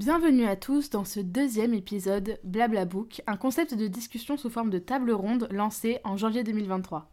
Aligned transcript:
Bienvenue 0.00 0.46
à 0.46 0.56
tous 0.56 0.88
dans 0.88 1.04
ce 1.04 1.20
deuxième 1.20 1.74
épisode 1.74 2.38
Blabla 2.42 2.86
Book, 2.86 3.20
un 3.26 3.36
concept 3.36 3.74
de 3.74 3.86
discussion 3.86 4.38
sous 4.38 4.48
forme 4.48 4.70
de 4.70 4.78
table 4.78 5.10
ronde 5.10 5.46
lancé 5.50 5.98
en 6.04 6.16
janvier 6.16 6.42
2023. 6.42 7.10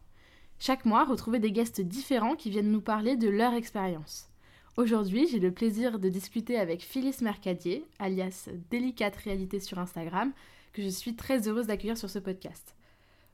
Chaque 0.58 0.86
mois, 0.86 1.04
retrouvez 1.04 1.38
des 1.38 1.52
guests 1.52 1.82
différents 1.82 2.34
qui 2.34 2.48
viennent 2.48 2.72
nous 2.72 2.80
parler 2.80 3.16
de 3.16 3.28
leur 3.28 3.52
expérience. 3.52 4.30
Aujourd'hui, 4.78 5.28
j'ai 5.30 5.38
le 5.38 5.52
plaisir 5.52 5.98
de 5.98 6.08
discuter 6.08 6.58
avec 6.58 6.80
Phyllis 6.80 7.16
Mercadier, 7.20 7.84
alias 7.98 8.48
Délicate 8.70 9.16
Réalité 9.16 9.60
sur 9.60 9.78
Instagram, 9.78 10.32
que 10.72 10.80
je 10.80 10.88
suis 10.88 11.14
très 11.14 11.46
heureuse 11.46 11.66
d'accueillir 11.66 11.98
sur 11.98 12.08
ce 12.08 12.18
podcast. 12.18 12.74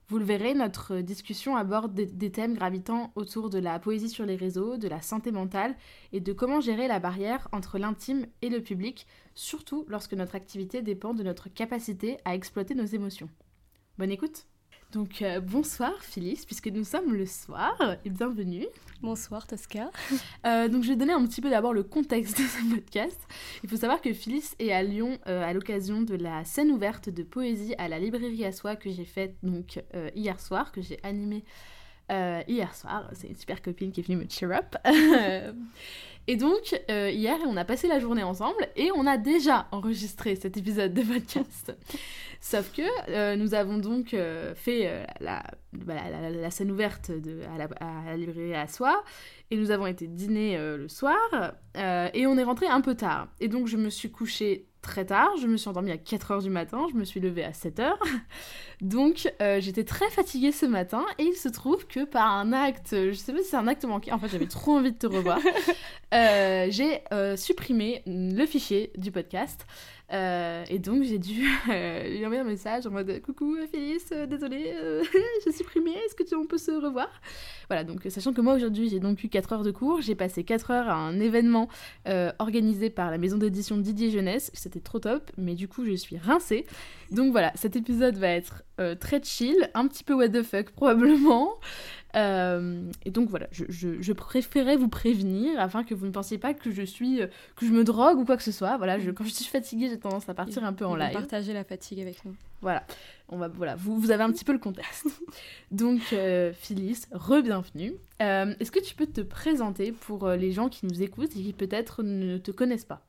Vous 0.09 0.19
le 0.19 0.25
verrez, 0.25 0.53
notre 0.53 0.99
discussion 0.99 1.57
aborde 1.57 1.95
des, 1.95 2.31
thèmes 2.31 2.55
gravitant 2.55 3.11
autour 3.15 3.49
de 3.49 3.59
la 3.59 3.79
poésie 3.79 4.11
sur 4.11 4.27
les 4.27 4.37
réseaux, 4.37 4.77
de 4.77 4.87
la 4.87 5.01
santé 5.01 5.33
mentale 5.33 5.75
et 6.13 6.21
de 6.21 6.33
comment 6.35 6.61
gérer 6.61 6.89
la 6.89 6.99
barrière 6.99 7.49
entre 7.53 7.79
l'intime 7.79 8.27
et 8.43 8.51
le 8.51 8.61
public, 8.61 9.07
surtout 9.35 9.85
lorsque 9.89 10.15
notre 10.15 10.35
activité 10.35 10.83
dépend 10.83 11.15
de 11.15 11.23
notre 11.23 11.49
capacité 11.49 12.19
à 12.25 12.35
exploiter 12.35 12.75
nos 12.75 12.85
émotions. 12.85 13.29
Bonne 13.99 14.11
écoute 14.11 14.47
donc 14.95 15.23
euh, 15.23 15.41
bonsoir 15.41 15.93
Phyllis, 16.05 16.45
puisque 16.47 16.69
nous 16.69 16.85
sommes 16.85 17.15
le 17.15 17.27
soir, 17.27 17.77
et 18.05 18.11
bienvenue. 18.11 18.67
Bonsoir 19.03 19.45
Tosca. 19.45 19.91
Euh, 20.47 20.69
donc 20.69 20.85
je 20.85 20.91
vais 20.91 20.97
donner 20.97 21.13
un 21.13 21.27
petit 21.27 21.41
peu 21.41 21.51
d'abord 21.51 21.73
le 21.73 21.83
contexte 21.83 22.39
de 22.39 22.45
ce 22.45 22.75
podcast. 22.77 23.21
Il 23.65 23.69
faut 23.69 23.77
savoir 23.77 24.01
que 24.01 24.13
Phyllis 24.13 24.53
est 24.61 24.71
à 24.71 24.85
Lyon 24.85 25.19
euh, 25.27 25.43
à 25.43 25.53
l'occasion 25.53 26.03
de 26.03 26.15
la 26.15 26.45
scène 26.45 26.71
ouverte 26.71 27.09
de 27.09 27.25
poésie 27.25 27.75
à 27.77 27.89
la 27.89 27.99
librairie 27.99 28.45
à 28.45 28.53
soi 28.53 28.77
que 28.77 28.89
j'ai 28.89 29.05
faite 29.05 29.35
donc 29.43 29.83
hier 30.15 30.39
soir, 30.39 30.71
que 30.71 30.81
j'ai 30.81 31.01
animée 31.03 31.43
hier 32.11 32.73
soir. 32.75 33.11
C'est 33.15 33.27
une 33.27 33.37
super 33.37 33.63
copine 33.63 33.91
qui 33.91 34.01
est 34.01 34.07
venue 34.07 34.19
me 34.19 34.29
cheer 34.29 34.53
up. 34.53 34.77
Et 36.27 36.37
donc, 36.37 36.81
euh, 36.91 37.11
hier, 37.11 37.37
on 37.47 37.57
a 37.57 37.65
passé 37.65 37.87
la 37.87 38.01
journée 38.01 38.23
ensemble 38.23 38.67
et 38.77 38.91
on 38.95 39.07
a 39.07 39.19
déjà 39.19 39.67
enregistré 39.73 40.37
cet 40.37 40.57
épisode 40.57 40.95
de 40.95 41.03
podcast. 41.03 41.77
Sauf 42.41 42.73
que 42.73 42.83
euh, 43.11 43.37
nous 43.37 43.55
avons 43.55 43.79
donc 43.79 44.15
euh, 44.15 44.55
fait 44.55 45.07
la, 45.21 45.43
la, 45.87 46.51
scène 46.51 46.71
ouverte 46.71 47.11
de, 47.11 47.41
à, 47.55 47.59
la, 47.59 47.65
à 47.81 48.11
la 48.11 48.17
librairie 48.17 48.55
à 48.55 48.67
soi 48.69 49.03
et 49.51 49.57
nous 49.57 49.71
avons 49.71 49.87
été 49.87 50.07
dîner 50.07 50.57
le 50.59 50.89
soir 50.89 51.17
et 51.75 52.27
on 52.27 52.37
est 52.39 52.43
rentré 52.43 52.67
un 52.67 52.81
peu 52.81 52.95
tard. 52.95 53.29
Et 53.41 53.49
donc, 53.49 53.67
je 53.67 53.77
me 53.77 53.91
suis 53.91 54.11
couchée 54.11 54.67
très 54.85 55.05
tard. 55.05 55.31
Je 55.41 55.47
me 55.47 55.57
suis 55.57 55.69
endormie 55.69 55.91
à 55.91 55.97
4h 55.97 56.43
du 56.43 56.51
matin, 56.51 56.87
je 56.91 56.97
me 56.97 57.05
suis 57.05 57.19
levée 57.19 57.45
à 57.45 57.51
7h. 57.51 57.95
Donc 58.81 59.33
euh, 59.41 59.61
j'étais 59.61 59.85
très 59.85 60.09
fatiguée 60.11 60.53
ce 60.53 60.67
matin 60.67 61.05
et 61.19 61.25
il 61.25 61.35
se 61.35 61.49
trouve 61.49 61.87
que 61.87 62.05
par 62.05 62.31
un 62.33 62.53
acte, 62.53 62.91
je 62.91 63.13
sais 63.13 63.33
pas 63.33 63.39
si 63.41 63.49
c'est 63.49 63.57
un 63.57 63.67
acte 63.67 63.85
manqué, 63.85 64.13
en 64.13 64.19
fait 64.19 64.29
j'avais 64.29 64.47
trop 64.47 64.77
envie 64.77 64.93
de 64.93 64.99
te 64.99 65.07
revoir, 65.07 65.39
euh, 66.15 66.67
j'ai 66.71 67.01
euh, 67.13 67.37
supprimé 67.37 68.03
le 68.07 68.45
fichier 68.47 68.93
du 68.97 69.11
podcast. 69.11 69.67
Et 70.11 70.79
donc 70.79 71.03
j'ai 71.03 71.19
dû 71.19 71.41
lui 71.67 72.25
envoyer 72.25 72.41
un 72.41 72.45
message 72.45 72.87
en 72.87 72.91
mode 72.91 73.21
coucou 73.23 73.57
Phyllis, 73.73 74.05
désolée, 74.29 74.75
j'ai 75.45 75.53
supprimé, 75.53 75.91
est-ce 75.91 76.15
que 76.15 76.23
tu, 76.23 76.35
on 76.35 76.47
peut 76.47 76.59
se 76.59 76.71
revoir? 76.71 77.09
Voilà, 77.69 77.85
donc 77.85 78.03
sachant 78.09 78.33
que 78.33 78.41
moi 78.41 78.55
aujourd'hui 78.55 78.89
j'ai 78.89 79.01
donc 79.01 79.23
eu 79.25 79.29
4 79.29 79.53
heures 79.53 79.63
de 79.63 79.71
cours, 79.71 80.03
j'ai 80.03 80.15
passé 80.15 80.45
4 80.45 80.71
heures 80.71 80.89
à 80.89 80.95
un 80.95 81.19
événement 81.21 81.69
organisé 82.39 82.91
par 82.91 83.11
la 83.11 83.19
maison 83.19 83.39
d'édition 83.39 83.77
Didier 83.77 84.11
Jeunesse, 84.11 84.51
c'était 84.55 84.81
trop 84.81 84.99
top, 84.99 85.31
mais 85.37 85.55
du 85.55 85.69
coup 85.69 85.85
je 85.85 85.95
suis 85.95 86.17
rincée. 86.17 86.67
Donc 87.11 87.33
voilà, 87.33 87.53
cet 87.55 87.77
épisode 87.77 88.17
va 88.17 88.29
être 88.29 88.65
euh, 88.81 88.95
très 88.95 89.23
chill, 89.23 89.57
un 89.75 89.87
petit 89.87 90.05
peu 90.05 90.15
what 90.15 90.29
the 90.29 90.43
fuck 90.43 90.71
probablement. 90.71 91.55
Euh, 92.17 92.91
et 93.05 93.11
donc 93.11 93.29
voilà, 93.29 93.49
je, 93.51 94.13
préférais 94.13 94.77
vous 94.77 94.89
prévenir 94.89 95.59
afin 95.59 95.85
que 95.85 95.95
vous 95.95 96.07
ne 96.07 96.13
pensiez 96.13 96.39
pas 96.39 96.55
que 96.55 96.71
je 96.71 96.83
suis 96.83 97.21
euh, 97.21 97.27
que 97.57 97.67
je 97.67 97.73
me 97.73 97.85
drogue 97.85 98.19
ou 98.19 98.25
quoi 98.25 98.37
que 98.37 98.43
ce 98.43 98.53
soit. 98.53 98.77
Voilà, 98.77 98.99
je, 98.99 99.11
quand 99.11 99.25
je 99.25 99.31
suis 99.31 99.45
fatiguée, 99.45 99.89
j'ai 99.89 99.99
tendance 99.99 100.29
à 100.29 100.35
partir 100.35 100.65
un 100.65 100.73
peu 100.73 100.87
en 100.87 100.95
live. 100.95 101.13
Partager 101.13 101.53
la 101.53 101.65
fatigue 101.65 102.01
avec 102.01 102.25
nous. 102.25 102.35
Voilà, 102.63 102.85
on 103.29 103.37
va 103.37 103.49
voilà, 103.49 103.75
vous, 103.75 103.99
vous 103.99 104.11
avez 104.11 104.23
un 104.23 104.31
petit 104.31 104.45
peu 104.45 104.53
le 104.53 104.59
contexte. 104.59 105.07
donc 105.71 106.15
Phyllis, 106.55 107.03
re-bienvenue. 107.13 107.95
Est-ce 108.21 108.71
que 108.71 108.81
tu 108.81 108.95
peux 108.95 109.07
te 109.07 109.21
présenter 109.21 109.93
pour 109.93 110.29
les 110.31 110.53
gens 110.53 110.69
qui 110.69 110.87
nous 110.87 111.03
écoutent 111.03 111.37
et 111.37 111.43
qui 111.43 111.53
peut-être 111.53 112.03
ne 112.03 112.39
te 112.39 112.51
connaissent 112.51 112.87
pas? 112.87 113.03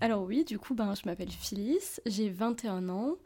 Alors 0.00 0.22
oui, 0.22 0.44
du 0.44 0.58
coup, 0.58 0.74
ben, 0.74 0.94
je 0.94 1.02
m'appelle 1.04 1.30
Phyllis, 1.30 2.00
j'ai 2.06 2.30
21 2.30 2.88
ans. 2.88 3.16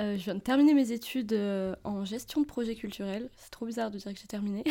Euh, 0.00 0.16
je 0.16 0.24
viens 0.24 0.36
de 0.36 0.40
terminer 0.40 0.74
mes 0.74 0.92
études 0.92 1.32
euh, 1.32 1.74
en 1.82 2.04
gestion 2.04 2.40
de 2.40 2.46
projet 2.46 2.74
culturel. 2.76 3.30
C'est 3.36 3.50
trop 3.50 3.66
bizarre 3.66 3.90
de 3.90 3.98
dire 3.98 4.12
que 4.12 4.18
j'ai 4.18 4.28
terminé. 4.28 4.62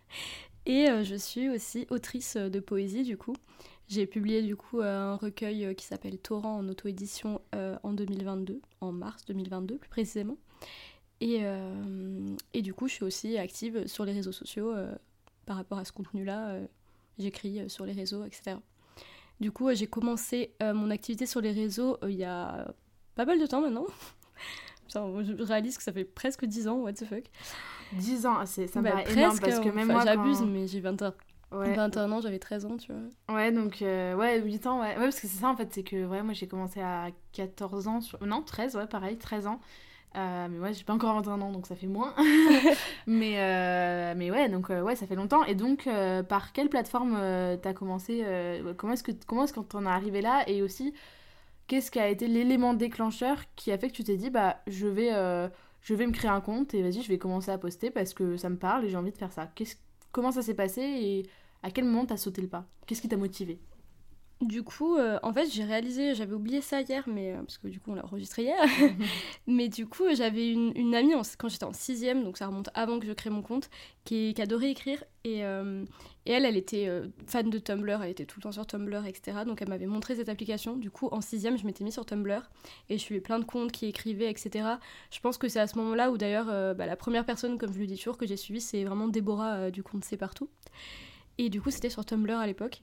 Et 0.66 0.88
euh, 0.88 1.02
je 1.02 1.16
suis 1.16 1.48
aussi 1.48 1.86
autrice 1.90 2.36
de 2.36 2.60
poésie, 2.60 3.02
du 3.02 3.16
coup. 3.16 3.34
J'ai 3.88 4.06
publié, 4.06 4.42
du 4.42 4.54
coup, 4.54 4.80
un 4.82 5.16
recueil 5.16 5.74
qui 5.74 5.84
s'appelle 5.84 6.18
Torrent 6.18 6.58
en 6.58 6.68
auto-édition 6.68 7.40
en 7.82 7.92
2022, 7.92 8.60
en 8.80 8.92
mars 8.92 9.24
2022 9.24 9.78
plus 9.78 9.90
précisément. 9.90 10.36
Et, 11.20 11.40
et, 12.54 12.62
du 12.62 12.72
coup, 12.72 12.86
je 12.86 12.94
suis 12.94 13.04
aussi 13.04 13.36
active 13.36 13.88
sur 13.88 14.04
les 14.04 14.12
réseaux 14.12 14.30
sociaux 14.30 14.72
par 15.44 15.56
rapport 15.56 15.78
à 15.78 15.84
ce 15.84 15.90
contenu-là. 15.90 16.60
J'écris 17.18 17.68
sur 17.68 17.84
les 17.84 17.92
réseaux, 17.92 18.24
etc. 18.24 18.58
Du 19.40 19.50
coup, 19.50 19.74
j'ai 19.74 19.88
commencé 19.88 20.54
mon 20.60 20.90
activité 20.90 21.26
sur 21.26 21.40
les 21.40 21.50
réseaux 21.50 21.98
il 22.04 22.14
y 22.14 22.22
a 22.22 22.72
pas 23.16 23.24
mal 23.24 23.40
de 23.40 23.46
temps 23.46 23.60
maintenant. 23.60 23.86
je 24.94 25.42
réalise 25.42 25.76
que 25.76 25.82
ça 25.82 25.92
fait 25.92 26.04
presque 26.04 26.44
10 26.44 26.68
ans, 26.68 26.76
what 26.76 26.94
the 26.94 27.04
fuck. 27.04 27.24
10 27.92 28.26
ans, 28.26 28.46
ça 28.46 28.60
me 28.62 28.82
bah, 28.82 28.90
paraît 28.90 29.12
énorme 29.12 29.38
parce 29.40 29.60
que 29.60 29.68
même 29.68 29.88
moi. 29.88 30.04
J'abuse, 30.04 30.42
mais 30.42 30.66
j'ai 30.66 30.80
21, 30.80 31.12
21 31.50 32.12
ans, 32.12 32.20
j'avais 32.20 32.38
13 32.38 32.66
ans, 32.66 32.76
tu 32.76 32.92
vois. 32.92 33.34
Ouais, 33.34 33.52
donc, 33.52 33.82
euh, 33.82 34.14
ouais, 34.14 34.40
8 34.40 34.66
ans, 34.66 34.80
ouais. 34.80 34.96
Ouais, 34.96 35.04
parce 35.04 35.20
que 35.20 35.26
c'est 35.26 35.40
ça 35.40 35.48
en 35.48 35.56
fait, 35.56 35.68
c'est 35.72 35.82
que 35.82 36.06
ouais, 36.06 36.22
moi 36.22 36.32
j'ai 36.32 36.46
commencé 36.46 36.80
à 36.80 37.08
14 37.32 37.88
ans, 37.88 38.00
sur... 38.00 38.24
non, 38.24 38.42
13, 38.42 38.76
ouais, 38.76 38.86
pareil, 38.86 39.18
13 39.18 39.46
ans. 39.46 39.60
Euh, 40.16 40.48
mais 40.50 40.58
ouais, 40.58 40.72
j'ai 40.72 40.82
pas 40.82 40.92
encore 40.92 41.14
21 41.14 41.40
ans, 41.40 41.52
donc 41.52 41.66
ça 41.66 41.76
fait 41.76 41.86
moins. 41.86 42.14
mais, 43.06 43.34
euh, 43.38 44.14
mais 44.16 44.30
ouais, 44.30 44.48
donc 44.48 44.68
ouais, 44.68 44.96
ça 44.96 45.06
fait 45.06 45.14
longtemps. 45.14 45.44
Et 45.44 45.54
donc, 45.54 45.88
par 46.28 46.52
quelle 46.52 46.68
plateforme 46.68 47.18
t'as 47.62 47.72
commencé 47.72 48.24
Comment 48.76 48.94
est-ce 48.94 49.04
que 49.04 49.12
comment 49.26 49.44
est-ce 49.44 49.52
qu'on 49.52 49.62
t'en 49.62 49.84
est 49.84 49.88
arrivé 49.88 50.20
là? 50.20 50.42
Et 50.48 50.62
aussi, 50.62 50.94
qu'est-ce 51.70 51.92
qui 51.92 52.00
a 52.00 52.08
été 52.08 52.26
l'élément 52.26 52.74
déclencheur 52.74 53.38
qui 53.54 53.70
a 53.70 53.78
fait 53.78 53.90
que 53.90 53.94
tu 53.94 54.02
t'es 54.02 54.16
dit 54.16 54.28
bah 54.28 54.60
je 54.66 54.88
vais 54.88 55.14
euh, 55.14 55.48
je 55.82 55.94
vais 55.94 56.04
me 56.04 56.10
créer 56.10 56.28
un 56.28 56.40
compte 56.40 56.74
et 56.74 56.82
vas-y 56.82 57.00
je 57.00 57.08
vais 57.08 57.16
commencer 57.16 57.52
à 57.52 57.58
poster 57.58 57.92
parce 57.92 58.12
que 58.12 58.36
ça 58.36 58.48
me 58.50 58.56
parle 58.56 58.84
et 58.84 58.88
j'ai 58.88 58.96
envie 58.96 59.12
de 59.12 59.16
faire 59.16 59.32
ça. 59.32 59.48
comment 60.10 60.32
ça 60.32 60.42
s'est 60.42 60.54
passé 60.54 60.82
et 60.82 61.26
à 61.62 61.70
quel 61.70 61.84
moment 61.84 62.06
t'as 62.06 62.16
sauté 62.16 62.42
le 62.42 62.48
pas? 62.48 62.66
Qu'est-ce 62.86 63.00
qui 63.00 63.08
t'a 63.08 63.16
motivé? 63.16 63.60
Du 64.40 64.62
coup, 64.62 64.96
euh, 64.96 65.18
en 65.22 65.34
fait, 65.34 65.50
j'ai 65.50 65.64
réalisé, 65.64 66.14
j'avais 66.14 66.32
oublié 66.32 66.62
ça 66.62 66.80
hier, 66.80 67.04
mais 67.06 67.32
euh, 67.32 67.42
parce 67.42 67.58
que 67.58 67.68
du 67.68 67.78
coup, 67.78 67.90
on 67.90 67.94
l'a 67.94 68.04
enregistré 68.06 68.44
hier. 68.44 68.56
mais 69.46 69.68
du 69.68 69.86
coup, 69.86 70.04
j'avais 70.14 70.50
une, 70.50 70.72
une, 70.76 70.94
amie 70.94 71.12
quand 71.38 71.48
j'étais 71.48 71.64
en 71.64 71.74
sixième, 71.74 72.24
donc 72.24 72.38
ça 72.38 72.46
remonte 72.46 72.70
avant 72.72 72.98
que 72.98 73.06
je 73.06 73.12
crée 73.12 73.28
mon 73.28 73.42
compte, 73.42 73.68
qui, 74.04 74.32
qui 74.32 74.40
adorait 74.40 74.70
écrire. 74.70 75.04
Et, 75.24 75.44
euh, 75.44 75.84
et, 76.24 76.32
elle, 76.32 76.46
elle 76.46 76.56
était 76.56 76.88
fan 77.26 77.50
de 77.50 77.58
Tumblr, 77.58 78.02
elle 78.02 78.10
était 78.10 78.24
tout 78.24 78.38
le 78.38 78.44
temps 78.44 78.52
sur 78.52 78.66
Tumblr, 78.66 79.04
etc. 79.04 79.40
Donc 79.46 79.60
elle 79.60 79.68
m'avait 79.68 79.86
montré 79.86 80.16
cette 80.16 80.30
application. 80.30 80.74
Du 80.76 80.90
coup, 80.90 81.08
en 81.12 81.20
sixième, 81.20 81.58
je 81.58 81.66
m'étais 81.66 81.84
mis 81.84 81.92
sur 81.92 82.06
Tumblr 82.06 82.48
et 82.88 82.96
je 82.96 83.02
suivais 83.02 83.20
plein 83.20 83.40
de 83.40 83.44
comptes 83.44 83.72
qui 83.72 83.86
écrivaient, 83.86 84.30
etc. 84.30 84.66
Je 85.10 85.20
pense 85.20 85.36
que 85.36 85.48
c'est 85.48 85.60
à 85.60 85.66
ce 85.66 85.76
moment-là 85.76 86.10
où 86.10 86.16
d'ailleurs, 86.16 86.46
bah, 86.74 86.86
la 86.86 86.96
première 86.96 87.26
personne, 87.26 87.58
comme 87.58 87.74
je 87.74 87.78
le 87.78 87.86
dis 87.86 87.98
toujours, 87.98 88.16
que 88.16 88.26
j'ai 88.26 88.38
suivie, 88.38 88.62
c'est 88.62 88.84
vraiment 88.84 89.08
Déborah 89.08 89.70
du 89.70 89.82
compte 89.82 90.04
C'est 90.04 90.16
Partout. 90.16 90.48
Et 91.36 91.50
du 91.50 91.60
coup, 91.60 91.70
c'était 91.70 91.90
sur 91.90 92.06
Tumblr 92.06 92.38
à 92.38 92.46
l'époque. 92.46 92.82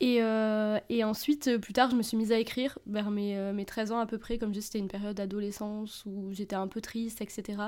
Et, 0.00 0.18
euh, 0.22 0.78
et, 0.88 1.02
ensuite, 1.02 1.48
euh, 1.48 1.58
plus 1.58 1.72
tard, 1.72 1.90
je 1.90 1.96
me 1.96 2.02
suis 2.02 2.16
mise 2.16 2.30
à 2.30 2.38
écrire 2.38 2.78
vers 2.86 3.10
mes, 3.10 3.36
euh, 3.36 3.52
mes 3.52 3.64
13 3.64 3.90
ans 3.90 3.98
à 3.98 4.06
peu 4.06 4.16
près, 4.16 4.38
comme 4.38 4.54
c'était 4.54 4.78
une 4.78 4.86
période 4.86 5.16
d'adolescence 5.16 6.04
où 6.06 6.32
j'étais 6.32 6.54
un 6.54 6.68
peu 6.68 6.80
triste, 6.80 7.20
etc. 7.20 7.58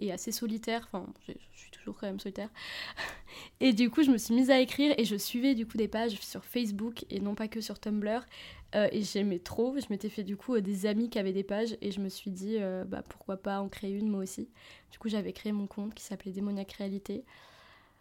Et 0.00 0.10
assez 0.12 0.32
solitaire, 0.32 0.88
enfin, 0.90 1.06
je 1.28 1.34
suis 1.52 1.70
toujours 1.70 1.96
quand 1.96 2.08
même 2.08 2.18
solitaire. 2.18 2.50
et 3.60 3.72
du 3.72 3.88
coup, 3.88 4.02
je 4.02 4.10
me 4.10 4.18
suis 4.18 4.34
mise 4.34 4.50
à 4.50 4.58
écrire 4.58 4.94
et 4.98 5.04
je 5.04 5.14
suivais 5.14 5.54
du 5.54 5.64
coup 5.64 5.76
des 5.76 5.86
pages 5.86 6.18
sur 6.20 6.44
Facebook 6.44 7.04
et 7.08 7.20
non 7.20 7.36
pas 7.36 7.46
que 7.46 7.60
sur 7.60 7.78
Tumblr. 7.78 8.26
et 8.74 9.02
j'aimais 9.02 9.38
trop, 9.38 9.76
je 9.78 9.86
m'étais 9.88 10.08
fait 10.08 10.24
du 10.24 10.36
coup 10.36 10.60
des 10.60 10.86
amis 10.86 11.08
qui 11.08 11.18
avaient 11.18 11.32
des 11.32 11.44
pages 11.44 11.78
et 11.80 11.92
je 11.92 12.00
me 12.00 12.08
suis 12.08 12.30
dit, 12.30 12.58
bah, 12.88 13.02
pourquoi 13.08 13.36
pas 13.36 13.60
en 13.60 13.68
créer 13.68 13.92
une 13.92 14.08
moi 14.08 14.22
aussi. 14.22 14.48
Du 14.90 14.98
coup, 14.98 15.08
j'avais 15.08 15.32
créé 15.32 15.52
mon 15.52 15.66
compte 15.66 15.94
qui 15.94 16.02
s'appelait 16.02 16.32
Démoniaque 16.32 16.72
Réalité. 16.72 17.24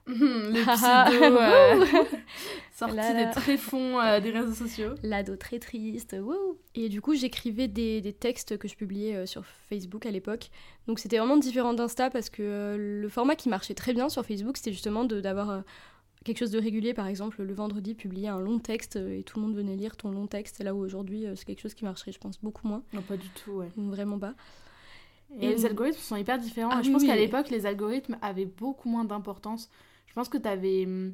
le 0.08 0.62
pseudo 0.76 1.38
euh, 1.38 2.06
sorti 2.72 2.96
des 2.96 3.32
tréfonds 3.32 4.00
euh, 4.00 4.20
des 4.20 4.30
réseaux 4.30 4.54
sociaux. 4.54 4.92
L'ado 5.02 5.36
très 5.36 5.58
triste, 5.58 6.16
wouh 6.20 6.60
Et 6.76 6.90
du 6.90 7.02
coup, 7.02 7.16
j'écrivais 7.16 7.68
des, 7.68 8.02
des, 8.02 8.14
textes 8.14 8.58
que 8.58 8.68
je 8.68 8.76
publiais 8.76 9.16
euh, 9.16 9.26
sur 9.26 9.44
Facebook 9.46 10.06
à 10.06 10.12
l'époque. 10.12 10.52
Donc 10.88 11.00
c'était 11.00 11.18
vraiment 11.18 11.38
différent 11.38 11.74
d'Insta 11.74 12.12
parce 12.12 12.30
que 12.30 12.76
le 12.78 13.10
format 13.10 13.36
qui 13.36 13.50
marchait 13.50 13.74
très 13.74 13.94
bien 13.94 14.08
sur 14.08 14.24
Facebook, 14.24 14.58
c'était 14.58 14.74
justement 14.74 15.06
d'avoir 15.06 15.64
quelque 16.24 16.38
chose 16.38 16.52
de 16.52 16.60
régulier. 16.60 16.94
Par 16.94 17.08
exemple, 17.08 17.42
le 17.42 17.54
vendredi, 17.56 17.96
publier 17.96 18.28
un 18.28 18.40
long 18.40 18.60
texte 18.60 18.98
et 18.98 19.24
tout 19.24 19.40
le 19.40 19.48
monde 19.48 19.56
venait 19.56 19.76
lire 19.76 19.98
ton 19.98 20.12
long 20.12 20.28
texte. 20.28 20.64
Là 20.64 20.76
où 20.76 20.78
aujourd'hui, 20.78 21.26
c'est 21.36 21.46
quelque 21.46 21.62
chose 21.62 21.74
qui 21.74 21.84
marcherait, 21.84 22.12
je 22.12 22.20
pense, 22.20 22.40
beaucoup 22.40 22.68
moins. 22.68 22.84
Non, 22.94 23.02
pas 23.02 23.18
du 23.18 23.30
tout, 23.30 23.54
ouais. 23.54 23.70
Vraiment 23.76 24.20
pas. 24.20 24.36
Et, 25.40 25.50
les 25.50 25.66
algorithmes 25.66 25.98
sont 26.00 26.16
hyper 26.16 26.38
différents. 26.38 26.70
Ah 26.72 26.84
je 26.84 26.92
pense 26.92 27.04
qu'à 27.04 27.16
l'époque, 27.16 27.50
les 27.50 27.66
algorithmes 27.66 28.18
avaient 28.22 28.46
beaucoup 28.46 28.90
moins 28.90 29.06
d'importance. 29.06 29.72
Je 30.16 30.22
pense 30.22 30.30
que 30.30 30.38
tu 30.38 30.48
avais. 30.48 30.86
Hum, 30.86 31.14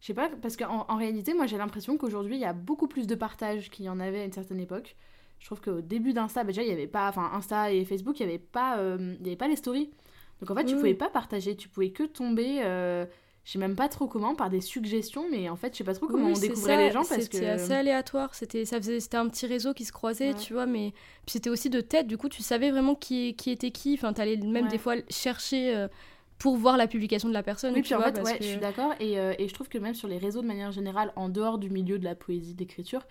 je 0.00 0.06
sais 0.06 0.14
pas, 0.14 0.28
parce 0.40 0.56
qu'en 0.56 0.86
en 0.88 0.96
réalité, 0.96 1.34
moi 1.34 1.46
j'ai 1.46 1.56
l'impression 1.56 1.96
qu'aujourd'hui, 1.96 2.36
il 2.36 2.40
y 2.40 2.44
a 2.44 2.52
beaucoup 2.52 2.86
plus 2.86 3.08
de 3.08 3.16
partage 3.16 3.70
qu'il 3.70 3.86
y 3.86 3.88
en 3.88 3.98
avait 3.98 4.20
à 4.20 4.24
une 4.24 4.32
certaine 4.32 4.60
époque. 4.60 4.94
Je 5.40 5.46
trouve 5.46 5.60
qu'au 5.60 5.80
début 5.80 6.12
d'Insta, 6.12 6.44
bah, 6.44 6.48
déjà, 6.48 6.62
il 6.62 6.68
y 6.68 6.72
avait 6.72 6.86
pas. 6.86 7.08
Enfin, 7.08 7.30
Insta 7.34 7.72
et 7.72 7.84
Facebook, 7.84 8.20
il 8.20 8.26
n'y 8.26 8.32
avait, 8.32 8.38
pas, 8.38 8.78
euh, 8.78 9.16
y 9.20 9.26
avait 9.26 9.36
pas 9.36 9.48
les 9.48 9.56
stories. 9.56 9.90
Donc 10.40 10.50
en 10.50 10.54
fait, 10.54 10.64
tu 10.64 10.76
pouvais 10.76 10.94
pas 10.94 11.10
partager, 11.10 11.56
tu 11.56 11.68
pouvais 11.68 11.90
que 11.90 12.04
tomber. 12.04 12.60
Euh, 12.62 13.04
je 13.44 13.52
sais 13.52 13.58
même 13.58 13.76
pas 13.76 13.88
trop 13.88 14.06
comment, 14.06 14.34
par 14.34 14.50
des 14.50 14.60
suggestions, 14.60 15.26
mais 15.30 15.48
en 15.48 15.56
fait, 15.56 15.72
je 15.72 15.78
sais 15.78 15.84
pas 15.84 15.94
trop 15.94 16.06
comment 16.06 16.28
on 16.28 16.32
découvrait 16.38 16.76
les 16.76 16.92
gens 16.92 17.04
parce 17.04 17.28
que. 17.28 17.36
C'était 17.36 17.48
assez 17.48 17.72
aléatoire, 17.72 18.34
c'était 18.34 18.64
un 19.16 19.28
petit 19.28 19.46
réseau 19.46 19.72
qui 19.72 19.84
se 19.84 19.92
croisait, 19.92 20.34
tu 20.34 20.52
vois, 20.52 20.66
mais. 20.66 20.92
Puis 21.24 21.32
c'était 21.32 21.50
aussi 21.50 21.70
de 21.70 21.80
tête, 21.80 22.06
du 22.06 22.16
coup, 22.16 22.28
tu 22.28 22.42
savais 22.42 22.70
vraiment 22.70 22.94
qui, 22.94 23.34
qui 23.34 23.50
était 23.50 23.70
qui, 23.70 23.94
enfin, 23.94 24.12
t'allais 24.12 24.36
même 24.36 24.68
des 24.68 24.78
fois 24.78 24.94
chercher. 25.10 25.74
Euh, 25.74 25.88
pour 26.38 26.56
voir 26.56 26.76
la 26.76 26.86
publication 26.86 27.28
de 27.28 27.34
la 27.34 27.42
personne. 27.42 27.74
Oui, 27.74 27.82
puis 27.82 27.94
en 27.94 28.00
fait, 28.00 28.20
ouais, 28.20 28.36
je 28.40 28.46
suis 28.46 28.58
d'accord. 28.58 28.92
Et, 29.00 29.18
euh, 29.18 29.34
et, 29.38 29.48
je 29.48 29.54
trouve 29.54 29.68
que 29.68 29.78
même 29.78 29.94
sur 29.94 30.08
les 30.08 30.18
réseaux 30.18 30.42
de 30.42 30.46
manière 30.46 30.72
générale, 30.72 31.12
en 31.16 31.28
dehors 31.28 31.58
du 31.58 31.70
milieu 31.70 31.98
de 31.98 32.04
la 32.04 32.14
poésie, 32.14 32.54
d'écriture, 32.54 33.02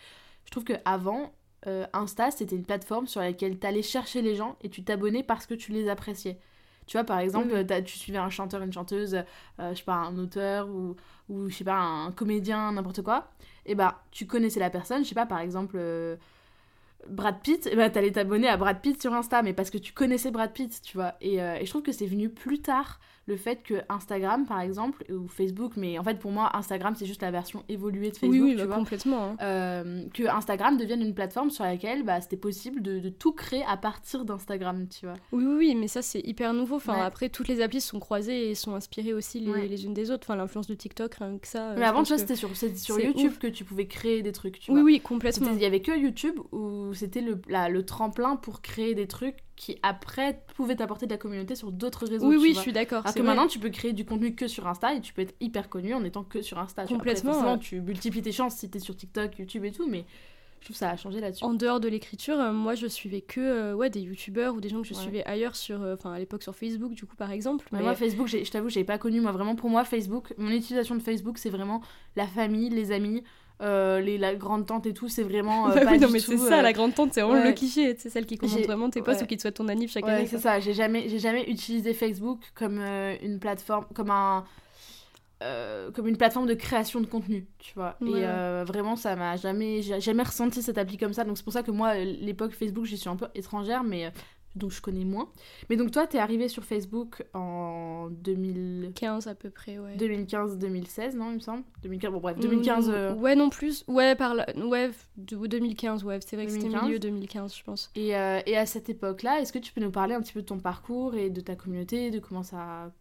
je 0.45 0.51
trouve 0.51 0.63
qu'avant, 0.63 1.33
euh, 1.67 1.87
Insta, 1.93 2.31
c'était 2.31 2.55
une 2.55 2.65
plateforme 2.65 3.07
sur 3.07 3.21
laquelle 3.21 3.59
tu 3.59 3.65
allais 3.65 3.81
chercher 3.81 4.21
les 4.21 4.35
gens 4.35 4.57
et 4.61 4.69
tu 4.69 4.83
t'abonnais 4.83 5.23
parce 5.23 5.47
que 5.47 5.55
tu 5.55 5.71
les 5.71 5.89
appréciais. 5.89 6.39
Tu 6.87 6.97
vois, 6.97 7.03
par 7.03 7.19
exemple, 7.19 7.65
tu 7.83 7.97
suivais 7.97 8.19
un 8.19 8.29
chanteur, 8.29 8.61
une 8.61 8.73
chanteuse, 8.73 9.15
euh, 9.15 9.69
je 9.71 9.75
sais 9.75 9.83
pas, 9.83 9.95
un 9.95 10.17
auteur 10.17 10.67
ou, 10.69 10.95
ou 11.29 11.49
je 11.49 11.55
sais 11.55 11.63
pas, 11.63 11.79
un 11.79 12.11
comédien, 12.11 12.73
n'importe 12.73 13.01
quoi. 13.01 13.31
Et 13.65 13.73
bah, 13.73 14.03
tu 14.11 14.27
connaissais 14.27 14.59
la 14.59 14.69
personne, 14.69 15.03
je 15.03 15.09
sais 15.09 15.15
pas, 15.15 15.25
par 15.25 15.39
exemple, 15.39 15.77
euh, 15.79 16.15
Brad 17.09 17.39
Pitt, 17.41 17.65
et 17.67 17.75
bah, 17.75 17.89
t'allais 17.89 18.11
t'abonner 18.11 18.47
à 18.47 18.57
Brad 18.57 18.81
Pitt 18.81 19.01
sur 19.01 19.13
Insta, 19.13 19.41
mais 19.41 19.53
parce 19.53 19.71
que 19.71 19.79
tu 19.79 19.93
connaissais 19.93 20.29
Brad 20.29 20.53
Pitt, 20.53 20.79
tu 20.83 20.97
vois. 20.97 21.15
Et, 21.21 21.41
euh, 21.41 21.55
et 21.55 21.65
je 21.65 21.69
trouve 21.71 21.81
que 21.81 21.91
c'est 21.91 22.05
venu 22.05 22.29
plus 22.29 22.61
tard 22.61 22.99
le 23.27 23.37
fait 23.37 23.63
que 23.63 23.75
Instagram, 23.89 24.45
par 24.45 24.61
exemple, 24.61 25.03
ou 25.11 25.27
Facebook, 25.27 25.73
mais 25.77 25.97
en 25.97 26.03
fait 26.03 26.19
pour 26.19 26.31
moi, 26.31 26.55
Instagram 26.55 26.93
c'est 26.95 27.05
juste 27.05 27.21
la 27.21 27.31
version 27.31 27.63
évoluée 27.69 28.11
de 28.11 28.17
Facebook, 28.17 28.41
oui, 28.41 28.53
oui, 28.53 28.55
tu 28.55 28.67
bah, 28.67 28.75
complètement. 28.75 29.23
Hein. 29.23 29.37
Euh, 29.41 30.03
que 30.13 30.23
Instagram 30.23 30.77
devienne 30.77 31.01
une 31.01 31.15
plateforme 31.15 31.49
sur 31.49 31.63
laquelle 31.63 32.03
bah, 32.03 32.21
c'était 32.21 32.37
possible 32.37 32.81
de, 32.81 32.99
de, 32.99 33.09
tout 33.09 33.33
créer 33.33 33.63
à 33.67 33.77
partir 33.77 34.25
d'Instagram, 34.25 34.87
tu 34.87 35.05
vois. 35.05 35.15
Oui, 35.31 35.43
oui, 35.45 35.55
oui, 35.57 35.75
mais 35.75 35.87
ça 35.87 36.01
c'est 36.01 36.19
hyper 36.19 36.53
nouveau. 36.53 36.75
Enfin, 36.75 37.01
après, 37.01 37.29
toutes 37.29 37.47
les 37.47 37.61
applis 37.61 37.81
sont 37.81 37.99
croisées 37.99 38.51
et 38.51 38.55
sont 38.55 38.75
inspirées 38.75 39.13
aussi 39.13 39.39
les, 39.39 39.67
les 39.67 39.85
unes 39.85 39.93
des 39.93 40.11
autres. 40.11 40.25
Enfin, 40.25 40.35
l'influence 40.35 40.67
de 40.67 40.75
TikTok, 40.75 41.15
rien 41.15 41.37
que 41.37 41.47
ça. 41.47 41.73
Mais 41.77 41.85
avant, 41.85 42.03
tu 42.03 42.09
vois, 42.09 42.17
c'était 42.17 42.35
sur, 42.35 42.49
sur 42.55 42.99
YouTube 42.99 43.33
que 43.39 43.47
tu 43.47 43.63
pouvais 43.63 43.87
créer 43.87 44.21
des 44.21 44.31
trucs, 44.31 44.59
tu 44.59 44.71
oui, 44.71 44.75
vois. 44.75 44.85
Oui, 44.85 44.99
complètement. 44.99 45.51
Il 45.53 45.61
y 45.61 45.65
avait 45.65 45.81
que 45.81 45.97
YouTube 45.97 46.35
où 46.51 46.93
c'était 46.93 47.21
le, 47.21 47.41
le 47.47 47.85
tremplin 47.85 48.35
pour 48.35 48.61
créer 48.61 48.93
des 48.93 49.07
trucs 49.07 49.37
qui 49.55 49.77
après 49.83 50.41
pouvaient 50.55 50.75
t'apporter 50.75 51.05
de 51.05 51.11
la 51.11 51.17
communauté 51.17 51.55
sur 51.55 51.71
d'autres 51.71 52.05
réseaux. 52.05 52.27
Oui, 52.27 52.37
oui, 52.37 52.53
je 52.53 52.59
suis 52.59 52.73
d'accord. 52.73 53.03
Alors 53.03 53.15
que 53.15 53.21
maintenant, 53.21 53.47
tu 53.47 53.59
peux 53.59 53.69
créer 53.69 53.93
du 53.93 54.05
contenu 54.05 54.35
que 54.35 54.47
sur 54.47 54.67
Insta 54.67 54.93
et 54.93 55.01
tu 55.01 55.13
peux 55.13 55.21
être 55.21 55.35
hyper 55.39 55.69
connu 55.69 55.93
en 55.93 56.03
étant 56.03 56.23
que 56.23 56.41
sur 56.41 56.59
Insta. 56.59 56.85
Complètement. 56.85 57.57
tu 57.57 57.81
multiplies 57.81 58.21
tes 58.21 58.31
chances 58.31 58.55
si 58.55 58.69
t'es 58.69 58.79
sur 58.79 58.95
TikTok, 58.95 59.37
YouTube 59.39 59.65
et 59.65 59.71
tout, 59.71 59.87
mais 59.87 60.05
je 60.65 60.69
trouve 60.69 60.75
que 60.75 60.79
ça 60.79 60.89
a 60.89 60.97
changé 60.97 61.19
là-dessus. 61.19 61.43
En 61.43 61.53
dehors 61.53 61.79
de 61.79 61.87
l'écriture, 61.87 62.39
euh, 62.39 62.51
moi 62.51 62.73
je 62.73 62.87
suivais 62.87 63.21
que 63.21 63.39
euh, 63.39 63.75
ouais, 63.75 63.91
des 63.91 64.01
youtubeurs 64.01 64.55
ou 64.55 64.61
des 64.61 64.69
gens 64.69 64.81
que 64.81 64.87
je 64.87 64.95
suivais 64.95 65.23
ailleurs, 65.25 65.55
sur, 65.55 65.83
euh, 65.83 65.93
enfin 65.93 66.11
à 66.11 66.17
l'époque 66.17 66.41
sur 66.41 66.55
Facebook 66.55 66.93
du 66.93 67.05
coup 67.05 67.15
par 67.15 67.29
exemple. 67.29 67.67
Mais... 67.71 67.81
Moi 67.81 67.93
Facebook, 67.93 68.27
je 68.27 68.49
t'avoue, 68.49 68.69
j'avais 68.69 68.85
pas 68.85 68.97
connu. 68.97 69.21
Moi 69.21 69.31
vraiment 69.31 69.55
pour 69.55 69.69
moi, 69.69 69.83
Facebook, 69.83 70.33
mon 70.37 70.49
utilisation 70.49 70.95
de 70.95 71.01
Facebook, 71.01 71.37
c'est 71.37 71.51
vraiment 71.51 71.81
la 72.15 72.25
famille, 72.25 72.69
les 72.69 72.91
amis. 72.91 73.23
Euh, 73.61 74.01
les, 74.01 74.17
la 74.17 74.35
grande 74.35 74.65
tante 74.65 74.85
et 74.85 74.93
tout, 74.93 75.07
c'est 75.07 75.23
vraiment. 75.23 75.65
Euh, 75.65 75.73
bah 75.73 75.85
pas 75.85 75.91
oui, 75.91 75.99
non, 75.99 76.09
mais 76.09 76.19
c'est 76.19 76.37
ça, 76.37 76.61
la 76.61 76.73
grande 76.73 76.93
tante, 76.93 77.13
c'est 77.13 77.21
vraiment 77.21 77.43
le 77.43 77.53
cliché, 77.53 77.95
c'est 77.97 78.09
celle 78.09 78.25
qui 78.25 78.37
commente 78.37 78.61
vraiment 78.61 78.89
tes 78.89 79.01
posts 79.01 79.23
ou 79.23 79.25
qui 79.25 79.37
te 79.37 79.41
souhaite 79.41 79.55
ton 79.55 79.67
anniv 79.67 79.89
chaque 79.89 80.07
année. 80.07 80.27
c'est 80.27 80.39
ça, 80.39 80.59
j'ai 80.59 80.73
jamais, 80.73 81.09
j'ai 81.09 81.19
jamais 81.19 81.43
utilisé 81.49 81.93
Facebook 81.93 82.39
comme 82.53 82.79
euh, 82.79 83.15
une 83.21 83.39
plateforme, 83.39 83.85
comme 83.93 84.11
un. 84.11 84.45
comme 85.93 86.07
une 86.07 86.17
plateforme 86.17 86.47
de 86.47 86.53
création 86.53 87.01
de 87.01 87.05
contenu, 87.05 87.47
tu 87.59 87.73
vois. 87.75 87.97
Et 88.05 88.23
vraiment, 88.65 88.95
ça 88.95 89.15
m'a 89.15 89.37
jamais, 89.37 89.81
jamais 89.81 90.23
ressenti 90.23 90.61
cette 90.61 90.77
appli 90.77 90.97
comme 90.97 91.13
ça. 91.13 91.23
Donc 91.23 91.37
c'est 91.37 91.43
pour 91.43 91.53
ça 91.53 91.63
que 91.63 91.71
moi, 91.71 91.95
l'époque 91.95 92.53
Facebook, 92.53 92.85
j'y 92.85 92.97
suis 92.97 93.09
un 93.09 93.15
peu 93.15 93.27
étrangère, 93.35 93.83
mais 93.83 94.11
donc 94.55 94.71
je 94.71 94.81
connais 94.81 95.05
moins. 95.05 95.29
Mais 95.69 95.75
donc 95.75 95.91
toi, 95.91 96.07
t'es 96.07 96.17
arrivé 96.17 96.47
sur 96.47 96.63
Facebook 96.63 97.25
en 97.33 98.09
2015 98.09 99.27
à 99.27 99.35
peu 99.35 99.49
près, 99.49 99.77
ouais. 99.77 99.95
2015-2016, 99.97 101.15
non, 101.15 101.31
il 101.31 101.35
me 101.35 101.39
semble? 101.39 101.63
2015, 101.83 102.11
bon 102.11 102.19
bref, 102.19 102.37
2015... 102.39 102.89
Euh, 102.89 103.13
ouais, 103.15 103.35
non 103.35 103.49
plus. 103.49 103.83
Ouais, 103.87 104.15
par 104.15 104.35
là... 104.35 104.45
ouais 104.57 104.91
2015, 105.17 106.03
ouais, 106.03 106.19
c'est 106.25 106.35
vrai 106.35 106.45
que 106.45 106.51
c'était 106.51 106.69
milieu 106.69 106.99
2015, 106.99 107.55
je 107.55 107.63
pense. 107.63 107.91
Et, 107.95 108.15
euh, 108.15 108.39
et 108.45 108.57
à 108.57 108.65
cette 108.65 108.89
époque-là, 108.89 109.41
est-ce 109.41 109.53
que 109.53 109.59
tu 109.59 109.73
peux 109.73 109.81
nous 109.81 109.91
parler 109.91 110.15
un 110.15 110.21
petit 110.21 110.33
peu 110.33 110.41
de 110.41 110.47
ton 110.47 110.59
parcours 110.59 111.15
et 111.15 111.29
de 111.29 111.41
ta 111.41 111.55
communauté, 111.55 112.11
de 112.11 112.19
comment 112.19 112.43
ça... 112.43 112.91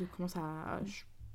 De 0.00 0.04
comment 0.16 0.28
ça 0.28 0.80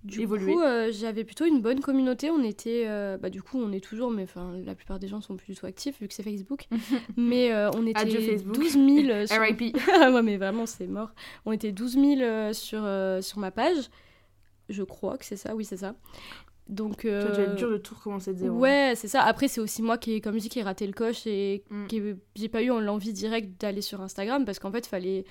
du 0.03 0.27
coup, 0.27 0.59
euh, 0.59 0.91
j'avais 0.91 1.23
plutôt 1.23 1.45
une 1.45 1.61
bonne 1.61 1.79
communauté. 1.79 2.31
On 2.31 2.43
était, 2.43 2.85
euh, 2.87 3.17
bah, 3.17 3.29
du 3.29 3.41
coup, 3.43 3.59
on 3.59 3.71
est 3.71 3.83
toujours, 3.83 4.09
mais 4.09 4.23
enfin, 4.23 4.53
la 4.65 4.73
plupart 4.73 4.99
des 4.99 5.07
gens 5.07 5.21
sont 5.21 5.35
plus 5.35 5.53
du 5.53 5.59
tout 5.59 5.67
actifs 5.67 5.99
vu 6.01 6.07
que 6.07 6.13
c'est 6.13 6.23
Facebook. 6.23 6.67
mais 7.17 7.53
euh, 7.53 7.69
on 7.75 7.85
était 7.85 8.05
12 8.05 8.71
000. 8.71 9.25
Sur... 9.27 9.41
RIP. 9.41 9.77
Ouais, 9.87 10.21
mais 10.23 10.37
vraiment, 10.37 10.65
c'est 10.65 10.87
mort. 10.87 11.11
On 11.45 11.51
était 11.51 11.71
12 11.71 11.93
000 11.93 12.53
sur, 12.53 12.87
sur 13.21 13.39
ma 13.39 13.51
page. 13.51 13.89
Je 14.69 14.83
crois 14.83 15.17
que 15.17 15.25
c'est 15.25 15.35
ça, 15.35 15.55
oui, 15.55 15.65
c'est 15.65 15.77
ça. 15.77 15.95
Donc. 16.67 17.01
Toi, 17.01 17.31
tu 17.33 17.41
être 17.41 17.55
dur 17.55 17.69
de 17.69 17.77
tout 17.77 17.93
recommencer 17.93 18.33
de 18.33 18.39
zéro. 18.39 18.57
Ouais, 18.57 18.93
c'est 18.95 19.07
ça. 19.07 19.21
Après, 19.21 19.47
c'est 19.47 19.61
aussi 19.61 19.81
moi 19.81 19.97
qui, 19.97 20.19
comme 20.21 20.35
je 20.35 20.39
dis, 20.39 20.49
qui 20.49 20.59
ai 20.59 20.63
raté 20.63 20.87
le 20.87 20.93
coche 20.93 21.27
et 21.27 21.63
mm. 21.69 21.87
qui 21.87 22.01
j'ai 22.35 22.49
pas 22.49 22.63
eu 22.63 22.67
l'envie 22.67 23.13
directe 23.13 23.61
d'aller 23.61 23.81
sur 23.81 24.01
Instagram 24.01 24.45
parce 24.45 24.57
qu'en 24.59 24.71
fait, 24.71 24.87
fallait 24.87 25.25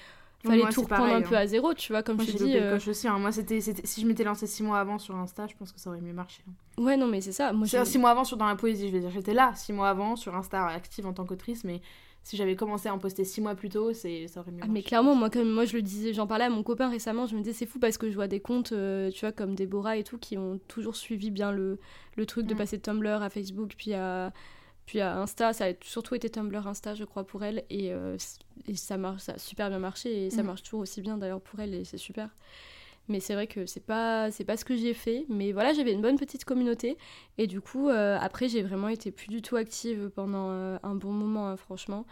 fallait 0.48 0.72
tout 0.72 0.82
reprendre 0.82 1.14
un 1.14 1.22
peu 1.22 1.36
hein. 1.36 1.40
à 1.40 1.46
zéro, 1.46 1.74
tu 1.74 1.92
vois, 1.92 2.02
comme 2.02 2.16
moi, 2.16 2.24
je 2.24 2.32
te 2.32 2.42
dis. 2.42 2.56
Euh... 2.56 2.76
aussi, 2.76 3.08
hein. 3.08 3.18
Moi, 3.18 3.32
c'était, 3.32 3.60
si 3.60 4.00
je 4.00 4.06
m'étais 4.06 4.24
lancé 4.24 4.46
six 4.46 4.62
mois 4.62 4.80
avant 4.80 4.98
sur 4.98 5.14
Insta, 5.16 5.46
je 5.46 5.54
pense 5.56 5.72
que 5.72 5.80
ça 5.80 5.90
aurait 5.90 6.00
mieux 6.00 6.12
marché. 6.12 6.42
Hein. 6.48 6.82
Ouais, 6.82 6.96
non, 6.96 7.06
mais 7.06 7.20
c'est 7.20 7.32
ça. 7.32 7.52
Moi, 7.52 7.66
six 7.66 7.98
mois 7.98 8.10
avant 8.10 8.24
sur 8.24 8.36
dans 8.36 8.46
la 8.46 8.56
poésie, 8.56 8.88
je 8.88 8.94
veux 8.94 9.00
dire. 9.00 9.10
J'étais 9.10 9.34
là 9.34 9.52
six 9.54 9.72
mois 9.72 9.88
avant 9.88 10.16
sur 10.16 10.34
Insta, 10.34 10.66
active 10.66 11.06
en 11.06 11.12
tant 11.12 11.24
qu'autrice, 11.24 11.64
mais 11.64 11.80
si 12.22 12.36
j'avais 12.36 12.54
commencé 12.54 12.88
à 12.88 12.94
en 12.94 12.98
poster 12.98 13.24
six 13.24 13.40
mois 13.40 13.54
plus 13.54 13.70
tôt, 13.70 13.92
c'est 13.92 14.28
ça 14.28 14.40
aurait 14.40 14.50
mieux 14.50 14.58
ah, 14.60 14.66
marché. 14.66 14.72
Mais 14.72 14.82
clairement, 14.82 15.14
moi, 15.14 15.30
comme 15.30 15.50
moi, 15.50 15.64
je 15.64 15.76
le 15.76 15.82
disais, 15.82 16.12
j'en 16.12 16.26
parlais 16.26 16.44
à 16.44 16.50
mon 16.50 16.62
copain 16.62 16.90
récemment, 16.90 17.26
je 17.26 17.34
me 17.34 17.40
disais, 17.40 17.54
c'est 17.54 17.66
fou 17.66 17.78
parce 17.78 17.98
que 17.98 18.10
je 18.10 18.14
vois 18.14 18.28
des 18.28 18.40
comptes, 18.40 18.72
euh, 18.72 19.10
tu 19.10 19.20
vois, 19.20 19.32
comme 19.32 19.54
Déborah 19.54 19.96
et 19.96 20.04
tout, 20.04 20.18
qui 20.18 20.36
ont 20.36 20.60
toujours 20.68 20.96
suivi 20.96 21.30
bien 21.30 21.50
le, 21.50 21.78
le 22.16 22.26
truc 22.26 22.46
de 22.46 22.54
mm. 22.54 22.58
passer 22.58 22.76
de 22.76 22.82
Tumblr 22.82 23.22
à 23.22 23.30
Facebook, 23.30 23.72
puis 23.76 23.94
à 23.94 24.32
puis 24.90 24.98
à 24.98 25.18
Insta, 25.18 25.52
ça 25.52 25.66
a 25.66 25.72
surtout 25.82 26.16
été 26.16 26.28
Tumblr 26.28 26.66
Insta, 26.66 26.96
je 26.96 27.04
crois, 27.04 27.22
pour 27.22 27.44
elle. 27.44 27.62
Et, 27.70 27.92
euh, 27.92 28.16
et 28.66 28.74
ça, 28.74 28.96
marche, 28.96 29.22
ça 29.22 29.34
a 29.34 29.38
super 29.38 29.68
bien 29.68 29.78
marché. 29.78 30.26
Et 30.26 30.30
ça 30.30 30.42
mhm. 30.42 30.48
marche 30.48 30.64
toujours 30.64 30.80
aussi 30.80 31.00
bien 31.00 31.16
d'ailleurs 31.16 31.40
pour 31.40 31.60
elle. 31.60 31.74
Et 31.74 31.84
c'est 31.84 31.96
super. 31.96 32.28
Mais 33.06 33.20
c'est 33.20 33.34
vrai 33.34 33.46
que 33.46 33.66
c'est 33.66 33.86
pas, 33.86 34.32
c'est 34.32 34.42
pas 34.44 34.56
ce 34.56 34.64
que 34.64 34.76
j'ai 34.76 34.92
fait. 34.92 35.26
Mais 35.28 35.52
voilà, 35.52 35.74
j'avais 35.74 35.92
une 35.92 36.02
bonne 36.02 36.18
petite 36.18 36.44
communauté. 36.44 36.98
Et 37.38 37.46
du 37.46 37.60
coup, 37.60 37.88
euh, 37.88 38.18
après, 38.20 38.48
j'ai 38.48 38.64
vraiment 38.64 38.88
été 38.88 39.12
plus 39.12 39.28
du 39.28 39.42
tout 39.42 39.54
active 39.54 40.10
pendant 40.12 40.50
euh, 40.50 40.76
un 40.82 40.96
bon 40.96 41.12
moment, 41.12 41.46
hein, 41.46 41.56
franchement. 41.56 42.04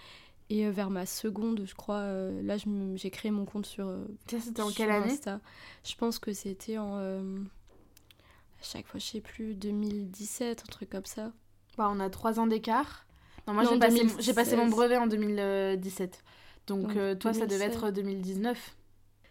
Et 0.49 0.70
vers 0.70 0.88
ma 0.88 1.04
seconde, 1.04 1.64
je 1.66 1.75
crois, 1.75 2.04
là, 2.44 2.58
j'ai 2.94 3.11
créé 3.11 3.32
mon 3.32 3.44
compte 3.44 3.66
sur. 3.66 3.92
ça, 4.30 4.38
c'était 4.38 4.62
en 4.62 4.70
quelle 4.70 4.92
année 4.92 5.14
Insta. 5.14 5.40
Je 5.82 5.97
pense 5.97 6.20
que 6.20 6.32
c'était 6.32 6.78
en. 6.78 6.97
à 6.97 8.62
chaque 8.62 8.87
fois, 8.87 9.00
je 9.00 9.06
sais 9.06 9.20
plus, 9.20 9.56
2017, 9.56 10.62
un 10.62 10.70
truc 10.70 10.90
comme 10.90 11.06
ça. 11.06 11.32
Bah, 11.78 11.88
on 11.90 12.00
a 12.00 12.11
trois 12.11 12.40
ans 12.40 12.49
d'écart. 12.49 13.06
Non, 13.47 13.54
moi 13.54 13.62
j'ai 13.64 13.78
passé, 13.78 14.35
passé, 14.35 14.56
mon 14.56 14.66
brevet 14.66 14.99
en 14.99 15.06
2017. 15.06 16.23
Donc, 16.66 16.97
euh, 16.97 17.14
toi, 17.14 17.32
ça 17.32 17.47
devait 17.47 17.64
être 17.64 17.90
2019. 17.90 18.76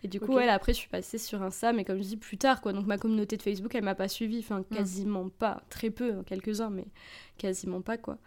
Et 0.03 0.07
du 0.07 0.19
coup, 0.19 0.33
ouais, 0.33 0.47
après, 0.47 0.73
je 0.73 0.77
suis 0.77 0.89
passée 0.89 1.17
sur 1.17 1.43
Insta, 1.43 1.73
mais 1.73 1.83
comme 1.83 1.97
je 1.97 2.03
dis, 2.03 2.17
plus 2.17 2.37
tard, 2.37 2.61
quoi. 2.61 2.71
Donc, 2.71 2.85
ma 2.87 2.97
communauté 2.97 3.35
de 3.35 3.41
Facebook, 3.41 3.75
elle 3.75 3.83
m'a 3.83 3.95
pas 3.95 4.07
suivi. 4.07 4.39
Enfin, 4.39 4.61
mm. 4.61 4.75
quasiment 4.75 5.29
pas. 5.29 5.61
Très 5.69 5.89
peu, 5.89 6.13
hein, 6.13 6.23
quelques-uns, 6.25 6.69
mais 6.69 6.85
quasiment 7.37 7.81
pas, 7.81 7.97
quoi. 7.97 8.17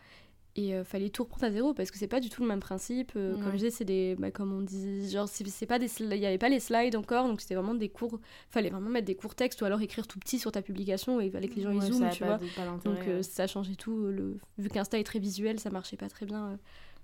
Et 0.57 0.75
euh, 0.75 0.83
fallait 0.83 1.11
tout 1.11 1.23
reprendre 1.23 1.45
à 1.45 1.51
zéro 1.51 1.75
parce 1.75 1.93
que 1.93 1.99
c'est 1.99 2.09
pas 2.09 2.19
du 2.19 2.29
tout 2.29 2.43
le 2.43 2.49
même 2.49 2.61
principe. 2.61 3.13
Euh, 3.15 3.35
comme 3.35 3.53
je 3.53 3.57
disais, 3.59 3.71
c'est 3.71 3.85
des. 3.85 4.17
Bah, 4.19 4.31
comme 4.31 4.53
on 4.53 4.63
dit, 4.63 5.09
genre, 5.09 5.29
c'est 5.29 5.67
pas 5.67 5.79
des. 5.79 5.89
Il 6.01 6.17
y 6.17 6.27
avait 6.27 6.39
pas 6.39 6.49
les 6.49 6.59
slides 6.59 6.97
encore, 6.97 7.29
donc 7.29 7.41
c'était 7.41 7.55
vraiment 7.55 7.75
des 7.75 7.89
cours. 7.89 8.19
Fallait 8.51 8.71
vraiment 8.71 8.91
mettre 8.91 9.07
des 9.07 9.15
courts 9.15 9.37
textes 9.37 9.63
ou 9.63 9.65
alors 9.65 9.81
écrire 9.81 10.09
tout 10.09 10.19
petit 10.19 10.39
sur 10.39 10.51
ta 10.51 10.61
publication 10.61 11.21
et 11.21 11.27
il 11.27 11.31
fallait 11.31 11.49
que 11.49 11.55
les 11.55 11.63
gens 11.63 11.71
ils 11.71 11.83
zooment, 11.83 12.11
tu 12.11 12.25
vois. 12.25 12.39
donc 12.85 12.99
euh, 13.07 13.23
ça 13.23 13.47
changeait 13.47 13.77
tout. 13.77 14.07
Le... 14.07 14.39
Vu 14.59 14.69
qu'Insta 14.69 14.99
est 14.99 15.05
très 15.05 15.21
visuel, 15.21 15.61
ça 15.61 15.71
marchait 15.71 15.97
pas 15.97 16.09
très 16.09 16.27
bien 16.27 16.59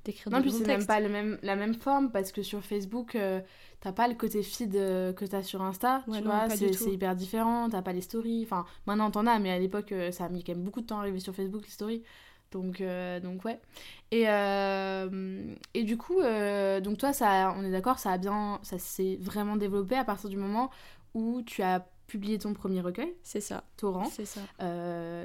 d'écrire 0.07 0.33
Non, 0.33 0.41
puis 0.41 0.51
c'est 0.51 0.67
même 0.67 0.87
pas 0.87 1.01
le 1.01 1.09
même, 1.09 1.39
la 1.43 1.57
même 1.57 1.75
forme 1.75 2.11
parce 2.11 2.33
que 2.33 2.43
sur 2.43 2.65
Facebook, 2.65 3.15
euh, 3.15 3.41
t'as 3.81 3.93
pas 3.93 4.09
le 4.09 4.15
côté 4.15 4.43
feed 4.43 4.75
euh, 4.77 5.13
que 5.13 5.25
t'as 5.25 5.43
sur 5.43 5.63
Insta, 5.63 6.03
Ouais, 6.07 6.19
tu 6.19 6.25
non, 6.25 6.31
vois, 6.31 6.49
c'est 6.49 6.93
hyper 6.93 7.15
différent, 7.15 7.69
t'as 7.69 7.83
pas 7.83 7.93
les 7.93 8.01
stories, 8.01 8.45
enfin 8.45 8.65
maintenant 8.87 9.11
t'en 9.11 9.27
as, 9.27 9.39
mais 9.39 9.51
à 9.51 9.59
l'époque 9.59 9.93
euh, 9.93 10.11
ça 10.11 10.25
a 10.25 10.29
mis 10.29 10.43
quand 10.43 10.55
même 10.55 10.65
beaucoup 10.65 10.81
de 10.81 10.87
temps 10.87 10.99
à 10.99 11.03
arriver 11.03 11.21
sur 11.21 11.35
Facebook 11.35 11.65
les 11.65 11.71
stories, 11.71 12.03
donc, 12.57 12.81
euh, 12.81 13.21
donc 13.21 13.45
ouais. 13.45 13.61
Et, 14.11 14.29
euh, 14.29 15.55
et 15.75 15.83
du 15.85 15.97
coup, 15.97 16.21
euh, 16.21 16.81
donc 16.81 16.99
toi, 16.99 17.13
ça, 17.13 17.55
on 17.57 17.65
est 17.65 17.71
d'accord, 17.71 17.99
ça 17.99 18.13
a 18.13 18.19
bien, 18.19 18.59
ça 18.63 18.79
s'est 18.79 19.19
vraiment 19.21 19.57
développé 19.57 19.97
à 19.97 20.05
partir 20.05 20.31
du 20.31 20.37
moment 20.37 20.71
où 21.15 21.43
tu 21.43 21.63
as 21.63 21.87
publié 22.07 22.39
ton 22.39 22.55
premier 22.55 22.81
recueil, 22.81 23.13
C'est 23.25 23.41
ça, 23.41 23.65
Torrent 23.77 24.05
c'est 24.05 24.27
ça. 24.27 24.41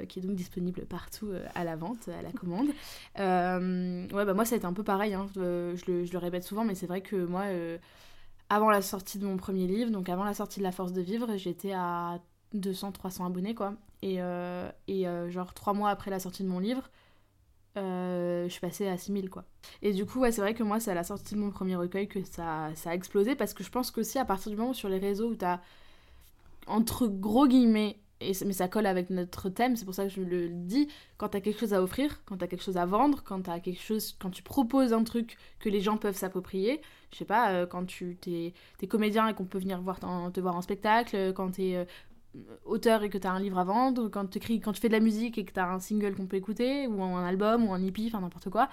qui 0.08 0.18
est 0.18 0.22
donc 0.22 0.34
disponible 0.34 0.84
partout 0.86 1.30
à 1.54 1.62
la 1.64 1.76
vente, 1.76 2.08
à 2.08 2.22
la 2.22 2.32
commande. 2.32 2.68
Ouais, 3.16 4.24
bah 4.24 4.34
moi, 4.34 4.44
ça 4.44 4.56
a 4.56 4.58
été 4.58 4.66
un 4.66 4.72
peu 4.72 4.82
pareil, 4.82 5.14
hein, 5.14 5.26
je, 5.36 5.40
le, 5.86 6.04
je 6.04 6.12
le 6.12 6.18
répète 6.18 6.42
souvent, 6.42 6.64
mais 6.64 6.74
c'est 6.74 6.86
vrai 6.88 7.00
que 7.00 7.24
moi, 7.24 7.44
avant 8.50 8.68
la 8.68 8.82
sortie 8.82 9.18
de 9.20 9.26
mon 9.26 9.36
premier 9.36 9.66
livre, 9.68 9.90
donc 9.92 10.08
avant 10.08 10.24
la 10.24 10.34
sortie 10.34 10.58
de 10.58 10.64
La 10.64 10.72
Force 10.72 10.92
de 10.92 11.00
Vivre, 11.00 11.36
j'étais 11.36 11.72
à 11.72 12.18
200-300 12.54 13.26
abonnés, 13.26 13.54
quoi. 13.54 13.74
Et, 14.02 14.18
et 14.88 15.06
genre, 15.30 15.54
trois 15.54 15.74
mois 15.74 15.90
après 15.90 16.10
la 16.10 16.18
sortie 16.18 16.42
de 16.42 16.48
mon 16.48 16.58
livre, 16.58 16.90
euh, 17.76 18.44
je 18.44 18.52
suis 18.52 18.60
passée 18.60 18.86
à 18.86 18.98
6000, 18.98 19.30
quoi. 19.30 19.44
Et 19.80 19.92
du 19.92 20.04
coup, 20.04 20.20
ouais, 20.20 20.32
c'est 20.32 20.40
vrai 20.40 20.54
que 20.54 20.62
moi, 20.62 20.80
c'est 20.80 20.90
à 20.90 20.94
la 20.94 21.04
sortie 21.04 21.34
de 21.34 21.40
mon 21.40 21.50
premier 21.50 21.76
recueil 21.76 22.08
que 22.08 22.22
ça, 22.24 22.70
ça 22.74 22.90
a 22.90 22.94
explosé, 22.94 23.34
parce 23.34 23.54
que 23.54 23.64
je 23.64 23.70
pense 23.70 23.90
qu'aussi, 23.90 24.18
à 24.18 24.24
partir 24.24 24.50
du 24.50 24.56
moment 24.56 24.70
où 24.70 24.74
sur 24.74 24.88
les 24.88 24.98
réseaux 24.98 25.30
où 25.30 25.34
t'as, 25.34 25.60
entre 26.66 27.06
gros 27.06 27.46
guillemets, 27.46 27.98
et, 28.20 28.32
mais 28.44 28.52
ça 28.52 28.68
colle 28.68 28.86
avec 28.86 29.10
notre 29.10 29.48
thème, 29.48 29.76
c'est 29.76 29.84
pour 29.84 29.94
ça 29.94 30.04
que 30.04 30.10
je 30.10 30.20
le 30.20 30.48
dis, 30.48 30.88
quand 31.16 31.30
t'as 31.30 31.40
quelque 31.40 31.58
chose 31.58 31.74
à 31.74 31.82
offrir, 31.82 32.22
quand 32.24 32.36
t'as 32.36 32.46
quelque 32.46 32.62
chose 32.62 32.76
à 32.76 32.86
vendre, 32.86 33.22
quand 33.24 33.42
t'as 33.42 33.58
quelque 33.58 33.82
chose, 33.82 34.16
quand 34.20 34.30
tu 34.30 34.42
proposes 34.42 34.92
un 34.92 35.02
truc 35.02 35.36
que 35.58 35.68
les 35.68 35.80
gens 35.80 35.96
peuvent 35.96 36.16
s'approprier, 36.16 36.80
je 37.10 37.18
sais 37.18 37.24
pas, 37.24 37.52
euh, 37.52 37.66
quand 37.66 37.84
tu 37.86 38.16
t'es, 38.20 38.54
comédien 38.86 39.28
et 39.28 39.34
qu'on 39.34 39.44
peut 39.44 39.58
venir 39.58 39.80
voir 39.80 39.98
te 39.98 40.40
voir 40.40 40.56
en 40.56 40.62
spectacle, 40.62 41.32
quand 41.34 41.52
t'es 41.52 41.74
euh, 41.76 41.84
auteur 42.64 43.02
et 43.02 43.10
que 43.10 43.18
t'as 43.18 43.30
un 43.30 43.40
livre 43.40 43.58
à 43.58 43.64
vendre, 43.64 44.08
quand, 44.08 44.24
t'écris- 44.26 44.60
quand 44.60 44.72
tu 44.72 44.80
fais 44.80 44.88
de 44.88 44.94
la 44.94 45.00
musique 45.00 45.36
et 45.38 45.44
que 45.44 45.52
t'as 45.52 45.66
un 45.66 45.78
single 45.78 46.14
qu'on 46.14 46.26
peut 46.26 46.36
écouter, 46.36 46.86
ou 46.86 47.02
un 47.02 47.24
album, 47.24 47.66
ou 47.66 47.72
un 47.72 47.82
EP, 47.84 48.06
enfin 48.06 48.20
n'importe 48.20 48.48
quoi, 48.50 48.68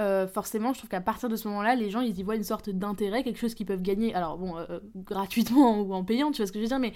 euh, 0.00 0.26
forcément, 0.26 0.72
je 0.72 0.78
trouve 0.78 0.90
qu'à 0.90 1.00
partir 1.00 1.28
de 1.28 1.36
ce 1.36 1.46
moment-là, 1.48 1.74
les 1.76 1.90
gens, 1.90 2.00
ils 2.00 2.18
y 2.18 2.22
voient 2.22 2.36
une 2.36 2.44
sorte 2.44 2.70
d'intérêt, 2.70 3.22
quelque 3.22 3.38
chose 3.38 3.54
qu'ils 3.54 3.66
peuvent 3.66 3.82
gagner, 3.82 4.14
alors 4.14 4.38
bon, 4.38 4.56
euh, 4.58 4.80
gratuitement 4.96 5.80
ou 5.82 5.94
en 5.94 6.04
payant, 6.04 6.32
tu 6.32 6.38
vois 6.38 6.46
ce 6.46 6.52
que 6.52 6.58
je 6.58 6.64
veux 6.64 6.68
dire, 6.68 6.80
mais 6.80 6.92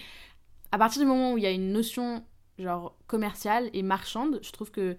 à 0.72 0.78
partir 0.78 1.00
du 1.02 1.06
moment 1.06 1.32
où 1.32 1.38
il 1.38 1.44
y 1.44 1.46
a 1.46 1.50
une 1.50 1.72
notion 1.72 2.24
genre 2.58 2.96
commerciale 3.06 3.70
et 3.72 3.82
marchande, 3.82 4.40
je 4.42 4.50
trouve 4.50 4.70
que 4.70 4.96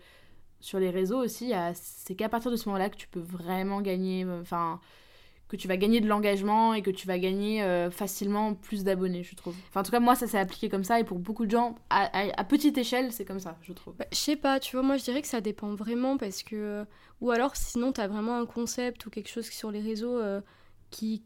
sur 0.62 0.80
les 0.80 0.90
réseaux 0.90 1.24
aussi, 1.24 1.54
c'est 1.74 2.16
qu'à 2.16 2.30
partir 2.30 2.52
de 2.52 2.56
ce 2.56 2.68
moment-là 2.70 2.90
que 2.90 2.96
tu 2.98 3.08
peux 3.08 3.20
vraiment 3.20 3.82
gagner, 3.82 4.24
euh, 4.26 4.42
enfin, 4.42 4.80
que 5.50 5.56
tu 5.58 5.68
vas 5.68 5.76
gagner 5.78 6.00
de 6.00 6.08
l'engagement 6.08 6.74
et 6.74 6.82
que 6.82 6.92
tu 6.92 7.08
vas 7.08 7.18
gagner 7.20 7.62
euh, 7.64 7.90
facilement 7.92 8.54
plus 8.54 8.84
d'abonnés, 8.84 9.24
je 9.24 9.36
trouve. 9.36 9.56
Enfin, 9.68 9.82
en 9.82 9.84
tout 9.84 9.92
cas, 9.92 10.00
moi, 10.00 10.16
ça 10.16 10.28
s'est 10.28 10.38
appliqué 10.40 10.70
comme 10.70 10.84
ça 10.86 11.00
et 11.00 11.04
pour 11.04 11.20
beaucoup 11.20 11.46
de 11.46 11.52
gens, 11.52 11.76
à, 11.90 12.06
à- 12.18 12.40
à 12.40 12.44
petite 12.44 12.78
échelle, 12.78 13.12
c'est 13.12 13.26
comme 13.26 13.40
ça, 13.40 13.58
je 13.64 13.74
trouve. 13.74 13.96
Bah, 13.98 14.06
je 14.12 14.18
sais 14.18 14.36
pas, 14.36 14.60
tu 14.60 14.76
vois, 14.76 14.84
moi 14.86 14.96
je 14.98 15.04
dirais 15.04 15.22
que 15.22 15.28
ça 15.28 15.42
dépend 15.42 15.74
vraiment 15.74 16.16
parce 16.18 16.44
que. 16.44 16.86
Ou 17.22 17.32
alors 17.32 17.56
sinon 17.58 17.92
t'as 17.92 18.08
vraiment 18.08 18.38
un 18.38 18.46
concept 18.46 19.06
ou 19.06 19.10
quelque 19.10 19.28
chose 19.30 19.48
sur 19.48 19.72
les 19.72 19.82
réseaux 19.82 20.18
euh, 20.18 20.40
qui. 20.92 21.24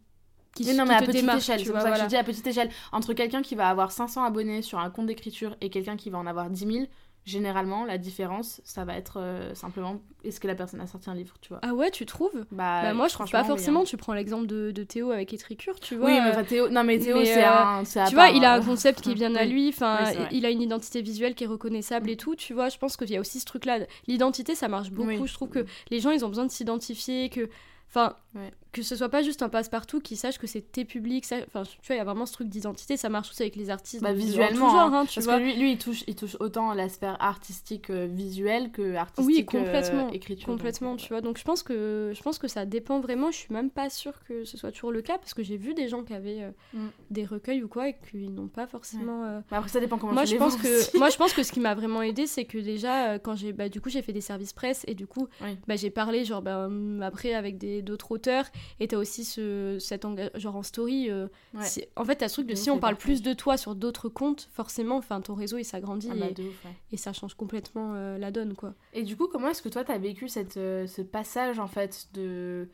qui, 0.56 0.64
non, 0.74 0.84
qui 0.84 0.90
mais 0.90 0.96
à 0.96 1.00
te 1.02 1.06
petite 1.06 1.24
échelle, 1.24 1.60
c'est 1.66 1.72
pour 1.72 1.84
que 1.84 2.00
je 2.00 2.06
dis 2.08 2.16
à 2.16 2.24
petite 2.24 2.48
échelle. 2.48 2.70
Entre 2.94 3.14
quelqu'un 3.14 3.42
qui 3.42 3.56
va 3.56 3.68
avoir 3.70 3.92
500 3.92 4.24
abonnés 4.24 4.62
sur 4.62 4.80
un 4.80 4.90
compte 4.90 5.08
d'écriture 5.08 5.56
et 5.62 5.70
quelqu'un 5.70 5.98
qui 5.98 6.10
va 6.10 6.18
en 6.18 6.26
avoir 6.26 6.50
10 6.50 6.66
000, 6.66 6.86
généralement, 7.26 7.86
la 7.86 7.98
différence, 7.98 8.62
ça 8.64 8.84
va 8.86 8.96
être 8.98 9.20
euh, 9.20 9.54
simplement 9.56 10.02
est-ce 10.24 10.40
que 10.40 10.48
la 10.48 10.56
personne 10.56 10.80
a 10.82 10.88
sorti 10.88 11.10
un 11.10 11.16
livre, 11.16 11.36
tu 11.42 11.50
vois. 11.50 11.60
Ah 11.62 11.74
ouais, 11.74 11.92
tu 11.92 12.06
trouves? 12.06 12.46
Bah, 12.52 12.82
Bah 12.84 12.94
moi 12.94 13.08
je 13.08 13.14
trouve 13.14 13.30
pas 13.30 13.42
oui, 13.42 13.48
forcément, 13.48 13.82
hein. 13.82 13.86
tu 13.86 13.98
prends 13.98 14.14
l'exemple 14.14 14.46
de, 14.48 14.72
de 14.72 14.84
Théo 14.84 15.12
avec 15.12 15.34
écriture, 15.34 15.80
tu 15.80 15.96
vois. 15.96 16.08
Oui, 16.08 16.14
mais 16.22 16.30
enfin, 16.32 16.44
Théo, 16.44 16.70
non, 16.70 16.84
mais 16.84 17.00
Théo, 17.00 17.24
c'est 17.24 17.44
euh, 17.44 17.48
un. 17.50 17.84
tu 17.84 18.16
vois, 18.16 18.26
part, 18.26 18.36
il 18.36 18.44
a 18.46 18.54
un 18.54 18.62
concept 18.62 19.02
qui 19.02 19.12
est 19.12 19.16
bien 19.16 19.36
à 19.36 19.46
lui, 19.46 19.70
enfin, 19.70 20.00
Oui, 20.06 20.26
il 20.32 20.46
a 20.46 20.50
une 20.50 20.62
identité 20.62 21.02
visuelle 21.02 21.36
qui 21.36 21.44
est 21.44 21.48
reconnaissable 21.48 22.10
et 22.10 22.18
tout, 22.18 22.36
tu 22.36 22.54
vois, 22.54 22.70
je 22.70 22.78
pense 22.78 22.98
qu'il 22.98 23.10
y 23.12 23.18
a 23.18 23.20
aussi 23.20 23.40
ce 23.40 23.46
truc-là. 23.46 23.80
L'identité, 24.08 24.56
ça 24.56 24.68
marche 24.68 24.92
beaucoup, 24.92 25.08
Oui. 25.10 25.22
je 25.28 25.34
trouve 25.34 25.50
que 25.50 25.66
les 25.92 26.00
gens, 26.00 26.12
ils 26.12 26.24
ont 26.26 26.30
besoin 26.30 26.46
de 26.46 26.52
s'identifier, 26.52 27.30
que... 27.30 27.50
Enfin, 27.90 28.16
Ouais. 28.36 28.52
Que 28.74 28.82
ce 28.82 28.96
soit 28.98 29.08
pas 29.10 29.22
juste 29.22 29.42
un 29.42 29.50
passe-partout 29.50 30.02
qui 30.02 30.16
sache 30.18 30.38
que 30.38 30.48
c'est 30.48 30.60
tes 30.72 30.84
publics, 30.84 31.24
ça... 31.26 31.38
enfin, 31.48 31.64
tu 31.64 31.78
vois, 31.88 31.96
il 31.96 32.00
y 32.00 32.02
a 32.02 32.04
vraiment 32.04 32.26
ce 32.26 32.34
truc 32.34 32.50
d'identité, 32.50 32.98
ça 32.98 33.08
marche 33.08 33.30
aussi 33.30 33.42
avec 33.44 33.56
les 33.56 33.70
artistes. 33.70 34.04
Bah, 34.04 34.12
visuellement, 34.14 34.70
genre, 34.70 34.80
hein, 34.94 35.02
hein, 35.02 35.06
tu 35.06 35.16
Parce 35.16 35.26
vois. 35.28 35.38
que 35.38 35.44
lui, 35.44 35.56
lui 35.56 35.72
il, 35.74 35.78
touche, 35.78 36.04
il 36.08 36.16
touche 36.16 36.36
autant 36.42 36.74
la 36.74 36.90
sphère 36.90 37.16
artistique 37.22 37.90
euh, 37.90 38.08
visuelle 38.12 38.72
que 38.72 38.96
artistique 38.96 39.26
Oui, 39.26 39.46
complètement, 39.46 40.08
euh, 40.08 40.12
écriture. 40.12 40.48
donc, 40.48 40.58
Complètement, 40.58 40.94
euh, 40.94 40.98
tu 40.98 41.10
vois. 41.10 41.22
Donc 41.22 41.38
je 41.38 41.44
pense 41.44 41.64
que 41.64 42.12
je 42.16 42.22
pense 42.24 42.38
que 42.40 42.48
ça 42.48 42.66
dépend 42.66 43.00
vraiment. 43.00 43.32
Je 43.32 43.38
suis 43.38 43.54
même 43.54 43.70
pas 43.70 43.90
sûre 43.90 44.14
que 44.28 44.44
ce 44.44 44.58
soit 44.58 44.72
toujours 44.72 44.92
le 44.92 45.02
cas 45.02 45.18
parce 45.18 45.34
que 45.34 45.44
j'ai 45.44 45.58
vu 45.58 45.74
des 45.74 45.88
gens 45.88 46.04
qui 46.04 46.14
avaient 46.14 46.42
euh, 46.42 46.50
Mm. 46.74 46.88
des 47.12 47.26
recueils 47.26 47.62
ou 47.64 47.68
quoi 47.68 47.90
et 47.90 47.96
qu'ils 48.10 48.34
n'ont 48.34 48.48
pas 48.48 48.66
forcément. 48.68 49.42
mais 49.52 49.58
après, 49.58 49.70
ça 49.70 49.80
dépend 49.80 49.98
comment 50.00 50.14
Moi 50.14 50.24
tu 50.24 50.30
je 50.30 50.34
les 50.34 50.40
pense 50.40 50.56
que 50.58 50.98
moi 50.98 51.10
je 51.10 51.18
pense 51.18 51.34
que 51.34 51.44
ce 51.44 51.52
qui 51.52 51.60
m'a 51.60 51.76
vraiment 51.76 52.02
aidé 52.02 52.26
c'est 52.26 52.46
que 52.46 52.58
déjà 52.58 53.20
quand 53.20 53.36
j'ai 53.36 53.54
bah 53.54 53.70
du 53.70 53.80
coup 53.82 53.90
j'ai 53.90 54.02
fait 54.02 54.14
des 54.14 54.22
services 54.22 54.54
presse 54.54 54.84
et 54.88 54.96
du 54.96 55.06
coup 55.06 55.28
Oui. 55.42 55.58
bah, 55.68 55.76
j'ai 55.76 55.92
parlé 55.92 56.26
genre 56.26 56.42
bah, 56.42 56.66
hum, 56.66 57.02
après 57.04 57.34
avec 57.36 57.58
des 57.60 57.82
d'autres 57.84 58.12
auteurs 58.12 58.46
et 58.80 58.88
t'as 58.88 58.98
aussi 58.98 59.24
ce 59.26 59.78
cet 59.80 60.06
enga- 60.06 60.30
genre 60.38 60.56
en 60.56 60.64
story 60.64 61.10
euh, 61.10 61.28
Ouais. 61.54 61.64
si- 61.66 61.86
en 61.96 62.06
fait 62.06 62.16
t'as 62.18 62.28
ce 62.28 62.36
truc 62.36 62.48
de 62.48 62.52
De 62.54 62.58
si 62.58 62.70
on 62.70 62.80
parle 62.80 62.96
plus 62.96 63.22
de 63.22 63.34
toi 63.34 63.58
sur 63.58 63.76
d'autres 63.76 64.10
comptes 64.10 64.50
forcément 64.54 64.98
enfin 64.98 65.22
ton 65.22 65.36
réseau 65.36 65.58
il 65.58 65.66
s'agrandit 65.66 66.10
Ah 66.12 66.16
bah, 66.16 66.26
et, 66.28 66.42
ouf, 66.42 66.66
ouais. 66.66 66.72
et 66.92 66.98
ça 66.98 67.14
change 67.14 67.34
complètement 67.36 67.94
euh, 67.96 68.18
la 68.18 68.32
donne 68.32 68.54
quoi. 68.56 68.74
Et 68.94 69.04
du 69.04 69.16
coup, 69.18 69.28
comment 69.28 69.50
est-ce 69.50 69.62
que 69.62 69.70
toi, 69.70 69.84
t'as 69.84 69.98
vécu 69.98 70.28
cette, 70.30 70.58
euh, 70.58 70.86
ce 70.88 71.02
passage, 71.02 71.60
en 71.60 71.68
fait, 71.68 72.08
de... 72.14 72.68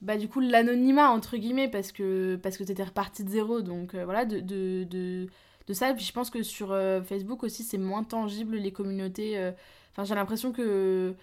Bah, 0.00 0.16
du 0.16 0.28
coup, 0.28 0.40
l'anonymat, 0.40 1.10
entre 1.10 1.36
guillemets, 1.36 1.68
parce 1.68 1.90
que, 1.90 2.36
parce 2.42 2.56
que 2.56 2.62
t'étais 2.64 2.84
reparti 2.84 3.24
de 3.24 3.30
zéro, 3.30 3.62
donc 3.62 3.94
voilà, 3.94 4.24
de, 4.24 4.38
de, 4.40 4.84
de, 4.84 5.26
de 5.66 5.72
ça. 5.72 5.92
Puis 5.92 6.04
je 6.04 6.12
pense 6.12 6.30
que 6.30 6.42
sur 6.44 6.70
euh, 6.72 7.02
Facebook 7.02 7.42
aussi, 7.42 7.64
c'est 7.64 7.78
moins 7.78 8.04
tangible, 8.04 8.56
les 8.56 8.70
communautés. 8.72 9.36
euh. 9.38 9.50
Enfin, 9.92 10.04
j'ai 10.04 10.14
l'impression 10.14 10.52
que... 10.52 11.14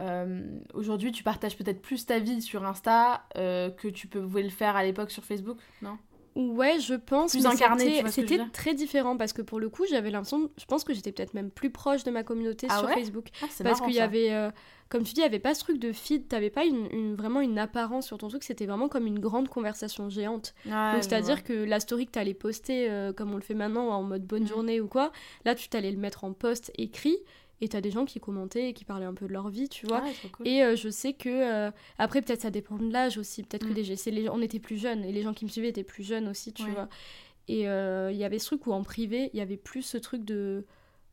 euh, 0.00 0.58
Aujourd'hui, 0.74 1.12
tu 1.12 1.22
partages 1.22 1.56
peut-être 1.56 1.80
plus 1.82 2.06
ta 2.06 2.18
vie 2.18 2.42
sur 2.42 2.64
Insta 2.64 3.24
euh, 3.36 3.70
que 3.70 3.88
tu 3.88 4.06
pouvais 4.06 4.42
le 4.42 4.50
faire 4.50 4.76
à 4.76 4.84
l'époque 4.84 5.10
sur 5.10 5.24
Facebook, 5.24 5.58
non? 5.82 5.98
Ouais, 6.36 6.78
je 6.78 6.94
pense. 6.94 7.32
Plus 7.32 7.46
incarné, 7.46 8.04
c'était- 8.12 8.38
très 8.52 8.72
différent 8.72 9.16
parce 9.16 9.32
que 9.32 9.42
pour 9.42 9.58
le 9.58 9.68
coup, 9.68 9.86
j'avais 9.90 10.10
l'impression, 10.10 10.50
je 10.56 10.64
pense 10.66 10.84
que 10.84 10.94
j'étais 10.94 11.10
peut-être 11.10 11.34
même 11.34 11.50
plus 11.50 11.70
proche 11.70 12.04
de 12.04 12.12
ma 12.12 12.22
communauté 12.22 12.68
Ah 12.70 12.78
sur 12.78 12.86
ouais? 12.86 12.94
Facebook. 12.94 13.26
ah, 13.42 13.46
Parce 13.64 13.80
qu'il 13.80 13.94
y 13.94 13.98
avait, 14.00 14.32
euh, 14.32 14.50
comme 14.88 15.02
tu 15.02 15.14
dis, 15.14 15.20
il 15.20 15.24
y 15.24 15.26
avait 15.26 15.40
pas 15.40 15.54
ce 15.54 15.60
truc 15.60 15.78
de 15.80 15.90
feed, 15.90 16.28
t'avais 16.28 16.50
pas 16.50 16.64
une, 16.64 16.86
une- 16.92 17.16
vraiment 17.16 17.40
une 17.40 17.58
apparence 17.58 18.06
sur 18.06 18.18
ton 18.18 18.28
truc, 18.28 18.44
c'était 18.44 18.66
vraiment 18.66 18.88
comme 18.88 19.06
une 19.08 19.18
grande 19.18 19.48
conversation 19.48 20.10
géante. 20.10 20.54
Donc 20.92 21.02
c'est-à-dire 21.02 21.42
que 21.42 21.52
la 21.54 21.80
story 21.80 22.06
que 22.06 22.12
t'allais 22.12 22.34
poster, 22.34 22.88
euh, 22.88 23.12
comme 23.12 23.32
on 23.32 23.36
le 23.36 23.42
fait 23.42 23.54
maintenant, 23.54 23.88
en 23.88 24.04
mode 24.04 24.24
bonne 24.24 24.42
Mhm. 24.42 24.48
journée 24.48 24.80
ou 24.80 24.86
quoi, 24.86 25.10
là 25.44 25.56
tu 25.56 25.68
t'allais 25.68 25.90
le 25.90 25.98
mettre 25.98 26.22
en 26.22 26.34
post 26.34 26.70
écrit 26.78 27.16
et 27.60 27.68
t'as 27.68 27.80
des 27.80 27.90
gens 27.90 28.04
qui 28.04 28.20
commentaient 28.20 28.68
et 28.70 28.72
qui 28.72 28.84
parlaient 28.84 29.04
un 29.06 29.14
peu 29.14 29.26
de 29.26 29.32
leur 29.32 29.48
vie, 29.48 29.68
tu 29.68 29.86
vois. 29.86 30.02
Cool. 30.32 30.46
Et 30.46 30.62
euh, 30.62 30.76
je 30.76 30.88
sais 30.88 31.12
que 31.12 31.28
euh, 31.28 31.70
après 31.98 32.22
peut-être 32.22 32.42
ça 32.42 32.50
dépend 32.50 32.76
de 32.76 32.92
l'âge 32.92 33.18
aussi, 33.18 33.42
peut-être 33.42 33.66
que 33.66 33.72
Mm. 33.92 33.96
c'est 33.96 34.10
les 34.10 34.28
on 34.28 34.40
était 34.40 34.58
plus 34.60 34.76
jeunes 34.78 35.04
et 35.04 35.12
les 35.12 35.22
gens 35.22 35.34
qui 35.34 35.44
me 35.44 35.50
suivaient 35.50 35.68
étaient 35.68 35.82
plus 35.84 36.04
jeunes 36.04 36.28
aussi, 36.28 36.52
tu 36.52 36.62
Ouais. 36.64 36.70
vois. 36.72 36.88
Et 37.48 37.68
euh, 37.68 38.10
il 38.12 38.18
y 38.18 38.24
avait 38.24 38.38
ce 38.38 38.46
truc 38.48 38.66
où 38.66 38.72
en 38.72 38.82
privé, 38.82 39.30
il 39.32 39.38
y 39.38 39.42
avait 39.42 39.56
plus 39.56 39.82
ce 39.82 39.96
truc 39.98 40.24
de 40.24 40.64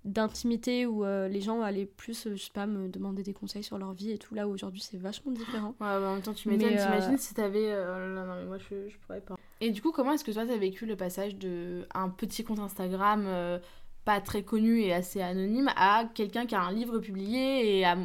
d'intimité 0.03 0.85
où 0.85 1.03
euh, 1.03 1.27
les 1.27 1.41
gens 1.41 1.61
allaient 1.61 1.87
plus, 1.87 2.27
je 2.29 2.35
sais 2.35 2.51
pas, 2.53 2.67
me 2.67 2.87
demander 2.89 3.23
des 3.23 3.33
conseils 3.33 3.63
sur 3.63 3.77
leur 3.79 3.93
vie 3.93 4.11
et 4.11 4.19
tout. 4.19 4.35
Là 4.35 4.47
aujourd'hui 4.47 4.79
c'est 4.81 4.97
vachement 4.97 5.31
différent. 5.31 5.69
Ouais, 5.69 5.75
bah, 5.79 5.99
en 6.09 6.13
même 6.13 6.21
temps, 6.21 6.33
tu 6.33 6.47
m'étonnes. 6.49 6.73
Euh, 6.77 6.83
T'imagines 6.83 7.17
si 7.17 7.33
t'avais. 7.33 7.71
euh, 7.71 8.13
là, 8.15 8.25
non, 8.25 8.35
mais 8.35 8.45
moi, 8.45 8.57
je, 8.59 8.87
je 8.87 8.97
pourrais 8.99 9.21
pas. 9.21 9.35
Et 9.61 9.71
du 9.71 9.81
coup, 9.81 9.91
comment 9.91 10.11
est-ce 10.11 10.23
que 10.23 10.31
toi, 10.31 10.45
t'as 10.45 10.57
vécu 10.57 10.85
le 10.85 10.95
passage 10.95 11.35
de 11.37 11.87
un 11.95 12.09
petit 12.09 12.43
compte 12.43 12.59
Instagram 12.59 13.25
pas 14.05 14.21
très 14.21 14.43
connu 14.43 14.79
et 14.81 14.93
assez 14.93 15.21
anonyme 15.21 15.69
à 15.75 16.05
quelqu'un 16.13 16.45
qui 16.45 16.55
a 16.55 16.61
un 16.61 16.71
livre 16.71 16.99
publié 16.99 17.79
et 17.79 17.85
à, 17.85 17.97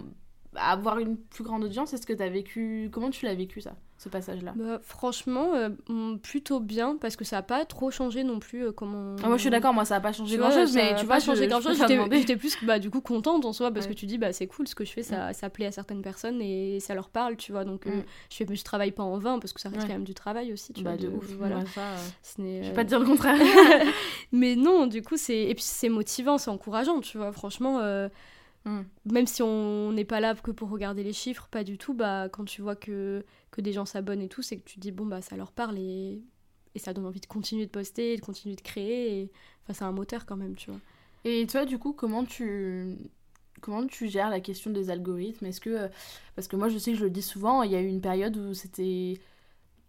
avoir 0.56 0.98
une 0.98 1.16
plus 1.16 1.44
grande 1.44 1.62
audience 1.62 1.92
Est-ce 1.92 2.06
que 2.06 2.12
t'as 2.12 2.28
vécu. 2.28 2.90
Comment 2.92 3.10
tu 3.10 3.26
l'as 3.26 3.34
vécu, 3.34 3.60
ça, 3.60 3.76
ce 4.02 4.08
passage-là 4.08 4.54
Bah, 4.56 4.80
franchement, 4.82 5.52
euh, 5.54 5.68
mm, 5.88 6.18
plutôt 6.20 6.58
bien 6.58 6.96
parce 6.98 7.16
que 7.16 7.24
ça 7.26 7.36
a 7.38 7.42
pas 7.42 7.66
trop 7.66 7.90
changé 7.90 8.24
non 8.24 8.38
plus 8.38 8.64
euh, 8.64 8.72
comment. 8.72 9.14
Ah, 9.22 9.28
Moi, 9.28 9.36
je 9.36 9.42
suis 9.42 9.50
d'accord, 9.50 9.74
moi, 9.74 9.84
ça 9.84 9.96
a 9.96 10.00
pas 10.00 10.12
changé 10.12 10.38
grand-chose, 10.38 10.74
mais 10.74 10.90
tu 10.94 11.04
pas 11.06 11.16
vois, 11.16 11.20
changé 11.20 11.44
je- 11.44 11.48
grand 11.50 11.60
je 11.60 11.68
chose. 11.68 11.78
préfère 11.78 12.08
J'étais 12.10 12.36
plus 12.36 12.56
bah 12.64 12.78
du 12.78 12.88
coup 12.90 13.02
contente 13.02 13.44
en 13.44 13.52
soi 13.52 13.70
parce 13.70 13.84
Ouais. 13.86 13.92
que 13.92 13.98
tu 13.98 14.06
dis 14.06 14.16
bah 14.16 14.32
c'est 14.32 14.46
cool 14.46 14.66
ce 14.66 14.74
que 14.74 14.84
je 14.86 14.92
fais 14.92 15.02
ça, 15.02 15.32
ça 15.34 15.50
plaît 15.50 15.66
à 15.66 15.72
certaines 15.72 16.00
personnes 16.02 16.40
et 16.40 16.80
ça 16.80 16.94
leur 16.94 17.08
parle 17.10 17.36
tu 17.36 17.52
vois 17.52 17.64
donc 17.64 17.86
euh, 17.86 17.90
Mm. 17.90 18.02
je 18.30 18.36
fais 18.36 18.46
je 18.56 18.64
travaille 18.64 18.92
pas 18.92 19.02
en 19.02 19.18
vain 19.18 19.38
parce 19.38 19.52
que 19.52 19.60
ça 19.60 19.68
reste 19.68 19.82
Ouais. 19.82 19.86
quand 19.88 19.92
même 19.94 20.04
du 20.04 20.14
travail 20.14 20.52
aussi 20.52 20.72
tu 20.72 20.82
Bah, 20.82 20.92
vois 20.92 20.98
de 20.98 21.08
de- 21.08 21.16
ouf. 21.16 21.24
voilà 21.38 21.64
ça, 21.66 21.82
Ce 22.22 22.40
Je 22.40 22.42
vais 22.68 22.72
pas 22.72 22.84
te 22.84 22.88
dire 22.88 23.00
le 23.00 23.06
contraire. 23.06 23.38
mais 24.32 24.56
non 24.56 24.86
du 24.86 25.02
coup 25.02 25.16
c'est 25.16 25.38
et 25.42 25.54
puis 25.54 25.64
c'est 25.64 25.88
motivant 25.88 26.38
c'est 26.38 26.50
encourageant 26.50 27.00
tu 27.00 27.18
vois 27.18 27.32
franchement 27.32 27.78
Mm. 28.66 28.80
même 29.06 29.26
si 29.26 29.42
on 29.42 29.90
n'est 29.92 30.04
pas 30.04 30.20
là 30.20 30.34
que 30.34 30.50
pour 30.50 30.68
regarder 30.68 31.02
les 31.02 31.14
chiffres 31.14 31.48
pas 31.50 31.64
du 31.64 31.78
tout 31.78 31.94
bah 31.94 32.28
quand 32.28 32.44
tu 32.44 32.60
vois 32.60 32.76
que 32.76 33.24
que 33.50 33.62
des 33.62 33.72
gens 33.72 33.86
s'abonnent 33.86 34.20
et 34.20 34.28
tout 34.28 34.42
c'est 34.42 34.58
que 34.58 34.64
tu 34.64 34.74
te 34.74 34.80
dis 34.80 34.92
bon 34.92 35.06
bah 35.06 35.22
ça 35.22 35.34
leur 35.36 35.50
parle 35.50 35.78
et 35.78 36.20
et 36.74 36.78
ça 36.78 36.92
donne 36.92 37.06
envie 37.06 37.20
de 37.20 37.26
continuer 37.26 37.64
de 37.64 37.70
poster 37.70 38.16
de 38.16 38.20
continuer 38.20 38.56
de 38.56 38.60
créer 38.60 39.20
et 39.22 39.30
enfin 39.62 39.72
c'est 39.72 39.84
un 39.84 39.92
moteur 39.92 40.26
quand 40.26 40.36
même 40.36 40.56
tu 40.56 40.70
vois 40.70 40.80
Et 41.24 41.46
toi, 41.46 41.64
du 41.66 41.78
coup, 41.78 41.92
comment 41.92 42.24
tu. 42.24 42.96
comment 43.60 43.86
tu 43.86 44.08
gères 44.08 44.30
la 44.30 44.40
question 44.40 44.70
des 44.70 44.90
algorithmes? 44.90 45.46
Est-ce 45.46 45.60
que. 45.60 45.88
Parce 46.34 46.48
que 46.48 46.56
moi, 46.56 46.68
je 46.68 46.78
sais 46.78 46.92
que 46.92 46.98
je 46.98 47.04
le 47.04 47.10
dis 47.10 47.22
souvent, 47.22 47.62
il 47.62 47.70
y 47.72 47.76
a 47.76 47.80
eu 47.80 47.86
une 47.86 48.00
période 48.00 48.36
où 48.36 48.54
c'était 48.54 49.20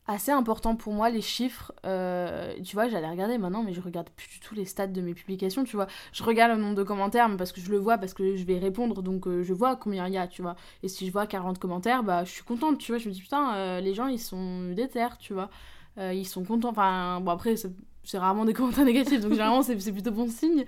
assez 0.08 0.31
important 0.31 0.75
pour 0.75 0.93
moi 0.93 1.10
les 1.10 1.22
chiffres 1.22 1.72
euh, 1.86 2.53
tu 2.63 2.75
vois 2.75 2.88
j'allais 2.88 3.10
regarder 3.10 3.38
maintenant 3.38 3.63
mais 3.63 3.74
je 3.74 3.81
regarde 3.81 4.10
plus 4.10 4.27
du 4.27 4.39
tout 4.39 4.55
les 4.55 4.65
stats 4.65 4.88
de 4.88 5.01
mes 5.01 5.13
publications 5.13 5.63
tu 5.63 5.75
vois. 5.75 5.88
Je 6.12 6.24
regarde 6.24 6.51
le 6.51 6.62
nombre 6.62 6.75
de 6.75 6.84
commentaires 6.84 7.29
mais 7.29 7.38
parce 7.38 7.51
que 7.51 7.62
je 7.62 7.70
le 7.72 7.77
vois 7.77 7.98
parce 7.98 8.13
que 8.13 8.36
je 8.36 8.43
vais 8.43 8.58
répondre 8.58 9.03
donc 9.03 9.27
euh, 9.27 9.43
je 9.43 9.53
vois 9.53 9.75
combien 9.75 10.08
il 10.08 10.13
y 10.13 10.17
a 10.17 10.27
tu 10.27 10.41
vois. 10.41 10.55
Et 10.84 10.88
si 10.88 11.05
je 11.05 11.12
vois 11.12 11.27
40 11.27 11.60
commentaires 11.60 12.03
bah 12.03 12.24
je 12.24 12.31
suis 12.31 12.43
contente 12.43 12.79
tu 12.79 12.91
vois. 12.91 13.00
Je 13.00 13.10
me 13.10 13.13
dis 13.13 13.22
putain 13.22 13.53
euh, 13.55 13.79
les 13.79 13.93
gens 13.93 14.08
ils 14.08 14.20
sont 14.20 14.72
déter 14.72 15.08
tu 15.20 15.34
vois. 15.34 15.50
Ils 15.98 16.25
sont 16.25 16.43
contents. 16.43 16.70
Enfin 16.70 17.20
bon 17.22 17.31
après 17.31 17.55
c'est 17.55 18.17
rarement 18.17 18.46
des 18.46 18.53
commentaires 18.55 18.86
négatifs 18.86 19.22
donc 19.22 19.31
généralement 19.31 19.62
c'est 19.62 19.75
plutôt 19.91 20.12
bon 20.12 20.27
signe. 20.27 20.65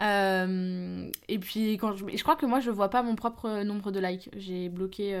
Et 0.00 1.38
puis 1.38 1.72
quand 1.78 1.96
je, 1.96 2.04
je 2.14 2.22
crois 2.22 2.36
que 2.36 2.44
moi 2.44 2.60
je 2.60 2.70
vois 2.70 2.90
pas 2.90 3.02
mon 3.02 3.14
propre 3.16 3.62
nombre 3.62 3.90
de 3.90 4.00
likes. 4.00 4.28
J'ai 4.36 4.68
bloqué 4.68 5.14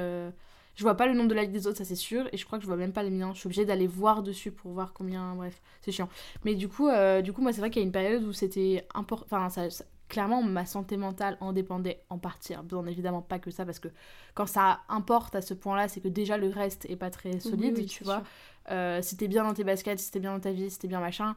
je 0.74 0.82
vois 0.82 0.96
pas 0.96 1.06
le 1.06 1.14
nombre 1.14 1.28
de 1.28 1.34
likes 1.34 1.52
des 1.52 1.66
autres, 1.66 1.78
ça 1.78 1.84
c'est 1.84 1.94
sûr, 1.94 2.28
et 2.32 2.36
je 2.36 2.44
crois 2.44 2.58
que 2.58 2.62
je 2.62 2.68
vois 2.68 2.76
même 2.76 2.92
pas 2.92 3.02
les 3.02 3.10
miens. 3.10 3.32
Je 3.34 3.40
suis 3.40 3.46
obligée 3.46 3.64
d'aller 3.64 3.86
voir 3.86 4.22
dessus 4.22 4.50
pour 4.50 4.72
voir 4.72 4.92
combien. 4.92 5.34
Bref, 5.34 5.60
c'est 5.82 5.92
chiant. 5.92 6.08
Mais 6.44 6.54
du 6.54 6.68
coup, 6.68 6.88
euh, 6.88 7.22
du 7.22 7.32
coup 7.32 7.42
moi 7.42 7.52
c'est 7.52 7.60
vrai 7.60 7.70
qu'il 7.70 7.80
y 7.80 7.84
a 7.84 7.86
une 7.86 7.92
période 7.92 8.24
où 8.24 8.32
c'était 8.32 8.86
important. 8.94 9.26
Enfin, 9.30 9.48
ça, 9.50 9.84
clairement, 10.08 10.42
ma 10.42 10.66
santé 10.66 10.96
mentale 10.96 11.36
en 11.40 11.52
dépendait 11.52 12.02
en 12.10 12.18
partie. 12.18 12.54
Bien 12.64 12.86
évidemment, 12.86 13.22
pas 13.22 13.38
que 13.38 13.50
ça, 13.50 13.64
parce 13.64 13.78
que 13.78 13.88
quand 14.34 14.46
ça 14.46 14.80
importe 14.88 15.34
à 15.34 15.42
ce 15.42 15.54
point-là, 15.54 15.88
c'est 15.88 16.00
que 16.00 16.08
déjà 16.08 16.36
le 16.36 16.48
reste 16.48 16.86
est 16.90 16.96
pas 16.96 17.10
très 17.10 17.40
solide, 17.40 17.86
tu 17.86 18.04
vois. 18.04 18.22
Euh, 18.70 19.02
si 19.02 19.16
t'es 19.16 19.28
bien 19.28 19.44
dans 19.44 19.54
tes 19.54 19.64
baskets, 19.64 19.98
si 19.98 20.10
t'es 20.10 20.20
bien 20.20 20.32
dans 20.32 20.40
ta 20.40 20.52
vie, 20.52 20.70
si 20.70 20.78
t'es 20.78 20.88
bien 20.88 21.00
machin, 21.00 21.34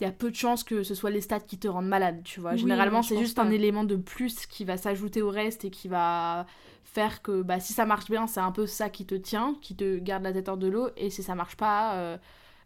il 0.00 0.04
y 0.04 0.06
a 0.06 0.12
peu 0.12 0.30
de 0.30 0.36
chances 0.36 0.64
que 0.64 0.82
ce 0.82 0.94
soit 0.94 1.10
les 1.10 1.20
stats 1.20 1.40
qui 1.40 1.58
te 1.58 1.68
rendent 1.68 1.88
malade, 1.88 2.22
tu 2.24 2.40
vois. 2.40 2.56
Généralement, 2.56 3.02
c'est 3.02 3.18
juste 3.18 3.38
un 3.38 3.50
élément 3.50 3.84
de 3.84 3.96
plus 3.96 4.46
qui 4.46 4.64
va 4.64 4.76
s'ajouter 4.76 5.22
au 5.22 5.30
reste 5.30 5.64
et 5.64 5.70
qui 5.70 5.88
va 5.88 6.46
faire 6.82 7.22
que 7.22 7.42
bah, 7.42 7.60
si 7.60 7.72
ça 7.72 7.86
marche 7.86 8.10
bien, 8.10 8.26
c'est 8.26 8.40
un 8.40 8.52
peu 8.52 8.66
ça 8.66 8.88
qui 8.88 9.06
te 9.06 9.14
tient, 9.14 9.56
qui 9.60 9.74
te 9.74 9.98
garde 9.98 10.22
la 10.22 10.32
tête 10.32 10.48
hors 10.48 10.56
de 10.56 10.68
l'eau, 10.68 10.88
et 10.96 11.10
si 11.10 11.22
ça 11.22 11.34
marche 11.34 11.56
pas, 11.56 11.94
euh, 11.94 12.18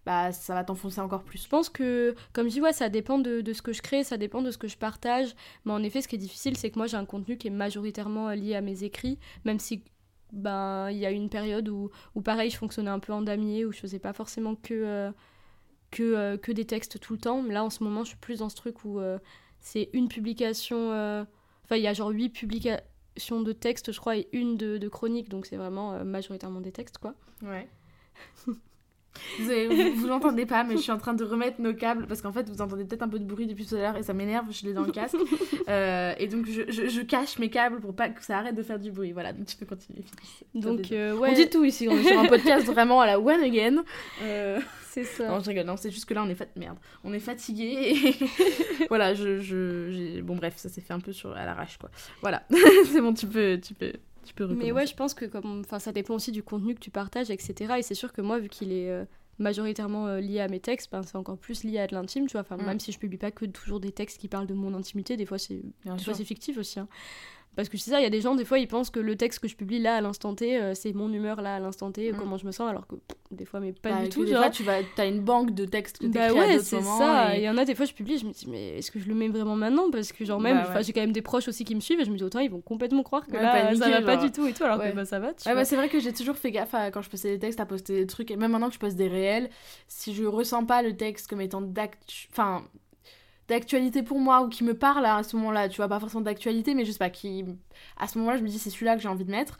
bah, 0.06 0.32
ça 0.32 0.54
va 0.54 0.64
t'enfoncer 0.64 1.00
encore 1.00 1.22
plus. 1.22 1.42
Je 1.44 1.48
pense 1.48 1.68
que, 1.68 2.14
comme 2.32 2.48
je 2.48 2.54
dis, 2.54 2.60
ouais, 2.60 2.72
ça 2.72 2.88
dépend 2.88 3.18
de, 3.18 3.40
de, 3.40 3.52
ce 3.52 3.62
que 3.62 3.72
je 3.72 3.82
crée, 3.82 4.04
ça 4.04 4.16
dépend 4.16 4.42
de 4.42 4.50
ce 4.50 4.58
que 4.58 4.68
je 4.68 4.76
partage, 4.76 5.34
mais 5.64 5.72
en 5.72 5.82
effet, 5.82 6.00
ce 6.00 6.08
qui 6.08 6.16
est 6.16 6.18
difficile, 6.18 6.56
c'est 6.56 6.70
que 6.70 6.78
moi, 6.78 6.86
j'ai 6.86 6.96
un 6.96 7.04
contenu 7.04 7.36
qui 7.36 7.48
est 7.48 7.50
majoritairement 7.50 8.30
lié 8.30 8.54
à 8.54 8.60
mes 8.60 8.84
écrits, 8.84 9.18
même 9.44 9.58
si 9.58 9.84
ben 10.32 10.90
il 10.90 10.98
y 10.98 11.06
a 11.06 11.10
une 11.10 11.30
période 11.30 11.68
où, 11.70 11.90
où 12.14 12.20
pareil 12.20 12.50
je 12.50 12.58
fonctionnais 12.58 12.90
un 12.90 12.98
peu 12.98 13.14
en 13.14 13.22
damier 13.22 13.64
où 13.64 13.72
je 13.72 13.78
faisais 13.78 13.98
pas 13.98 14.12
forcément 14.12 14.56
que 14.56 14.74
euh, 14.74 15.10
que, 15.90 16.02
euh, 16.02 16.36
que 16.36 16.52
des 16.52 16.64
textes 16.64 17.00
tout 17.00 17.14
le 17.14 17.18
temps 17.18 17.42
là 17.42 17.64
en 17.64 17.70
ce 17.70 17.82
moment 17.82 18.04
je 18.04 18.10
suis 18.10 18.18
plus 18.18 18.38
dans 18.38 18.48
ce 18.48 18.56
truc 18.56 18.84
où 18.84 19.00
c'est 19.60 19.90
une 19.92 20.08
publication 20.08 20.90
enfin 21.64 21.76
il 21.76 21.82
y 21.82 21.86
a 21.86 21.92
genre 21.92 22.10
huit 22.10 22.30
publications 22.30 23.42
de 23.42 23.52
texte, 23.52 23.92
je 23.92 24.00
crois, 24.00 24.16
et 24.16 24.28
une 24.32 24.56
de, 24.56 24.78
de 24.78 24.88
chronique, 24.88 25.28
donc 25.28 25.46
c'est 25.46 25.56
vraiment 25.56 25.92
euh, 25.92 26.04
majoritairement 26.04 26.60
des 26.60 26.72
textes, 26.72 26.98
quoi. 26.98 27.14
Ouais. 27.42 27.68
vous, 29.38 29.94
vous, 29.96 30.06
l'entendez 30.06 30.46
pas, 30.46 30.64
mais 30.64 30.76
je 30.76 30.82
suis 30.82 30.92
en 30.92 30.98
train 30.98 31.14
de 31.14 31.24
remettre 31.24 31.60
nos 31.60 31.74
câbles 31.74 32.06
parce 32.06 32.22
qu'en 32.22 32.32
fait 32.32 32.48
vous 32.48 32.60
entendez 32.60 32.84
peut-être 32.84 33.02
un 33.02 33.08
peu 33.08 33.18
de 33.18 33.24
bruit 33.24 33.46
depuis 33.46 33.66
tout 33.66 33.74
à 33.74 33.78
l'heure 33.78 33.96
et 33.96 34.02
ça 34.02 34.12
m'énerve, 34.12 34.46
je 34.50 34.66
l'ai 34.66 34.72
dans 34.72 34.84
le 34.84 34.92
casque. 34.92 35.16
Euh, 35.68 36.14
et 36.18 36.28
donc 36.28 36.46
je, 36.46 36.62
je, 36.70 37.00
cache 37.02 37.38
mes 37.38 37.50
câbles 37.50 37.80
pour 37.80 37.94
pas 37.94 38.08
que 38.08 38.24
ça 38.24 38.38
arrête 38.38 38.54
de 38.54 38.62
faire 38.62 38.78
du 38.78 38.90
bruit. 38.90 39.12
Voilà, 39.12 39.34
donc 39.34 39.46
tu 39.46 39.56
peux 39.56 39.66
continuer. 39.66 40.02
Donc 40.54 40.92
euh, 40.92 41.14
ouais. 41.14 41.30
On 41.30 41.34
dit 41.34 41.50
tout 41.50 41.62
ici, 41.62 41.86
on 41.88 41.96
est 41.98 42.04
sur 42.04 42.18
un 42.18 42.24
podcast 42.24 42.64
vraiment 42.66 43.00
à 43.02 43.06
la 43.06 43.20
one 43.20 43.42
again. 43.42 43.84
C'est 44.88 45.04
ça. 45.04 45.28
Non, 45.28 45.40
je 45.40 45.48
rigole, 45.48 45.66
non, 45.66 45.76
c'est 45.76 45.90
juste 45.90 46.06
que 46.06 46.14
là 46.14 46.22
on 46.24 46.28
est 46.28 46.34
fat... 46.34 46.46
merde, 46.56 46.78
on 47.04 47.12
est 47.12 47.20
fatigué 47.20 47.92
et 47.92 48.14
voilà, 48.88 49.14
je, 49.14 49.38
je 49.38 50.20
bon 50.22 50.36
bref, 50.36 50.54
ça 50.56 50.68
s'est 50.68 50.80
fait 50.80 50.94
un 50.94 51.00
peu 51.00 51.12
sur 51.12 51.36
à 51.36 51.44
l'arrache 51.44 51.76
quoi. 51.76 51.90
Voilà, 52.22 52.42
c'est 52.90 53.00
bon, 53.00 53.12
tu 53.12 53.26
peux, 53.26 53.60
tu 53.62 53.74
peux. 53.74 53.92
Mais 54.56 54.72
ouais, 54.72 54.86
je 54.86 54.94
pense 54.94 55.14
que 55.14 55.24
comme, 55.24 55.60
enfin, 55.60 55.78
ça 55.78 55.92
dépend 55.92 56.14
aussi 56.14 56.32
du 56.32 56.42
contenu 56.42 56.74
que 56.74 56.80
tu 56.80 56.90
partages, 56.90 57.30
etc. 57.30 57.74
Et 57.78 57.82
c'est 57.82 57.94
sûr 57.94 58.12
que 58.12 58.20
moi, 58.20 58.38
vu 58.38 58.48
qu'il 58.48 58.72
est 58.72 58.90
euh, 58.90 59.04
majoritairement 59.38 60.06
euh, 60.06 60.20
lié 60.20 60.40
à 60.40 60.48
mes 60.48 60.60
textes, 60.60 60.90
ben, 60.90 61.02
c'est 61.02 61.16
encore 61.16 61.38
plus 61.38 61.64
lié 61.64 61.78
à 61.78 61.86
de 61.86 61.94
l'intime, 61.94 62.26
tu 62.26 62.32
vois. 62.32 62.42
Enfin, 62.42 62.56
mm. 62.56 62.66
même 62.66 62.80
si 62.80 62.92
je 62.92 62.98
publie 62.98 63.18
pas 63.18 63.30
que 63.30 63.44
toujours 63.46 63.80
des 63.80 63.92
textes 63.92 64.18
qui 64.18 64.28
parlent 64.28 64.46
de 64.46 64.54
mon 64.54 64.74
intimité, 64.74 65.16
des 65.16 65.26
fois 65.26 65.38
c'est, 65.38 65.62
c'est 65.96 66.24
fictif 66.24 66.58
aussi. 66.58 66.80
Hein. 66.80 66.88
Parce 67.56 67.68
que 67.68 67.76
c'est 67.76 67.90
ça, 67.90 67.98
il 67.98 68.04
y 68.04 68.06
a 68.06 68.10
des 68.10 68.20
gens, 68.20 68.36
des 68.36 68.44
fois, 68.44 68.60
ils 68.60 68.68
pensent 68.68 68.90
que 68.90 69.00
le 69.00 69.16
texte 69.16 69.40
que 69.40 69.48
je 69.48 69.56
publie 69.56 69.80
là 69.80 69.96
à 69.96 70.00
l'instant 70.00 70.32
T, 70.32 70.56
euh, 70.56 70.74
c'est 70.74 70.92
mon 70.92 71.12
humeur 71.12 71.42
là 71.42 71.56
à 71.56 71.58
l'instant 71.58 71.90
T, 71.90 72.12
mm. 72.12 72.16
comment 72.16 72.36
je 72.36 72.46
me 72.46 72.52
sens, 72.52 72.70
alors 72.70 72.86
que 72.86 72.94
des 73.32 73.44
fois, 73.44 73.58
mais 73.58 73.72
pas 73.72 73.90
bah, 73.90 74.02
du 74.04 74.10
tout. 74.10 74.24
Des 74.24 74.34
fois, 74.34 74.48
tu 74.48 74.62
vas, 74.62 74.78
as 74.96 75.06
une 75.06 75.20
banque 75.20 75.52
de 75.52 75.64
textes 75.64 75.98
que 75.98 76.04
tu 76.04 76.10
bah 76.10 76.32
ouais, 76.32 76.60
c'est 76.60 76.80
ça. 76.80 77.36
Il 77.36 77.42
y 77.42 77.50
en 77.50 77.58
a 77.58 77.64
des 77.64 77.74
fois, 77.74 77.84
je 77.84 77.92
publie, 77.92 78.18
je 78.18 78.26
me 78.26 78.30
dis, 78.32 78.46
mais 78.48 78.78
est-ce 78.78 78.92
que 78.92 79.00
je 79.00 79.08
le 79.08 79.14
mets 79.14 79.28
vraiment 79.28 79.56
maintenant? 79.56 79.90
Parce 79.90 80.12
que, 80.12 80.24
genre, 80.24 80.40
même, 80.40 80.62
bah 80.72 80.82
j'ai 80.82 80.92
quand 80.92 81.00
même 81.00 81.12
des 81.12 81.20
proches 81.20 81.48
aussi 81.48 81.64
qui 81.64 81.74
me 81.74 81.80
suivent 81.80 82.00
et 82.00 82.04
je 82.04 82.10
me 82.10 82.16
dis, 82.16 82.22
autant, 82.22 82.38
ils 82.38 82.50
vont 82.50 82.60
complètement 82.60 83.02
croire 83.02 83.26
que 83.26 83.32
là, 83.32 83.74
ça 83.74 83.90
va 83.90 84.02
pas 84.02 84.16
du 84.16 84.30
tout 84.30 84.46
et 84.46 84.52
tout, 84.52 84.64
alors 84.64 84.78
que 84.78 84.92
bah, 84.92 85.04
ça 85.04 85.18
va. 85.18 85.34
Tu 85.34 85.48
ouais, 85.48 85.64
c'est 85.64 85.76
vrai 85.76 85.88
que 85.88 85.98
j'ai 86.00 86.12
toujours 86.12 86.36
fait 86.36 86.52
gaffe 86.52 86.74
quand 86.92 87.02
je 87.02 87.10
postais 87.10 87.30
des 87.30 87.38
textes 87.38 87.60
à 87.60 87.66
poster 87.66 87.94
des 87.94 88.06
trucs, 88.06 88.30
et 88.30 88.36
même 88.36 88.52
maintenant 88.52 88.68
que 88.68 88.74
je 88.74 88.78
poste 88.78 88.96
des 88.96 89.08
réels, 89.08 89.50
si 89.88 90.14
je 90.14 90.24
ressens 90.24 90.64
pas 90.64 90.82
le 90.82 90.96
texte 90.96 91.28
comme 91.28 91.40
étant 91.40 91.60
d'actu. 91.60 92.28
Enfin 92.30 92.62
d'actualité 93.48 94.02
pour 94.02 94.18
moi 94.18 94.42
ou 94.42 94.48
qui 94.48 94.64
me 94.64 94.74
parle 94.74 95.06
à 95.06 95.22
ce 95.22 95.36
moment-là, 95.36 95.68
tu 95.68 95.78
vois, 95.78 95.88
pas 95.88 96.00
forcément 96.00 96.20
d'actualité, 96.20 96.74
mais 96.74 96.84
je 96.84 96.92
sais 96.92 96.98
pas, 96.98 97.10
qui. 97.10 97.44
À 97.98 98.06
ce 98.06 98.18
moment-là, 98.18 98.36
je 98.36 98.42
me 98.42 98.48
dis 98.48 98.58
c'est 98.58 98.70
celui-là 98.70 98.96
que 98.96 99.02
j'ai 99.02 99.08
envie 99.08 99.24
de 99.24 99.30
mettre. 99.30 99.58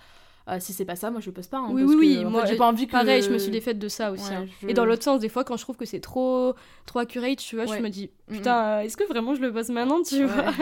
Euh, 0.49 0.57
si 0.61 0.73
c'est 0.73 0.87
pas 0.87 0.97
ça, 0.97 1.11
moi 1.11 1.21
je 1.21 1.29
poste 1.31 1.51
pas. 1.51 1.59
Hein, 1.59 1.69
oui, 1.71 1.83
oui, 1.83 1.97
oui. 1.99 2.25
moi 2.25 2.47
j'ai 2.47 2.57
pas 2.57 2.67
envie 2.67 2.87
que. 2.87 2.93
Pareil, 2.93 3.21
je 3.23 3.31
me 3.31 3.39
suis 3.39 3.51
défaite 3.51 3.79
de 3.79 3.89
ça 3.89 4.11
aussi. 4.11 4.33
Hein. 4.33 4.47
Et 4.67 4.73
dans 4.73 4.87
l'autre 4.87 5.03
sens, 5.03 5.21
des 5.21 5.29
fois, 5.29 5.45
quand 5.45 5.59
je 5.59 5.63
trouve 5.63 5.77
que 5.77 5.85
c'est 5.85 6.01
trop, 6.01 6.55
trop 6.87 7.01
accurate, 7.01 7.39
tu 7.39 7.57
vois, 7.57 7.67
je 7.67 7.83
me 7.83 7.89
dis, 7.89 8.11
putain, 8.29 8.81
est-ce 8.81 8.97
que 8.97 9.05
vraiment 9.05 9.35
je 9.35 9.43
le 9.43 9.53
poste 9.53 9.71
maintenant, 9.71 10.03
tu 10.03 10.25
vois? 10.25 10.53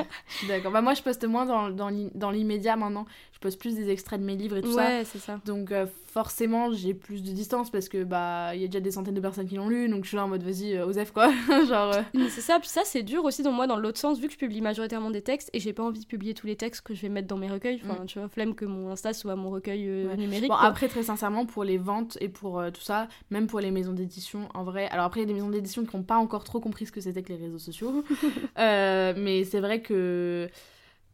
D'accord. 0.48 0.72
Bah, 0.72 0.80
moi, 0.80 0.94
je 0.94 1.02
poste 1.02 1.24
moins 1.24 1.46
dans, 1.46 1.70
dans 1.70 2.30
l'immédiat 2.30 2.74
maintenant. 2.74 3.06
Je 3.37 3.40
poste 3.40 3.61
plus 3.61 3.75
des 3.75 3.90
extraits 3.90 4.20
de 4.20 4.25
mes 4.25 4.35
livres 4.35 4.57
et 4.57 4.62
tout 4.62 4.72
ça. 4.72 4.87
Ouais, 4.87 5.05
c'est 5.05 5.18
ça. 5.18 5.40
Donc, 5.44 5.70
euh, 5.70 5.87
forcément, 6.12 6.72
j'ai 6.72 6.94
plus 6.94 7.22
de 7.22 7.31
distance 7.31 7.70
parce 7.70 7.88
que, 7.88 8.03
bah, 8.03 8.55
il 8.55 8.62
y 8.62 8.64
a 8.64 8.66
déjà 8.66 8.81
des 8.81 8.90
centaines 8.90 9.14
de 9.14 9.20
personnes 9.20 9.46
qui 9.46 9.57
l'ont 9.57 9.68
lu, 9.68 9.88
donc 9.88 10.05
je 10.05 10.09
suis 10.09 10.16
là 10.16 10.25
en 10.25 10.29
mode, 10.29 10.42
vas-y, 10.42 10.75
euh, 10.75 10.87
Osef, 10.87 11.12
quoi. 11.12 11.31
Genre. 11.68 11.94
C'est 12.31 12.40
ça, 12.40 12.59
puis 12.59 12.68
ça, 12.68 12.81
c'est 12.85 13.03
dur 13.03 13.25
aussi 13.25 13.42
dans 13.42 13.53
moi, 13.53 13.66
dans 13.66 13.77
l'autre 13.77 13.99
sens, 13.99 14.18
vu 14.18 14.27
que 14.27 14.33
je 14.33 14.38
publie 14.38 14.61
majoritairement 14.61 15.11
des 15.11 15.22
textes 15.22 15.51
et 15.53 15.61
j'ai 15.61 15.72
pas 15.72 15.83
envie 15.83 16.01
de 16.01 16.07
publier 16.07 16.35
tous 16.35 16.46
les 16.46 16.57
textes 16.57 16.81
que 16.83 16.94
je 16.94 17.03
vais 17.03 17.09
mettre 17.09 17.29
dans 17.29 17.37
mes 17.37 17.51
recueils. 17.51 17.81
Enfin, 17.85 18.03
mm. 18.03 18.07
tu 18.07 18.18
vois, 18.18 18.29
flemme 18.29 18.55
que 18.55 18.64
mon 18.64 18.90
Insta 18.90 19.12
soit 19.12 19.37
mon 19.37 19.51
recueil 19.51 19.87
numérique 20.16 20.51
après, 20.59 20.88
très 20.88 21.03
sincèrement, 21.03 21.46
pour 21.46 21.64
les 21.64 21.79
ventes 21.79 22.18
et 22.20 22.29
pour 22.29 22.59
euh, 22.59 22.70
tout 22.70 22.81
ça, 22.81 23.09
même 23.31 23.46
pour 23.46 23.61
les 23.61 23.70
maisons 23.70 23.92
d'édition, 23.92 24.49
en 24.55 24.64
vrai. 24.64 24.88
Alors 24.88 25.07
après, 25.07 25.20
il 25.20 25.22
y 25.22 25.27
a 25.27 25.29
des 25.29 25.35
maisons 25.35 25.51
d'édition 25.51 25.85
qui 25.85 25.96
n'ont 25.96 26.03
pas 26.03 26.16
encore 26.16 26.44
trop 26.44 26.61
compris 26.61 26.87
ce 26.87 26.92
que 26.92 27.01
c'était 27.01 27.22
que 27.22 27.33
les 27.33 27.38
réseaux 27.38 27.59
sociaux. 27.59 28.05
Euh, 28.59 29.12
mais 29.16 29.44
c'est 29.44 29.61
vrai 29.61 29.81
que. 29.83 30.49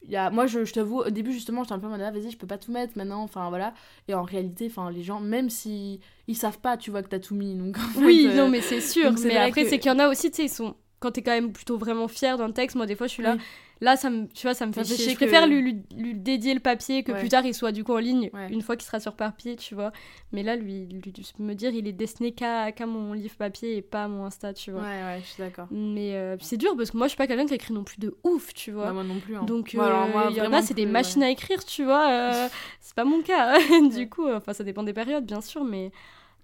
Y 0.08 0.16
a... 0.16 0.30
Moi, 0.30 0.46
je, 0.46 0.64
je 0.64 0.72
t'avoue, 0.72 1.00
au 1.00 1.10
début, 1.10 1.32
justement, 1.32 1.62
j'étais 1.62 1.74
un 1.74 1.78
peu 1.78 1.86
en 1.86 1.90
mode, 1.90 2.00
ah, 2.00 2.10
vas-y, 2.10 2.30
je 2.30 2.36
peux 2.36 2.46
pas 2.46 2.58
tout 2.58 2.72
mettre 2.72 2.92
maintenant, 2.96 3.22
enfin 3.22 3.48
voilà. 3.48 3.74
Et 4.08 4.14
en 4.14 4.22
réalité, 4.22 4.66
enfin, 4.70 4.90
les 4.90 5.02
gens, 5.02 5.20
même 5.20 5.50
si 5.50 6.00
ils 6.28 6.36
savent 6.36 6.58
pas, 6.58 6.76
tu 6.76 6.90
vois, 6.90 7.02
que 7.02 7.08
t'as 7.08 7.20
tout 7.20 7.34
mis. 7.34 7.54
Donc, 7.54 7.76
oui, 7.96 8.28
non, 8.34 8.48
mais 8.48 8.60
c'est 8.60 8.80
sûr. 8.80 9.12
mais 9.24 9.36
après, 9.36 9.64
c'est 9.64 9.78
qu'il 9.78 9.90
y 9.90 9.94
en 9.94 9.98
a 9.98 10.08
aussi, 10.08 10.30
tu 10.30 10.36
sais, 10.36 10.44
ils 10.44 10.48
sont. 10.48 10.74
Quand 11.00 11.10
t'es 11.10 11.22
quand 11.22 11.32
même 11.32 11.52
plutôt 11.52 11.78
vraiment 11.78 12.06
fier 12.06 12.38
d'un 12.38 12.52
texte, 12.52 12.76
moi, 12.76 12.86
des 12.86 12.94
fois, 12.94 13.08
je 13.08 13.12
suis 13.12 13.22
là. 13.24 13.36
Là, 13.82 13.96
ça 13.96 14.10
me, 14.10 14.28
tu 14.28 14.46
vois, 14.46 14.54
ça 14.54 14.64
me 14.64 14.72
fait 14.72 14.84
chier. 14.84 15.10
Je 15.10 15.16
préfère 15.16 15.44
lui, 15.48 15.82
lui, 15.96 16.14
dédier 16.14 16.54
le 16.54 16.60
papier 16.60 17.02
que 17.02 17.10
plus 17.10 17.28
tard 17.28 17.44
il 17.44 17.52
soit 17.52 17.72
du 17.72 17.82
coup 17.82 17.92
en 17.92 17.98
ligne, 17.98 18.30
une 18.48 18.62
fois 18.62 18.76
qu'il 18.76 18.86
sera 18.86 19.00
sur 19.00 19.14
papier, 19.14 19.56
tu 19.56 19.74
vois. 19.74 19.90
Mais 20.30 20.44
là, 20.44 20.54
lui, 20.54 20.86
lui 20.86 21.12
me 21.40 21.54
dire, 21.54 21.74
il 21.74 21.88
est 21.88 21.92
destiné 21.92 22.30
qu'à 22.30 22.86
mon 22.86 23.12
livre 23.12 23.34
papier 23.34 23.76
et 23.76 23.82
pas 23.82 24.04
à 24.04 24.08
mon 24.08 24.24
Insta, 24.24 24.54
tu 24.54 24.70
vois. 24.70 24.82
Ouais, 24.82 25.02
ouais, 25.02 25.20
je 25.20 25.26
suis 25.26 25.42
d'accord. 25.42 25.66
Mais 25.72 26.14
euh, 26.14 26.36
c'est 26.40 26.58
dur 26.58 26.76
parce 26.76 26.92
que 26.92 26.96
moi, 26.96 27.08
je 27.08 27.10
suis 27.10 27.16
pas 27.16 27.26
quelqu'un 27.26 27.46
qui 27.46 27.54
écrit 27.54 27.74
non 27.74 27.82
plus 27.82 27.98
de 27.98 28.16
ouf, 28.22 28.54
tu 28.54 28.70
vois. 28.70 28.86
Bah, 28.86 28.92
moi 28.92 29.02
non 29.02 29.18
plus. 29.18 29.34
Hein. 29.34 29.42
Donc, 29.46 29.74
euh, 29.74 30.28
il 30.30 30.36
y 30.36 30.40
en 30.40 30.52
a, 30.52 30.62
c'est 30.62 30.74
des 30.74 30.86
machines 30.86 31.24
à 31.24 31.30
écrire, 31.30 31.64
tu 31.64 31.82
vois. 31.82 32.08
Euh, 32.08 32.48
c'est 32.80 32.94
pas 32.94 33.04
mon 33.04 33.20
cas. 33.20 33.58
du 33.92 34.08
coup, 34.08 34.30
enfin, 34.30 34.52
ça 34.52 34.62
dépend 34.62 34.84
des 34.84 34.92
périodes, 34.92 35.26
bien 35.26 35.40
sûr, 35.40 35.64
mais. 35.64 35.90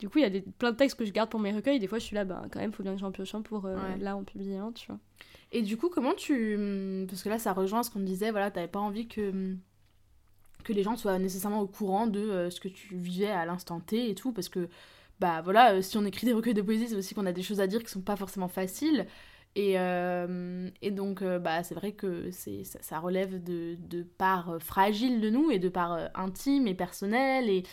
Du 0.01 0.09
coup, 0.09 0.19
il 0.19 0.23
y 0.23 0.27
a 0.27 0.31
des, 0.31 0.43
plein 0.43 0.71
de 0.71 0.77
textes 0.77 0.97
que 0.97 1.05
je 1.05 1.11
garde 1.11 1.29
pour 1.29 1.41
mes 1.41 1.53
recueils. 1.53 1.81
Des 1.81 1.89
fois, 1.89 1.99
je 1.99 2.05
suis 2.05 2.15
là, 2.15 2.25
bah, 2.25 2.43
quand 2.53 2.61
même, 2.61 2.73
faut 2.73 2.85
bien 2.85 2.95
que 2.95 3.01
j'en 3.01 3.11
pioche 3.11 3.35
un 3.35 3.43
pour 3.43 3.69
là 4.01 4.17
en 4.17 4.25
publier 4.25 4.57
un, 4.57 4.73
tu 4.73 4.87
vois. 4.89 4.99
Et 5.53 5.63
du 5.63 5.77
coup, 5.77 5.89
comment 5.89 6.15
tu. 6.15 6.57
Hum, 6.57 7.07
parce 7.09 7.23
que 7.23 7.29
là, 7.29 7.39
ça 7.39 7.53
rejoint 7.53 7.83
ce 7.83 7.91
qu'on 7.91 8.01
disait, 8.01 8.31
voilà, 8.31 8.51
t'avais 8.51 8.69
pas 8.69 8.81
envie 8.81 9.09
que, 9.09 9.31
hum, 9.31 9.59
que 10.65 10.73
les 10.73 10.83
gens 10.83 10.97
soient 10.97 11.19
nécessairement 11.19 11.61
au 11.61 11.67
courant 11.67 12.07
de 12.07 12.21
euh, 12.21 12.51
ce 12.51 12.61
que 12.61 12.69
tu 12.69 12.97
vivais 12.97 13.31
à 13.31 13.47
l'instant 13.47 13.81
T 13.81 14.11
et 14.11 14.15
tout, 14.15 14.33
parce 14.33 14.49
que, 14.49 14.69
bah 15.21 15.41
voilà, 15.43 15.75
euh, 15.75 15.83
si 15.83 15.97
on 15.99 16.05
écrit 16.05 16.27
des 16.27 16.33
recueils 16.35 16.55
de 16.55 16.63
poésie, 16.63 16.89
c'est 16.89 16.97
aussi 16.97 17.15
qu'on 17.15 17.27
a 17.27 17.33
des 17.33 17.43
choses 17.43 17.61
à 17.61 17.67
dire 17.67 17.83
qui 17.83 17.91
sont 17.91 18.03
pas 18.03 18.17
forcément 18.17 18.49
faciles. 18.49 19.07
Et, 19.57 19.79
euh, 19.79 20.71
et 20.83 20.91
donc, 20.91 21.25
bah, 21.25 21.63
c'est 21.65 21.75
vrai 21.75 21.93
que 21.93 22.31
ça, 22.31 23.01
relève 23.01 23.43
de, 23.43 23.77
de 23.89 24.03
parts 24.05 24.59
fragiles 24.61 25.21
de 25.21 25.31
nous 25.31 25.51
et 25.51 25.59
de 25.59 25.69
parts 25.69 26.11
intimes 26.15 26.69
et 26.69 26.75
personnelles. 26.75 27.49
Et, 27.51 27.65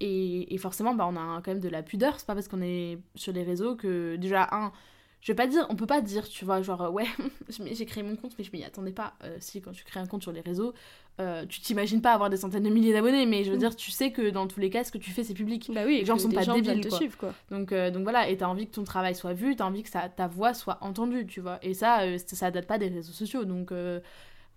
et, 0.00 0.54
et, 0.54 0.58
forcément, 0.58 0.94
bah, 0.94 1.06
on 1.08 1.16
a 1.16 1.40
quand 1.42 1.48
même 1.48 1.60
de 1.60 1.68
la 1.68 1.82
pudeur. 1.82 2.18
C'est 2.18 2.26
pas 2.26 2.34
parce 2.34 2.48
qu'on 2.48 2.62
est 2.62 2.98
sur 3.14 3.32
les 3.32 3.44
réseaux 3.44 3.76
que, 3.76 4.16
déjà, 4.16 4.48
un, 4.50 4.72
je 5.20 5.32
vais 5.32 5.36
pas 5.36 5.46
dire, 5.46 5.66
on 5.68 5.76
peut 5.76 5.86
pas 5.86 6.00
dire, 6.00 6.26
tu 6.28 6.44
vois, 6.44 6.62
genre, 6.62 6.92
ouais, 6.92 7.06
j'ai 7.72 7.84
créé 7.86 8.02
mon 8.02 8.16
compte, 8.16 8.32
mais 8.38 8.44
je 8.44 8.50
m'y 8.52 8.64
attendais 8.64 8.92
pas. 8.92 9.14
Euh, 9.24 9.36
si, 9.38 9.60
quand 9.60 9.72
tu 9.72 9.84
crées 9.84 10.00
un 10.00 10.06
compte 10.06 10.22
sur 10.22 10.32
les 10.32 10.40
réseaux, 10.40 10.72
euh, 11.20 11.44
tu 11.46 11.60
t'imagines 11.60 12.00
pas 12.00 12.12
avoir 12.12 12.30
des 12.30 12.38
centaines 12.38 12.62
de 12.62 12.70
milliers 12.70 12.94
d'abonnés, 12.94 13.26
mais 13.26 13.44
je 13.44 13.50
veux 13.50 13.56
mm. 13.56 13.60
dire, 13.60 13.76
tu 13.76 13.90
sais 13.90 14.12
que 14.12 14.30
dans 14.30 14.46
tous 14.46 14.60
les 14.60 14.70
cas, 14.70 14.82
ce 14.82 14.90
que 14.90 14.98
tu 14.98 15.10
fais, 15.10 15.22
c'est 15.22 15.34
public. 15.34 15.70
Bah 15.74 15.82
oui, 15.84 15.98
les 15.98 16.04
gens 16.06 16.18
sont 16.18 16.30
pas 16.30 16.46
débiles, 16.46 16.86
quoi. 16.88 16.96
Suivre, 16.96 17.18
quoi. 17.18 17.34
Donc, 17.50 17.72
euh, 17.72 17.90
donc 17.90 18.04
voilà, 18.04 18.30
et 18.30 18.36
t'as 18.38 18.46
envie 18.46 18.66
que 18.66 18.74
ton 18.74 18.84
travail 18.84 19.14
soit 19.14 19.34
vu, 19.34 19.56
t'as 19.56 19.66
envie 19.66 19.82
que 19.82 19.90
ça, 19.90 20.08
ta 20.08 20.26
voix 20.26 20.54
soit 20.54 20.78
entendue, 20.80 21.26
tu 21.26 21.40
vois. 21.40 21.58
Et 21.62 21.74
ça, 21.74 22.00
ça, 22.18 22.36
ça 22.36 22.50
date 22.50 22.66
pas 22.66 22.78
des 22.78 22.88
réseaux 22.88 23.12
sociaux, 23.12 23.44
donc 23.44 23.72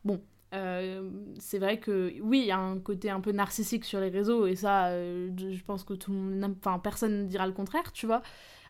bon. 0.06 0.22
euh, 0.54 1.10
c'est 1.40 1.60
vrai 1.60 1.80
que 1.80 2.14
oui, 2.22 2.40
il 2.40 2.46
y 2.46 2.52
a 2.52 2.60
un 2.60 2.80
côté 2.80 3.10
un 3.10 3.20
peu 3.20 3.32
narcissique 3.32 3.84
sur 3.84 4.00
les 4.00 4.10
réseaux 4.10 4.46
et 4.46 4.56
ça, 4.56 4.88
euh, 4.88 5.30
je 5.38 5.64
pense 5.64 5.84
que 5.84 5.94
tout 5.94 6.12
le 6.12 6.18
monde, 6.18 6.56
enfin 6.60 6.80
personne 6.80 7.24
ne 7.24 7.28
dira 7.28 7.48
le 7.48 7.54
contraire, 7.54 7.92
tu 7.92 8.06
vois. 8.06 8.22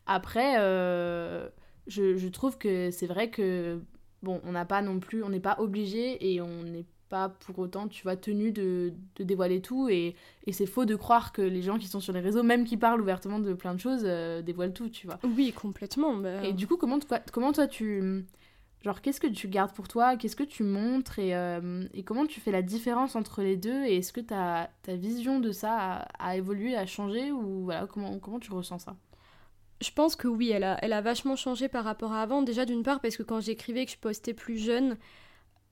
Après, 0.05 0.55
euh, 0.59 1.49
je, 1.87 2.17
je, 2.17 2.27
trouve 2.27 2.57
que 2.57 2.91
c'est 2.91 3.07
vrai 3.07 3.29
que 3.29 3.79
bon, 4.21 4.41
on 4.43 4.51
n'a 4.51 4.65
pas 4.65 4.81
non 4.81 4.99
plus, 4.99 5.23
on 5.23 5.29
n'est 5.29 5.39
pas 5.39 5.57
obligé 5.59 6.33
et 6.33 6.41
on 6.41 6.63
n'est 6.63 6.85
pas 7.09 7.29
pour 7.29 7.59
autant, 7.59 7.87
tu 7.87 8.03
vois, 8.03 8.15
tenu 8.15 8.51
de, 8.51 8.93
de 9.15 9.23
dévoiler 9.23 9.61
tout 9.61 9.87
et, 9.89 10.15
et 10.47 10.51
c'est 10.51 10.65
faux 10.65 10.85
de 10.85 10.95
croire 10.95 11.31
que 11.31 11.41
les 11.41 11.61
gens 11.61 11.77
qui 11.77 11.87
sont 11.87 11.99
sur 11.99 12.13
les 12.13 12.21
réseaux, 12.21 12.43
même 12.43 12.65
qui 12.65 12.77
parlent 12.77 13.01
ouvertement 13.01 13.39
de 13.39 13.53
plein 13.53 13.73
de 13.73 13.79
choses, 13.79 14.03
dévoilent 14.43 14.73
tout, 14.73 14.89
tu 14.89 15.07
vois. 15.07 15.19
Oui, 15.23 15.51
complètement. 15.51 16.15
Bah. 16.15 16.43
Et 16.43 16.53
du 16.53 16.67
coup, 16.67 16.77
comment, 16.77 16.99
comment 17.31 17.51
toi 17.51 17.67
tu 17.67 18.25
Genre, 18.83 18.99
qu'est-ce 18.99 19.21
que 19.21 19.27
tu 19.27 19.47
gardes 19.47 19.71
pour 19.71 19.87
toi 19.87 20.17
Qu'est-ce 20.17 20.35
que 20.35 20.43
tu 20.43 20.63
montres 20.63 21.17
et, 21.17 21.33
euh, 21.35 21.85
et, 21.93 22.03
comment 22.03 22.25
tu 22.25 22.41
fais 22.41 22.51
la 22.51 22.61
différence 22.61 23.15
entre 23.15 23.41
les 23.41 23.55
deux 23.55 23.85
Et 23.85 23.97
est-ce 23.97 24.11
que 24.11 24.19
ta, 24.19 24.69
ta 24.81 24.95
vision 24.97 25.39
de 25.39 25.53
ça 25.53 26.05
a, 26.19 26.35
évolué, 26.35 26.75
a 26.75 26.85
changé 26.85 27.31
Ou 27.31 27.63
voilà, 27.63 27.87
comment, 27.87 28.19
comment 28.19 28.39
tu 28.39 28.51
ressens 28.51 28.79
ça? 28.79 28.97
Je 29.81 29.91
pense 29.91 30.15
que 30.15 30.27
oui, 30.27 30.51
elle 30.51 30.63
a, 30.63 30.77
elle 30.81 30.93
a 30.93 31.01
vachement 31.01 31.35
changé 31.35 31.67
par 31.67 31.83
rapport 31.83 32.13
à 32.13 32.21
avant. 32.21 32.41
Déjà, 32.41 32.65
d'une 32.65 32.83
part, 32.83 32.99
parce 32.99 33.17
que 33.17 33.23
quand 33.23 33.41
j'écrivais, 33.41 33.85
que 33.85 33.91
je 33.91 33.97
postais 33.97 34.33
plus 34.33 34.57
jeune, 34.57 34.97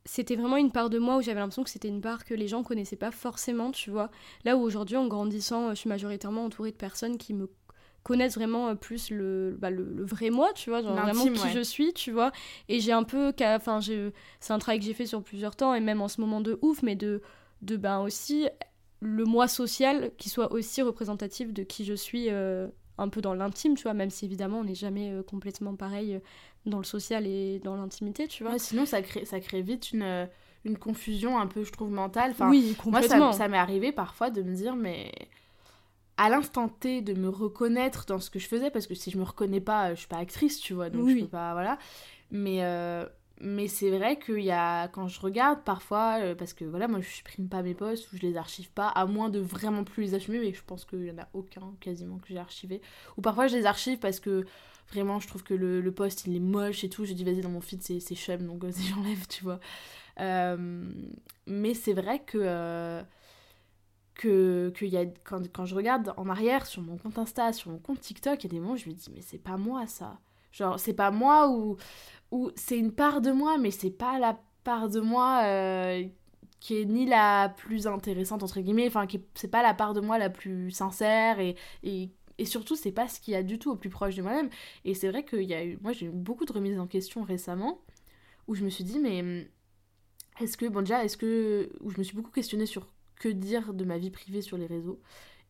c'était 0.06 0.36
vraiment 0.36 0.58
une 0.58 0.72
part 0.72 0.90
de 0.90 1.00
moi 1.00 1.18
où 1.18 1.22
j'avais 1.22 1.40
l'impression 1.40 1.64
que 1.64 1.70
c'était 1.70 1.88
une 1.88 2.02
part 2.02 2.26
que 2.26 2.34
les 2.34 2.48
gens 2.48 2.64
connaissaient 2.64 2.96
pas 2.96 3.12
forcément, 3.12 3.72
tu 3.72 3.90
vois. 3.90 4.10
Là 4.44 4.58
où 4.58 4.62
aujourd'hui, 4.62 4.98
en 4.98 5.08
grandissant, 5.08 5.70
je 5.70 5.76
suis 5.76 5.90
majoritairement 5.90 6.46
entourée 6.46 6.72
de 6.72 6.78
personnes 6.78 7.18
qui 7.18 7.34
me 7.34 7.50
connaître 8.04 8.36
vraiment 8.36 8.70
euh, 8.70 8.76
plus 8.76 9.12
le, 9.12 9.56
bah, 9.60 9.70
le, 9.70 10.04
vrai 10.04 10.30
moi, 10.30 10.52
tu 10.54 10.70
vois, 10.70 10.82
genre 10.82 10.96
vraiment 10.96 11.26
qui 11.26 11.50
je 11.54 11.62
suis, 11.62 11.94
tu 11.94 12.12
vois. 12.12 12.32
Et 12.68 12.80
j'ai 12.80 12.92
un 12.92 13.04
peu, 13.04 13.34
enfin, 13.42 13.80
c'est 13.82 14.54
un 14.54 14.60
travail 14.60 14.80
que 14.80 14.86
j'ai 14.86 14.94
fait 14.94 15.06
sur 15.06 15.24
plusieurs 15.24 15.56
temps 15.56 15.74
et 15.74 15.80
même 15.80 16.02
en 16.02 16.08
ce 16.08 16.20
moment 16.20 16.42
de 16.42 16.58
ouf, 16.62 16.82
mais 16.84 16.96
de, 16.96 17.22
de 17.62 17.78
ben 17.78 18.00
aussi 18.00 18.48
le 19.02 19.26
moi 19.26 19.48
social 19.48 20.12
qui 20.18 20.30
soit 20.30 20.52
aussi 20.52 20.82
représentatif 20.82 21.54
de 21.54 21.64
qui 21.64 21.86
je 21.86 21.94
suis 21.94 22.28
euh, 22.30 22.68
un 22.98 23.10
peu 23.10 23.22
dans 23.22 23.34
l'intime, 23.34 23.76
tu 23.76 23.84
vois, 23.84 23.94
même 23.94 24.10
si 24.10 24.26
évidemment 24.26 24.60
on 24.60 24.64
n'est 24.64 24.76
jamais 24.76 25.12
euh, 25.12 25.24
complètement 25.24 25.76
pareil 25.76 26.20
dans 26.66 26.78
le 26.78 26.84
social 26.84 27.26
et 27.26 27.60
dans 27.64 27.76
l'intimité, 27.76 28.28
tu 28.28 28.44
vois. 28.44 28.60
sinon 28.60 28.86
ça 28.86 29.02
crée, 29.02 29.26
ça 29.26 29.40
crée 29.40 29.62
vite 29.62 29.92
une, 29.92 30.28
une 30.66 30.78
confusion 30.78 31.40
un 31.40 31.48
peu, 31.48 31.64
je 31.64 31.72
trouve, 31.72 31.92
mentale. 31.92 32.32
Enfin, 32.32 32.50
oui, 32.50 32.76
complètement. 32.78 33.18
Moi, 33.18 33.32
ça, 33.32 33.40
ça 33.40 33.48
m'est 33.48 33.58
arrivé 33.58 33.92
parfois 33.92 34.30
de 34.30 34.44
me 34.44 34.54
dire, 34.54 34.76
mais 34.76 35.12
à 36.18 36.30
l'instant 36.30 36.70
T 36.70 37.02
de 37.02 37.14
me 37.14 37.30
reconnaître 37.30 38.06
dans 38.06 38.20
ce 38.20 38.30
que 38.30 38.38
je 38.38 38.48
faisais 38.48 38.70
parce 38.70 38.86
que 38.86 38.94
si 38.94 39.10
je 39.10 39.18
me 39.18 39.24
reconnais 39.24 39.62
pas 39.62 39.96
je 39.96 40.00
suis 40.00 40.08
pas 40.08 40.18
actrice 40.18 40.60
tu 40.60 40.74
vois 40.74 40.92
donc 40.92 41.10
je 41.10 41.22
peux 41.22 41.28
pas 41.28 41.54
voilà 41.54 41.80
mais 42.30 42.64
euh, 42.64 43.06
mais 43.44 43.68
c'est 43.68 43.90
vrai 43.90 44.20
qu'il 44.20 44.44
y 44.44 44.52
a 44.52 44.88
quand 44.90 45.08
je 45.08 45.20
regarde 45.20 45.64
parfois 45.64 46.20
euh, 46.22 46.36
parce 46.36 46.54
que 46.54 46.64
voilà 46.64 46.88
moi 46.88 47.00
je 47.02 47.10
supprime 47.10 47.50
pas 47.50 47.64
mes 47.64 47.74
posts 47.74 48.12
ou 48.12 48.18
je 48.18 48.22
les 48.22 48.38
archive 48.38 48.70
pas 48.72 48.88
à 48.88 49.06
moins 49.06 49.30
de 49.30 49.40
vraiment 49.40 49.84
plus 49.84 50.04
les 50.04 50.14
assumer 50.14 50.40
mais 50.40 50.54
je 50.54 50.64
pense 50.64 50.86
qu'il 50.86 51.06
y 51.06 51.12
en 51.12 51.18
a 51.18 51.28
aucun 51.34 51.74
quasiment 51.80 52.18
que 52.18 52.28
j'ai 52.30 52.38
archivé. 52.38 52.82
Ou 53.18 53.22
parfois 53.22 53.48
je 53.48 53.58
les 53.58 53.66
archive 53.66 54.00
parce 54.00 54.20
que 54.20 54.46
vraiment 54.92 55.20
je 55.20 55.28
trouve 55.28 55.44
que 55.44 55.54
le, 55.54 55.92
post 55.92 56.26
il 56.28 56.36
est 56.36 56.40
moche 56.40 56.84
et 56.84 56.90
tout. 56.90 57.06
Je 57.06 57.14
dis 57.14 57.24
vas-y 57.24 57.42
dans 57.42 57.50
mon 57.50 57.62
feed 57.62 57.82
c'est 57.82 58.00
chum 58.16 58.46
donc 58.46 58.64
vas-y 58.64 58.84
j'enlève 58.90 59.28
tu 59.28 59.44
vois. 59.44 59.60
Euh, 60.20 60.92
mais 61.48 61.74
c'est 61.74 61.94
vrai 61.94 62.20
que 62.20 63.02
que, 64.16 64.86
y 64.86 64.98
a, 64.98 65.06
quand, 65.24 65.52
quand, 65.52 65.66
je 65.66 65.74
regarde 65.74 66.14
en 66.16 66.30
arrière 66.30 66.68
sur 66.68 66.84
mon 66.84 66.98
compte 66.98 67.18
Insta, 67.18 67.54
sur 67.54 67.72
mon 67.72 67.80
compte 67.80 68.02
TikTok, 68.02 68.44
il 68.44 68.48
y 68.48 68.50
a 68.50 68.50
des 68.52 68.60
moments 68.60 68.74
où 68.74 68.78
je 68.78 68.88
me 68.88 68.94
dis, 68.94 69.10
mais 69.16 69.22
c'est 69.22 69.40
pas 69.40 69.58
moi 69.58 69.88
ça. 69.88 70.20
Genre, 70.52 70.80
c'est 70.80 70.94
pas 70.94 71.12
moi 71.12 71.50
ou, 71.50 71.78
ou 72.32 72.52
c'est 72.56 72.78
une 72.78 72.92
part 72.92 73.22
de 73.22 73.32
moi, 73.32 73.58
mais 73.58 73.72
c'est 73.72 73.92
pas 73.92 74.20
la 74.20 74.40
part 74.64 74.90
de 74.90 75.00
moi 75.00 75.42
euh, 75.46 76.04
qui 76.60 76.78
est 76.80 76.86
ni 76.86 77.06
la 77.06 77.50
plus 77.50 77.88
intéressante, 77.88 78.44
entre 78.44 78.62
guillemets, 78.62 78.88
enfin, 78.88 79.06
c'est 79.34 79.50
pas 79.50 79.64
la 79.64 79.74
part 79.74 79.94
de 79.94 80.02
moi 80.02 80.18
la 80.18 80.30
plus 80.30 80.72
sincère 80.72 81.40
et, 81.40 81.56
et, 81.84 82.12
surtout, 82.46 82.76
c'est 82.76 82.92
pas 82.92 83.08
ce 83.08 83.20
qu'il 83.20 83.34
y 83.34 83.38
a 83.38 83.44
du 83.44 83.60
tout 83.60 83.72
au 83.72 83.76
plus 83.76 83.90
proche 83.90 84.16
de 84.16 84.22
moi-même. 84.24 84.50
Et 84.84 84.96
c'est 84.96 85.10
vrai 85.10 85.24
que 85.24 85.36
y 85.36 85.54
a 85.54 85.64
eu, 85.64 85.78
moi, 85.82 85.92
j'ai 85.94 86.08
eu 86.08 86.10
beaucoup 86.10 86.46
de 86.46 86.54
remises 86.54 86.80
en 86.80 86.88
question 86.88 87.24
récemment 87.24 87.82
où 88.48 88.56
je 88.56 88.64
me 88.64 88.70
suis 88.70 88.84
dit, 88.84 89.00
mais 89.00 89.48
est-ce 90.40 90.58
que, 90.58 90.66
bon, 90.66 90.82
déjà, 90.82 91.04
est-ce 91.04 91.18
que, 91.18 91.70
où 91.82 91.92
je 91.92 91.98
me 91.98 92.04
suis 92.04 92.16
beaucoup 92.16 92.32
questionnée 92.32 92.66
sur 92.66 92.88
que 93.20 93.30
dire 93.30 93.74
de 93.74 93.86
ma 93.86 93.98
vie 94.00 94.10
privée 94.10 94.42
sur 94.42 94.58
les 94.58 94.66
réseaux 94.66 95.00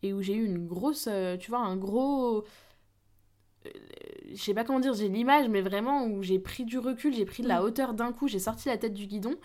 et 0.04 0.13
où 0.13 0.22
j'ai 0.22 0.36
eu 0.36 0.46
une 0.46 0.67
grosse, 0.67 1.08
euh, 1.10 1.38
tu 1.38 1.50
vois, 1.50 1.60
un 1.60 1.78
gros... 1.78 2.44
Euh, 3.65 3.69
je 4.30 4.41
sais 4.41 4.54
pas 4.54 4.63
comment 4.63 4.80
dire, 4.80 4.93
j'ai 4.93 5.10
l'image, 5.10 5.50
mais 5.50 5.62
vraiment 5.62 6.06
où 6.06 6.24
j'ai 6.24 6.39
pris 6.39 6.65
du 6.65 6.80
recul, 6.80 7.13
j'ai 7.13 7.26
pris 7.26 7.43
de 7.43 7.47
la 7.47 7.62
mm. 7.62 7.63
hauteur 7.63 7.93
d'un 7.93 8.12
coup, 8.12 8.28
j'ai 8.28 8.39
sorti 8.39 8.67
la 8.69 8.78
tête 8.78 8.93
du 8.93 9.08
guidon 9.08 9.36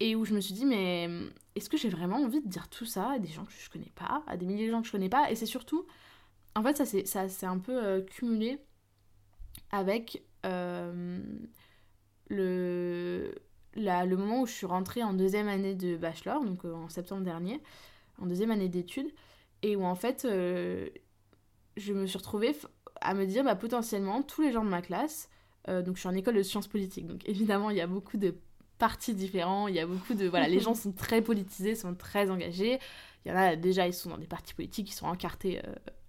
et 0.00 0.14
où 0.14 0.24
je 0.24 0.34
me 0.34 0.40
suis 0.40 0.54
dit, 0.54 0.66
mais 0.66 1.08
est-ce 1.54 1.70
que 1.70 1.76
j'ai 1.76 1.88
vraiment 1.88 2.18
envie 2.18 2.42
de 2.42 2.48
dire 2.48 2.68
tout 2.68 2.84
ça 2.84 3.12
à 3.12 3.18
des 3.18 3.28
gens 3.28 3.44
que 3.44 3.52
je 3.52 3.70
connais 3.70 3.92
pas, 3.94 4.22
à 4.26 4.36
des 4.36 4.46
milliers 4.46 4.66
de 4.66 4.72
gens 4.72 4.80
que 4.80 4.86
je 4.86 4.92
connais 4.92 5.08
pas? 5.08 5.30
Et 5.30 5.36
c'est 5.36 5.46
surtout, 5.46 5.86
en 6.54 6.62
fait, 6.62 6.76
ça 6.76 6.84
s'est 6.84 7.06
ça, 7.06 7.26
un 7.48 7.58
peu 7.58 7.82
euh, 7.82 8.02
cumulé 8.02 8.58
avec 9.70 10.22
le 12.28 13.32
le 13.76 14.16
moment 14.16 14.42
où 14.42 14.46
je 14.46 14.52
suis 14.52 14.66
rentrée 14.66 15.02
en 15.02 15.12
deuxième 15.12 15.48
année 15.48 15.74
de 15.74 15.96
bachelor, 15.96 16.44
donc 16.44 16.64
euh, 16.64 16.72
en 16.74 16.88
septembre 16.88 17.22
dernier, 17.22 17.60
en 18.20 18.26
deuxième 18.26 18.50
année 18.50 18.68
d'études, 18.68 19.12
et 19.62 19.76
où 19.76 19.84
en 19.84 19.94
fait, 19.94 20.24
euh, 20.24 20.88
je 21.76 21.92
me 21.92 22.06
suis 22.06 22.18
retrouvée 22.18 22.56
à 23.00 23.14
me 23.14 23.26
dire, 23.26 23.44
bah, 23.44 23.54
potentiellement, 23.56 24.22
tous 24.22 24.42
les 24.42 24.52
gens 24.52 24.64
de 24.64 24.70
ma 24.70 24.82
classe, 24.82 25.28
euh, 25.68 25.82
donc 25.82 25.96
je 25.96 26.00
suis 26.00 26.08
en 26.08 26.14
école 26.14 26.34
de 26.34 26.42
sciences 26.42 26.68
politiques, 26.68 27.06
donc 27.06 27.22
évidemment, 27.28 27.70
il 27.70 27.76
y 27.76 27.80
a 27.80 27.86
beaucoup 27.86 28.16
de 28.16 28.34
partis 28.78 29.14
différents, 29.14 29.68
il 29.68 29.74
y 29.74 29.80
a 29.80 29.86
beaucoup 29.86 30.14
de... 30.14 30.26
Voilà, 30.26 30.48
les 30.48 30.60
gens 30.60 30.74
sont 30.74 30.92
très 30.92 31.22
politisés, 31.22 31.74
sont 31.74 31.94
très 31.94 32.30
engagés. 32.30 32.78
Il 33.24 33.30
y 33.30 33.32
en 33.32 33.36
a 33.36 33.56
déjà, 33.56 33.86
ils 33.86 33.94
sont 33.94 34.10
dans 34.10 34.18
des 34.18 34.26
partis 34.26 34.54
politiques, 34.54 34.90
ils 34.90 34.94
sont 34.94 35.06
encartés, 35.06 35.60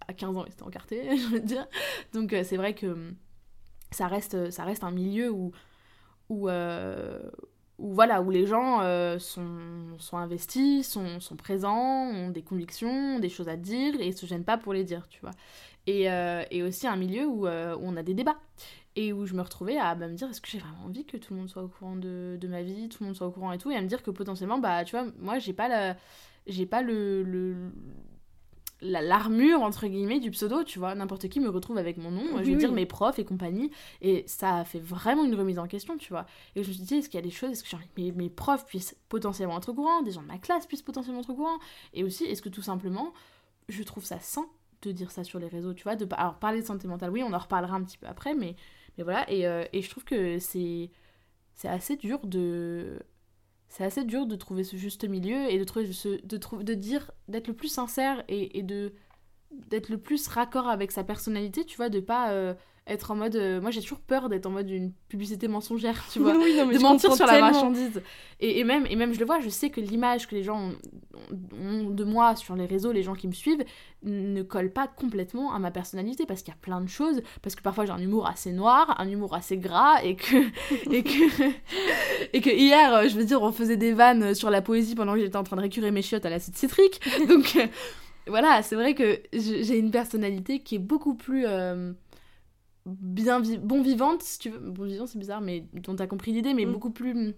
à 0.08 0.14
15 0.14 0.38
ans, 0.38 0.46
ils 0.46 0.52
étaient 0.52 0.64
encartés, 0.64 1.18
je 1.18 1.28
veux 1.28 1.40
dire. 1.40 1.68
Donc 2.14 2.36
c'est 2.44 2.58
vrai 2.58 2.74
que 2.74 3.14
ça 3.92 4.08
reste, 4.08 4.52
ça 4.52 4.64
reste 4.64 4.84
un 4.84 4.92
milieu 4.92 5.32
où... 5.32 5.52
où 6.30 6.50
où 7.80 7.94
voilà 7.94 8.22
où 8.22 8.30
les 8.30 8.46
gens 8.46 8.82
euh, 8.82 9.20
sont, 9.20 9.48
sont, 10.00 10.18
investis, 10.18 10.88
sont, 10.88 11.20
sont, 11.20 11.36
présents, 11.36 12.10
ont 12.10 12.30
des 12.30 12.42
convictions, 12.42 13.20
des 13.20 13.30
choses 13.30 13.50
à 13.50 13.56
dire 13.56 13.94
et 14.00 14.12
se 14.12 14.26
gênent 14.26 14.44
pas 14.44 14.58
pour 14.58 14.74
les 14.74 14.84
dire, 14.84 15.08
tu 15.10 15.20
vois. 15.22 15.32
Et, 15.88 16.12
euh, 16.12 16.44
et 16.52 16.64
aussi 16.64 16.86
un 16.86 16.98
milieu 16.98 17.24
euh, 17.24 17.76
où, 17.76 17.82
on 17.82 17.96
a 17.98 18.04
des 18.04 18.14
débats. 18.14 18.38
Et 18.96 19.14
où 19.14 19.26
je 19.26 19.34
me 19.34 19.42
retrouvais 19.42 19.78
à 19.78 19.96
bah, 19.96 20.08
me 20.08 20.16
dire 20.16 20.30
est-ce 20.30 20.42
que 20.42 20.50
j'ai 20.50 20.60
vraiment 20.60 20.86
envie 20.86 21.06
que 21.06 21.18
tout 21.18 21.34
le 21.34 21.40
monde 21.40 21.50
soit 21.50 21.64
au 21.64 21.68
courant 21.68 21.96
de, 21.96 22.38
de, 22.40 22.48
ma 22.48 22.64
vie, 22.64 22.90
tout 22.90 23.04
le 23.04 23.08
monde 23.08 23.16
soit 23.16 23.28
au 23.28 23.32
courant 23.32 23.52
et 23.52 23.58
tout, 23.58 23.70
et 23.70 23.76
à 23.76 23.82
me 23.82 23.88
dire 23.88 24.02
que 24.02 24.10
potentiellement, 24.10 24.58
bah 24.58 24.84
tu 24.86 24.96
vois, 24.96 25.06
moi 25.20 25.38
j'ai 25.38 25.54
pas, 25.54 25.68
la, 25.68 25.96
j'ai 26.48 26.66
pas 26.66 26.82
le, 26.82 27.22
le 27.22 27.72
l'armure 28.82 29.62
entre 29.62 29.88
guillemets 29.88 30.20
du 30.20 30.32
pseudo 30.32 30.64
tu 30.64 30.80
vois. 30.80 30.96
N'importe 30.96 31.30
qui 31.30 31.40
me 31.40 31.50
retrouve 31.50 31.78
avec 31.78 31.98
mon 31.98 32.12
nom 32.12 32.44
je 32.44 32.52
veux 32.52 32.58
dire 32.58 32.72
mes 32.72 32.86
profs 32.86 33.20
et 33.20 33.26
compagnie 33.26 33.72
et 34.02 34.24
ça 34.28 34.58
a 34.58 34.66
fait 34.66 34.80
vraiment 34.80 35.26
une 35.26 35.36
remise 35.36 35.60
en 35.60 35.68
question 35.68 35.98
tu 35.98 36.10
vois. 36.10 36.26
Et 36.56 36.64
je 36.64 36.70
me 36.70 36.74
suis 36.74 36.84
dit 36.84 36.96
est-ce 36.96 37.10
qu'il 37.10 37.18
y 37.18 37.24
a 37.24 37.26
des 37.26 37.32
choses 37.32 37.52
est-ce 37.52 37.64
que 37.64 37.76
mes, 37.98 38.12
mes 38.12 38.30
profs 38.30 38.66
puissent 38.66 38.96
potentiellement 39.10 39.58
être 39.58 39.70
au 39.70 39.74
courant 39.74 40.02
des 40.02 40.12
gens 40.12 40.22
de 40.22 40.28
ma 40.28 40.38
classe 40.38 40.68
puissent 40.68 40.84
potentiellement 40.84 41.22
être 41.22 41.32
au 41.32 41.36
courant 41.36 41.58
et 41.94 42.04
aussi 42.04 42.26
est-ce 42.26 42.42
que 42.42 42.50
tout 42.50 42.62
simplement 42.62 43.14
je 43.68 43.82
trouve 43.84 44.06
ça 44.06 44.20
sain 44.20 44.46
dire 44.92 45.12
ça 45.12 45.24
sur 45.24 45.40
les 45.40 45.48
réseaux 45.48 45.74
tu 45.74 45.84
vois 45.84 45.96
de 45.96 46.08
alors 46.12 46.36
parler 46.40 46.62
de 46.62 46.66
santé 46.66 46.88
mentale 46.88 47.12
oui 47.12 47.24
on 47.24 47.34
en 47.34 47.38
reparlera 47.38 47.76
un 47.76 47.84
petit 47.84 47.98
peu 47.98 48.08
après 48.08 48.34
mais 48.36 48.56
mais 48.98 49.04
voilà 49.04 49.30
et, 49.32 49.48
euh, 49.48 49.64
et 49.74 49.82
je 49.82 49.90
trouve 49.90 50.04
que 50.04 50.40
c'est 50.40 50.92
c'est 51.54 51.68
assez 51.68 51.96
dur 51.98 52.20
de 52.26 53.00
c'est 53.70 53.84
assez 53.84 54.06
dur 54.06 54.26
de 54.26 54.36
trouver 54.36 54.64
ce 54.64 54.78
juste 54.78 55.08
milieu 55.08 55.50
et 55.52 55.60
de 55.60 55.64
trouver 55.64 55.92
ce, 55.92 56.26
de, 56.26 56.64
de 56.64 56.74
dire 56.74 57.12
d'être 57.28 57.48
le 57.48 57.54
plus 57.56 57.68
sincère 57.68 58.24
et, 58.28 58.58
et 58.60 58.64
de 58.64 58.94
d'être 59.52 59.90
le 59.90 59.98
plus 59.98 60.28
raccord 60.28 60.68
avec 60.68 60.92
sa 60.92 61.04
personnalité 61.04 61.66
tu 61.66 61.78
vois 61.78 61.90
de 61.90 62.00
pas 62.00 62.32
euh, 62.32 62.54
être 62.88 63.12
en 63.12 63.16
mode 63.16 63.36
euh, 63.36 63.62
moi 63.62 63.72
j'ai 63.72 63.82
toujours 63.82 64.00
peur 64.00 64.30
d'être 64.30 64.46
en 64.46 64.52
mode 64.52 64.70
une 64.70 64.92
publicité 65.10 65.48
mensongère 65.48 66.06
tu 66.12 66.20
vois. 66.22 66.34
De 66.34 66.82
mentir 66.82 67.14
sur 67.14 67.26
la 67.26 67.40
marchandise. 67.40 68.02
Et, 68.40 68.60
et, 68.60 68.64
même 68.64 68.86
et 68.90 68.96
même 68.96 69.14
je 69.14 69.20
le 69.20 69.26
vois 69.26 69.40
je 69.40 69.50
sais 69.50 69.70
que 69.70 69.82
l'image 69.82 70.28
que 70.28 70.36
les 70.36 70.44
gens 70.44 70.72
ont, 71.60 71.90
de 71.90 72.04
moi 72.04 72.36
sur 72.36 72.56
les 72.56 72.66
réseaux 72.66 72.92
les 72.92 73.04
gens 73.04 73.16
qui 73.16 73.28
me 73.28 73.34
suivent 73.34 73.64
ne 74.04 74.42
colle 74.44 74.72
pas 74.72 74.88
complètement 74.88 75.54
à 75.54 75.60
ma 75.60 75.72
personnalité 75.72 76.26
parce 76.26 76.42
qu'il 76.42 76.54
y 76.54 76.58
a 76.58 76.60
plein 76.62 76.82
de 76.82 76.88
choses. 76.88 77.22
Parce 77.42 77.56
que 77.56 77.62
parfois 77.62 77.86
j'ai 77.86 77.92
un 77.92 78.00
humour 78.00 78.28
assez 78.28 78.52
noir 78.52 78.96
un 79.00 79.10
humour 79.10 79.34
assez 79.34 79.58
gras 79.58 80.02
et 80.04 80.16
que 80.16 80.38
et 80.92 81.04
que 81.04 81.52
et 82.34 82.42
que 82.42 82.50
hier 82.50 82.94
euh, 82.94 83.08
je 83.08 83.16
veux 83.16 83.26
dire 83.26 83.42
on 83.42 83.52
faisait 83.52 83.78
des 83.78 83.94
vannes 83.94 84.34
sur 84.34 84.50
la 84.50 84.62
poésie 84.62 84.96
pendant 84.96 85.14
que 85.14 85.20
j'étais 85.20 85.38
en 85.38 85.44
train 85.44 85.58
de 85.58 85.62
récurer 85.62 85.92
mes 85.92 86.02
chiottes 86.02 86.26
à 86.26 86.30
l'acide 86.30 86.56
citrique. 86.56 87.02
Donc 87.28 87.56
euh, 87.58 87.68
voilà 88.28 88.62
c'est 88.62 88.76
vrai 88.76 88.94
que 88.94 89.20
j'ai 89.34 89.78
une 89.78 89.92
personnalité 89.92 90.60
qui 90.60 90.76
est 90.76 90.80
beaucoup 90.80 91.16
plus 91.16 91.46
bien 92.88 93.42
bon 93.42 93.82
vivante, 93.82 94.24
si 94.24 94.40
tu 94.40 94.50
veux. 94.50 94.60
Bon 94.60 94.86
vivant, 94.86 95.06
c'est 95.06 95.20
bizarre, 95.20 95.42
mais 95.42 95.66
dont 95.74 95.96
t'as 95.96 96.08
compris 96.08 96.32
l'idée, 96.32 96.54
mais 96.54 96.66
mm. 96.66 96.72
beaucoup 96.72 96.92
plus. 96.92 97.34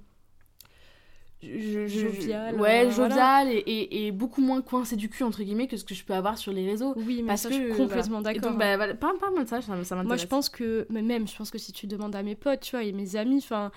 Je, 1.42 1.88
jovial. 1.88 2.60
Ouais, 2.60 2.86
euh, 2.86 2.92
jovial 2.92 3.48
et, 3.50 4.08
et, 4.08 4.12
beaucoup 4.12 4.42
moins 4.42 4.62
coincé 4.62 4.98
du 4.98 5.08
cul, 5.08 5.24
entre 5.24 5.42
guillemets, 5.42 5.68
que 5.68 5.78
ce 5.78 5.86
que 5.86 5.96
je 5.96 6.04
peux 6.04 6.14
avoir 6.14 6.38
sur 6.38 6.52
les 6.52 6.66
réseaux. 6.66 6.94
Oui, 6.98 7.22
mais 7.22 7.28
parce 7.28 7.48
que, 7.48 7.54
je 7.54 7.64
suis 7.70 7.78
complètement 7.78 8.22
d'accord. 8.22 8.58
Bah, 8.58 8.76
voilà, 8.76 8.94
pas, 8.94 9.14
pas 9.18 9.30
de 9.42 9.48
ça, 9.48 9.62
ça, 9.62 9.74
m'intéresse. 9.74 10.06
Moi, 10.06 10.18
je 10.18 10.26
pense 10.26 10.50
que, 10.50 10.86
mais 10.90 11.02
même, 11.02 11.30
je 11.30 11.36
pense 11.38 11.50
que 11.50 11.58
si 11.58 11.72
tu 11.72 11.88
demandes 11.88 12.14
à 12.14 12.24
mes 12.24 12.36
potes, 12.36 12.60
tu 12.60 12.72
vois, 12.72 12.84
et 12.84 12.92
mes 12.92 13.16
amis, 13.16 13.38
enfin 13.38 13.72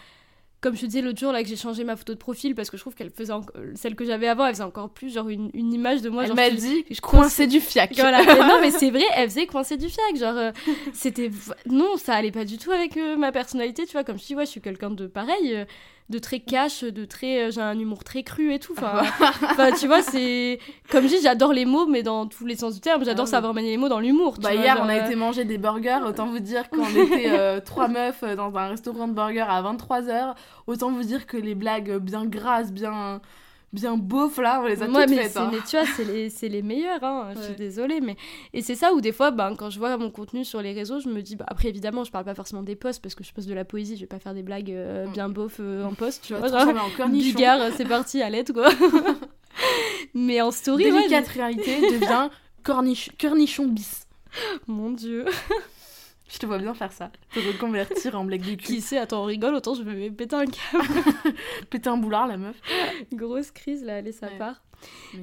comme 0.62 0.76
je 0.76 0.82
te 0.82 0.86
disais 0.86 1.02
l'autre 1.02 1.18
jour, 1.18 1.32
là, 1.32 1.42
que 1.42 1.48
j'ai 1.48 1.56
changé 1.56 1.82
ma 1.82 1.96
photo 1.96 2.14
de 2.14 2.18
profil 2.18 2.54
parce 2.54 2.70
que 2.70 2.76
je 2.76 2.82
trouve 2.82 2.94
qu'elle 2.94 3.10
faisait 3.10 3.32
celle 3.74 3.96
que 3.96 4.04
j'avais 4.04 4.28
avant, 4.28 4.46
elle 4.46 4.54
faisait 4.54 4.62
encore 4.62 4.90
plus 4.90 5.12
genre 5.12 5.28
une, 5.28 5.50
une 5.54 5.72
image 5.72 6.02
de 6.02 6.08
moi. 6.08 6.24
Elle 6.24 6.34
m'a 6.34 6.50
dit, 6.50 6.84
je 6.88 7.00
coincée 7.00 7.48
du 7.48 7.60
fiac. 7.60 7.92
Voilà. 7.96 8.24
non, 8.24 8.58
mais 8.60 8.70
c'est 8.70 8.90
vrai, 8.90 9.04
elle 9.16 9.28
faisait 9.28 9.46
coincer 9.46 9.76
du 9.76 9.88
fiac. 9.88 10.16
Genre, 10.16 10.36
euh, 10.36 10.52
c'était. 10.92 11.30
Non, 11.66 11.96
ça 11.96 12.14
allait 12.14 12.30
pas 12.30 12.44
du 12.44 12.58
tout 12.58 12.70
avec 12.70 12.96
euh, 12.96 13.16
ma 13.16 13.32
personnalité, 13.32 13.86
tu 13.86 13.92
vois. 13.92 14.04
Comme 14.04 14.18
je 14.18 14.24
dis, 14.24 14.34
ouais, 14.36 14.46
je 14.46 14.50
suis 14.50 14.60
quelqu'un 14.60 14.90
de 14.90 15.08
pareil. 15.08 15.66
Euh, 16.12 16.18
de 16.18 16.18
très 16.18 16.40
cash, 16.40 16.84
de 16.84 17.04
très. 17.04 17.50
j'ai 17.50 17.60
un 17.60 17.78
humour 17.78 18.04
très 18.04 18.22
cru 18.22 18.52
et 18.52 18.58
tout. 18.58 18.74
Enfin, 19.42 19.70
tu 19.78 19.86
vois, 19.86 20.02
c'est. 20.02 20.58
Comme 20.90 21.04
je 21.04 21.08
dis, 21.08 21.22
j'adore 21.22 21.52
les 21.52 21.64
mots, 21.64 21.86
mais 21.86 22.02
dans 22.02 22.26
tous 22.26 22.46
les 22.46 22.56
sens 22.56 22.74
du 22.74 22.80
terme. 22.80 23.04
J'adore 23.04 23.26
ah 23.28 23.30
savoir 23.30 23.54
manier 23.54 23.70
les 23.70 23.76
mots 23.76 23.88
dans 23.88 24.00
l'humour. 24.00 24.36
Bah, 24.40 24.54
hier, 24.54 24.78
on 24.82 24.88
a 24.88 24.96
été 24.96 25.14
manger 25.14 25.44
des 25.44 25.58
burgers. 25.58 26.00
Autant 26.06 26.26
vous 26.26 26.40
dire 26.40 26.68
qu'on 26.70 26.88
était 26.88 27.60
trois 27.62 27.88
meufs 27.88 28.24
dans 28.36 28.54
un 28.56 28.68
restaurant 28.68 29.08
de 29.08 29.14
burgers 29.14 29.46
à 29.48 29.62
23h. 29.62 30.34
Autant 30.66 30.90
vous 30.90 31.02
dire 31.02 31.26
que 31.26 31.36
les 31.36 31.54
blagues 31.54 31.98
bien 31.98 32.26
grasses, 32.26 32.72
bien 32.72 33.20
bien 33.72 33.96
beauf 33.96 34.38
là, 34.38 34.60
on 34.62 34.66
les 34.66 34.82
a 34.82 34.86
toutes 34.86 34.94
mais 34.94 35.16
faites. 35.16 35.36
Hein. 35.36 35.50
Mais 35.52 35.58
tu 35.66 35.76
vois, 35.76 35.86
c'est 35.86 36.04
les, 36.04 36.48
les, 36.48 36.62
meilleurs, 36.62 37.02
hein, 37.02 37.32
je 37.36 37.42
suis 37.42 37.54
désolée. 37.54 38.00
Mais... 38.00 38.16
Et 38.52 38.62
c'est 38.62 38.74
ça 38.74 38.92
où 38.92 39.00
des 39.00 39.12
fois, 39.12 39.30
ben, 39.30 39.54
quand 39.56 39.70
je 39.70 39.78
vois 39.78 39.96
mon 39.96 40.10
contenu 40.10 40.44
sur 40.44 40.60
les 40.62 40.72
réseaux, 40.72 41.00
je 41.00 41.08
me 41.08 41.22
dis, 41.22 41.36
bah, 41.36 41.46
après 41.48 41.68
évidemment, 41.68 42.04
je 42.04 42.10
parle 42.10 42.24
pas 42.24 42.34
forcément 42.34 42.62
des 42.62 42.76
posts 42.76 43.02
parce 43.02 43.14
que 43.14 43.24
je 43.24 43.32
poste 43.32 43.48
de 43.48 43.54
la 43.54 43.64
poésie, 43.64 43.96
je 43.96 44.02
vais 44.02 44.06
pas 44.06 44.18
faire 44.18 44.34
des 44.34 44.42
blagues 44.42 44.70
euh, 44.70 45.06
mm. 45.06 45.12
bien 45.12 45.28
beauf 45.28 45.56
euh, 45.60 45.84
en 45.84 45.94
post, 45.94 46.24
tu 46.26 46.34
vois. 46.34 46.48
Bigard, 47.08 47.72
c'est 47.76 47.88
parti, 47.88 48.22
à 48.22 48.30
l'aide 48.30 48.52
quoi. 48.52 48.68
mais 50.14 50.40
en 50.40 50.50
story, 50.50 50.84
Délicate 50.84 51.28
réalité 51.28 51.80
devient 51.80 52.28
corniche, 52.62 53.10
cornichon 53.20 53.66
bis. 53.66 54.06
Mon 54.66 54.90
dieu. 54.90 55.24
Je 56.28 56.38
te 56.38 56.46
vois 56.46 56.58
bien 56.58 56.72
faire 56.74 56.92
ça. 56.92 57.10
Te 57.34 57.40
reconvertir 57.40 58.18
en 58.18 58.24
blague 58.24 58.42
du 58.42 58.56
cul. 58.56 58.66
Qui 58.66 58.80
sait, 58.80 58.98
attends, 58.98 59.22
on 59.22 59.26
rigole, 59.26 59.54
autant 59.54 59.74
je 59.74 59.82
vais 59.82 60.10
péter 60.10 60.36
un 60.36 60.46
câble. 60.46 60.86
péter 61.70 61.90
un 61.90 61.98
boulard, 61.98 62.26
la 62.26 62.38
meuf. 62.38 62.56
Grosse 63.12 63.50
crise, 63.50 63.84
là, 63.84 63.96
allez, 63.96 64.12
ça 64.12 64.28
part. 64.38 64.62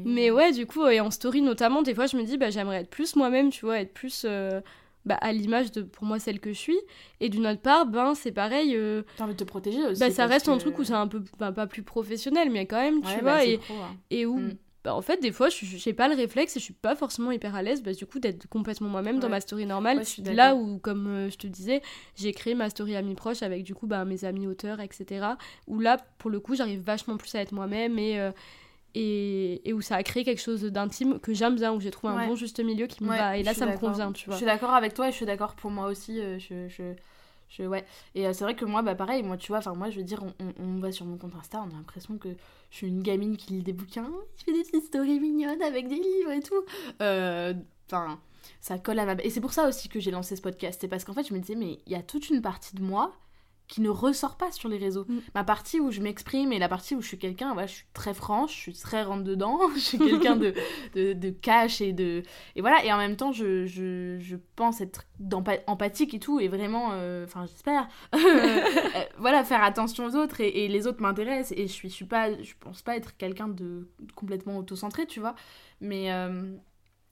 Mais... 0.05 0.31
ouais, 0.31 0.51
du 0.51 0.65
coup, 0.65 0.85
et 0.87 0.99
en 0.99 1.11
story 1.11 1.41
notamment, 1.41 1.81
des 1.81 1.93
fois, 1.93 2.05
je 2.05 2.17
me 2.17 2.23
dis, 2.23 2.37
bah, 2.37 2.49
j'aimerais 2.49 2.81
être 2.81 2.89
plus 2.89 3.15
moi-même, 3.15 3.49
tu 3.49 3.65
vois, 3.65 3.79
être 3.79 3.93
plus 3.93 4.25
euh, 4.25 4.61
bah, 5.05 5.17
à 5.21 5.31
l'image 5.31 5.71
de, 5.71 5.81
pour 5.81 6.05
moi, 6.05 6.19
celle 6.19 6.39
que 6.39 6.53
je 6.53 6.57
suis. 6.57 6.79
Et 7.19 7.29
d'une 7.29 7.47
autre 7.47 7.61
part, 7.61 7.85
ben, 7.85 8.13
c'est 8.15 8.31
pareil. 8.31 8.75
Euh, 8.75 9.03
T'as 9.17 9.23
envie 9.23 9.33
de 9.33 9.39
te 9.39 9.43
protéger 9.43 9.83
aussi. 9.85 9.99
Bah, 9.99 10.11
ça 10.11 10.25
reste 10.27 10.47
un 10.47 10.57
truc 10.57 10.77
où 10.77 10.83
c'est 10.83 10.93
un 10.93 11.07
peu, 11.07 11.23
bah, 11.39 11.51
pas 11.51 11.67
plus 11.67 11.83
professionnel, 11.83 12.49
mais 12.51 12.65
quand 12.65 12.81
même, 12.81 13.01
tu 13.01 13.11
vois, 13.13 13.21
bah, 13.21 13.45
et, 13.45 13.55
hein. 13.55 13.95
et 14.09 14.25
où. 14.25 14.37
Mm. 14.37 14.57
Bah, 14.89 14.95
en 14.95 15.03
fait, 15.03 15.21
des 15.21 15.31
fois, 15.31 15.49
je 15.49 15.65
j'ai 15.65 15.93
pas 15.93 16.07
le 16.07 16.15
réflexe 16.15 16.57
et 16.57 16.59
je 16.59 16.63
suis 16.63 16.73
pas 16.73 16.95
forcément 16.95 17.31
hyper 17.31 17.53
à 17.53 17.61
l'aise, 17.61 17.83
bah, 17.83 17.93
du 17.93 18.07
coup, 18.07 18.17
d'être 18.17 18.47
complètement 18.47 18.89
moi-même 18.89 19.19
dans 19.19 19.29
ma 19.29 19.39
story 19.39 19.67
normale. 19.67 20.01
là 20.25 20.55
où, 20.55 20.79
comme 20.79 21.05
euh, 21.07 21.29
je 21.29 21.37
te 21.37 21.45
disais, 21.45 21.83
j'ai 22.15 22.31
créé 22.33 22.55
ma 22.55 22.71
story 22.71 22.95
amis 22.95 23.13
proches 23.13 23.43
avec, 23.43 23.63
du 23.63 23.75
coup, 23.75 23.85
bah, 23.85 24.03
mes 24.03 24.25
amis 24.25 24.47
auteurs, 24.47 24.79
etc. 24.79 25.27
Où 25.67 25.79
là, 25.79 25.97
pour 26.17 26.31
le 26.31 26.39
coup, 26.39 26.55
j'arrive 26.55 26.81
vachement 26.81 27.17
plus 27.17 27.35
à 27.35 27.41
être 27.41 27.51
moi-même 27.51 27.99
et, 27.99 28.19
euh, 28.19 28.31
et, 28.95 29.69
et, 29.69 29.73
où 29.73 29.81
ça 29.81 29.95
a 29.95 30.01
créé 30.01 30.23
quelque 30.23 30.41
chose 30.41 30.63
d'intime 30.63 31.19
que 31.19 31.35
j'aime 31.35 31.55
bien, 31.55 31.71
où 31.71 31.79
j'ai 31.79 31.91
trouvé 31.91 32.13
un 32.13 32.25
bon 32.25 32.35
juste 32.35 32.59
milieu 32.59 32.87
qui 32.87 33.03
me 33.03 33.09
va. 33.09 33.37
Et 33.37 33.43
là, 33.43 33.53
ça 33.53 33.67
me 33.67 33.77
convient, 33.77 34.11
tu 34.11 34.25
vois. 34.25 34.33
Je 34.33 34.37
suis 34.37 34.47
d'accord 34.47 34.73
avec 34.73 34.95
toi 34.95 35.07
et 35.07 35.11
je 35.11 35.17
suis 35.17 35.27
d'accord 35.27 35.53
pour 35.53 35.69
moi 35.69 35.85
aussi. 35.85 36.19
Euh, 36.19 36.39
je... 36.39 36.67
je... 36.67 36.95
Et 38.15 38.33
c'est 38.33 38.43
vrai 38.43 38.55
que 38.55 38.65
moi, 38.65 38.81
bah 38.81 38.95
pareil, 38.95 39.23
moi, 39.23 39.37
tu 39.37 39.47
vois, 39.49 39.57
enfin, 39.57 39.73
moi, 39.73 39.89
je 39.89 39.97
veux 39.97 40.03
dire, 40.03 40.23
on, 40.59 40.79
va 40.79 40.91
sur 40.91 41.05
mon 41.05 41.17
compte 41.17 41.35
Insta, 41.35 41.61
on 41.61 41.69
a 41.69 41.77
l'impression 41.77 42.17
que 42.17 42.29
je 42.69 42.77
suis 42.77 42.87
une 42.87 43.01
gamine 43.01 43.37
qui 43.37 43.53
lit 43.53 43.63
des 43.63 43.73
bouquins, 43.73 44.11
qui 44.37 44.45
fait 44.45 44.53
des 44.53 44.63
petites 44.63 44.85
stories 44.85 45.19
mignonnes 45.19 45.61
avec 45.61 45.87
des 45.87 45.95
livres 45.95 46.31
et 46.31 46.41
tout. 46.41 46.63
Euh, 47.01 47.53
enfin, 47.87 48.19
ça 48.61 48.77
colle 48.77 48.99
à 48.99 49.05
ma... 49.05 49.13
Et 49.23 49.29
c'est 49.29 49.41
pour 49.41 49.53
ça 49.53 49.67
aussi 49.67 49.89
que 49.89 49.99
j'ai 49.99 50.11
lancé 50.11 50.35
ce 50.35 50.41
podcast. 50.41 50.79
C'est 50.81 50.87
parce 50.87 51.03
qu'en 51.03 51.13
fait, 51.13 51.27
je 51.27 51.33
me 51.33 51.39
disais, 51.39 51.55
mais 51.55 51.79
il 51.85 51.91
y 51.91 51.95
a 51.95 52.03
toute 52.03 52.29
une 52.29 52.41
partie 52.41 52.75
de 52.75 52.83
moi 52.83 53.13
qui 53.69 53.81
ne 53.81 53.89
ressort 53.89 54.35
pas 54.35 54.51
sur 54.51 54.67
les 54.67 54.77
réseaux. 54.77 55.05
Mm. 55.07 55.19
Ma 55.35 55.43
partie 55.43 55.79
où 55.79 55.91
je 55.91 56.01
m'exprime 56.01 56.51
et 56.51 56.59
la 56.59 56.67
partie 56.67 56.95
où 56.95 57.01
je 57.01 57.07
suis 57.07 57.19
quelqu'un, 57.19 57.55
ouais, 57.55 57.67
je 57.67 57.73
suis 57.75 57.85
très 57.93 58.15
franche, 58.15 58.53
je 58.55 58.61
suis 58.61 58.73
très 58.73 59.03
rentre 59.03 59.23
dedans, 59.23 59.59
je 59.75 59.79
suis 59.79 59.97
quelqu'un 59.99 60.35
de, 60.35 60.53
de, 60.95 61.13
de, 61.13 61.29
cash 61.29 61.79
et 61.79 61.93
de... 61.93 62.23
Et 62.55 62.61
voilà, 62.61 62.83
et 62.83 62.91
en 62.91 62.97
même 62.97 63.15
temps, 63.15 63.31
je, 63.31 63.67
je, 63.67 64.17
je 64.19 64.35
pense 64.55 64.81
être 64.81 65.05
empathique 65.67 66.15
et 66.15 66.19
tout, 66.19 66.39
et 66.39 66.47
vraiment, 66.47 66.89
euh, 66.93 67.25
enfin 67.25 67.45
j'espère, 67.45 67.87
euh, 68.15 68.59
voilà, 69.19 69.43
faire 69.43 69.63
attention 69.63 70.05
aux 70.07 70.15
autres, 70.15 70.41
et, 70.41 70.65
et 70.65 70.67
les 70.67 70.87
autres 70.87 71.01
m'intéressent, 71.01 71.55
et 71.55 71.67
je 71.67 71.71
suis, 71.71 71.89
je 71.89 71.93
suis 71.93 72.05
pas, 72.05 72.41
je 72.41 72.53
pense 72.59 72.81
pas 72.81 72.97
être 72.97 73.15
quelqu'un 73.17 73.47
de 73.47 73.87
complètement 74.15 74.57
auto-centré, 74.57 75.05
tu 75.05 75.19
vois, 75.19 75.35
mais... 75.79 76.11
Euh, 76.11 76.51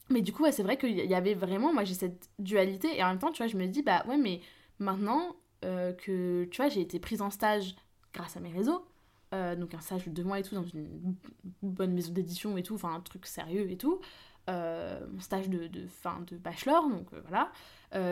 mais 0.09 0.21
du 0.21 0.31
coup, 0.31 0.43
ouais, 0.43 0.53
c'est 0.53 0.63
vrai 0.63 0.77
qu'il 0.77 0.95
y 0.95 1.13
avait 1.13 1.33
vraiment, 1.33 1.73
moi 1.73 1.83
j'ai 1.83 1.93
cette 1.93 2.29
dualité, 2.39 2.97
et 2.97 3.03
en 3.03 3.09
même 3.09 3.19
temps, 3.19 3.29
tu 3.29 3.43
vois, 3.43 3.51
je 3.51 3.57
me 3.57 3.67
dis, 3.67 3.83
bah 3.83 4.05
ouais, 4.07 4.15
mais 4.15 4.39
maintenant, 4.79 5.35
euh, 5.67 5.93
que, 5.93 6.45
tu 6.45 6.57
vois, 6.57 6.69
j'ai 6.69 6.81
été 6.81 6.99
prise 6.99 7.21
en 7.21 7.29
stage 7.29 7.75
grâce 8.13 8.37
à 8.37 8.39
mes 8.39 8.51
réseaux. 8.51 8.85
Euh, 9.33 9.57
donc 9.57 9.73
un 9.73 9.81
stage 9.81 10.05
de 10.05 10.09
deux 10.09 10.23
mois 10.23 10.39
et 10.39 10.43
tout 10.43 10.55
dans 10.55 10.63
une 10.63 10.87
bonne 11.61 11.91
maison 11.91 12.13
d'édition 12.13 12.55
et 12.55 12.63
tout, 12.63 12.75
enfin 12.75 12.93
un 12.93 13.01
truc 13.01 13.25
sérieux 13.25 13.69
et 13.69 13.75
tout. 13.75 13.99
Euh, 14.49 15.05
mon 15.11 15.19
stage 15.19 15.49
de, 15.49 15.67
de, 15.67 15.85
fin 15.87 16.23
de 16.31 16.37
bachelor, 16.37 16.87
donc 16.87 17.07
voilà. 17.27 17.51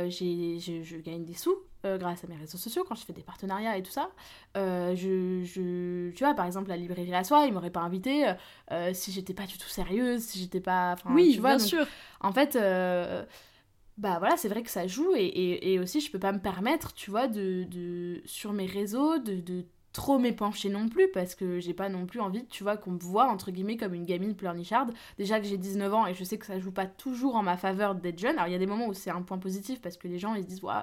j'ai, 0.09 0.59
je 0.59 0.97
gagne 0.97 1.23
des 1.23 1.33
sous 1.33 1.55
grâce 1.85 2.25
à 2.25 2.27
mes 2.27 2.35
réseaux 2.35 2.57
sociaux 2.57 2.83
quand 2.85 2.95
je 2.95 3.05
fais 3.05 3.13
des 3.13 3.23
partenariats 3.23 3.77
et 3.77 3.83
tout 3.83 3.91
ça. 3.91 4.09
je, 4.55 5.41
je, 5.45 6.11
tu 6.11 6.23
vois, 6.25 6.33
par 6.33 6.45
exemple, 6.45 6.67
la 6.67 6.75
librairie 6.75 7.15
à 7.15 7.23
soi, 7.23 7.45
ils 7.45 7.53
m'auraient 7.53 7.69
pas 7.69 7.79
invité 7.79 8.33
si 8.91 9.13
j'étais 9.13 9.33
pas 9.33 9.45
du 9.45 9.57
tout 9.57 9.69
sérieuse, 9.69 10.23
si 10.23 10.39
j'étais 10.39 10.59
pas. 10.59 10.97
Oui, 11.05 11.31
tu 11.33 11.39
vois, 11.39 11.55
bien 11.55 11.59
sûr. 11.59 11.87
En 12.19 12.33
fait 12.33 12.57
bah 13.97 14.19
voilà, 14.19 14.35
c'est 14.35 14.49
vrai 14.49 14.61
que 14.61 14.69
ça 14.69 14.87
joue 14.87 15.13
et, 15.15 15.73
et, 15.73 15.79
aussi 15.79 16.01
je 16.01 16.11
peux 16.11 16.19
pas 16.19 16.33
me 16.33 16.39
permettre, 16.39 16.93
tu 16.93 17.11
vois, 17.11 17.27
de, 17.27 18.21
sur 18.25 18.51
mes 18.51 18.65
réseaux, 18.65 19.19
de, 19.19 19.65
trop 19.93 20.19
m'épancher 20.19 20.67
non 20.67 20.89
plus 20.89 21.07
parce 21.13 21.35
que 21.35 21.61
j'ai 21.61 21.73
pas 21.73 21.87
non 21.87 22.05
plus 22.05 22.19
envie, 22.19 22.45
tu 22.47 22.63
vois, 22.63 22.75
qu'on 22.75 22.91
me 22.91 22.99
voit 22.99 23.31
entre 23.31 23.49
guillemets 23.51 23.77
comme 23.77 23.93
une 23.93 24.03
gamine 24.03 24.35
pleurnicharde. 24.35 24.93
Déjà 25.17 25.39
que 25.39 25.45
j'ai 25.45 25.57
19 25.57 25.93
ans 25.93 26.05
et 26.05 26.13
je 26.13 26.21
sais 26.25 26.37
que 26.37 26.45
ça 26.45 26.59
joue 26.59 26.73
pas 26.73 26.85
toujours 26.85 27.37
en 27.37 27.43
ma 27.43 27.55
faveur 27.55 27.95
d'être 27.95 28.19
jeune. 28.19 28.35
Alors 28.35 28.49
il 28.49 28.51
y 28.51 28.55
a 28.55 28.59
des 28.59 28.65
moments 28.65 28.87
où 28.87 28.93
c'est 28.93 29.09
un 29.09 29.21
point 29.21 29.37
positif 29.37 29.79
parce 29.81 29.95
que 29.95 30.09
les 30.09 30.19
gens 30.19 30.35
ils 30.35 30.43
se 30.43 30.47
disent, 30.49 30.63
ouais, 30.63 30.73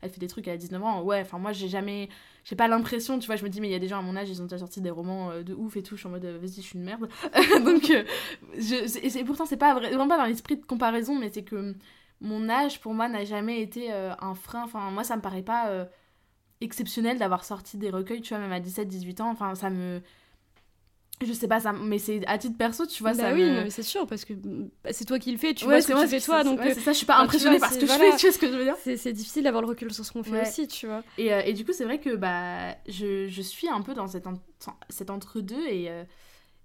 elle 0.00 0.08
fait 0.08 0.20
des 0.20 0.26
trucs 0.26 0.48
à 0.48 0.56
19 0.56 0.82
ans. 0.82 1.02
Ouais, 1.02 1.20
enfin 1.20 1.38
moi 1.38 1.52
j'ai 1.52 1.68
jamais, 1.68 2.08
j'ai 2.44 2.56
pas 2.56 2.66
l'impression, 2.66 3.18
tu 3.18 3.26
vois, 3.26 3.36
je 3.36 3.44
me 3.44 3.50
dis, 3.50 3.60
mais 3.60 3.68
il 3.68 3.72
y 3.72 3.74
a 3.74 3.78
des 3.78 3.88
gens 3.88 3.98
à 3.98 4.02
mon 4.02 4.16
âge, 4.16 4.30
ils 4.30 4.40
ont 4.40 4.46
déjà 4.46 4.56
sorti 4.56 4.80
des 4.80 4.90
romans 4.90 5.30
euh, 5.30 5.42
de 5.42 5.52
ouf 5.52 5.76
et 5.76 5.82
tout. 5.82 5.96
Je 5.96 6.00
suis 6.00 6.08
en 6.08 6.12
mode, 6.12 6.24
euh, 6.24 6.38
vas-y, 6.38 6.56
je 6.56 6.60
suis 6.62 6.78
une 6.78 6.84
merde. 6.84 7.10
Donc, 7.66 7.90
euh, 7.90 9.24
pourtant 9.26 9.44
c'est 9.44 9.58
pas 9.58 9.74
vraiment 9.74 10.08
pas 10.08 10.16
dans 10.16 10.24
l'esprit 10.24 10.56
de 10.56 10.64
comparaison, 10.64 11.18
mais 11.18 11.30
c'est 11.30 11.44
que 11.44 11.74
mon 12.22 12.48
âge 12.48 12.80
pour 12.80 12.94
moi 12.94 13.08
n'a 13.08 13.24
jamais 13.24 13.60
été 13.60 13.92
euh, 13.92 14.12
un 14.20 14.34
frein. 14.34 14.62
Enfin, 14.64 14.90
moi 14.90 15.04
ça 15.04 15.16
me 15.16 15.22
paraît 15.22 15.42
pas 15.42 15.68
euh, 15.68 15.84
exceptionnel 16.60 17.18
d'avoir 17.18 17.44
sorti 17.44 17.76
des 17.76 17.90
recueils, 17.90 18.22
tu 18.22 18.30
vois, 18.30 18.38
même 18.38 18.52
à 18.52 18.60
17-18 18.60 19.22
ans. 19.22 19.30
Enfin, 19.30 19.54
ça 19.54 19.68
me. 19.68 20.00
Je 21.20 21.32
sais 21.32 21.46
pas, 21.46 21.60
ça, 21.60 21.72
mais 21.72 21.98
c'est 21.98 22.26
à 22.26 22.36
titre 22.36 22.56
perso, 22.56 22.84
tu 22.86 23.02
vois. 23.02 23.12
Bah 23.12 23.18
ça 23.18 23.32
oui, 23.32 23.44
mais 23.44 23.70
c'est 23.70 23.84
sûr, 23.84 24.08
parce 24.08 24.24
que 24.24 24.32
bah, 24.34 24.90
c'est 24.90 25.04
toi 25.04 25.20
qui 25.20 25.30
le 25.30 25.38
fais, 25.38 25.54
tu 25.54 25.66
vois 25.66 25.80
ce 25.80 25.86
que 25.86 26.00
tu 26.00 26.08
fais 26.08 26.20
toi. 26.20 26.42
Donc, 26.42 26.58
c'est 26.62 26.80
ça, 26.80 26.92
je 26.92 26.96
suis 26.96 27.06
pas 27.06 27.18
impressionnée 27.18 27.60
par 27.60 27.72
ce 27.72 27.78
que 27.78 27.86
je 27.86 27.92
fais, 27.92 28.16
tu 28.16 28.26
vois 28.26 28.32
ce 28.32 28.38
que 28.38 28.46
je 28.48 28.56
veux 28.56 28.64
dire. 28.64 28.76
C'est 28.96 29.12
difficile 29.12 29.44
d'avoir 29.44 29.62
le 29.62 29.68
recul 29.68 29.92
sur 29.92 30.04
ce 30.04 30.12
qu'on 30.12 30.22
fait 30.22 30.42
aussi, 30.42 30.66
tu 30.66 30.86
vois. 30.86 31.02
Et, 31.18 31.32
euh, 31.32 31.42
et, 31.44 31.52
du 31.52 31.64
coup, 31.64 31.72
c'est 31.72 31.84
vrai 31.84 31.98
que 31.98 32.16
bah, 32.16 32.74
je, 32.88 33.28
je, 33.28 33.42
suis 33.42 33.68
un 33.68 33.82
peu 33.82 33.94
dans 33.94 34.06
cet, 34.06 34.24
cet 34.88 35.10
entre-deux 35.10 35.66
et. 35.68 35.90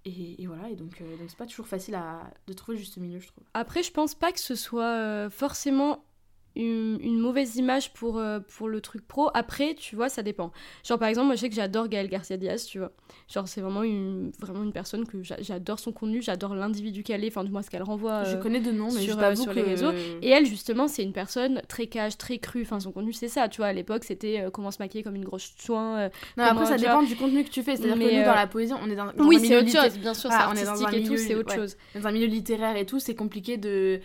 Et, 0.04 0.46
voilà, 0.46 0.70
et 0.70 0.76
donc 0.76 1.00
euh, 1.00 1.16
donc 1.18 1.28
c'est 1.28 1.36
pas 1.36 1.46
toujours 1.46 1.66
facile 1.66 1.94
à, 1.94 2.30
de 2.46 2.52
trouver 2.54 2.78
le 2.78 2.82
juste 2.82 2.96
milieu, 2.96 3.20
je 3.20 3.28
trouve. 3.28 3.44
Après, 3.52 3.82
je 3.82 3.92
pense 3.92 4.14
pas 4.14 4.32
que 4.32 4.40
ce 4.40 4.54
soit 4.54 4.96
euh, 4.96 5.28
forcément 5.28 6.04
une, 6.58 7.18
mauvaise 7.18 7.56
image 7.56 7.92
pour, 7.92 8.18
euh, 8.18 8.40
pour 8.56 8.68
le 8.68 8.80
truc 8.80 9.06
pro. 9.06 9.30
Après, 9.34 9.74
tu 9.74 9.96
vois, 9.96 10.08
ça 10.08 10.22
dépend. 10.22 10.52
Genre, 10.84 10.98
par 10.98 11.08
exemple, 11.08 11.26
moi, 11.26 11.36
je 11.36 11.40
sais 11.42 11.48
que 11.48 11.54
j'adore 11.54 11.88
Gaël 11.88 12.08
Garcia 12.08 12.36
Diaz, 12.36 12.66
tu 12.66 12.78
vois. 12.78 12.90
Genre, 13.32 13.46
c'est 13.46 13.60
vraiment 13.60 13.82
une, 13.82 14.32
vraiment 14.40 14.62
une 14.64 14.72
personne 14.72 15.06
que 15.06 15.22
j'adore 15.22 15.78
son 15.78 15.92
contenu, 15.92 16.20
j'adore 16.20 16.54
l'individu 16.54 17.02
qu'elle 17.02 17.24
est, 17.24 17.28
enfin, 17.28 17.44
du 17.44 17.50
moins 17.50 17.62
ce 17.62 17.70
qu'elle 17.70 17.82
renvoie. 17.82 18.24
je 18.24 18.36
connais 18.36 18.60
de 18.60 18.72
nom, 18.72 18.90
mais 18.92 19.02
sur, 19.02 19.18
euh, 19.18 19.34
sur 19.34 19.52
les 19.52 19.62
réseaux. 19.62 19.92
Et 20.22 20.30
elle, 20.30 20.46
justement, 20.46 20.88
c'est 20.88 21.02
une 21.02 21.12
personne 21.12 21.62
très 21.68 21.86
cash, 21.86 22.18
très 22.18 22.38
crue. 22.38 22.62
Enfin, 22.62 22.80
son 22.80 22.92
contenu, 22.92 23.12
c'est 23.12 23.28
ça, 23.28 23.48
tu 23.48 23.58
vois. 23.58 23.66
À 23.66 23.72
l'époque, 23.72 24.04
c'était 24.04 24.40
euh, 24.40 24.50
comment 24.50 24.70
se 24.70 24.78
maquiller 24.80 25.04
comme 25.04 25.16
une 25.16 25.24
grosse 25.24 25.52
soin. 25.58 26.08
non, 26.36 26.44
après, 26.44 26.66
ça 26.66 26.76
dépend 26.76 27.02
du 27.02 27.16
contenu 27.16 27.44
que 27.44 27.50
tu 27.50 27.62
fais. 27.62 27.76
C'est-à-dire 27.76 28.08
que 28.08 28.18
nous, 28.18 28.24
dans 28.24 28.34
la 28.34 28.46
poésie, 28.46 28.72
on 28.82 28.90
est 28.90 28.96
dans, 28.96 29.04
un 29.04 29.12
milieu. 29.12 29.26
Oui, 29.26 29.40
c'est 29.40 29.56
autre 29.56 29.70
chose, 29.70 29.98
bien 29.98 30.14
sûr, 30.14 30.30
c'est 30.30 30.36
artistique 30.36 30.92
et 30.92 31.02
tout, 31.04 31.16
c'est 31.16 31.34
autre 31.34 31.54
chose. 31.54 31.76
Dans 31.94 32.06
un 32.06 32.12
milieu 32.12 32.26
littéraire 32.26 32.76
et 32.76 32.86
tout, 32.86 32.98
c'est 32.98 33.14
compliqué 33.14 33.56
de 33.56 34.00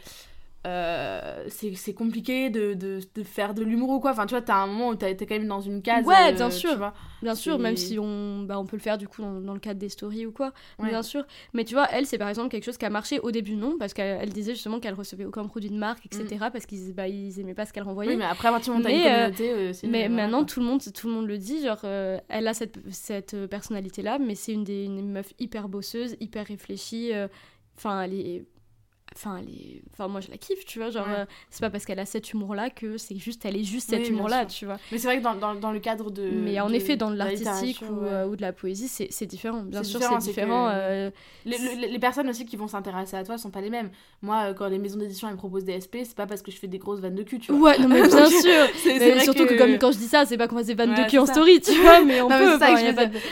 euh, 0.65 1.45
c'est 1.49 1.93
compliqué 1.93 2.49
de, 2.49 2.73
de, 2.73 2.99
de, 3.15 3.23
faire 3.23 3.54
de 3.54 3.63
l'humour 3.63 3.89
ou 3.89 3.99
quoi. 3.99 4.12
Enfin, 4.12 4.26
tu 4.26 4.34
vois, 4.34 4.41
t'as 4.41 4.56
un 4.56 4.67
moment 4.67 4.89
où 4.89 4.95
t'es 4.95 5.15
quand 5.15 5.36
même 5.36 5.47
dans 5.47 5.60
une 5.60 5.82
case. 5.82 6.06
Ouais, 6.06 6.32
bien 6.34 6.49
sûr. 6.49 6.93
bien 7.21 7.36
sûr, 7.36 7.60
même 7.60 7.76
si 7.76 7.99
on, 7.99 8.43
bah, 8.43 8.58
on 8.58 8.65
peut 8.65 8.78
le 8.78 8.82
faire 8.82 8.97
du 8.97 9.08
coup 9.08 9.21
dans, 9.21 9.41
dans 9.41 9.54
le 9.54 9.60
cadre 9.60 9.80
des 9.80 9.89
stories 9.89 10.26
ou 10.26 10.32
quoi. 10.32 10.54
Bien 10.80 11.04
sûr. 11.04 11.26
Mais 11.54 11.65
tu 11.65 11.73
vois, 11.73 11.88
elle, 11.91 12.06
c'est 12.06 12.17
par 12.17 12.30
exemple 12.30 12.49
quelque 12.49 12.63
chose 12.63 12.78
qui 12.78 12.86
a 12.86 12.89
marché 12.89 13.19
au 13.19 13.32
début, 13.32 13.56
non? 13.56 13.76
Parce 13.78 13.93
qu'elle 13.93 14.30
disait 14.30 14.54
justement 14.54 14.80
qu'elle 14.80 14.93
recevait 14.93 15.26
aucun 15.26 15.45
produit 15.45 15.69
de 15.69 15.78
marque, 15.78 16.06
etc. 16.06 16.36
Mm. 16.36 16.52
Parce 16.52 16.65
qu'ils 16.65 16.93
bah, 16.93 17.10
ils 17.10 17.39
aimaient 17.39 17.54
pas 17.54 17.65
ce 17.65 17.73
qu'elle 17.73 17.84
renvoyait. 17.84 18.12
Oui, 18.12 18.17
mais 18.17 18.26
après, 18.26 18.47
à 18.47 18.52
partir 18.52 18.73
du 18.73 18.80
moment 18.80 18.89
où 18.89 18.97
une 18.97 19.06
euh, 19.06 19.30
communauté. 19.32 19.52
Euh, 19.52 19.73
mais 19.89 20.08
maintenant, 20.08 20.45
tout 20.45 20.62
le, 20.62 20.65
monde, 20.65 20.82
tout 20.93 21.08
le 21.08 21.13
monde 21.13 21.28
le 21.28 21.38
dit. 21.38 21.62
Genre, 21.62 21.84
elle 21.84 22.47
a 22.47 22.54
cette, 22.54 22.80
cette 22.89 23.47
personnalité-là, 23.47 24.17
mais 24.17 24.36
c'est 24.36 24.54
une 24.54 24.63
des 24.63 24.86
une 24.86 25.12
meuf 25.12 25.34
hyper 25.39 25.67
bosseuse, 25.67 26.15
hyper 26.21 26.45
réfléchie. 26.45 27.12
Enfin, 27.78 28.02
elle 28.04 28.13
est 28.13 28.45
enfin 29.15 29.37
elle 29.41 29.49
est... 29.49 29.81
enfin 29.91 30.07
moi 30.07 30.21
je 30.21 30.29
la 30.31 30.37
kiffe 30.37 30.65
tu 30.65 30.79
vois 30.79 30.89
genre 30.89 31.05
Ouais. 31.07 31.13
euh, 31.19 31.25
c'est 31.51 31.59
pas 31.61 31.69
parce 31.69 31.85
qu'elle 31.85 31.99
a 31.99 32.05
cet 32.05 32.31
humour 32.33 32.55
là 32.55 32.69
que 32.69 32.97
c'est 32.97 33.15
juste 33.17 33.45
elle 33.45 33.55
est 33.57 33.63
juste 33.63 33.89
cet 33.89 33.99
Oui, 33.99 34.05
bien 34.09 34.13
humour 34.17 34.29
là 34.29 34.41
sûr. 34.49 34.57
tu 34.59 34.65
vois 34.65 34.77
Mais 34.91 34.97
c'est 34.97 35.07
vrai 35.07 35.19
que 35.19 35.23
dans, 35.23 35.35
dans, 35.35 35.53
dans 35.55 35.71
le 35.71 35.79
cadre 35.79 36.09
de. 36.09 36.23
mais 36.31 36.59
en 36.59 36.69
de- 36.69 36.73
effet 36.75 36.95
dans 36.97 37.11
de 37.11 37.15
la 37.15 37.25
l'artistique 37.25 37.81
littérature, 37.81 37.91
ou, 37.91 38.01
ouais. 38.05 38.09
euh, 38.11 38.27
ou 38.27 38.35
de 38.35 38.41
la 38.41 38.53
poésie 38.53 38.87
c'est 38.87 39.25
différent 39.25 39.61
bien 39.61 39.83
sûr 39.83 39.99
c'est 40.01 40.17
différent 40.19 40.67
euh, 40.71 41.11
Les, 41.45 41.57
les- 41.57 41.87
les 41.89 41.99
personnes 41.99 42.27
aussi 42.29 42.45
qui 42.45 42.55
vont 42.55 42.67
s'intéresser 42.67 43.15
à 43.17 43.23
toi 43.23 43.37
sont 43.37 43.51
pas 43.51 43.61
les 43.61 43.69
mêmes. 43.69 43.91
Moi, 44.21 44.53
quand 44.53 44.67
les 44.67 44.79
maisons 44.79 44.97
d'édition 44.97 45.27
elles 45.27 45.33
me 45.33 45.37
proposent 45.39 45.65
des 45.65 45.79
SP, 45.83 46.01
c'est 46.05 46.15
pas 46.15 46.25
parce 46.25 46.41
que 46.41 46.51
je 46.51 46.57
fais 46.57 46.67
des 46.67 46.77
grosses 46.79 46.99
vannes 47.01 47.15
de 47.15 47.23
cul, 47.23 47.39
tu 47.39 47.51
vois. 47.51 47.71
ouais 47.71 47.79
non 47.79 47.89
mais 47.89 48.01
bien 48.07 48.25
sûr 48.25 48.67
C'est- 48.81 49.19
surtout 49.19 49.45
que... 49.45 49.57
comme 49.57 49.77
quand 49.77 49.91
je 49.91 49.97
dis 49.97 50.07
ça 50.07 50.25
c'est 50.25 50.37
pas 50.37 50.47
qu'on 50.47 50.55
fasse 50.57 50.67
des 50.67 50.73
vannes 50.75 50.91
Ouais, 50.91 51.03
de 51.05 51.09
cul 51.09 51.19
en 51.19 51.25
story 51.25 51.59
tu 51.61 51.73
vois 51.81 52.03
mais 52.03 52.21
on 52.21 52.29
Non, 52.29 52.37
peut 52.39 52.57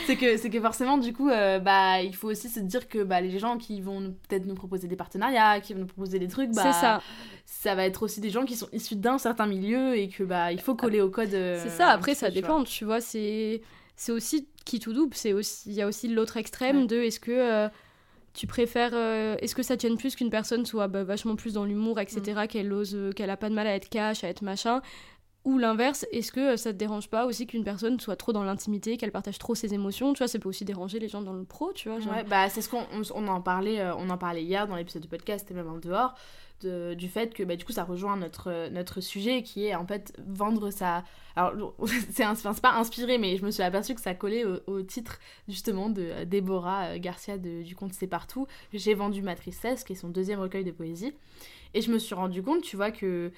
c'est 0.06 0.16
que 0.16 0.36
C'est 0.36 0.50
que, 0.50 0.60
forcément, 0.60 0.98
du 0.98 1.12
coup, 1.12 1.28
bah, 1.28 2.02
il 2.02 2.14
faut 2.14 2.28
aussi 2.28 2.48
se 2.48 2.60
dire 2.60 2.88
que 2.88 3.02
bah, 3.02 3.20
les 3.20 3.38
gens 3.38 3.56
qui 3.56 3.80
vont 3.80 4.14
peut-être 4.28 4.46
nous 4.46 4.54
proposer 4.54 4.86
des 4.88 4.96
partenariats, 4.96 5.60
qui 5.62 5.72
vont 5.74 5.80
nous 5.80 5.86
proposer 5.86 6.18
des 6.18 6.28
trucs, 6.28 6.50
bah, 6.52 6.72
ça 6.72 7.02
ça 7.44 7.74
va 7.74 7.84
être 7.86 8.02
aussi 8.02 8.20
des 8.20 8.30
gens 8.30 8.44
qui 8.44 8.56
sont 8.56 8.68
issus 8.72 8.96
d'un 8.96 9.18
certain 9.18 9.46
milieu 9.46 9.96
et 9.96 10.08
que 10.08 10.22
bah, 10.24 10.52
il 10.52 10.60
faut 10.60 10.74
coller 10.74 11.00
au 11.00 11.08
code. 11.10 11.32
euh, 11.34 11.60
C'est 11.62 11.70
ça, 11.70 11.88
après 11.88 12.14
ça 12.14 12.26
vois. 12.26 12.34
dépend, 12.34 12.64
tu 12.64 12.84
vois, 12.84 13.00
c'est 13.00 13.62
c'est 13.96 14.12
aussi 14.12 14.48
qui 14.64 14.78
tout 14.80 14.92
double, 14.92 15.14
c'est 15.14 15.32
aussi 15.32 15.70
il 15.70 15.74
y 15.74 15.82
a 15.82 15.86
aussi 15.86 16.08
l'autre 16.08 16.36
extrême 16.36 16.80
Ouais. 16.82 16.86
de 16.86 16.96
est-ce 17.02 17.20
que 17.20 17.30
euh, 17.32 17.68
tu 18.34 18.46
préfères 18.46 18.92
euh, 18.94 19.36
est-ce 19.40 19.54
que 19.54 19.62
ça 19.62 19.76
tienne 19.76 19.96
plus 19.98 20.14
qu'une 20.16 20.30
personne 20.30 20.64
soit 20.64 20.88
bah, 20.88 21.04
vachement 21.04 21.36
plus 21.36 21.52
dans 21.54 21.64
l'humour 21.64 22.00
etc 22.00 22.42
Mm. 22.44 22.46
qu'elle 22.48 22.72
ose 22.72 22.96
qu'elle 23.14 23.30
a 23.30 23.36
pas 23.36 23.48
de 23.50 23.54
mal 23.54 23.66
à 23.66 23.74
être 23.74 23.88
cash 23.90 24.24
à 24.24 24.28
être 24.28 24.42
machin 24.42 24.80
ou 25.44 25.58
l'inverse 25.58 26.06
est-ce 26.12 26.30
que 26.30 26.52
euh, 26.52 26.56
ça 26.56 26.72
te 26.72 26.78
dérange 26.78 27.08
pas 27.08 27.26
aussi 27.26 27.46
qu'une 27.46 27.64
personne 27.64 27.98
soit 27.98 28.16
trop 28.16 28.32
dans 28.32 28.44
l'intimité 28.44 28.96
qu'elle 28.96 29.10
partage 29.10 29.38
trop 29.38 29.54
ses 29.54 29.74
émotions 29.74 30.12
tu 30.12 30.18
vois 30.18 30.28
ça 30.28 30.38
peut 30.38 30.48
aussi 30.48 30.64
déranger 30.64 30.98
les 30.98 31.08
gens 31.08 31.22
dans 31.22 31.32
le 31.32 31.44
pro 31.44 31.72
tu 31.72 31.88
vois. 31.88 31.98
Ouais, 31.98 32.24
bah, 32.24 32.48
c'est 32.48 32.62
ce 32.62 32.68
qu'on 32.68 32.86
on, 32.92 33.02
on 33.14 33.28
en 33.28 33.40
parlait, 33.40 33.80
euh, 33.80 33.94
on 33.96 34.08
en 34.10 34.18
parlait 34.18 34.42
hier 34.42 34.66
dans 34.68 34.76
l'épisode 34.76 35.02
de 35.02 35.08
podcast 35.08 35.50
et 35.50 35.54
même 35.54 35.68
en 35.68 35.78
dehors, 35.78 36.14
de- 36.60 36.94
du 36.94 37.08
fait 37.08 37.34
que 37.34 37.42
bah, 37.42 37.56
du 37.56 37.64
coup 37.64 37.72
ça 37.72 37.82
rejoint 37.82 38.16
notre, 38.16 38.50
euh, 38.50 39.00
sujet 39.00 39.42
qui 39.42 39.66
est 39.66 39.74
en 39.74 39.86
fait 39.86 40.12
vendre 40.26 40.70
sa. 40.70 41.04
Alors 41.34 41.74
c'est 42.10 42.24
enfin, 42.26 42.54
pas 42.54 42.74
inspiré, 42.74 43.18
mais 43.18 43.36
je 43.36 43.44
me 43.44 43.50
suis 43.50 43.62
aperçue 43.62 43.94
que 43.94 44.00
ça 44.00 44.14
collait 44.14 44.44
au, 44.44 44.82
titre 44.82 45.18
justement 45.48 45.88
de 45.88 46.24
Déborah 46.24 46.98
Garcia 46.98 47.36
du 47.38 47.74
conte 47.74 47.94
C'est 47.94 48.06
partout. 48.06 48.46
J'ai 48.72 48.94
vendu 48.94 49.22
ma 49.22 49.34
tristesse, 49.34 49.82
qui 49.82 49.94
est 49.94 49.96
son 49.96 50.08
deuxième 50.08 50.40
recueil 50.40 50.62
de 50.62 50.70
poésie. 50.70 51.14
Et 51.74 51.80
je 51.80 51.90
me 51.90 51.98
suis 51.98 52.14
rendu 52.14 52.42
compte, 52.42 52.62
tu 52.62 52.76
vois, 52.76 52.90
que. 52.90 53.32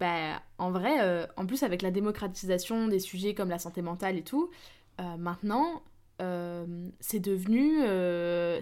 Bah, 0.00 0.42
en 0.56 0.70
vrai, 0.70 1.02
euh, 1.02 1.26
en 1.36 1.44
plus 1.44 1.62
avec 1.62 1.82
la 1.82 1.90
démocratisation 1.90 2.88
des 2.88 2.98
sujets 2.98 3.34
comme 3.34 3.50
la 3.50 3.58
santé 3.58 3.82
mentale 3.82 4.16
et 4.16 4.24
tout, 4.24 4.50
euh, 4.98 5.16
maintenant, 5.18 5.82
euh, 6.22 6.88
c'est 7.00 7.20
devenu, 7.20 7.80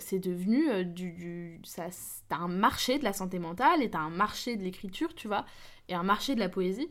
c'est 0.01 0.19
devenu 0.19 0.85
du, 0.85 1.13
du 1.13 1.61
ça, 1.63 1.87
t'as 2.29 2.39
un 2.39 2.49
marché 2.49 2.99
de 2.99 3.05
la 3.05 3.13
santé 3.13 3.39
mentale 3.39 3.83
et 3.83 3.91
t'as 3.91 4.01
un 4.01 4.11
marché 4.11 4.57
de 4.57 4.65
l'écriture, 4.65 5.15
tu 5.15 5.29
vois, 5.29 5.47
et 5.89 5.95
un 5.95 6.03
marché 6.03 6.35
de 6.35 6.41
la 6.41 6.49
poésie. 6.49 6.89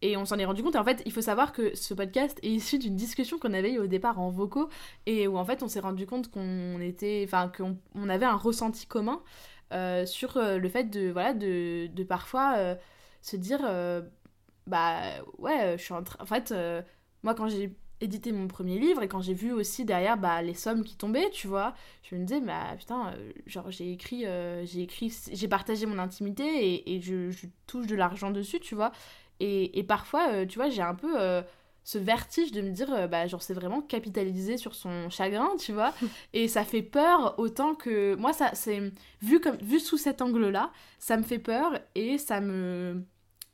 Et 0.00 0.16
on 0.16 0.24
s'en 0.24 0.38
est 0.38 0.44
rendu 0.44 0.62
compte. 0.62 0.76
Et 0.76 0.78
en 0.78 0.84
fait, 0.84 1.02
il 1.04 1.10
faut 1.10 1.20
savoir 1.20 1.52
que 1.52 1.74
ce 1.74 1.92
podcast 1.92 2.38
est 2.44 2.50
issu 2.50 2.78
d'une 2.78 2.94
discussion 2.94 3.36
qu'on 3.40 3.52
avait 3.52 3.72
eue 3.72 3.78
au 3.80 3.88
départ 3.88 4.20
en 4.20 4.30
vocaux 4.30 4.68
et 5.06 5.26
où 5.26 5.36
en 5.36 5.44
fait 5.44 5.64
on 5.64 5.68
s'est 5.68 5.80
rendu 5.80 6.06
compte 6.06 6.30
qu'on 6.30 6.80
était, 6.80 7.24
enfin 7.26 7.50
qu'on 7.54 7.76
on 7.96 8.08
avait 8.08 8.26
un 8.26 8.36
ressenti 8.36 8.86
commun 8.86 9.20
sur 10.06 10.38
le 10.38 10.68
fait 10.68 10.84
de 10.84 11.10
voilà 11.10 11.34
de, 11.34 11.88
de 11.88 12.04
parfois 12.04 12.76
se 13.22 13.36
dire 13.36 13.60
euh, 13.64 14.02
bah 14.66 15.00
ouais 15.38 15.60
euh, 15.62 15.78
je 15.78 15.82
suis 15.82 15.94
en 15.94 16.02
train 16.02 16.22
en 16.22 16.26
fait 16.26 16.52
euh, 16.52 16.82
moi 17.22 17.34
quand 17.34 17.48
j'ai 17.48 17.74
édité 18.00 18.30
mon 18.30 18.46
premier 18.46 18.78
livre 18.78 19.02
et 19.02 19.08
quand 19.08 19.20
j'ai 19.20 19.34
vu 19.34 19.52
aussi 19.52 19.84
derrière 19.84 20.16
bah, 20.16 20.40
les 20.42 20.54
sommes 20.54 20.84
qui 20.84 20.96
tombaient 20.96 21.30
tu 21.30 21.48
vois 21.48 21.74
je 22.04 22.14
me 22.14 22.24
disais 22.24 22.40
bah 22.40 22.76
putain 22.78 23.12
genre 23.46 23.70
j'ai 23.70 23.92
écrit 23.92 24.24
j'ai 24.64 24.82
écrit 24.82 25.12
j'ai 25.32 25.48
partagé 25.48 25.84
mon 25.86 25.98
intimité 25.98 26.92
et, 26.94 27.00
je, 27.00 27.30
je 27.30 27.46
touche 27.66 27.88
de 27.88 27.96
l'argent 27.96 28.30
dessus 28.30 28.60
tu 28.60 28.74
vois. 28.76 28.92
Et, 29.40 29.78
et 29.78 29.82
parfois 29.84 30.46
tu 30.46 30.58
vois 30.58 30.68
j'ai 30.68 30.82
un 30.82 30.94
peu 30.94 31.42
ce 31.88 31.96
vertige 31.96 32.52
de 32.52 32.60
me 32.60 32.68
dire 32.68 32.92
euh, 32.92 33.06
bah 33.06 33.26
genre 33.26 33.40
c'est 33.40 33.54
vraiment 33.54 33.80
capitaliser 33.80 34.58
sur 34.58 34.74
son 34.74 35.08
chagrin 35.08 35.48
tu 35.58 35.72
vois. 35.72 35.94
Et 36.34 36.46
ça 36.46 36.62
fait 36.62 36.82
peur 36.82 37.34
autant 37.38 37.74
que 37.74 38.14
moi 38.16 38.34
ça 38.34 38.50
c'est 38.52 38.92
vu 39.22 39.40
comme 39.40 39.56
vu 39.56 39.80
sous 39.80 39.96
cet 39.96 40.20
angle 40.20 40.50
là 40.50 40.70
ça 40.98 41.16
me 41.16 41.22
fait 41.22 41.38
peur 41.38 41.80
et 41.94 42.18
ça 42.18 42.42
me 42.42 43.02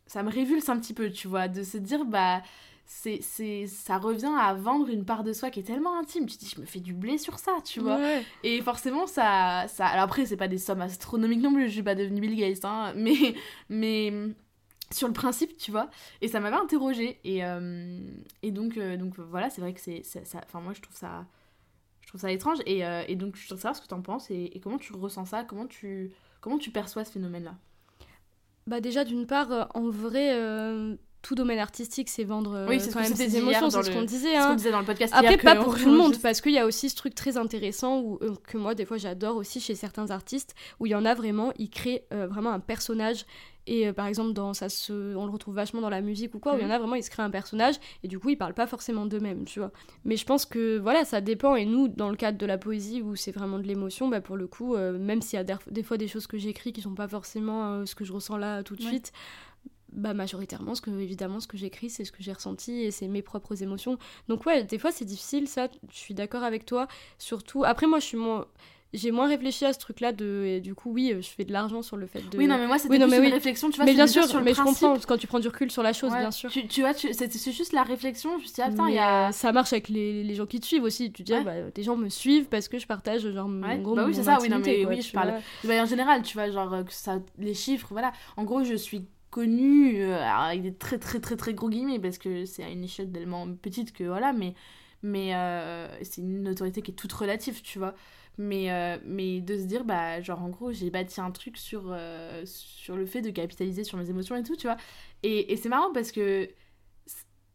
ça 0.09 0.25
me 0.25 0.31
révulse 0.31 0.69
un 0.69 0.81
petit 0.81 0.95
peu 0.95 1.11
tu 1.11 1.29
vois 1.29 1.47
de 1.47 1.63
se 1.63 1.77
dire 1.79 2.05
bah 2.05 2.43
c'est 2.87 3.21
c'est 3.23 3.69
ça 3.69 3.99
revient 3.99 4.35
à 4.37 4.53
vendre 4.53 4.89
une 4.89 5.05
part 5.05 5.23
de 5.23 5.33
soi 5.33 5.51
qui 5.51 5.61
est 5.61 5.63
tellement 5.63 5.97
intime. 5.97 6.27
Tu 6.27 6.37
te 6.37 6.45
dis 6.45 6.53
je 6.57 6.61
me 6.61 6.67
fais 6.67 6.81
du 6.81 6.93
blé 6.93 7.19
sur 7.19 7.39
ça 7.39 7.53
tu 7.65 7.79
vois. 7.79 7.99
Ouais. 7.99 8.25
et 8.43 8.61
forcément 8.63 9.07
ça 9.07 9.67
ça 9.69 9.87
alors 9.87 10.07
après 10.07 10.27
c'est 10.27 10.37
pas 10.37 10.49
des 10.49 10.59
sommes 10.59 10.83
astronomiques 10.83 11.41
non 11.41 11.53
plus 11.55 11.69
je 11.69 11.75
suis 11.75 11.83
pas 11.85 11.95
devenue 11.95 12.21
Bill 12.21 12.35
Gates 12.35 12.65
hein, 12.65 12.95
mais 12.97 13.37
mais 13.69 14.13
sur 14.95 15.09
le 15.09 15.15
principe, 15.15 15.57
tu 15.57 15.71
vois. 15.71 15.91
Et 16.21 16.29
ça 16.29 16.41
m'avait 16.41 16.57
interrogée. 16.57 17.19
Et, 17.25 17.45
euh, 17.45 17.99
et 18.43 18.51
donc, 18.51 18.77
euh, 18.77 18.97
donc 18.97 19.19
voilà, 19.19 19.51
c'est 19.51 19.61
vrai 19.61 19.73
que 19.73 19.81
c'est. 19.81 20.03
Enfin, 20.35 20.61
moi, 20.61 20.73
je 20.73 20.81
trouve 20.81 20.97
ça. 20.97 21.27
Je 22.03 22.09
trouve 22.09 22.21
ça 22.21 22.31
étrange. 22.31 22.59
Et, 22.67 22.85
euh, 22.85 23.03
et 23.09 23.17
donc, 23.17 23.37
je 23.37 23.43
voudrais 23.43 23.63
savoir 23.63 23.77
ce 23.77 23.83
que 23.83 23.89
tu 23.89 23.95
en 23.95 24.03
penses 24.03 24.31
et, 24.31 24.51
et 24.55 24.61
comment 24.61 24.79
tu 24.79 24.93
ressens 24.93 25.27
ça, 25.27 25.45
comment 25.45 25.67
tu, 25.67 26.13
comment 26.41 26.59
tu 26.59 26.71
perçois 26.71 27.05
ce 27.05 27.13
phénomène-là? 27.13 27.55
Bah 28.67 28.81
déjà 28.81 29.05
d'une 29.05 29.27
part 29.27 29.69
en 29.75 29.91
vrai 29.91 30.35
tout 31.21 31.35
domaine 31.35 31.59
artistique 31.59 32.09
c'est 32.09 32.25
vendre 32.25 32.65
Oui, 32.67 32.81
ce 32.81 32.91
quand 32.91 33.01
même 33.01 33.15
ses 33.15 33.37
émotions, 33.37 33.69
c'est 33.69 33.83
ce 33.83 33.91
qu'on 33.91 34.05
disait 34.05 34.33
ce 34.33 34.39
hein. 34.39 34.49
qu'on 34.49 34.55
disait 34.55 34.71
dans 34.71 34.81
le 34.81 34.87
podcast 34.87 35.13
Après, 35.15 35.37
pas 35.37 35.57
pour 35.57 35.77
tout 35.77 35.91
le 35.91 35.99
monde, 35.99 36.17
parce 36.23 36.41
qu'il 36.41 36.53
y 36.53 36.59
a 36.59 36.65
aussi 36.65 36.89
ce 36.89 36.97
truc 36.97 37.15
très 37.15 37.37
intéressant 37.37 38.01
où, 38.01 38.19
que 38.47 38.57
moi, 38.57 38.75
des 38.75 38.87
fois, 38.87 38.97
j'adore 38.97 39.37
aussi 39.37 39.61
chez 39.61 39.75
certains 39.75 40.11
artistes, 40.11 40.55
où 40.81 40.87
il 40.87 40.93
y 40.93 40.95
en 40.95 41.05
a 41.05 41.13
vraiment, 41.13 41.53
ils 41.59 41.69
créent 41.69 42.07
vraiment 42.11 42.53
un 42.53 42.61
personnage. 42.61 43.27
Et 43.67 43.89
euh, 43.89 43.93
par 43.93 44.07
exemple, 44.07 44.33
dans, 44.35 44.53
ça 44.55 44.69
se, 44.69 44.93
on 45.17 45.25
le 45.27 45.33
retrouve 45.33 45.55
vachement 45.55 45.81
dans 45.81 45.89
la 45.89 46.01
musique 46.03 46.35
ou 46.35 46.39
quoi, 46.39 46.55
où 46.55 46.59
il 46.59 46.63
y 46.63 46.67
en 46.67 46.71
a 46.71 46.79
vraiment, 46.79 46.97
ils 46.97 47.03
se 47.03 47.11
créent 47.11 47.23
un 47.23 47.31
personnage, 47.31 47.77
et 48.03 48.09
du 48.09 48.19
coup, 48.19 48.29
ils 48.31 48.37
parlent 48.37 48.55
pas 48.55 48.67
forcément 48.67 49.07
d'eux-mêmes, 49.07 49.45
tu 49.45 49.59
vois. 49.59 49.71
Mais 50.05 50.17
je 50.17 50.27
pense 50.27 50.45
que, 50.45 50.79
voilà, 50.79 51.05
ça 51.05 51.21
dépend. 51.21 51.57
Et 51.57 51.65
nous, 51.65 51.89
dans 51.89 52.11
le 52.11 52.17
cadre 52.17 52.37
de 52.39 52.47
la 52.47 52.59
poésie, 52.59 53.01
où 53.01 53.17
c'est 53.17 53.33
vraiment 53.33 53.59
de 53.59 53.65
l'émotion, 53.65 54.09
bah, 54.09 54.21
pour 54.21 54.37
le 54.37 54.47
coup, 54.47 54.75
euh, 54.75 54.99
même 54.99 55.23
s'il 55.23 55.37
y 55.39 55.41
a 55.41 55.45
des, 55.45 55.55
des 55.71 55.83
fois 55.83 55.97
des 55.97 56.09
choses 56.09 56.27
que 56.27 56.37
j'écris 56.37 56.73
qui 56.73 56.83
sont 56.83 56.95
pas 56.95 57.09
forcément 57.09 57.73
euh, 57.73 57.87
ce 57.87 57.95
que 57.95 58.05
je 58.05 58.13
ressens 58.13 58.37
là 58.37 58.63
tout 58.63 58.77
de 58.77 58.83
Ouais. 58.83 58.89
suite, 58.89 59.13
bah 59.93 60.13
majoritairement 60.13 60.75
ce 60.75 60.81
que 60.81 60.91
évidemment 60.91 61.39
ce 61.39 61.47
que 61.47 61.57
j'écris 61.57 61.89
c'est 61.89 62.05
ce 62.05 62.11
que 62.11 62.21
j'ai 62.21 62.33
ressenti 62.33 62.83
et 62.83 62.91
c'est 62.91 63.07
mes 63.07 63.23
propres 63.23 63.63
émotions 63.63 63.97
donc 64.29 64.45
ouais 64.45 64.65
des 64.65 64.77
fois 64.79 64.91
c'est 64.91 65.05
difficile 65.05 65.47
ça 65.47 65.69
je 65.89 65.97
suis 65.97 66.15
d'accord 66.15 66.43
avec 66.43 66.67
toi 66.67 66.89
surtout 67.17 67.63
après 67.63 67.87
moi 67.87 68.01
je 68.01 68.07
suis 68.07 68.17
moins 68.17 68.47
j'ai 68.95 69.11
moins 69.11 69.27
réfléchi 69.29 69.65
à 69.65 69.73
ce 69.73 69.79
truc 69.79 70.01
là 70.01 70.13
de 70.13 70.45
et 70.47 70.61
du 70.61 70.75
coup 70.75 70.91
oui 70.93 71.13
je 71.21 71.29
fais 71.29 71.45
de 71.45 71.53
l'argent 71.53 71.83
sur 71.83 71.97
le 71.97 72.07
fait 72.07 72.21
de 72.31 72.39
Oui, 72.39 72.47
non, 72.47 72.57
mais 72.57 72.67
moi, 72.67 72.79
c'était 72.79 72.91
Oui, 72.95 72.99
plus 73.01 73.11
mais 73.11 73.17
une 73.19 73.23
oui. 73.25 73.31
réflexion, 73.33 73.69
tu 73.71 73.77
vois. 73.77 73.85
mais 73.85 73.93
bien 73.95 74.07
sûr 74.07 74.25
sur 74.25 74.39
le 74.39 74.45
mais 74.45 74.55
je 74.55 74.61
principe. 74.61 74.89
comprends 74.89 75.01
quand 75.07 75.17
tu 75.19 75.27
prends 75.27 75.41
du 75.41 75.49
recul 75.49 75.71
sur 75.71 75.83
la 75.83 75.93
chose 75.93 76.13
Ouais. 76.13 76.21
bien 76.21 76.31
sûr 76.31 76.51
Tu, 76.51 76.67
tu 76.69 76.81
vois, 76.81 76.95
tu- 76.95 77.13
c'est 77.13 77.53
juste 77.53 77.73
la 77.73 77.83
réflexion. 77.83 78.39
Je 78.39 78.45
me 78.45 78.49
dit, 78.49 78.63
ah, 78.63 78.71
putain, 78.71 78.89
il 78.89 78.95
y 78.95 78.99
a. 78.99 79.29
euh, 79.29 79.33
ça 79.33 79.53
marche 79.53 79.73
avec 79.73 79.89
les, 79.89 80.23
les 80.23 80.35
gens 80.35 80.47
qui 80.47 80.61
te 80.61 80.67
suivent 80.67 80.85
aussi 80.85 81.13
tu 81.13 81.23
dis 81.23 81.33
Ouais. 81.35 81.45
bah, 81.45 81.71
des 81.75 81.83
gens 81.83 81.97
me 81.97 82.09
suivent 82.09 82.47
parce 82.47 82.69
que 82.69 82.79
je 82.79 82.87
partage 82.87 83.29
genre 83.31 83.49
mon 83.49 83.67
Ouais, 83.67 83.79
gros 83.79 83.95
bah 83.95 84.03
oui, 84.05 84.13
mon 84.13 84.17
c'est 84.17 84.23
ça, 84.23 84.39
oui, 84.41 84.49
non, 84.49 84.59
mais 84.59 84.83
quoi, 84.83 84.91
oui, 84.95 85.03
je 85.03 85.13
parle-. 85.13 85.35
Bah, 85.65 85.83
en 85.83 85.87
général, 85.87 86.23
tu 86.23 86.35
vois, 86.35 86.51
genre, 86.51 86.85
que 86.85 86.93
ça, 86.93 87.19
les 87.39 87.55
chiffres, 87.55 87.89
voilà. 87.91 88.13
En 88.37 88.45
gros, 88.45 88.63
je 88.65 88.75
suis 88.75 89.07
connue, 89.31 90.01
euh, 90.03 90.23
avec 90.23 90.63
des 90.63 90.73
très 90.75 90.99
très 90.99 91.19
très 91.19 91.37
très 91.37 91.55
gros 91.55 91.69
guillemets, 91.69 91.99
parce 91.99 92.19
que 92.19 92.45
c'est 92.45 92.63
à 92.63 92.69
une 92.69 92.85
échelle 92.85 93.11
tellement 93.11 93.49
petite 93.61 93.93
que 93.93 94.05
voilà, 94.05 94.33
mais, 94.33 94.55
mais 95.03 95.35
euh, 95.35 95.89
c'est 96.03 96.21
une 96.21 96.47
autorité 96.49 96.83
qui 96.83 96.93
est 96.93 96.95
toute 96.95 97.13
relative, 97.13 97.61
tu 97.63 97.79
vois. 97.81 97.95
Mais, 98.37 98.73
euh, 98.73 98.99
mais 99.05 99.41
de 99.41 99.57
se 99.57 99.65
dire, 99.65 99.85
bah, 99.85 100.21
genre, 100.21 100.43
en 100.43 100.49
gros, 100.49 100.73
j'ai 100.73 100.91
bâti 100.91 101.21
un 101.21 101.31
truc 101.31 101.57
sur, 101.57 101.85
euh, 101.89 102.43
sur 102.45 102.97
le 102.97 103.07
fait 103.07 103.21
de 103.21 103.31
capitaliser 103.31 103.85
sur 103.85 103.97
mes 103.97 104.11
émotions 104.11 104.37
et 104.37 104.43
tout, 104.43 104.57
tu 104.57 104.67
vois. 104.67 104.77
Et, 105.23 105.53
et 105.53 105.57
c'est 105.57 105.69
marrant 105.69 105.93
parce 105.93 106.11
que 106.13 106.49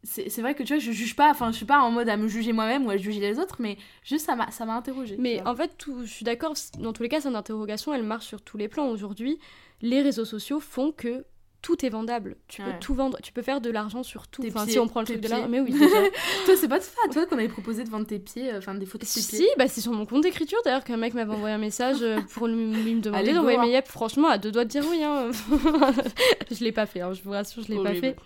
c'est 0.02 0.40
vrai 0.40 0.54
que 0.54 0.62
tu 0.62 0.72
vois, 0.72 0.80
je 0.80 0.92
juge 0.92 1.14
pas, 1.14 1.30
enfin, 1.30 1.52
je 1.52 1.56
suis 1.58 1.66
pas 1.66 1.80
en 1.80 1.90
mode 1.90 2.08
à 2.08 2.16
me 2.16 2.26
juger 2.26 2.52
moi-même 2.52 2.86
ou 2.86 2.90
à 2.90 2.96
juger 2.96 3.20
les 3.20 3.38
autres, 3.38 3.56
mais 3.58 3.76
juste 4.02 4.24
ça 4.24 4.34
m'a 4.34 4.50
ça 4.50 4.64
m'a 4.64 4.74
interrogée. 4.74 5.16
Mais 5.18 5.46
en 5.46 5.54
fait, 5.54 5.76
tout, 5.76 6.04
je 6.04 6.10
suis 6.10 6.24
d'accord, 6.24 6.54
dans 6.78 6.94
tous 6.94 7.02
les 7.02 7.10
cas, 7.10 7.20
cette 7.20 7.34
interrogation, 7.34 7.92
elle 7.92 8.02
marche 8.02 8.26
sur 8.26 8.40
tous 8.40 8.56
les 8.56 8.68
plans. 8.68 8.88
Aujourd'hui, 8.88 9.38
les 9.82 10.00
réseaux 10.00 10.24
sociaux 10.24 10.58
font 10.58 10.92
que 10.92 11.26
tout 11.62 11.84
est 11.84 11.90
vendable. 11.90 12.36
Tu 12.48 12.62
peux 12.62 12.70
tout 12.80 12.94
vendre, 12.94 13.18
tu 13.22 13.32
peux 13.32 13.42
faire 13.42 13.60
de 13.60 13.70
l'argent 13.70 14.02
sur 14.02 14.28
tout. 14.28 14.42
Tes 14.42 14.48
Enfin, 14.48 14.64
pieds, 14.64 14.74
si 14.74 14.78
on 14.78 14.88
prend 14.88 15.00
le 15.00 15.06
truc 15.06 15.20
de 15.20 15.28
l'argent. 15.28 15.48
Mais 15.48 15.60
oui, 15.60 15.72
déjà. 15.72 15.86
Toi, 16.46 16.54
c'est 16.56 16.68
pas 16.68 16.78
de 16.78 16.84
à 16.84 17.12
toi 17.12 17.26
qu'on 17.26 17.36
avait 17.38 17.48
proposé 17.48 17.84
de 17.84 17.90
vendre 17.90 18.06
tes 18.06 18.18
pieds, 18.18 18.52
euh, 18.52 18.58
enfin 18.58 18.74
des 18.74 18.86
photos 18.86 19.08
de 19.08 19.14
tes 19.14 19.20
Si, 19.20 19.36
pieds. 19.36 19.48
bah 19.58 19.68
c'est 19.68 19.80
sur 19.80 19.92
mon 19.92 20.06
compte 20.06 20.22
d'écriture 20.22 20.58
d'ailleurs 20.64 20.84
qu'un 20.84 20.96
mec 20.96 21.14
m'avait 21.14 21.32
envoyé 21.32 21.54
un 21.54 21.58
message 21.58 21.98
euh, 22.02 22.18
pour 22.34 22.46
lui, 22.46 22.72
lui 22.72 22.94
me 22.94 23.00
demander 23.00 23.22
Allez, 23.22 23.32
d'envoyer 23.34 23.56
go, 23.56 23.62
hein. 23.62 23.66
mes 23.66 23.72
yep. 23.72 23.88
Franchement, 23.88 24.28
à 24.28 24.38
deux 24.38 24.50
doigts 24.50 24.64
de 24.64 24.70
dire 24.70 24.84
oui. 24.90 25.02
Hein. 25.02 25.30
je 26.50 26.64
l'ai 26.64 26.72
pas 26.72 26.86
fait, 26.86 27.00
hein, 27.00 27.12
je 27.12 27.22
vous 27.22 27.30
rassure, 27.30 27.62
je 27.62 27.72
l'ai 27.72 27.82
pas 27.82 27.94
fait. 27.94 28.16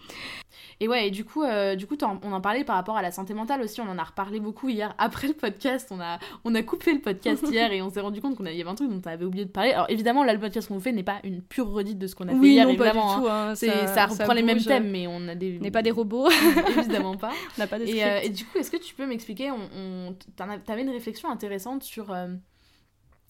Et 0.80 0.88
ouais, 0.88 1.08
et 1.08 1.10
du 1.10 1.24
coup, 1.24 1.42
euh, 1.42 1.76
du 1.76 1.86
coup 1.86 1.96
on 2.02 2.32
en 2.32 2.40
parlait 2.40 2.64
par 2.64 2.76
rapport 2.76 2.96
à 2.96 3.02
la 3.02 3.12
santé 3.12 3.32
mentale 3.34 3.62
aussi, 3.62 3.80
on 3.80 3.88
en 3.88 3.98
a 3.98 4.02
reparlé 4.04 4.40
beaucoup 4.40 4.68
hier 4.68 4.94
après 4.98 5.28
le 5.28 5.34
podcast. 5.34 5.88
On 5.90 6.00
a, 6.00 6.18
on 6.44 6.54
a 6.54 6.62
coupé 6.62 6.92
le 6.92 7.00
podcast 7.00 7.44
hier 7.48 7.72
et 7.72 7.80
on 7.82 7.90
s'est 7.90 8.00
rendu 8.00 8.20
compte 8.20 8.36
qu'on 8.36 8.44
avait, 8.46 8.56
y 8.56 8.60
avait 8.60 8.70
un 8.70 8.74
truc 8.74 8.90
dont 8.90 9.00
on 9.04 9.08
avait 9.08 9.24
oublié 9.24 9.44
de 9.44 9.50
parler. 9.50 9.72
Alors 9.72 9.86
évidemment, 9.88 10.24
là, 10.24 10.32
le 10.32 10.40
podcast 10.40 10.68
qu'on 10.68 10.80
fait 10.80 10.92
n'est 10.92 11.02
pas 11.02 11.20
une 11.24 11.42
pure 11.42 11.70
redite 11.70 11.98
de 11.98 12.06
ce 12.06 12.14
qu'on 12.14 12.28
a 12.28 12.32
fait 12.32 12.38
Oui, 12.38 12.52
hier, 12.52 12.66
non, 12.66 12.74
pas 12.76 12.90
du 12.90 12.98
évidemment. 12.98 13.16
hein. 13.28 13.54
tout. 13.54 13.66
hein, 13.66 13.86
ça, 13.86 14.06
reprend 14.06 14.32
les 14.32 14.42
mêmes 14.42 14.62
thèmes, 14.62 14.90
mais 14.90 15.06
on 15.06 15.28
a 15.28 15.34
des. 15.34 15.58
On 15.60 15.62
n'est 15.62 15.70
pas 15.70 15.82
des 15.82 15.90
robots, 15.90 16.28
évidemment 16.78 17.16
pas. 17.16 17.32
on 17.56 17.60
n'a 17.60 17.66
pas 17.66 17.78
de 17.78 17.84
Et, 17.84 18.04
euh, 18.04 18.20
et 18.22 18.28
du 18.28 18.44
coup, 18.44 18.58
est-ce 18.58 18.70
que 18.70 18.76
tu 18.76 18.94
peux 18.94 19.06
m'expliquer, 19.06 19.50
on, 19.50 20.14
t'avais 20.36 20.82
une 20.82 20.90
réflexion 20.90 21.30
intéressante 21.30 21.82
sur, 21.82 22.12
euh, 22.12 22.28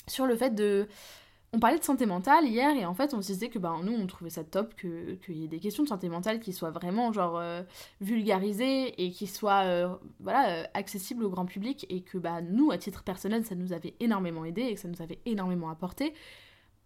sur 0.07 0.26
le 0.26 0.36
fait 0.36 0.55
de... 0.55 0.86
on 1.55 1.61
parlait 1.61 1.78
de 1.78 1.84
santé 1.84 2.05
mentale 2.05 2.46
hier 2.46 2.76
et 2.76 2.84
en 2.84 2.94
fait 2.94 3.14
on 3.14 3.22
se 3.22 3.32
disait 3.32 3.48
que 3.48 3.61
bah, 3.61 3.74
nous 3.82 3.92
on 3.92 4.07
trouvait 4.07 4.30
ça 4.30 4.42
top 4.42 4.74
qu'il 4.74 5.36
y 5.36 5.44
ait 5.44 5.48
des 5.48 5.61
questions 5.61 5.84
de 5.84 5.88
santé 5.88 6.09
mentale 6.09 6.40
qui 6.40 6.52
soient 6.52 6.72
vraiment 6.72 7.12
genre 7.12 7.38
euh, 7.38 7.62
vulgarisées 8.00 9.00
et 9.02 9.11
qui 9.12 9.28
soient 9.28 9.62
euh, 9.64 9.94
voilà, 10.18 10.50
euh, 10.50 10.64
accessibles 10.74 11.24
au 11.24 11.30
grand 11.30 11.46
public 11.46 11.86
et 11.88 12.02
que 12.02 12.18
bah, 12.18 12.42
nous 12.42 12.72
à 12.72 12.78
titre 12.78 13.05
personnel 13.05 13.44
ça 13.44 13.55
nous 13.55 13.72
avait 13.72 13.94
énormément 14.00 14.44
aidé 14.44 14.62
et 14.62 14.74
que 14.74 14.80
ça 14.80 14.88
nous 14.88 15.00
avait 15.00 15.20
énormément 15.26 15.70
apporté. 15.70 16.12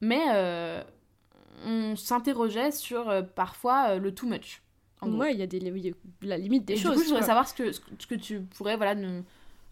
Mais 0.01 0.85
on 1.67 1.97
s'interrogeait 1.97 2.71
sur 2.71 3.13
parfois 3.35 3.97
le 3.97 4.15
too 4.15 4.29
much. 4.29 4.63
Ouais, 5.03 5.33
il 5.33 5.41
y 5.41 5.43
a 5.43 5.47
des, 5.47 5.61
la 6.23 6.39
limite 6.39 6.65
des 6.65 6.77
choses. 6.77 6.93
Du 6.93 6.99
coup, 6.99 7.05
je 7.05 7.09
voudrais 7.09 7.27
savoir 7.27 7.49
ce 7.49 7.55
que, 7.55 7.73
ce 7.73 8.07
que 8.07 8.15
tu 8.15 8.41
pourrais 8.43 8.77
voilà, 8.77 8.95
nous, 8.95 9.25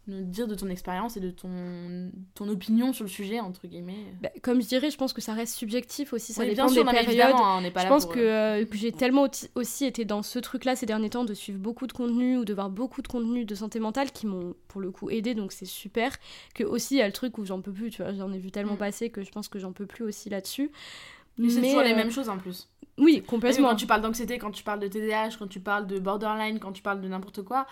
nous 0.09 0.23
dire 0.23 0.47
de 0.47 0.55
ton 0.55 0.69
expérience 0.69 1.17
et 1.17 1.21
de 1.21 1.31
ton, 1.31 2.11
ton 2.35 2.49
opinion 2.49 2.93
sur 2.93 3.05
le 3.05 3.11
sujet, 3.11 3.41
entre 3.41 3.67
guillemets 3.67 4.15
bah, 4.23 4.31
Comme 4.43 4.63
je 4.63 4.69
dirais, 4.69 4.91
je 4.91 4.97
pense 4.97 5.13
que 5.13 5.21
ça 5.21 5.33
reste 5.33 5.55
subjectif 5.57 6.13
aussi, 6.13 6.33
ça 6.33 6.45
dépend 6.45 6.71
des 6.71 6.85
périodes. 6.85 7.35
Hein, 7.35 7.61
je 7.65 7.89
pense 7.89 8.07
que, 8.07 8.19
euh, 8.19 8.65
que 8.65 8.77
j'ai 8.77 8.93
tellement 8.93 9.29
aussi 9.55 9.85
été 9.85 10.05
dans 10.05 10.23
ce 10.23 10.39
truc-là 10.39 10.77
ces 10.77 10.87
derniers 10.87 11.11
temps 11.11 11.25
de 11.25 11.35
suivre 11.35 11.59
beaucoup 11.59 11.87
de 11.87 11.93
contenu 11.93 12.37
ou 12.37 12.45
de 12.45 12.55
voir 12.55 12.71
beaucoup 12.71 13.03
de 13.03 13.09
contenu 13.09 13.45
de 13.45 13.55
santé 13.55 13.81
mentale 13.81 14.13
qui 14.13 14.27
m'ont 14.27 14.55
pour 14.69 14.81
le 14.81 14.91
coup 14.91 15.11
aidé, 15.11 15.35
donc 15.35 15.53
c'est 15.53 15.65
super. 15.65 16.13
Que 16.55 16.65
aussi, 16.65 16.95
il 16.95 16.99
y 16.99 17.03
a 17.03 17.07
le 17.07 17.13
truc 17.13 17.39
où 17.39 17.45
j'en 17.45 17.61
peux 17.61 17.73
plus, 17.73 17.91
tu 17.91 18.03
vois, 18.03 18.13
j'en 18.13 18.33
ai 18.33 18.39
vu 18.39 18.51
tellement 18.51 18.75
mm. 18.75 18.79
passer 18.79 19.11
que 19.11 19.23
je 19.23 19.31
pense 19.31 19.49
que 19.49 19.59
j'en 19.59 19.73
peux 19.73 19.87
plus 19.87 20.05
aussi 20.05 20.31
là-dessus. 20.31 20.71
Mais 21.39 21.51
c'est 21.51 21.61
toujours 21.61 21.83
les 21.83 21.93
euh, 21.93 21.97
mêmes 21.97 22.11
choses 22.11 22.29
en 22.29 22.39
plus. 22.39 22.69
Oui, 22.99 23.23
complètement. 23.27 23.71
quand 23.71 23.77
tu 23.77 23.87
parles 23.87 24.01
d'anxiété, 24.01 24.39
quand 24.39 24.51
tu 24.51 24.63
parles 24.63 24.81
de 24.81 24.89
TDAH, 24.89 25.37
quand 25.39 25.49
tu 25.49 25.61
parles 25.61 25.87
de 25.87 25.99
borderline, 25.99 26.59
quand 26.59 26.73
tu 26.73 26.83
parles 26.83 27.01
de 27.01 27.09
n'importe 27.09 27.43
quoi, 27.43 27.67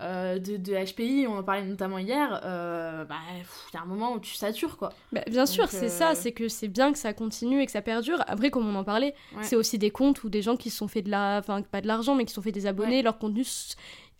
euh, 0.00 0.38
de, 0.38 0.56
de, 0.56 0.74
HPI, 0.74 1.26
on 1.28 1.38
en 1.38 1.42
parlait 1.42 1.64
notamment 1.64 1.98
hier, 1.98 2.40
euh, 2.44 3.04
bah, 3.04 3.16
il 3.34 3.74
y 3.74 3.76
a 3.76 3.82
un 3.82 3.86
moment 3.86 4.12
où 4.12 4.20
tu 4.20 4.34
satures 4.34 4.76
quoi. 4.76 4.92
Bah, 5.12 5.22
bien 5.28 5.44
sûr, 5.44 5.66
c'est 5.68 5.88
ça, 5.88 6.10
euh, 6.10 6.14
c'est 6.14 6.30
que 6.30 6.46
c'est 6.46 6.68
bien 6.68 6.92
que 6.92 6.98
ça 6.98 7.12
continue 7.12 7.60
et 7.60 7.66
que 7.66 7.72
ça 7.72 7.82
perdure. 7.82 8.22
Après, 8.28 8.50
comme 8.50 8.68
on 8.68 8.76
en 8.76 8.84
parlait, 8.84 9.14
c'est 9.42 9.56
aussi 9.56 9.76
des 9.76 9.90
comptes 9.90 10.22
ou 10.22 10.28
des 10.28 10.40
gens 10.40 10.56
qui 10.56 10.70
se 10.70 10.76
sont 10.76 10.86
fait 10.86 11.02
de 11.02 11.10
la. 11.10 11.38
Enfin, 11.38 11.62
pas 11.62 11.80
de 11.80 11.88
l'argent, 11.88 12.14
mais 12.14 12.24
qui 12.24 12.30
se 12.30 12.36
sont 12.36 12.42
fait 12.42 12.52
des 12.52 12.66
abonnés, 12.66 13.02
leur 13.02 13.18
contenu. 13.18 13.44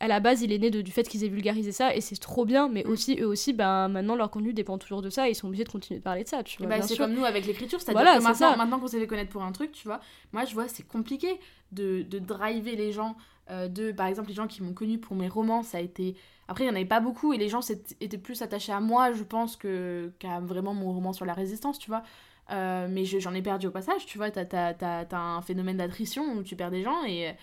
À 0.01 0.07
la 0.07 0.21
base, 0.21 0.43
il 0.43 0.53
est 0.53 0.59
né 0.59 0.71
de, 0.71 0.81
du 0.81 0.93
fait 0.93 1.09
qu'ils 1.09 1.25
aient 1.25 1.29
vulgarisé 1.29 1.73
ça 1.73 1.95
et 1.95 2.01
c'est 2.01 2.17
trop 2.17 2.45
bien, 2.45 2.69
mais 2.69 2.85
mm. 2.85 2.91
aussi 2.91 3.19
eux 3.21 3.27
aussi, 3.27 3.53
ben 3.53 3.89
maintenant 3.89 4.15
leur 4.15 4.31
contenu 4.31 4.53
dépend 4.53 4.79
toujours 4.79 5.03
de 5.03 5.11
ça 5.11 5.27
et 5.27 5.33
ils 5.33 5.35
sont 5.35 5.49
obligés 5.49 5.65
de 5.65 5.69
continuer 5.69 5.99
de 5.99 6.05
parler 6.05 6.23
de 6.23 6.29
ça. 6.29 6.45
Tu 6.45 6.63
vois, 6.63 6.83
c'est 6.83 6.97
comme 6.97 7.15
nous 7.15 7.25
avec 7.25 7.47
l'écriture, 7.47 7.81
c'est-à-dire 7.81 8.19
que 8.19 8.23
maintenant, 8.23 8.57
maintenant 8.57 8.79
qu'on 8.79 8.87
s'est 8.87 9.01
fait 9.01 9.09
connaître 9.09 9.31
pour 9.31 9.43
un 9.43 9.51
truc, 9.51 9.73
tu 9.73 9.89
vois, 9.89 10.01
moi 10.33 10.45
je 10.45 10.55
vois 10.55 10.69
c'est 10.69 10.87
compliqué 10.87 11.41
de, 11.73 12.03
de 12.03 12.19
driver 12.21 12.77
les 12.77 12.93
gens 12.93 13.17
euh, 13.51 13.69
de, 13.69 13.93
par 13.93 14.07
exemple, 14.07 14.29
les 14.29 14.35
gens 14.35 14.47
qui 14.47 14.63
m'ont 14.63 14.75
connu 14.75 14.99
pour 14.99 15.17
mes 15.17 15.29
romans, 15.29 15.63
ça 15.63 15.79
a 15.79 15.81
été... 15.81 16.17
Après, 16.49 16.65
il 16.65 16.67
n'y 16.67 16.73
en 16.73 16.77
avait 16.77 16.85
pas 16.85 17.01
beaucoup, 17.01 17.33
et 17.33 17.39
les 17.39 17.49
gens 17.49 17.61
étaient 18.01 18.19
plus 18.19 18.41
attachés 18.43 18.73
à 18.73 18.81
moi, 18.81 19.13
je 19.13 19.23
pense, 19.23 19.57
que, 19.57 20.13
qu'à 20.19 20.41
vraiment 20.41 20.75
mon 20.75 20.93
roman 20.93 21.13
sur 21.13 21.27
la 21.27 21.35
résistance, 21.35 21.79
tu 21.79 21.91
vois. 21.91 22.03
Euh, 22.51 22.89
mais 22.91 23.05
j'en 23.05 23.35
ai 23.35 23.43
perdu 23.43 23.67
au 23.67 23.71
passage, 23.71 24.07
tu 24.07 24.17
vois, 24.17 24.31
t'as, 24.31 24.75
as, 24.81 25.17
un 25.17 25.43
phénomène 25.43 25.77
d'attrition 25.77 26.33
où 26.35 26.43
tu 26.43 26.57
perds 26.57 26.71
des 26.71 26.83
gens, 26.83 27.05
et 27.05 27.35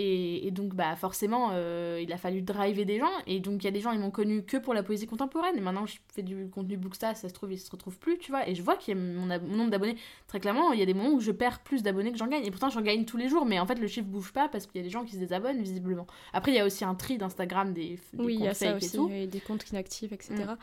et, 0.00 0.50
donc, 0.52 0.74
bah, 0.74 0.94
forcément, 0.94 1.50
euh, 1.52 2.00
il 2.00 2.12
a 2.12 2.18
fallu 2.18 2.40
driver 2.40 2.84
des 2.84 2.98
gens. 2.98 3.10
Et 3.26 3.40
donc, 3.40 3.62
il 3.62 3.64
y 3.64 3.68
a 3.68 3.72
des 3.72 3.80
gens, 3.80 3.90
ils 3.90 3.98
m'ont 3.98 4.12
connu 4.12 4.44
que 4.44 4.56
pour 4.56 4.72
la 4.72 4.84
poésie 4.84 5.06
contemporaine. 5.06 5.56
Et 5.56 5.60
maintenant, 5.60 5.86
je 5.86 5.96
fais 6.12 6.22
du 6.22 6.48
contenu 6.48 6.76
Booksta, 6.76 7.14
ça 7.14 7.28
se 7.28 7.34
trouve, 7.34 7.52
ils 7.52 7.58
se 7.58 7.70
retrouvent 7.70 7.98
plus, 7.98 8.16
tu 8.18 8.30
vois. 8.30 8.48
Et 8.48 8.54
je 8.54 8.62
vois 8.62 8.76
qu'il 8.76 8.96
y 8.96 9.00
a 9.00 9.02
mon, 9.02 9.26
nombre 9.26 9.70
d'abonnés. 9.70 9.96
Très 10.28 10.38
clairement, 10.38 10.72
il 10.72 10.78
y 10.78 10.82
a 10.82 10.86
des 10.86 10.94
moments 10.94 11.10
où 11.10 11.20
je 11.20 11.32
perds 11.32 11.58
plus 11.60 11.82
d'abonnés 11.82 12.12
que 12.12 12.18
j'en 12.18 12.28
gagne. 12.28 12.44
Et 12.44 12.50
pourtant, 12.50 12.70
j'en 12.70 12.80
gagne 12.80 13.04
tous 13.04 13.16
les 13.16 13.28
jours. 13.28 13.44
Mais 13.44 13.58
en 13.58 13.66
fait, 13.66 13.80
le 13.80 13.88
chiffre 13.88 14.06
bouge 14.06 14.32
pas 14.32 14.48
parce 14.48 14.66
qu'il 14.66 14.80
y 14.80 14.84
a 14.84 14.84
des 14.84 14.90
gens 14.90 15.04
qui 15.04 15.14
se 15.14 15.18
désabonnent, 15.18 15.62
visiblement. 15.62 16.06
Après, 16.32 16.52
il 16.52 16.56
y 16.56 16.60
a 16.60 16.64
aussi 16.64 16.84
un 16.84 16.94
tri 16.94 17.18
d'Instagram 17.18 17.72
des, 17.72 17.98
des 18.12 18.24
oui, 18.24 18.34
comptes 18.34 18.42
il 18.42 18.44
y 18.44 18.48
a 18.48 18.54
ça 18.54 18.76
aussi, 18.76 18.98
et 19.12 19.26
des 19.26 19.40
comptes 19.40 19.68
inactifs, 19.70 20.12
etc. 20.12 20.34
Mm. 20.34 20.56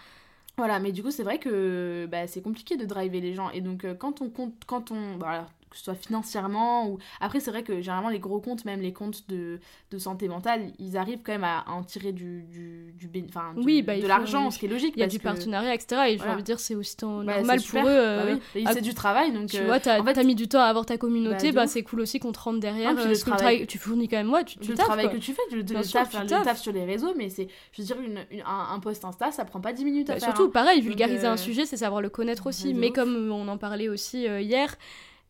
Voilà, 0.58 0.80
mais 0.80 0.94
du 0.94 1.04
coup, 1.04 1.12
c'est 1.12 1.24
vrai 1.24 1.38
que 1.38 2.08
bah, 2.10 2.28
c'est 2.28 2.42
compliqué 2.42 2.78
de 2.78 2.86
driver 2.86 3.20
les 3.20 3.34
gens. 3.34 3.50
Et 3.50 3.60
donc, 3.60 3.84
euh, 3.84 3.94
quand 3.94 4.22
on 4.22 4.30
compte, 4.30 4.54
quand 4.66 4.92
on. 4.92 5.18
Bah, 5.18 5.48
que 5.76 5.80
ce 5.80 5.84
soit 5.84 5.96
financièrement 5.96 6.88
ou 6.88 7.00
après 7.20 7.42
c'est 7.42 7.52
vrai 7.52 7.62
que 7.62 7.82
généralement 7.82 8.08
les 8.08 8.20
gros 8.20 8.40
comptes 8.40 8.64
même 8.64 8.80
les 8.80 8.94
comptes 8.94 9.28
de, 9.28 9.60
de 9.92 9.98
santé 9.98 10.30
mentale 10.30 10.72
ils 10.80 10.96
arrivent 10.96 11.20
quand 11.22 11.34
même 11.34 11.44
à, 11.44 11.66
en 11.68 11.84
tirer 11.84 12.14
du 12.14 12.44
du, 12.44 12.94
du, 12.98 13.26
enfin, 13.28 13.54
oui, 13.58 13.82
bah, 13.82 14.00
de 14.00 14.08
l'argent 14.08 14.50
ce 14.52 14.58
qui 14.58 14.68
est 14.68 14.70
logique 14.70 14.94
il 14.96 15.02
y 15.02 15.04
a 15.04 15.08
du 15.08 15.20
partenariat 15.20 15.74
etc 15.74 16.04
et 16.08 16.18
j'ai 16.18 16.24
envie 16.24 16.42
de 16.42 16.46
dire 16.46 16.62
c'est 16.62 16.76
aussi 16.76 16.96
bah, 17.02 17.08
normal 17.08 17.60
pour 17.62 17.80
eux 17.82 17.84
euh, 17.88 18.36
bah 18.64 18.72
c'est 18.74 18.82
du 18.82 18.94
travail 18.94 19.34
donc 19.34 19.50
tu 19.50 19.58
euh, 19.58 19.66
vois 19.66 19.82
t'as 19.82 20.00
en 20.00 20.06
fait, 20.06 20.24
mis 20.24 20.36
du 20.36 20.48
temps 20.48 20.62
à 20.62 20.66
avoir 20.66 20.86
ta 20.86 20.98
communauté 20.98 21.52
bah, 21.52 21.68
c'est 21.68 21.84
cool 21.84 22.00
aussi 22.00 22.20
qu'on 22.20 22.32
te 22.32 22.40
rentre 22.40 22.62
derrière 22.62 22.98
euh, 22.98 23.14
travail... 23.16 23.68
tu 23.68 23.78
fournis 23.78 24.08
quand 24.08 24.18
même 24.18 24.28
moi 24.28 24.46
tu, 24.46 24.58
tu 24.60 24.72
le 24.72 24.78
travail 24.78 25.12
que 25.12 25.18
tu 25.18 25.34
fais 25.34 25.42
tu 25.50 25.58
le, 25.58 25.66
taf, 25.66 26.58
sur 26.58 26.72
les 26.72 26.86
réseaux 26.86 27.14
mais 27.18 27.30
c'est 27.30 27.50
je 27.74 27.82
veux 27.82 27.86
dire 27.86 27.98
un, 28.46 28.80
post 28.80 29.04
Insta 29.04 29.32
ça 29.32 29.44
prend 29.44 29.60
pas 29.60 29.74
10 29.74 29.84
minutes 29.84 30.10
à 30.10 30.14
faire 30.14 30.24
surtout 30.24 30.46
hein. 30.46 30.52
pareil 30.54 30.80
vulgariser 30.80 31.28
un 31.28 31.38
sujet 31.38 31.66
c'est 31.66 31.78
savoir 31.78 32.02
le 32.02 32.10
connaître 32.10 32.48
aussi 32.48 32.74
mais 32.74 32.92
comme 32.92 33.30
on 33.30 33.48
en 33.50 33.58
parlait 33.58 33.90
aussi 33.90 34.26
hier 34.26 34.78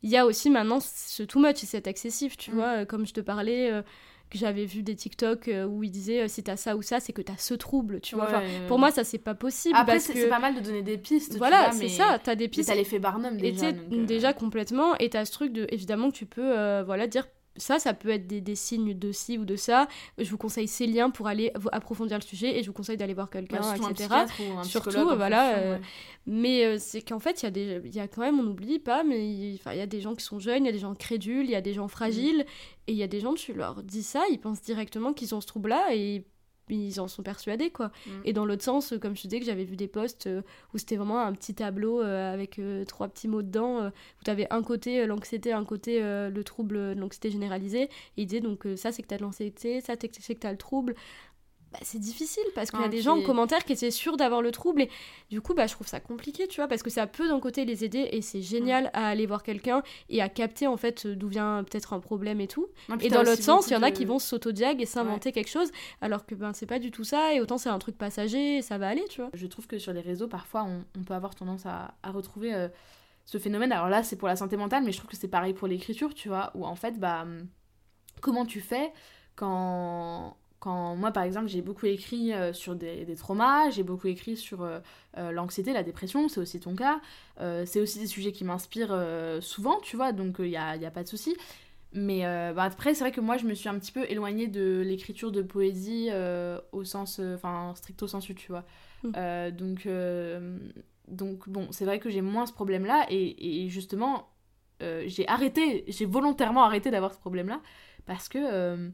il 0.04 0.10
y 0.10 0.18
a 0.18 0.26
aussi 0.26 0.50
maintenant 0.50 0.80
ce 0.80 1.24
too 1.24 1.40
much 1.40 1.64
et 1.64 1.66
cet 1.66 1.88
excessif, 1.88 2.38
tu 2.38 2.52
mm. 2.52 2.54
vois, 2.54 2.68
euh, 2.68 2.86
comme 2.86 3.06
je 3.06 3.14
te 3.14 3.22
parlais, 3.22 3.72
euh, 3.72 3.82
que 4.30 4.38
j'avais 4.38 4.66
vu 4.66 4.84
des 4.84 4.96
TikTok 4.96 5.48
euh, 5.48 5.66
où 5.66 5.84
ils 5.84 5.92
disaient 5.92 6.28
si 6.28 6.44
t'as 6.44 6.58
ça 6.58 6.76
ou 6.76 6.82
ça, 6.82 7.00
c'est 7.00 7.14
que 7.14 7.22
t'as 7.22 7.38
ce 7.38 7.54
trouble, 7.54 8.02
tu 8.02 8.16
vois. 8.16 8.42
pour 8.68 8.80
moi, 8.80 8.92
ça, 8.92 9.04
c'est 9.04 9.18
pas 9.18 9.36
possible. 9.36 9.76
Après, 9.78 10.00
c'est 10.00 10.28
pas 10.28 10.40
mal 10.40 10.56
de 10.56 10.60
donner 10.62 10.82
des 10.82 10.98
pistes. 10.98 11.38
Voilà, 11.38 11.72
c'est 11.72 11.90
ça, 11.90 12.20
t'as 12.24 12.36
des 12.36 12.48
pistes. 12.48 12.70
T'as 12.70 12.76
l'effet 12.76 13.00
Barnum 13.00 13.38
déjà. 13.38 13.72
Déjà 13.72 14.34
complètement, 14.34 14.96
et 14.98 15.10
t'as 15.10 15.26
ce 15.26 15.32
truc 15.32 15.54
de, 15.54 15.68
évidemment, 15.70 16.12
que 16.12 16.16
tu 16.16 16.26
peux 16.26 16.82
voilà, 16.82 17.08
dire 17.08 17.28
ça, 17.58 17.80
ça 17.80 17.94
peut 17.94 18.10
être 18.10 18.28
des, 18.28 18.42
des, 18.42 18.56
signes 18.56 18.98
de 18.98 19.12
ci 19.12 19.38
ou 19.38 19.46
de 19.46 19.56
ça. 19.56 19.88
Je 20.18 20.30
vous 20.30 20.38
conseille 20.38 20.68
ces 20.68 20.88
liens 20.88 21.10
pour 21.10 21.28
aller 21.28 21.52
approfondir 21.72 22.18
le 22.18 22.24
sujet 22.24 22.58
et 22.58 22.64
je 22.64 22.68
vous 22.68 22.74
conseille 22.74 22.98
d'aller 22.98 23.14
voir 23.14 23.30
quelqu'un, 23.30 23.62
etc. 23.76 24.10
Surtout, 24.64 25.16
voilà. 25.16 25.58
Euh, 25.58 25.78
mais 26.26 26.66
euh, 26.66 26.78
c'est 26.80 27.02
qu'en 27.02 27.20
fait, 27.20 27.42
il 27.42 27.46
y, 27.46 27.48
a 27.48 27.52
des, 27.52 27.82
y 27.94 28.00
a 28.00 28.08
quand 28.08 28.22
même, 28.22 28.40
on 28.40 28.44
n'oublie 28.44 28.80
pas, 28.80 29.04
mais 29.04 29.28
il 29.28 29.60
y 29.66 29.82
a 29.82 29.86
des 29.86 30.02
gens 30.02 30.16
qui 30.16 30.24
sont 30.24 30.40
jeunes, 30.40 30.64
il 30.64 30.68
y 30.68 30.70
a 30.70 30.74
des 30.74 30.80
gens 30.80 30.96
crédules, 30.96 31.46
il 31.46 31.52
y 31.52 31.56
a 31.56 31.62
des 31.62 31.74
gens 31.74 31.88
fragiles, 31.88 32.40
mm. 32.40 32.88
et 32.88 32.92
il 32.92 32.98
y 32.98 33.04
a 33.04 33.08
des 33.08 33.20
gens, 33.20 33.34
tu 33.34 33.54
leur 33.54 33.84
dis 33.84 34.04
ça, 34.04 34.24
ils 34.32 34.40
pensent 34.40 34.62
directement 34.62 35.14
qu'ils 35.14 35.36
ont 35.36 35.42
ce 35.42 35.48
trouble-là 35.48 35.94
et 35.94 36.26
ils 36.70 37.00
en 37.00 37.08
sont 37.08 37.24
persuadés 37.24 37.70
quoi. 37.70 37.92
Mm. 38.06 38.12
Et 38.26 38.34
dans 38.34 38.46
l'autre 38.46 38.64
sens, 38.64 38.94
comme 39.02 39.16
je 39.16 39.22
disais 39.24 39.40
que 39.40 39.46
j'avais 39.46 39.64
vu 39.64 39.76
des 39.76 39.88
posts 39.88 40.28
euh, 40.28 40.42
où 40.74 40.78
c'était 40.78 40.96
vraiment 40.96 41.20
un 41.20 41.34
petit 41.34 41.54
tableau 41.54 42.02
euh, 42.02 42.34
avec 42.34 42.60
euh, 42.60 42.86
trois 42.86 43.08
petits 43.08 43.28
mots 43.28 43.42
dedans, 43.42 43.88
où 43.88 44.24
tu 44.24 44.32
avais 44.32 44.48
un 44.52 44.64
côté 44.64 45.06
l'anxiété, 45.06 45.52
un 45.52 45.66
côté 45.66 46.00
le 46.02 46.44
trouble 46.44 46.96
de 46.96 47.00
l'anxiété 47.00 47.30
généralisée, 47.30 47.84
et 47.84 47.90
ils 48.18 48.26
disaient 48.26 48.42
donc 48.42 48.68
ça 48.76 48.92
c'est 48.92 49.02
que 49.02 49.08
tu 49.08 49.14
as 49.14 49.18
de 49.18 49.24
l'anxiété, 49.24 49.82
ça 49.82 49.94
c'est 50.00 50.08
que 50.08 50.40
tu 50.40 50.48
as 50.48 50.52
le 50.52 50.58
trouble, 50.58 50.96
bah, 51.76 51.82
c'est 51.86 52.00
difficile 52.00 52.44
parce 52.54 52.72
qu'il 52.72 52.80
y 52.80 52.84
a 52.84 52.88
des 52.88 53.02
gens 53.02 53.18
en 53.18 53.22
commentaire 53.22 53.66
qui 53.66 53.74
étaient 53.74 53.92
sûrs 53.92 54.16
d'avoir 54.16 54.42
le 54.42 54.52
trouble 54.52 54.84
et 54.84 54.90
du 55.30 55.42
coup 55.42 55.54
bah 55.54 55.68
je 55.68 55.74
trouve 55.74 55.88
ça 55.88 56.00
compliqué 56.00 56.48
tu 56.48 56.62
vois 56.62 56.68
parce 56.68 56.84
que 56.84 56.90
ça 56.90 57.06
peut 57.06 57.28
d'un 57.28 57.40
côté 57.40 57.66
les 57.66 57.84
aider 57.84 58.08
et 58.12 58.22
c'est 58.22 58.42
génial 58.42 58.90
à 58.94 59.08
aller 59.08 59.26
voir 59.26 59.44
quelqu'un 59.44 59.84
et 60.10 60.22
à 60.22 60.30
capter 60.30 60.68
en 60.68 60.78
fait 60.78 61.06
d'où 61.06 61.28
vient 61.28 61.64
peut-être 61.64 61.94
un 61.94 62.00
problème 62.00 62.40
et 62.40 62.48
tout. 62.48 62.68
Et 63.02 63.10
dans 63.10 63.24
l'autre 63.24 63.44
sens 63.44 63.68
il 63.68 63.74
y 63.74 63.76
en 63.76 63.84
a 63.84 63.92
qui 63.92 64.06
vont 64.06 64.20
s'autodiag 64.20 64.82
et 64.82 64.86
s'inventer 64.86 65.32
quelque 65.32 65.50
chose 65.50 65.70
alors 66.02 66.26
que 66.26 66.36
ben 66.36 66.54
c'est 66.54 66.66
pas 66.66 66.80
du 66.80 66.92
tout 66.92 67.04
ça 67.04 67.34
et 67.34 67.42
autant 67.42 67.58
c'est 67.58 67.70
un 67.70 67.80
truc 67.80 67.98
passager 67.98 68.58
et 68.58 68.62
ça 68.62 68.78
va 68.78 68.88
aller 68.88 69.04
tu 69.10 69.22
vois. 69.22 69.30
Je 69.34 69.48
trouve 69.48 69.68
que 69.68 69.78
sur 69.78 69.92
les 69.92 70.02
réseaux 70.02 70.28
parfois 70.28 70.64
on, 70.64 71.04
peut 71.04 71.14
avoir 71.14 71.36
tendance 71.36 71.66
à, 71.66 71.94
retrouver 72.06 72.54
euh, 72.54 72.70
ce 73.26 73.38
phénomène. 73.38 73.72
Alors 73.72 73.90
là 73.90 74.02
c'est 74.04 74.16
pour 74.16 74.28
la 74.28 74.38
santé 74.38 74.56
mentale 74.56 74.84
mais 74.86 74.92
je 74.94 74.98
trouve 74.98 75.10
que 75.10 75.18
c'est 75.18 75.28
pareil 75.28 75.54
pour 75.54 75.68
l'écriture 75.68 76.14
tu 76.14 76.30
vois 76.30 76.52
où 76.56 76.66
en 76.66 76.76
fait 76.76 77.00
bah 77.00 77.24
hum, 77.24 77.48
comment 78.22 78.46
tu 78.46 78.62
fais 78.62 78.94
quand 79.36 80.38
quand 80.66 80.96
moi, 80.96 81.12
par 81.12 81.22
exemple, 81.22 81.48
j'ai 81.48 81.62
beaucoup 81.62 81.86
écrit 81.86 82.34
euh, 82.34 82.52
sur 82.52 82.76
des, 82.76 83.06
traumas, 83.16 83.70
j'ai 83.70 83.84
beaucoup 83.84 84.08
écrit 84.08 84.36
sur 84.36 84.64
euh, 84.64 84.80
euh, 85.16 85.32
l'anxiété, 85.32 85.74
la 85.74 85.84
dépression, 85.84 86.28
c'est 86.28 86.40
aussi 86.40 86.60
ton 86.60 86.76
cas. 86.76 87.00
c'est 87.66 87.80
aussi 87.80 88.00
des 88.00 88.08
sujets 88.08 88.32
qui 88.32 88.44
m'inspirent 88.44 88.98
souvent, 89.42 89.80
tu 89.82 89.96
vois, 89.96 90.12
donc 90.12 90.38
il 90.40 90.50
n'y 90.50 90.58
a, 90.58 90.76
y 90.76 90.86
a, 90.86 90.92
pas 90.92 91.04
de 91.04 91.08
souci. 91.08 91.38
Mais 91.94 92.22
bah, 92.56 92.64
après, 92.64 92.96
c'est 92.96 93.04
vrai 93.04 93.12
que 93.12 93.22
moi, 93.22 93.38
je 93.38 93.46
me 93.46 93.54
suis 93.54 93.70
un 93.70 93.78
petit 93.78 93.92
peu 93.92 94.10
éloignée 94.10 94.48
de 94.48 94.82
l'écriture 94.84 95.32
de 95.32 95.44
poésie 95.44 96.10
au 96.72 96.84
sens, 96.84 97.22
enfin, 97.36 97.74
stricto 97.76 98.08
sensu, 98.08 98.34
tu 98.34 98.52
vois. 98.52 98.66
Mmh. 99.04 99.52
donc, 99.52 99.88
donc, 101.08 101.48
bon, 101.48 101.68
c'est 101.70 101.86
vrai 101.86 102.00
que 102.00 102.10
j'ai 102.10 102.22
moins 102.22 102.48
ce 102.48 102.54
problème-là, 102.54 103.06
et, 103.10 103.66
et, 103.66 103.70
justement, 103.70 104.30
j'ai 104.82 105.28
arrêté, 105.28 105.86
j'ai 105.88 106.06
volontairement 106.06 106.64
arrêté 106.64 106.90
d'avoir 106.90 107.14
ce 107.14 107.20
problème-là, 107.20 107.62
parce 108.08 108.30
que 108.30 108.90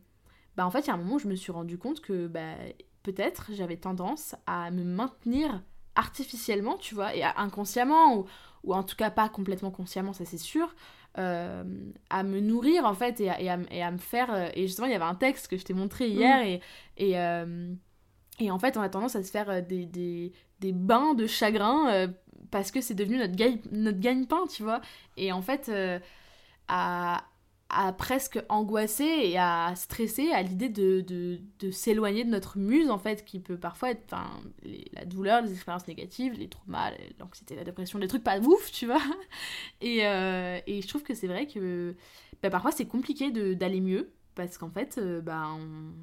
bah 0.56 0.66
en 0.66 0.72
fait, 0.72 0.82
il 0.82 0.88
y 0.88 0.90
a 0.92 0.94
un 0.94 0.98
moment 0.98 1.16
où 1.16 1.20
je 1.20 1.28
me 1.28 1.36
suis 1.36 1.52
rendu 1.52 1.78
compte 1.78 2.02
que 2.02 2.28
bah, 2.28 2.56
peut-être 3.04 3.52
j'avais 3.54 3.78
tendance 3.78 4.36
à 4.48 4.72
me 4.72 4.84
maintenir 4.84 5.62
artificiellement, 5.96 6.78
tu 6.78 6.96
vois, 6.96 7.16
et 7.16 7.24
inconsciemment, 7.24 8.18
ou, 8.18 8.26
ou 8.64 8.74
en 8.74 8.84
tout 8.84 8.96
cas 8.96 9.12
pas 9.12 9.30
complètement 9.30 9.72
consciemment, 9.72 10.14
ça 10.14 10.26
c'est 10.26 10.38
sûr, 10.38 10.74
euh, 11.18 11.64
à 12.10 12.24
me 12.24 12.40
nourrir 12.40 12.86
en 12.86 12.94
fait 12.94 13.20
et 13.20 13.30
à, 13.30 13.42
et 13.42 13.50
à, 13.84 13.92
me 13.92 13.98
faire. 13.98 14.34
Euh, 14.34 14.48
et 14.54 14.68
justement, 14.68 14.88
il 14.88 14.94
y 14.94 14.96
avait 14.96 15.04
un 15.04 15.16
texte 15.16 15.48
que 15.48 15.58
je 15.58 15.64
t'ai 15.64 15.74
montré 15.74 16.08
hier, 16.08 16.42
et, 16.42 16.62
et, 16.98 17.20
euh, 17.20 17.74
et, 18.40 18.50
en 18.50 18.60
fait, 18.60 18.78
on 18.78 18.82
a 18.82 18.90
tendance 18.90 19.16
à 19.16 19.24
se 19.24 19.30
faire 19.30 19.62
des, 19.64 19.86
des, 19.86 20.32
des 20.60 20.72
bains 20.72 21.14
de 21.14 21.28
chagrin 21.28 22.10
parce 22.50 22.72
que 22.72 22.82
c'est 22.82 22.96
devenu 22.96 23.18
notre, 23.18 23.36
gagne, 23.36 23.60
notre 23.72 24.00
gagne-pain, 24.00 24.48
tu 24.50 24.64
vois. 24.64 24.82
Et 25.18 25.32
en 25.32 25.42
fait, 25.42 25.72
à, 26.68 27.24
à 27.72 27.94
presque 27.94 28.40
angoisser 28.50 29.04
et 29.04 29.38
à 29.38 29.74
stresser 29.76 30.32
à 30.32 30.42
l'idée 30.42 30.70
de, 30.70 31.40
s'éloigner 31.72 32.24
de 32.24 32.30
notre 32.30 32.58
muse, 32.58 32.90
en 32.90 32.98
fait, 32.98 33.24
qui 33.26 33.40
peut 33.40 33.58
parfois 33.58 33.92
être 33.92 34.16
la 34.94 35.06
douleur, 35.06 35.42
les 35.42 35.54
expériences 35.54 35.88
négatives, 35.88 36.34
les 36.34 36.50
traumas, 36.50 36.92
l'anxiété, 37.20 37.56
la 37.56 37.64
dépression, 37.64 38.00
des 38.00 38.08
trucs 38.08 38.24
pas 38.24 38.40
ouf, 38.40 38.72
tu 38.72 38.86
vois. 38.86 39.02
Et, 39.82 40.06
euh, 40.06 40.60
et 40.68 40.82
je 40.82 40.88
trouve 40.88 41.04
que 41.04 41.14
c'est 41.14 41.28
vrai 41.28 41.48
que 41.48 41.96
bah, 42.44 42.50
parfois 42.50 42.72
c'est 42.72 42.86
compliqué 42.86 43.32
d'aller 43.56 43.82
mieux, 43.82 44.12
parce 44.36 44.58
qu'en 44.58 44.70
fait, 44.70 44.98
euh, 44.98 45.22
bah, 45.22 45.48
on 45.50 45.94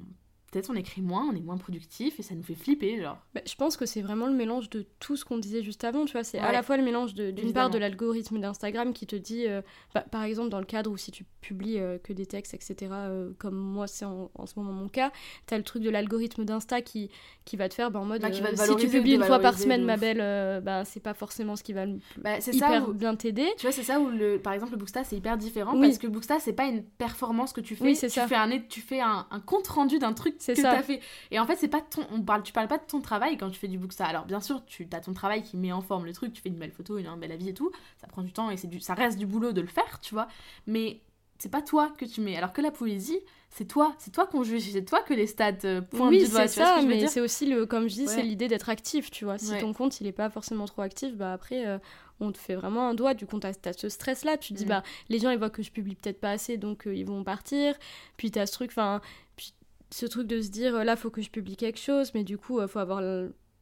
peut-être 0.51 0.69
on 0.69 0.75
écrit 0.75 1.01
moins, 1.01 1.27
on 1.31 1.35
est 1.35 1.41
moins 1.41 1.57
productif 1.57 2.19
et 2.19 2.23
ça 2.23 2.35
nous 2.35 2.43
fait 2.43 2.55
flipper, 2.55 3.01
genre. 3.01 3.17
Bah, 3.33 3.41
je 3.45 3.55
pense 3.55 3.77
que 3.77 3.85
c'est 3.85 4.01
vraiment 4.01 4.27
le 4.27 4.33
mélange 4.33 4.69
de 4.69 4.85
tout 4.99 5.15
ce 5.15 5.25
qu'on 5.25 5.37
disait 5.37 5.63
juste 5.63 5.83
avant, 5.83 6.05
tu 6.05 6.13
vois. 6.13 6.23
C'est 6.23 6.39
à 6.39 6.51
la 6.51 6.63
fois 6.63 6.77
le 6.77 6.83
mélange 6.83 7.13
d'une 7.13 7.53
part 7.53 7.69
de 7.69 7.77
l'algorithme 7.77 8.39
d'Instagram 8.39 8.93
qui 8.93 9.05
te 9.07 9.15
dit, 9.15 9.47
euh, 9.47 9.61
bah, 9.93 10.03
par 10.11 10.23
exemple, 10.23 10.49
dans 10.49 10.59
le 10.59 10.65
cadre 10.65 10.91
où 10.91 10.97
si 10.97 11.11
tu 11.11 11.25
publies 11.41 11.79
euh, 11.79 11.97
que 11.97 12.13
des 12.13 12.25
textes, 12.25 12.53
etc., 12.53 12.91
euh, 12.91 13.31
comme 13.37 13.55
moi 13.55 13.87
c'est 13.87 14.05
en, 14.05 14.29
ce 14.45 14.53
moment 14.57 14.71
mon 14.71 14.89
cas, 14.89 15.11
t'as 15.45 15.57
le 15.57 15.63
truc 15.63 15.83
de 15.83 15.89
l'algorithme 15.89 16.45
d'Insta 16.45 16.81
qui, 16.81 17.09
qui 17.45 17.55
va 17.55 17.69
te 17.69 17.73
faire 17.73 17.91
bah, 17.91 17.99
en 17.99 18.05
mode, 18.05 18.25
si 18.33 18.75
tu 18.77 18.87
publies 18.87 19.15
une 19.15 19.23
fois 19.23 19.39
par 19.39 19.57
semaine, 19.57 19.83
ma 19.83 19.97
belle, 19.97 20.61
bah, 20.63 20.85
c'est 20.85 20.99
pas 20.99 21.13
forcément 21.13 21.55
ce 21.55 21.63
qui 21.63 21.73
va 21.73 21.85
hyper 21.85 22.41
ça 22.41 22.79
bien 22.93 23.15
t'aider. 23.15 23.47
Tu 23.57 23.63
vois, 23.63 23.71
c'est 23.71 23.83
ça 23.83 23.99
où, 23.99 24.09
le, 24.09 24.37
par 24.37 24.53
exemple, 24.53 24.71
le 24.71 24.77
Booksta, 24.77 25.03
c'est 25.03 25.15
hyper 25.15 25.37
différent 25.37 25.79
parce 25.79 25.97
que 25.97 26.07
Booksta, 26.07 26.39
c'est 26.39 26.53
pas 26.53 26.65
une 26.65 26.83
performance 26.83 27.53
que 27.53 27.61
tu 27.61 27.75
fais, 27.75 27.93
tu, 27.93 28.09
Fais 28.09 28.35
un, 28.35 28.59
tu 28.59 28.81
fais 28.81 28.99
un, 28.99 29.25
un 29.31 29.39
compte 29.39 29.67
rendu 29.67 29.97
d'un 29.99 30.13
truc 30.13 30.38
c'est 30.39 30.55
ça. 30.55 30.81
fait. 30.81 31.01
Et 31.31 31.39
en 31.39 31.45
fait, 31.45 31.57
c'est 31.57 31.67
pas 31.67 31.81
ton, 31.81 32.01
on 32.11 32.21
parle, 32.21 32.43
tu 32.43 32.53
parles 32.53 32.67
pas 32.67 32.77
de 32.77 32.85
ton 32.87 33.01
travail 33.01 33.37
quand 33.37 33.49
tu 33.49 33.59
fais 33.59 33.67
du 33.67 33.77
booksta. 33.77 34.05
Alors 34.05 34.25
bien 34.25 34.39
sûr, 34.39 34.65
tu 34.65 34.87
as 34.91 35.01
ton 35.01 35.13
travail 35.13 35.43
qui 35.43 35.57
met 35.57 35.71
en 35.71 35.81
forme 35.81 36.05
le 36.05 36.13
truc, 36.13 36.33
tu 36.33 36.41
fais 36.41 36.49
une 36.49 36.57
belle 36.57 36.71
photo, 36.71 36.97
une, 36.97 37.13
belle 37.17 37.31
avis 37.31 37.49
et 37.49 37.53
tout. 37.53 37.71
Ça 38.01 38.07
prend 38.07 38.23
du 38.23 38.31
temps 38.31 38.49
et 38.49 38.57
c'est 38.57 38.67
du, 38.67 38.79
ça 38.79 38.93
reste 38.93 39.19
du 39.19 39.25
boulot 39.25 39.51
de 39.51 39.61
le 39.61 39.67
faire, 39.67 39.99
tu 40.01 40.13
vois. 40.13 40.27
Mais 40.65 41.01
c'est 41.37 41.51
pas 41.51 41.61
toi 41.61 41.91
que 41.97 42.05
tu 42.05 42.21
mets. 42.21 42.37
Alors 42.37 42.53
que 42.53 42.61
la 42.61 42.71
poésie, 42.71 43.19
c'est 43.49 43.65
toi, 43.65 43.93
c'est 43.97 44.11
toi 44.11 44.27
qu'on 44.27 44.43
juge, 44.43 44.69
c'est 44.71 44.85
toi 44.85 45.01
que 45.01 45.13
les 45.13 45.27
stats 45.27 45.53
euh, 45.65 45.81
pointent 45.81 46.11
oui, 46.11 46.25
du 46.25 46.31
doigt. 46.31 46.47
c'est 46.47 46.61
ça, 46.61 46.81
mais 46.85 47.07
c'est 47.07 47.21
aussi 47.21 47.45
le, 47.45 47.65
comme 47.65 47.87
je 47.87 47.95
dis, 47.95 48.07
c'est 48.07 48.21
l'idée 48.21 48.47
d'être 48.47 48.69
actif, 48.69 49.11
tu 49.11 49.25
vois. 49.25 49.37
Si 49.37 49.57
ton 49.59 49.73
compte 49.73 49.99
il 50.01 50.07
est 50.07 50.11
pas 50.11 50.29
forcément 50.29 50.65
trop 50.65 50.81
actif, 50.81 51.15
bah 51.15 51.33
après. 51.33 51.67
Euh, 51.67 51.77
on 52.21 52.31
te 52.31 52.37
fait 52.37 52.55
vraiment 52.55 52.89
un 52.89 52.93
doigt, 52.93 53.13
du 53.13 53.25
coup, 53.25 53.39
t'as 53.39 53.53
as 53.65 53.73
ce 53.73 53.89
stress-là, 53.89 54.37
tu 54.37 54.53
te 54.53 54.57
dis, 54.57 54.65
mm. 54.65 54.69
bah, 54.69 54.83
les 55.09 55.19
gens, 55.19 55.29
ils 55.29 55.37
voient 55.37 55.49
que 55.49 55.63
je 55.63 55.71
publie 55.71 55.95
peut-être 55.95 56.19
pas 56.19 56.31
assez, 56.31 56.57
donc 56.57 56.87
euh, 56.87 56.93
ils 56.93 57.05
vont 57.05 57.23
partir, 57.23 57.75
puis 58.17 58.31
t'as 58.31 58.45
ce 58.45 58.51
truc, 58.51 58.71
enfin, 58.71 59.01
ce 59.91 60.05
truc 60.05 60.27
de 60.27 60.41
se 60.41 60.49
dire, 60.49 60.83
là, 60.83 60.95
faut 60.95 61.09
que 61.09 61.21
je 61.21 61.29
publie 61.29 61.55
quelque 61.55 61.79
chose, 61.79 62.11
mais 62.13 62.23
du 62.23 62.37
coup, 62.37 62.61
il 62.61 62.67
faut 62.67 62.79
avoir 62.79 63.01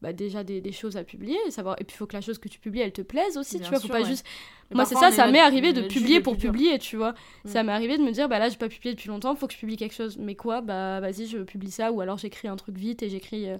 bah, 0.01 0.13
déjà 0.13 0.43
des, 0.43 0.61
des, 0.61 0.71
choses 0.71 0.97
à 0.97 1.03
publier, 1.03 1.37
savoir... 1.49 1.75
et 1.79 1.83
puis 1.83 1.95
il 1.95 1.97
faut 1.97 2.05
que 2.05 2.13
la 2.13 2.21
chose 2.21 2.37
que 2.37 2.49
tu 2.49 2.59
publies, 2.59 2.81
elle 2.81 2.91
te 2.91 3.01
plaise 3.01 3.37
aussi, 3.37 3.59
tu 3.59 3.69
vois, 3.69 3.79
faut 3.79 3.87
pas 3.87 4.03
juste... 4.03 4.25
Moi, 4.71 4.85
c'est 4.85 4.95
ça, 4.95 5.11
ça 5.11 5.31
m'est 5.31 5.39
arrivé 5.39 5.73
de 5.73 5.81
publier 5.81 6.19
pour 6.19 6.37
publier, 6.37 6.77
tu 6.77 6.97
vois. 6.97 7.13
Mm. 7.45 7.49
Ça 7.49 7.63
m'est 7.63 7.71
arrivé 7.71 7.97
de 7.97 8.03
me 8.03 8.11
dire, 8.11 8.27
bah 8.27 8.39
là, 8.39 8.49
j'ai 8.49 8.57
pas 8.57 8.69
publié 8.69 8.93
depuis 8.93 9.07
longtemps, 9.07 9.35
faut 9.35 9.47
que 9.47 9.53
je 9.53 9.59
publie 9.59 9.77
quelque 9.77 9.95
chose. 9.95 10.17
Mais 10.17 10.35
quoi? 10.35 10.61
Bah 10.61 10.99
vas-y, 10.99 11.25
je 11.25 11.39
publie 11.39 11.71
ça, 11.71 11.91
ou 11.91 12.01
alors 12.01 12.17
j'écris 12.17 12.47
un 12.47 12.55
truc 12.55 12.77
vite 12.77 13.03
et 13.03 13.09
j'écris... 13.09 13.49
Euh, 13.49 13.57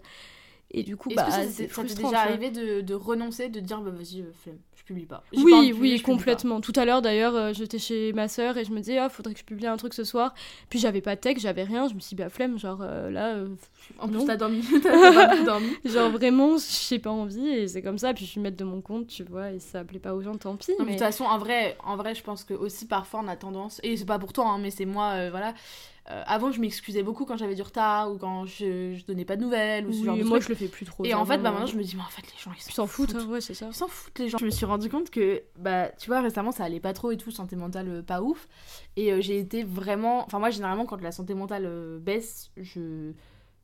et 0.72 0.84
du 0.84 0.97
coup, 0.97 1.09
bah, 1.15 1.30
c'est 1.49 1.95
déjà 1.95 2.20
arrivé 2.22 2.51
de, 2.51 2.82
de, 2.82 2.93
renoncer, 2.93 3.49
de 3.49 3.59
dire, 3.59 3.82
bah 3.82 3.91
vas-y, 3.91 4.22
euh, 4.22 4.32
flemme 4.43 4.59
publie 4.88 5.05
pas. 5.05 5.24
Oui, 5.36 5.74
oui, 5.78 6.01
complètement. 6.01 6.61
Tout 6.61 6.72
à 6.76 6.86
l'heure, 6.86 7.01
d'ailleurs, 7.01 7.36
euh, 7.36 7.53
j'étais 7.53 7.78
chez 7.78 8.13
ma 8.13 8.28
sœur 8.28 8.57
et 8.57 8.63
je 8.63 8.72
me 8.72 8.78
disais, 8.78 8.97
ah, 8.97 9.09
faudrait 9.09 9.34
que 9.34 9.39
je 9.39 9.45
publie 9.45 9.68
un 9.68 9.76
truc 9.76 9.93
ce 9.93 10.05
soir. 10.05 10.34
Puis 10.70 10.80
j'avais 10.80 11.01
pas 11.01 11.15
de 11.15 11.20
texte, 11.20 11.43
j'avais 11.43 11.63
rien. 11.63 11.88
Je 11.89 11.93
me 11.93 11.99
suis 11.99 12.15
dit, 12.15 12.24
bah, 12.24 12.30
flemme, 12.30 12.57
genre 12.57 12.80
euh, 12.82 13.11
là. 13.11 13.36
Euh, 13.36 13.49
en 13.99 14.07
plus, 14.07 14.26
t'as 14.26 14.38
dormi. 14.38 14.63
t'as 14.82 15.43
dormi. 15.45 15.70
genre 15.84 16.09
vraiment, 16.09 16.55
j'ai 16.89 16.99
pas 16.99 17.11
envie 17.11 17.47
et 17.49 17.68
c'est 17.68 17.82
comme 17.82 17.97
ça. 17.97 18.13
Puis 18.13 18.26
je 18.26 18.32
suis 18.32 18.39
mettre 18.39 18.57
de 18.57 18.63
mon 18.63 18.82
compte, 18.82 19.07
tu 19.07 19.24
vois, 19.24 19.51
et 19.51 19.59
ça 19.59 19.84
plaît 19.84 19.99
pas 19.99 20.13
aux 20.13 20.22
gens, 20.22 20.38
tant 20.38 20.55
pis. 20.55 20.72
mais... 20.80 20.86
De 20.86 20.91
toute 20.91 20.99
façon, 20.99 21.26
en 21.26 21.38
vrai, 21.38 21.78
en 21.84 21.97
vrai, 21.97 22.15
je 22.15 22.24
pense 22.24 22.45
que 22.45 22.53
aussi 22.53 22.88
parfois 22.88 23.22
on 23.24 23.28
a 23.28 23.36
tendance, 23.36 23.82
et 23.84 23.97
c'est 23.97 24.05
pas 24.05 24.20
pour 24.20 24.32
toi, 24.32 24.47
hein, 24.47 24.57
mais 24.57 24.72
c'est 24.72 24.86
moi, 24.86 25.30
voilà 25.30 25.53
euh, 26.10 26.24
avant, 26.26 26.51
je 26.51 26.62
m'excusais 26.62 27.03
beaucoup 27.03 27.26
quand 27.26 27.36
j'avais 27.36 27.55
du 27.55 27.62
retard 27.62 28.12
ou 28.12 28.18
quand 28.18 28.45
je, 28.45 28.95
je 28.95 29.05
donnais 29.05 29.26
pas 29.26 29.36
de 29.36 29.41
nouvelles 29.41 29.86
ou 29.86 29.91
ce 29.91 30.05
genre 30.05 30.16
de 30.16 30.24
moi, 30.24 30.39
je 30.39 30.47
le 30.47 30.55
fais 30.55 30.70
plus 30.70 30.86
trop. 30.86 31.03
Et 31.03 31.14
en 31.14 31.26
fait, 31.26 31.38
bah, 31.39 31.51
maintenant, 31.51 31.66
je 31.66 31.76
me 31.76 31.84
dis, 31.84 31.97
mais 31.97 32.01
en 32.01 32.05
fait, 32.05 32.22
les 32.22 32.39
gens, 32.39 32.51
ils 32.55 32.74
s'en 32.74 32.88
foutent. 32.88 33.14
Ouais, 33.28 33.41
c'est 33.41 33.53
ça. 33.53 33.68
Ils 33.68 33.74
s'en 33.74 33.88
foutent, 33.88 34.18
les 34.20 34.30
gens. 34.30 34.38
Je 34.38 34.45
me 34.45 34.49
suis 34.49 34.66
rendu 34.66 34.89
compte 34.89 35.10
que, 35.10 35.43
bah, 35.60 35.89
tu 35.89 36.08
vois, 36.08 36.22
récemment, 36.22 36.53
ça 36.53 36.64
allait 36.64 36.80
pas 36.80 36.93
trop 36.93 37.12
et 37.12 37.18
tout, 37.18 37.32
santé 37.32 37.58
mentale 37.58 37.89
euh, 37.89 38.01
pas 38.01 38.22
ouf. 38.22 38.47
Et 38.95 39.12
euh, 39.12 39.20
j'ai 39.20 39.38
été 39.38 39.64
vraiment. 39.64 40.24
Enfin, 40.24 40.39
moi, 40.39 40.49
généralement, 40.49 40.86
quand 40.86 41.01
la 41.01 41.12
santé 41.12 41.34
mentale 41.34 41.99
baisse, 42.01 42.51
je 42.55 43.12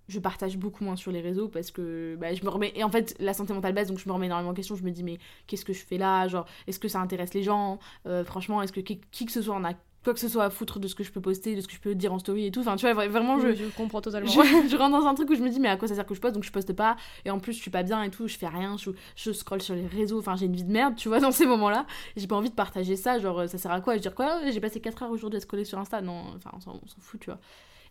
je 0.09 0.19
partage 0.19 0.57
beaucoup 0.57 0.83
moins 0.83 0.97
sur 0.97 1.13
les 1.13 1.21
réseaux 1.21 1.47
parce 1.47 1.71
que 1.71 2.17
bah, 2.19 2.33
je 2.33 2.43
me 2.43 2.49
remets 2.49 2.73
et 2.75 2.83
en 2.83 2.89
fait 2.89 3.15
la 3.19 3.33
santé 3.33 3.53
mentale 3.53 3.71
baisse 3.71 3.87
donc 3.87 3.99
je 3.99 4.09
me 4.09 4.11
remets 4.11 4.25
énormément 4.25 4.49
en 4.51 4.53
question 4.53 4.75
je 4.75 4.83
me 4.83 4.91
dis 4.91 5.01
mais 5.01 5.17
qu'est-ce 5.47 5.63
que 5.63 5.71
je 5.71 5.81
fais 5.81 5.97
là? 5.97 6.27
Genre 6.27 6.45
est-ce 6.67 6.77
que 6.77 6.89
ça 6.89 6.99
intéresse 6.99 7.33
les 7.33 7.41
gens? 7.41 7.79
Franchement 8.25 8.61
est-ce 8.61 8.73
que 8.73 8.81
qui, 8.81 8.99
qui, 9.11 9.25
que 9.25 9.31
ce 9.31 9.41
soit 9.41 9.55
en 9.55 9.63
a 9.63 9.71
quoi 10.03 10.13
que 10.13 10.19
ce 10.19 10.27
soit 10.27 10.43
à 10.43 10.49
foutre 10.49 10.79
de 10.79 10.87
ce 10.87 10.95
que 10.95 11.03
je 11.03 11.11
peux 11.11 11.21
poster, 11.21 11.55
de 11.55 11.61
ce 11.61 11.67
que 11.67 11.73
je 11.73 11.79
peux 11.79 11.95
dire 11.95 12.13
en 12.13 12.19
story 12.19 12.47
et 12.47 12.51
tout. 12.51 12.61
Enfin, 12.61 12.75
tu 12.75 12.91
vois, 12.91 13.07
vraiment, 13.07 13.39
je, 13.39 13.53
je 13.53 13.65
comprends 13.75 14.01
totalement. 14.01 14.29
Je, 14.29 14.75
rentre 14.75 14.99
dans 14.99 15.05
un 15.05 15.13
truc 15.13 15.29
où 15.29 15.35
je 15.35 15.41
me 15.41 15.49
dis, 15.49 15.59
mais 15.59 15.69
à 15.69 15.77
quoi 15.77 15.87
ça 15.87 15.95
sert 15.95 16.05
que 16.05 16.13
je 16.13 16.19
poste? 16.19 16.35
Donc 16.35 16.43
je 16.43 16.51
poste 16.51 16.73
pas. 16.73 16.95
Et 17.25 17.31
en 17.31 17.39
plus, 17.39 17.53
je 17.53 17.61
suis 17.61 17.71
pas 17.71 17.83
bien 17.83 18.03
et 18.03 18.09
tout, 18.09 18.27
je 18.27 18.37
fais 18.37 18.47
rien, 18.47 18.77
je, 18.77 18.91
je 19.15 19.31
scroll 19.31 19.61
sur 19.61 19.75
les 19.75 19.87
réseaux. 19.87 20.19
Enfin, 20.19 20.35
j'ai 20.35 20.45
une 20.45 20.55
vie 20.55 20.63
de 20.63 20.71
merde, 20.71 20.95
tu 20.95 21.07
vois, 21.07 21.19
dans 21.19 21.31
ces 21.31 21.45
moments-là. 21.45 21.85
J'ai 22.15 22.27
pas 22.27 22.35
envie 22.35 22.49
de 22.49 22.55
partager 22.55 22.95
ça. 22.95 23.19
Genre, 23.19 23.47
ça 23.47 23.57
sert 23.57 23.71
à 23.71 23.81
quoi? 23.81 23.95
Je 23.95 24.01
dire 24.01 24.15
quoi? 24.15 24.39
J'ai 24.51 24.59
passé 24.59 24.79
4 24.79 25.03
heures 25.03 25.11
aujourd'hui 25.11 25.37
à 25.37 25.41
scroller 25.41 25.65
sur 25.65 25.79
Insta. 25.79 26.01
Non, 26.01 26.23
enfin, 26.35 26.51
on 26.55 26.59
s'en 26.59 26.79
fout, 26.99 27.19
tu 27.19 27.29
vois. 27.29 27.39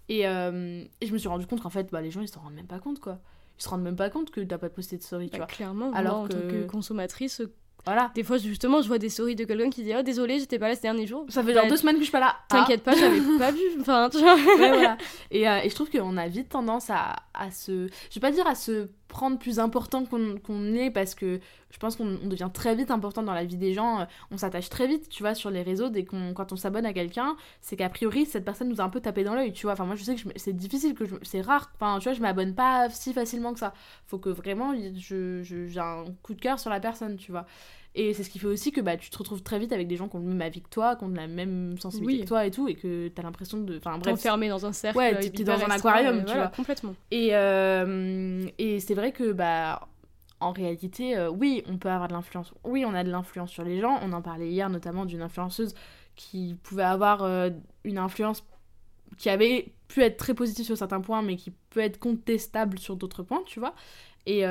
Et, 0.09 0.27
euh, 0.27 0.85
et, 1.01 1.07
je 1.07 1.13
me 1.13 1.19
suis 1.19 1.29
rendu 1.29 1.47
compte 1.47 1.61
qu'en 1.61 1.71
fait, 1.71 1.91
bah, 1.91 2.01
les 2.01 2.11
gens, 2.11 2.21
ils 2.21 2.29
s'en 2.29 2.41
rendent 2.41 2.55
même 2.55 2.67
pas 2.67 2.81
compte, 2.81 3.01
quoi. 3.01 3.21
Ils 3.59 3.63
se 3.63 3.69
rendent 3.69 3.83
même 3.83 3.97
pas 3.97 4.11
compte 4.11 4.31
que 4.31 4.41
t'as 4.41 4.59
pas 4.59 4.69
posté 4.69 4.97
de 4.97 5.03
story, 5.03 5.27
tu 5.27 5.33
bah, 5.33 5.39
vois. 5.39 5.47
Clairement, 5.47 5.93
alors 5.93 6.17
moi, 6.17 6.25
en 6.25 6.29
tant 6.29 6.41
que 6.41 6.67
consommatrice, 6.67 7.43
voilà. 7.85 8.13
Des 8.15 8.23
fois, 8.23 8.39
justement, 8.39 8.81
je 8.81 8.89
vois 8.89 8.99
des 8.99 9.09
stories 9.09 9.35
de 9.35 9.45
quelqu'un 9.45 9.71
qui 9.71 9.83
dit 9.83 9.93
Oh, 9.99 10.03
désolé, 10.03 10.39
j'étais 10.39 10.59
pas 10.59 10.69
là 10.69 10.75
ces 10.75 10.83
derniers 10.83 11.07
jours. 11.07 11.27
Ça 11.29 11.43
fait 11.43 11.53
genre 11.53 11.65
bah, 11.65 11.69
deux 11.69 11.77
semaines 11.77 11.97
que 11.97 12.01
je 12.03 12.07
suis 12.07 12.13
pas 12.13 12.21
là. 12.21 12.37
T'inquiète 12.49 12.83
pas, 12.83 12.95
j'avais 12.95 13.21
pas 13.39 13.51
vu. 13.51 13.61
Enfin, 13.81 14.09
tu 14.11 14.19
vois. 14.19 14.37
voilà. 14.37 14.97
et, 15.31 15.49
euh, 15.49 15.61
et, 15.65 15.71
je 15.71 15.75
trouve 15.75 15.91
qu'on 15.91 16.17
a 16.17 16.29
vite 16.29 16.49
tendance 16.51 16.91
à, 16.91 17.17
à, 17.35 17.51
se. 17.51 17.89
Je 18.11 18.15
vais 18.15 18.21
pas 18.21 18.31
dire 18.31 18.47
à 18.47 18.55
se 18.55 18.89
prendre 19.13 19.39
plus 19.39 19.61
important 19.61 20.05
qu'on 20.07 20.75
est 20.75 20.91
parce 20.91 21.15
que 21.15 21.39
je 21.71 21.79
pense 21.79 21.97
qu'on 21.97 22.19
devient 22.25 22.49
très 22.53 22.75
vite 22.75 22.91
important 22.91 23.23
dans 23.23 23.35
la 23.35 23.45
vie 23.45 23.59
des 23.59 23.75
gens. 23.75 24.07
On 24.31 24.39
s'attache 24.39 24.71
très 24.71 24.87
vite, 24.87 25.09
tu 25.11 25.23
vois, 25.23 25.35
sur 25.35 25.51
les 25.51 25.63
réseaux. 25.63 25.91
Dès 25.91 26.05
qu'on, 26.05 26.33
quand 26.33 26.51
on 26.53 26.57
s'abonne 26.57 26.87
à 26.87 26.95
quelqu'un, 26.95 27.37
c'est 27.61 27.77
qu'a 27.77 27.91
priori, 27.91 28.25
cette 28.25 28.45
personne 28.45 28.69
nous 28.69 28.81
a 28.81 28.85
un 28.85 28.89
peu 28.89 29.01
tapé 29.01 29.23
dans 29.23 29.35
l'œil, 29.35 29.53
tu 29.53 29.67
vois. 29.67 29.75
Enfin, 29.75 29.85
moi, 29.85 29.97
je 29.97 30.03
sais 30.03 30.17
que 30.17 30.23
c'est 30.37 30.57
difficile, 30.57 30.95
que 30.95 31.05
c'est 31.23 31.43
rare. 31.43 31.71
Enfin, 31.75 31.99
tu 31.99 32.05
vois, 32.05 32.15
je 32.15 32.23
m'abonne 32.23 32.55
pas 32.55 32.89
si 32.91 33.13
facilement 33.13 33.53
que 33.53 33.59
ça. 33.59 33.75
Faut 34.07 34.19
que 34.19 34.31
vraiment, 34.31 34.75
je, 34.97 35.43
j'ai 35.43 35.81
un 35.81 36.05
coup 36.23 36.35
de 36.35 36.41
cœur 36.41 36.59
sur 36.59 36.71
la 36.71 36.81
personne, 36.81 37.17
tu 37.17 37.33
vois. 37.33 37.47
Et 37.95 38.15
c'est 38.15 38.25
ce 38.25 38.31
qui 38.31 38.39
fait 38.39 38.47
aussi 38.47 38.73
que 38.73 38.81
bah, 38.81 38.97
tu 38.97 39.11
te 39.11 39.19
retrouves 39.19 39.43
très 39.43 39.59
vite 39.59 39.73
avec 39.73 39.87
des 39.87 39.97
gens 39.97 40.09
qui 40.09 40.17
ont 40.17 40.21
le 40.21 40.27
même 40.27 40.41
avis 40.41 40.63
que 40.63 40.69
toi, 40.71 40.97
qui 40.97 41.05
ont 41.05 41.09
la 41.09 41.27
même 41.27 41.77
sensibilité 41.79 42.23
que 42.23 42.29
toi 42.29 42.47
et 42.47 42.51
tout, 42.51 42.67
et 42.67 42.75
que 42.75 43.09
t'as 43.09 43.23
l'impression 43.23 43.59
de. 43.59 43.77
Enfin 43.77 43.99
bref. 43.99 44.15
Enfermé 44.15 44.49
dans 44.49 44.65
un 44.65 44.73
cercle. 44.73 44.97
Ouais, 44.97 45.19
t'es 45.31 45.45
dans 45.45 45.61
un 45.63 45.71
aquarium, 45.71 46.25
tu 46.25 46.33
vois. 46.33 46.49
Complètement. 46.49 46.95
Et, 47.11 47.31
euh, 47.33 48.47
et 48.57 48.81
c'est 48.81 48.95
vrai 48.95 49.13
que, 49.13 49.33
bah, 49.33 49.89
en 50.41 50.53
réalité, 50.53 51.17
euh, 51.17 51.29
oui, 51.31 51.63
on 51.67 51.77
peut 51.77 51.91
avoir 51.91 52.09
de 52.09 52.15
l'influence. 52.15 52.55
Oui, 52.65 52.85
on 52.87 52.95
a 52.95 53.05
de 53.05 53.11
l'influence 53.11 53.51
sur 53.51 53.63
les 53.63 53.79
gens. 53.79 53.99
On 54.03 54.13
en 54.13 54.23
parlait 54.23 54.49
hier 54.49 54.71
notamment 54.71 55.05
d'une 55.05 55.23
influenceuse 55.23 55.75
qui 56.17 56.57
pouvait 56.63 56.83
avoir 56.83 57.23
euh, 57.23 57.51
une 57.85 57.99
influence 57.99 58.43
qui 59.19 59.29
avait 59.29 59.75
pu 59.89 60.01
être 60.01 60.17
très 60.17 60.33
positive 60.33 60.65
sur 60.65 60.79
certains 60.79 61.03
points, 61.03 61.21
mais 61.21 61.37
qui 61.37 61.53
peut 61.69 61.81
être 61.81 61.99
contestable 61.99 62.79
sur 62.79 62.97
d'autres 62.97 63.23
points, 63.23 63.43
tu 63.45 63.61
vois. 63.61 63.75
Et, 64.25 64.45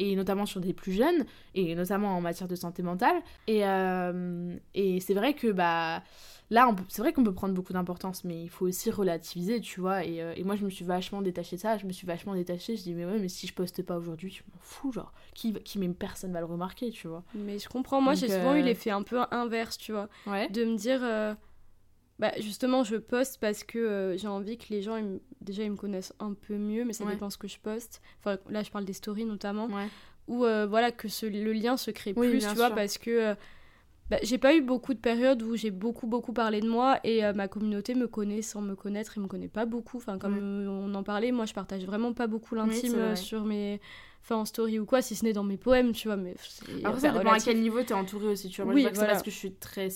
et 0.00 0.16
notamment 0.16 0.46
sur 0.46 0.60
des 0.60 0.72
plus 0.72 0.92
jeunes, 0.92 1.26
et 1.54 1.74
notamment 1.74 2.16
en 2.16 2.22
matière 2.22 2.48
de 2.48 2.54
santé 2.54 2.82
mentale. 2.82 3.16
Et, 3.46 3.66
euh, 3.66 4.56
et 4.74 4.98
c'est 5.00 5.12
vrai 5.12 5.34
que 5.34 5.52
bah, 5.52 6.02
là, 6.48 6.74
c'est 6.88 7.02
vrai 7.02 7.12
qu'on 7.12 7.22
peut 7.22 7.34
prendre 7.34 7.52
beaucoup 7.52 7.74
d'importance, 7.74 8.24
mais 8.24 8.42
il 8.42 8.48
faut 8.48 8.66
aussi 8.66 8.90
relativiser, 8.90 9.60
tu 9.60 9.80
vois. 9.80 10.02
Et, 10.06 10.22
euh, 10.22 10.32
et, 10.36 10.42
moi, 10.42 10.56
je 10.56 10.64
me 10.64 10.70
suis 10.70 10.86
vachement 10.86 11.20
détachée 11.20 11.56
de 11.56 11.60
ça, 11.60 11.76
je 11.76 11.84
me 11.84 11.92
suis 11.92 12.06
vachement 12.06 12.34
détachée. 12.34 12.76
Je 12.76 12.82
dis, 12.82 12.94
mais 12.94 13.04
ouais, 13.04 13.18
mais 13.18 13.28
si 13.28 13.46
je 13.46 13.52
poste 13.52 13.82
pas 13.82 13.98
aujourd'hui, 13.98 14.30
je 14.30 14.42
m'en 14.50 14.58
fous, 14.60 14.90
genre, 14.90 15.12
qui, 15.34 15.52
qui 15.52 15.78
même 15.78 15.94
personne 15.94 16.32
va 16.32 16.40
le 16.40 16.46
remarquer, 16.46 16.90
tu 16.90 17.06
vois. 17.06 17.22
Mais 17.34 17.58
je 17.58 17.68
comprends, 17.68 18.00
moi, 18.00 18.14
j'ai 18.14 18.28
souvent 18.28 18.54
eu 18.54 18.60
euh, 18.60 18.64
l'effet 18.64 18.90
un 18.90 19.02
peu 19.02 19.20
inverse, 19.30 19.76
tu 19.76 19.92
vois. 19.92 20.08
De 20.26 20.64
me 20.64 20.76
dire 20.76 21.02
bah, 22.20 22.32
justement, 22.38 22.84
je 22.84 22.96
poste 22.96 23.40
parce 23.40 23.64
que 23.64 23.78
euh, 23.78 24.16
j'ai 24.18 24.28
envie 24.28 24.58
que 24.58 24.66
les 24.68 24.82
gens, 24.82 25.02
déjà, 25.40 25.62
ils 25.64 25.70
me 25.70 25.76
connaissent 25.76 26.12
un 26.20 26.34
peu 26.34 26.58
mieux, 26.58 26.84
mais 26.84 26.92
ça 26.92 27.06
dépend 27.06 27.30
ce 27.30 27.38
que 27.38 27.48
je 27.48 27.58
poste. 27.58 28.02
Enfin, 28.18 28.36
là, 28.50 28.62
je 28.62 28.70
parle 28.70 28.84
des 28.84 28.92
stories 28.92 29.24
notamment. 29.24 29.68
Ou 30.28 30.44
euh, 30.44 30.66
voilà, 30.66 30.92
que 30.92 31.08
ce, 31.08 31.24
le 31.24 31.52
lien 31.52 31.78
se 31.78 31.90
crée 31.90 32.12
plus, 32.12 32.38
tu 32.38 32.54
vois, 32.54 32.70
parce 32.70 32.98
que 32.98 33.10
euh, 33.10 33.34
bah, 34.10 34.18
j'ai 34.22 34.36
pas 34.36 34.54
eu 34.54 34.60
beaucoup 34.60 34.92
de 34.92 34.98
périodes 34.98 35.42
où 35.42 35.56
j'ai 35.56 35.70
beaucoup, 35.70 36.06
beaucoup 36.06 36.34
parlé 36.34 36.60
de 36.60 36.68
moi 36.68 37.00
et 37.04 37.22
ma 37.32 37.48
communauté 37.48 37.94
me 37.94 38.06
connaît 38.06 38.42
sans 38.42 38.60
me 38.60 38.74
connaître 38.74 39.16
et 39.16 39.20
me 39.20 39.26
connaît 39.26 39.48
pas 39.48 39.64
beaucoup. 39.64 39.96
Enfin, 39.96 40.18
comme 40.18 40.36
on 40.68 40.94
en 40.94 41.02
parlait, 41.02 41.32
moi, 41.32 41.46
je 41.46 41.54
partage 41.54 41.84
vraiment 41.84 42.12
pas 42.12 42.26
beaucoup 42.26 42.54
l'intime 42.54 43.16
sur 43.16 43.44
mes 43.46 43.80
enfin 44.22 44.36
en 44.36 44.44
story 44.44 44.78
ou 44.78 44.84
quoi 44.84 45.00
si 45.00 45.16
ce 45.16 45.24
n'est 45.24 45.32
dans 45.32 45.44
mes 45.44 45.56
poèmes 45.56 45.92
tu 45.92 46.08
vois 46.08 46.18
mais 46.18 46.34
après 46.84 47.00
ça 47.00 47.10
dépend 47.10 47.32
à 47.32 47.38
quel 47.38 47.58
niveau 47.58 47.82
t'es 47.82 47.94
entouré 47.94 48.26
aussi 48.26 48.50
tu 48.50 48.60
vois. 48.60 48.70
Moi 48.70 48.78
je 48.78 48.82
vois 48.82 48.90
que 48.90 48.98
c'est 48.98 49.06
parce 49.06 49.22
que 49.22 49.30
je 49.30 49.36
suis 49.36 49.54
très 49.54 49.88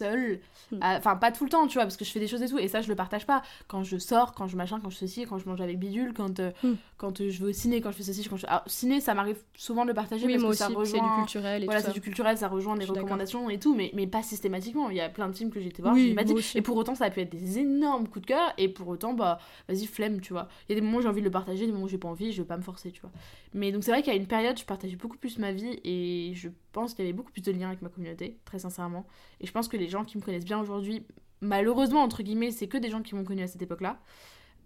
seule. 0.00 0.40
Hmm. 0.72 0.78
Enfin, 0.82 1.16
pas 1.16 1.32
tout 1.32 1.44
le 1.44 1.50
temps, 1.50 1.66
tu 1.66 1.74
vois, 1.74 1.82
parce 1.84 1.96
que 1.96 2.04
je 2.04 2.10
fais 2.10 2.20
des 2.20 2.26
choses 2.28 2.42
et 2.42 2.48
tout. 2.48 2.58
Et 2.58 2.68
ça, 2.68 2.80
je 2.80 2.88
le 2.88 2.94
partage 2.94 3.26
pas. 3.26 3.42
Quand 3.68 3.82
je 3.82 3.98
sors, 3.98 4.34
quand 4.34 4.46
je 4.48 4.56
machin, 4.56 4.80
quand 4.82 4.90
je 4.90 4.96
ceci, 4.96 5.24
quand 5.26 5.38
je 5.38 5.48
mange 5.48 5.60
avec 5.60 5.78
Bidule, 5.78 6.12
quand, 6.14 6.38
euh, 6.40 6.50
Hmm. 6.62 6.74
quand 6.96 7.20
euh, 7.20 7.30
je 7.30 7.40
vais 7.42 7.50
au 7.50 7.52
ciné, 7.52 7.80
quand 7.80 7.90
je 7.90 7.96
fais 7.96 8.02
ceci, 8.02 8.28
quand 8.28 8.36
je. 8.36 8.46
Alors, 8.46 8.62
ciné, 8.66 9.00
ça 9.00 9.14
m'arrive 9.14 9.38
souvent 9.56 9.82
de 9.84 9.88
le 9.88 9.94
partager 9.94 10.26
Oui, 10.26 10.32
parce 10.34 10.42
moi 10.42 10.50
que 10.52 10.56
ça 10.56 10.66
aussi, 10.70 10.90
c'est 10.92 10.96
du 10.98 11.02
rejoint. 11.02 11.16
culturel 11.24 11.62
et 11.62 11.66
Voilà, 11.66 11.80
c'est 11.82 11.92
du 11.92 12.00
culturel, 12.00 12.36
ça 12.38 12.48
rejoint 12.48 12.76
les 12.76 12.84
recommandations 12.84 13.50
et 13.50 13.58
tout, 13.58 13.74
mais, 13.74 13.90
mais 13.94 14.06
pas 14.06 14.22
systématiquement. 14.22 14.90
Il 14.90 14.96
y 14.96 15.00
a 15.00 15.08
plein 15.08 15.28
de 15.28 15.36
films 15.36 15.50
que 15.50 15.60
j'ai 15.60 15.68
été 15.68 15.82
voir, 15.82 15.94
Oui, 15.94 16.08
j'ai 16.08 16.14
pas 16.14 16.24
dit. 16.24 16.32
aussi. 16.32 16.56
Et 16.58 16.62
pour 16.62 16.76
autant, 16.76 16.94
ça 16.94 17.04
a 17.06 17.10
pu 17.10 17.20
être 17.20 17.30
des 17.30 17.58
énormes 17.58 18.06
coups 18.08 18.22
de 18.22 18.26
cœur, 18.26 18.52
et 18.58 18.68
pour 18.68 18.88
autant, 18.88 19.12
bah, 19.14 19.38
vas-y, 19.68 19.86
flemme, 19.86 20.20
tu 20.20 20.32
vois. 20.32 20.48
Il 20.68 20.72
y 20.72 20.78
a 20.78 20.80
des 20.80 20.86
moments 20.86 20.98
où 20.98 21.02
j'ai 21.02 21.08
envie 21.08 21.20
de 21.20 21.26
le 21.26 21.30
partager, 21.30 21.66
des 21.66 21.72
moments 21.72 21.84
où 21.84 21.88
j'ai 21.88 21.98
pas 21.98 22.08
envie, 22.08 22.32
je 22.32 22.42
vais 22.42 22.48
pas 22.48 22.56
me 22.56 22.62
forcer, 22.62 22.90
tu 22.90 23.00
vois. 23.00 23.10
Mais 23.54 23.72
donc, 23.72 23.82
c'est 23.84 23.90
vrai 23.90 24.02
qu'il 24.02 24.12
y 24.12 24.16
a 24.16 24.18
une 24.18 24.26
période, 24.28 24.58
je 24.58 24.64
partageais 24.64 24.96
beaucoup 24.96 25.16
plus 25.18 25.38
ma 25.38 25.52
vie, 25.52 25.78
et 25.84 26.32
je 26.34 26.48
pense 26.72 26.94
qu'il 26.94 27.04
y 27.04 27.08
avait 27.08 27.16
beaucoup 27.16 27.32
plus 27.32 27.42
de 27.42 27.52
liens 27.52 27.68
avec 27.68 27.82
ma 27.82 27.88
communauté, 27.88 28.38
très 28.44 28.58
sincèrement. 28.58 29.06
Et 29.40 29.46
je 29.46 29.52
pense 29.52 29.68
que 29.68 29.76
les 29.76 29.88
gens 29.88 30.04
qui 30.04 30.18
me 30.18 30.22
connaissent 30.22 30.44
bien 30.44 30.60
aujourd'hui, 30.60 31.06
malheureusement, 31.40 32.02
entre 32.02 32.22
guillemets, 32.22 32.50
c'est 32.50 32.68
que 32.68 32.78
des 32.78 32.90
gens 32.90 33.02
qui 33.02 33.14
m'ont 33.14 33.24
connu 33.24 33.42
à 33.42 33.46
cette 33.46 33.62
époque-là. 33.62 33.98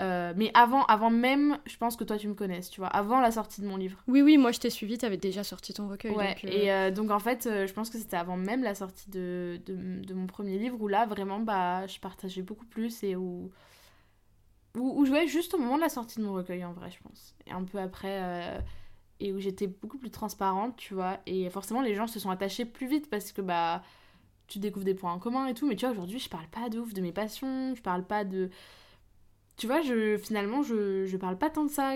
Euh, 0.03 0.33
mais 0.37 0.51
avant, 0.55 0.85
avant 0.87 1.11
même, 1.11 1.59
je 1.67 1.77
pense 1.77 1.95
que 1.95 2.03
toi 2.03 2.17
tu 2.19 2.27
me 2.27 2.35
connaisses, 2.35 2.69
tu 2.69 2.81
vois, 2.81 2.89
avant 2.89 3.21
la 3.21 3.31
sortie 3.31 3.61
de 3.61 3.67
mon 3.69 3.77
livre. 3.77 4.03
Oui, 4.09 4.23
oui, 4.23 4.39
moi 4.39 4.51
je 4.51 4.59
t'ai 4.59 4.69
suivi, 4.69 4.99
t'avais 4.99 5.19
déjà 5.19 5.45
sorti 5.45 5.73
ton 5.73 5.89
recueil. 5.89 6.11
Ouais, 6.11 6.35
donc, 6.35 6.45
euh, 6.45 6.49
et 6.49 6.73
euh, 6.73 6.91
donc 6.91 7.13
en 7.13 7.21
fait, 7.21 7.45
je 7.45 7.73
pense 7.73 7.91
que 7.91 7.99
c'était 7.99 8.17
avant 8.17 8.37
même 8.37 8.65
la 8.65 8.75
sortie 8.75 9.09
de, 9.11 9.61
de, 9.67 10.05
de 10.05 10.15
mon 10.15 10.27
premier 10.27 10.59
livre 10.59 10.81
où 10.81 10.89
là, 10.89 11.07
vraiment, 11.07 11.39
bah, 11.39 11.87
je 11.87 12.01
partageais 12.01 12.43
beaucoup 12.43 12.67
plus 12.67 13.05
et 13.05 13.15
où, 13.15 13.53
où, 14.77 15.01
où 15.01 15.05
je 15.05 15.11
voyais 15.11 15.29
juste 15.29 15.55
au 15.55 15.59
moment 15.59 15.77
de 15.77 15.83
la 15.83 15.89
sortie 15.89 16.19
de 16.19 16.25
mon 16.25 16.33
recueil 16.33 16.65
en 16.65 16.73
vrai, 16.73 16.91
je 16.91 16.99
pense. 17.01 17.37
Et 17.47 17.53
un 17.53 17.63
peu 17.63 17.79
après, 17.79 18.59
et 19.25 19.33
où 19.33 19.41
j'étais 19.41 19.67
beaucoup 19.67 19.99
plus 19.99 20.11
transparente, 20.11 20.77
tu 20.77 20.95
vois. 20.95 21.19
Et 21.27 21.49
forcément, 21.51 21.81
les 21.83 21.95
gens 21.95 22.07
se 22.07 22.21
sont 22.21 22.31
attachés 22.31 22.65
plus 22.65 22.87
vite 22.87 23.09
parce 23.11 23.33
que 23.33 23.41
bah, 23.41 23.83
tu 24.49 24.59
découvres 24.59 24.85
des 24.85 24.95
points 24.95 25.13
en 25.13 25.19
commun 25.19 25.47
et 25.47 25.55
tout. 25.55 25.67
Mais 25.67 25.77
tu 25.77 25.85
vois, 25.87 25.93
aujourd'hui, 25.93 26.19
je 26.19 26.29
parle 26.29 26.47
pas 26.49 26.69
de 26.69 26.79
ouf 26.79 26.93
de 26.93 27.01
mes 27.01 27.13
passions, 27.13 27.75
je 27.75 27.83
parle 27.83 28.05
pas 28.05 28.25
de. 28.25 28.51
Tu 29.57 29.67
vois, 29.67 29.81
je, 29.83 30.19
finalement, 30.19 30.63
je, 30.63 31.07
je 31.07 31.17
parle 31.17 31.39
pas 31.39 31.49
tant 31.51 31.65
de 31.65 31.71
ça 31.71 31.95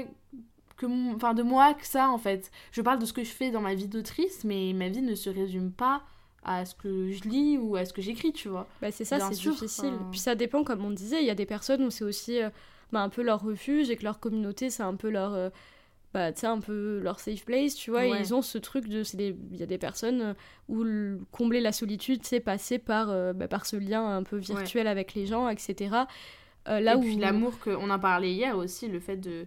que 0.76 0.86
mon- 0.86 1.14
enfin 1.16 1.34
de 1.34 1.42
moi 1.42 1.74
que 1.74 1.84
ça 1.86 2.08
en 2.10 2.18
fait. 2.18 2.50
Je 2.72 2.80
parle 2.82 3.00
de 3.00 3.04
ce 3.04 3.12
que 3.12 3.24
je 3.24 3.30
fais 3.30 3.50
dans 3.50 3.60
ma 3.60 3.74
vie 3.74 3.88
d'autrice, 3.88 4.44
mais 4.44 4.72
ma 4.72 4.88
vie 4.88 5.02
ne 5.02 5.14
se 5.16 5.28
résume 5.28 5.72
pas 5.72 6.02
à 6.44 6.64
ce 6.64 6.74
que 6.76 7.10
je 7.10 7.24
lis 7.24 7.58
ou 7.58 7.74
à 7.74 7.84
ce 7.84 7.92
que 7.92 8.00
j'écris, 8.00 8.32
tu 8.32 8.48
vois. 8.48 8.66
Bah 8.80 8.92
c'est 8.92 9.04
ça, 9.04 9.16
c'est 9.34 9.34
difficile. 9.50 9.92
enfin- 9.96 10.08
Puis 10.12 10.20
ça 10.20 10.34
dépend, 10.36 10.62
comme 10.62 10.84
on 10.84 10.90
disait, 10.92 11.20
il 11.20 11.26
y 11.26 11.30
a 11.30 11.34
des 11.34 11.46
personnes 11.46 11.82
où 11.84 11.90
c'est 11.90 12.04
aussi 12.04 12.40
euh, 12.40 12.48
bah, 12.92 13.02
un 13.02 13.08
peu 13.08 13.22
leur 13.22 13.42
refuge 13.42 13.90
et 13.90 13.96
que 13.96 14.04
leur 14.04 14.20
communauté, 14.20 14.70
c'est 14.70 14.84
un 14.84 14.94
peu 14.94 15.10
leur... 15.10 15.34
euh, 15.34 15.50
bah, 16.18 16.32
tu 16.32 16.40
sais, 16.40 16.46
un 16.46 16.60
peu 16.60 17.00
leur 17.02 17.20
safe 17.20 17.44
place, 17.44 17.74
tu 17.74 17.90
vois, 17.90 18.06
et 18.06 18.10
ils 18.20 18.34
ont 18.34 18.42
ce 18.42 18.58
truc 18.58 18.88
de... 18.88 19.02
Il 19.18 19.56
y 19.56 19.62
a 19.62 19.66
des 19.66 19.78
personnes 19.78 20.20
euh, 20.20 20.34
où 20.68 20.82
le- 20.82 21.20
combler 21.32 21.60
la 21.60 21.72
solitude, 21.72 22.20
c'est 22.24 22.40
passer 22.40 22.78
par, 22.78 23.10
euh, 23.10 23.32
bah, 23.32 23.48
par 23.48 23.66
ce 23.66 23.76
lien 23.76 24.06
un 24.16 24.22
peu 24.22 24.36
virtuel 24.36 24.86
avec 24.86 25.14
les 25.14 25.26
gens, 25.26 25.48
etc. 25.48 25.94
Euh, 26.68 26.80
là 26.80 26.94
et 26.94 26.96
où... 26.96 27.00
puis 27.00 27.16
l'amour 27.16 27.58
que 27.60 27.70
on 27.70 27.88
en 27.90 27.98
parlait 27.98 28.32
hier 28.32 28.56
aussi, 28.56 28.88
le 28.88 29.00
fait 29.00 29.16
de 29.16 29.46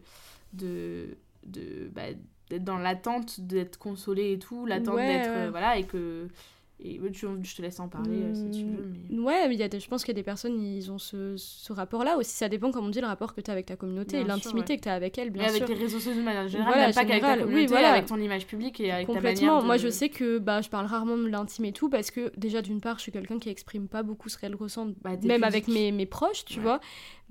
de 0.53 1.17
de 1.45 1.89
bah, 1.93 2.03
d'être 2.49 2.63
dans 2.63 2.77
l'attente 2.77 3.39
d'être 3.41 3.77
consolé 3.77 4.33
et 4.33 4.39
tout, 4.39 4.65
l'attente 4.65 4.95
Ouais, 4.95 5.07
d'être 5.07 5.49
voilà 5.51 5.77
et 5.77 5.83
que 5.83 6.27
et 6.83 6.99
tu- 7.11 7.27
je 7.43 7.55
te 7.55 7.61
laisse 7.61 7.79
en 7.79 7.87
parler 7.87 8.23
euh, 8.23 8.33
si 8.33 8.49
tu 8.59 8.65
Mm, 8.65 8.75
veux 8.75 8.85
mais 9.09 9.19
Ouais, 9.19 9.47
mais 9.47 9.55
y 9.55 9.63
a 9.63 9.67
des- 9.67 9.79
je 9.79 9.87
pense 9.87 10.03
qu'il 10.03 10.13
y 10.13 10.17
a 10.17 10.19
des 10.19 10.23
personnes, 10.23 10.59
ils 10.61 10.91
ont 10.91 10.97
ce, 10.97 11.35
ce 11.37 11.71
rapport-là 11.73 12.17
aussi. 12.17 12.31
Ça 12.31 12.49
dépend, 12.49 12.71
comme 12.71 12.85
on 12.85 12.89
dit, 12.89 13.01
le 13.01 13.07
rapport 13.07 13.35
que 13.35 13.41
tu 13.41 13.49
as 13.51 13.53
avec 13.53 13.65
ta 13.67 13.75
communauté 13.75 14.17
sûr, 14.19 14.27
l'intimité 14.27 14.73
ouais. 14.73 14.77
que 14.79 14.83
tu 14.83 14.89
as 14.89 14.93
avec 14.93 15.17
elle, 15.17 15.29
bien 15.29 15.43
et 15.43 15.47
avec 15.47 15.57
sûr. 15.59 15.67
les 15.67 15.75
réseaux 15.75 15.99
sociaux 15.99 16.19
de 16.19 16.23
manière 16.25 16.47
générale, 16.47 16.73
Voilà, 16.73 16.87
pas 16.93 17.05
qu'avec 17.05 17.09
ta 17.09 17.13
général, 17.33 17.39
oui, 17.39 17.43
communauté, 17.45 17.67
voilà. 17.67 17.91
avec 17.93 18.05
ton 18.07 18.17
image 18.17 18.47
publique 18.47 18.79
et 18.79 18.91
avec 18.91 19.07
ta 19.07 19.13
manière 19.13 19.31
Complètement. 19.33 19.61
de... 19.61 19.65
Moi, 19.65 19.77
je 19.77 19.89
sais 19.89 20.09
que 20.09 20.37
bah, 20.39 20.61
je 20.61 20.69
parle 20.69 20.85
rarement 20.87 21.17
de 21.17 21.27
l'intime 21.27 21.65
et 21.65 21.71
tout 21.73 21.89
parce 21.89 22.09
que 22.11 22.31
déjà, 22.37 22.61
d'une 22.61 22.81
part, 22.81 22.97
je 22.97 23.03
suis 23.03 23.11
quelqu'un 23.11 23.37
qui 23.37 23.49
exprime 23.49 23.87
pas 23.87 24.01
beaucoup 24.03 24.29
ce 24.29 24.37
qu'elle 24.37 24.55
ressent, 24.55 24.87
Bah, 25.03 25.15
t'es 25.17 25.27
même 25.27 25.43
avec 25.43 25.67
mes, 25.67 25.91
mes 25.91 26.05
proches, 26.05 26.45
tu 26.45 26.57
Ouais. 26.57 26.63
vois. 26.63 26.79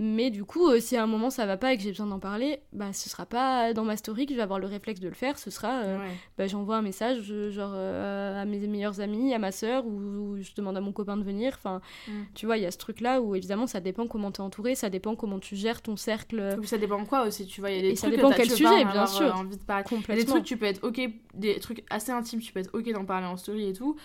Mais 0.02 0.30
du 0.30 0.44
coup, 0.44 0.66
euh, 0.70 0.80
si 0.80 0.96
à 0.96 1.02
un 1.02 1.06
moment 1.06 1.28
ça 1.28 1.44
va 1.44 1.58
pas 1.58 1.74
et 1.74 1.76
que 1.76 1.82
j'ai 1.82 1.90
besoin 1.90 2.06
d'en 2.06 2.20
parler, 2.20 2.60
bah, 2.72 2.90
ce 2.94 3.10
sera 3.10 3.26
pas 3.26 3.74
dans 3.74 3.84
ma 3.84 3.98
story 3.98 4.24
que 4.24 4.32
je 4.32 4.36
vais 4.36 4.42
avoir 4.42 4.58
le 4.58 4.66
réflexe 4.66 4.98
de 4.98 5.08
le 5.08 5.14
faire. 5.14 5.38
Ce 5.38 5.50
sera, 5.50 5.82
euh, 5.82 5.98
Ouais. 5.98 6.04
bah, 6.38 6.46
j'envoie 6.46 6.76
un 6.76 6.82
message 6.82 7.20
genre 7.50 7.72
euh, 7.74 8.40
à 8.40 8.44
mes 8.46 8.66
meilleurs 8.66 9.00
amis, 9.02 9.34
à 9.34 9.38
ma 9.40 9.50
sœur, 9.52 9.84
ou, 9.86 9.90
ou 9.98 10.36
je 10.40 10.52
demande 10.54 10.76
à 10.76 10.80
mon 10.80 10.92
copain 10.92 11.16
de 11.16 11.24
venir. 11.24 11.54
Enfin, 11.58 11.80
Mm. 12.06 12.22
tu 12.34 12.46
vois, 12.46 12.56
il 12.58 12.62
y 12.62 12.66
a 12.66 12.70
ce 12.70 12.78
truc-là 12.78 13.20
où 13.20 13.34
évidemment 13.34 13.66
ça 13.66 13.80
dépend 13.80 14.06
comment 14.06 14.30
t'es 14.30 14.40
entouré, 14.40 14.74
ça 14.76 14.88
dépend 14.90 15.16
comment 15.16 15.38
tu 15.40 15.56
gères 15.56 15.82
ton 15.82 15.96
cercle. 15.96 16.56
Puis 16.60 16.68
ça 16.68 16.78
dépend 16.78 17.04
quoi 17.04 17.26
aussi, 17.26 17.46
tu 17.46 17.60
vois, 17.60 17.70
il 17.70 17.76
y 17.76 17.78
a 17.80 17.82
des 17.82 17.88
Et 17.90 17.96
ça 17.96 18.02
trucs 18.06 18.12
que 18.12 18.16
dépend 18.18 18.28
t'as- 18.30 18.36
quel 18.36 18.50
sujet, 18.50 18.84
bien 18.84 19.06
sûr. 19.06 19.26
euh, 19.26 19.32
envie 19.32 19.56
de 19.56 19.64
parler. 19.64 19.84
Il 19.88 19.92
y 19.92 19.94
a 19.94 19.96
des 19.96 19.96
Complètement. 19.96 20.34
trucs, 20.34 20.44
tu 20.44 20.56
peux 20.56 20.66
être 20.66 20.86
ok, 20.86 21.00
des 21.34 21.58
trucs 21.58 21.84
assez 21.90 22.12
intimes, 22.12 22.40
tu 22.40 22.52
peux 22.52 22.60
être 22.60 22.70
ok 22.72 22.92
d'en 22.92 23.04
parler 23.04 23.26
en 23.26 23.36
story 23.36 23.66
et 23.68 23.72
tout. 23.72 23.96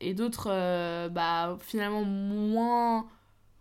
Et 0.00 0.14
d'autres, 0.14 0.48
euh, 0.50 1.08
bah, 1.08 1.56
finalement, 1.60 2.02
moins, 2.04 3.06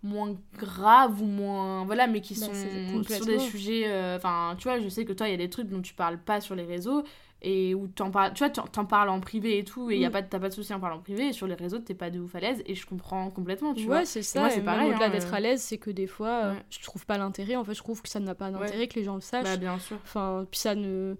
moins 0.03 0.36
graves 0.57 1.22
ou 1.22 1.26
moins. 1.26 1.86
Voilà, 1.86 2.07
mais 2.07 2.22
qui 2.22 2.34
Bah, 2.39 2.47
sont 2.47 2.53
sur 2.53 2.69
des 2.72 2.91
complètement. 2.91 3.39
sujets. 3.39 3.84
euh, 3.88 4.17
Enfin, 4.17 4.55
tu 4.57 4.63
vois, 4.63 4.80
je 4.80 4.89
sais 4.89 5.05
que 5.05 5.13
toi, 5.13 5.28
il 5.28 5.32
y 5.32 5.36
a 5.36 5.38
des 5.38 5.49
trucs 5.49 5.69
dont 5.69 5.82
tu 5.82 5.93
parles 5.93 6.17
pas 6.17 6.41
sur 6.41 6.55
les 6.55 6.63
réseaux. 6.65 7.03
Et 7.43 7.73
où 7.73 7.87
t'en 7.87 8.11
parles, 8.11 8.33
tu 8.33 8.43
vois, 8.45 8.49
t'en 8.51 8.85
parles 8.85 9.09
en 9.09 9.19
privé 9.19 9.57
et 9.57 9.63
tout, 9.63 9.89
et 9.89 9.97
y 9.97 10.05
a 10.05 10.09
Mm. 10.09 10.11
pas, 10.11 10.21
de- 10.21 10.27
t'as 10.29 10.39
pas 10.39 10.49
de 10.49 10.53
souci 10.53 10.71
en 10.75 10.79
parlant 10.79 10.97
en 10.97 11.01
privé, 11.01 11.29
et 11.29 11.33
sur 11.33 11.47
les 11.47 11.55
réseaux, 11.55 11.79
t'es 11.79 11.95
pas 11.95 12.11
de 12.11 12.19
ouf 12.19 12.35
à 12.35 12.39
l'aise, 12.39 12.61
et 12.67 12.75
je 12.75 12.85
comprends 12.85 13.31
complètement, 13.31 13.73
tu 13.73 13.81
ouais, 13.81 13.87
vois. 13.87 14.05
c'est 14.05 14.21
ça. 14.21 14.49
c'est 14.51 14.61
pareil, 14.61 14.91
Au-delà 14.91 15.07
hein, 15.07 15.09
d'être 15.09 15.33
euh. 15.33 15.37
à 15.37 15.39
l'aise, 15.39 15.61
c'est 15.61 15.79
que 15.79 15.89
des 15.89 16.05
fois, 16.05 16.29
euh, 16.29 16.53
Ouais. 16.53 16.63
je 16.69 16.79
trouve 16.83 17.05
pas 17.07 17.17
l'intérêt. 17.17 17.55
En 17.55 17.63
fait, 17.63 17.73
je 17.73 17.79
trouve 17.79 18.01
que 18.03 18.09
ça 18.09 18.19
n'a 18.19 18.35
pas 18.35 18.51
d'intérêt 18.51 18.87
que 18.87 18.93
les 18.99 19.03
gens 19.03 19.15
le 19.15 19.21
sachent. 19.21 19.43
Bah, 19.43 19.57
bien 19.57 19.79
sûr. 19.79 19.97
Enfin, 20.03 20.45
puis 20.51 20.59
ça 20.59 20.75
ne. 20.75 21.15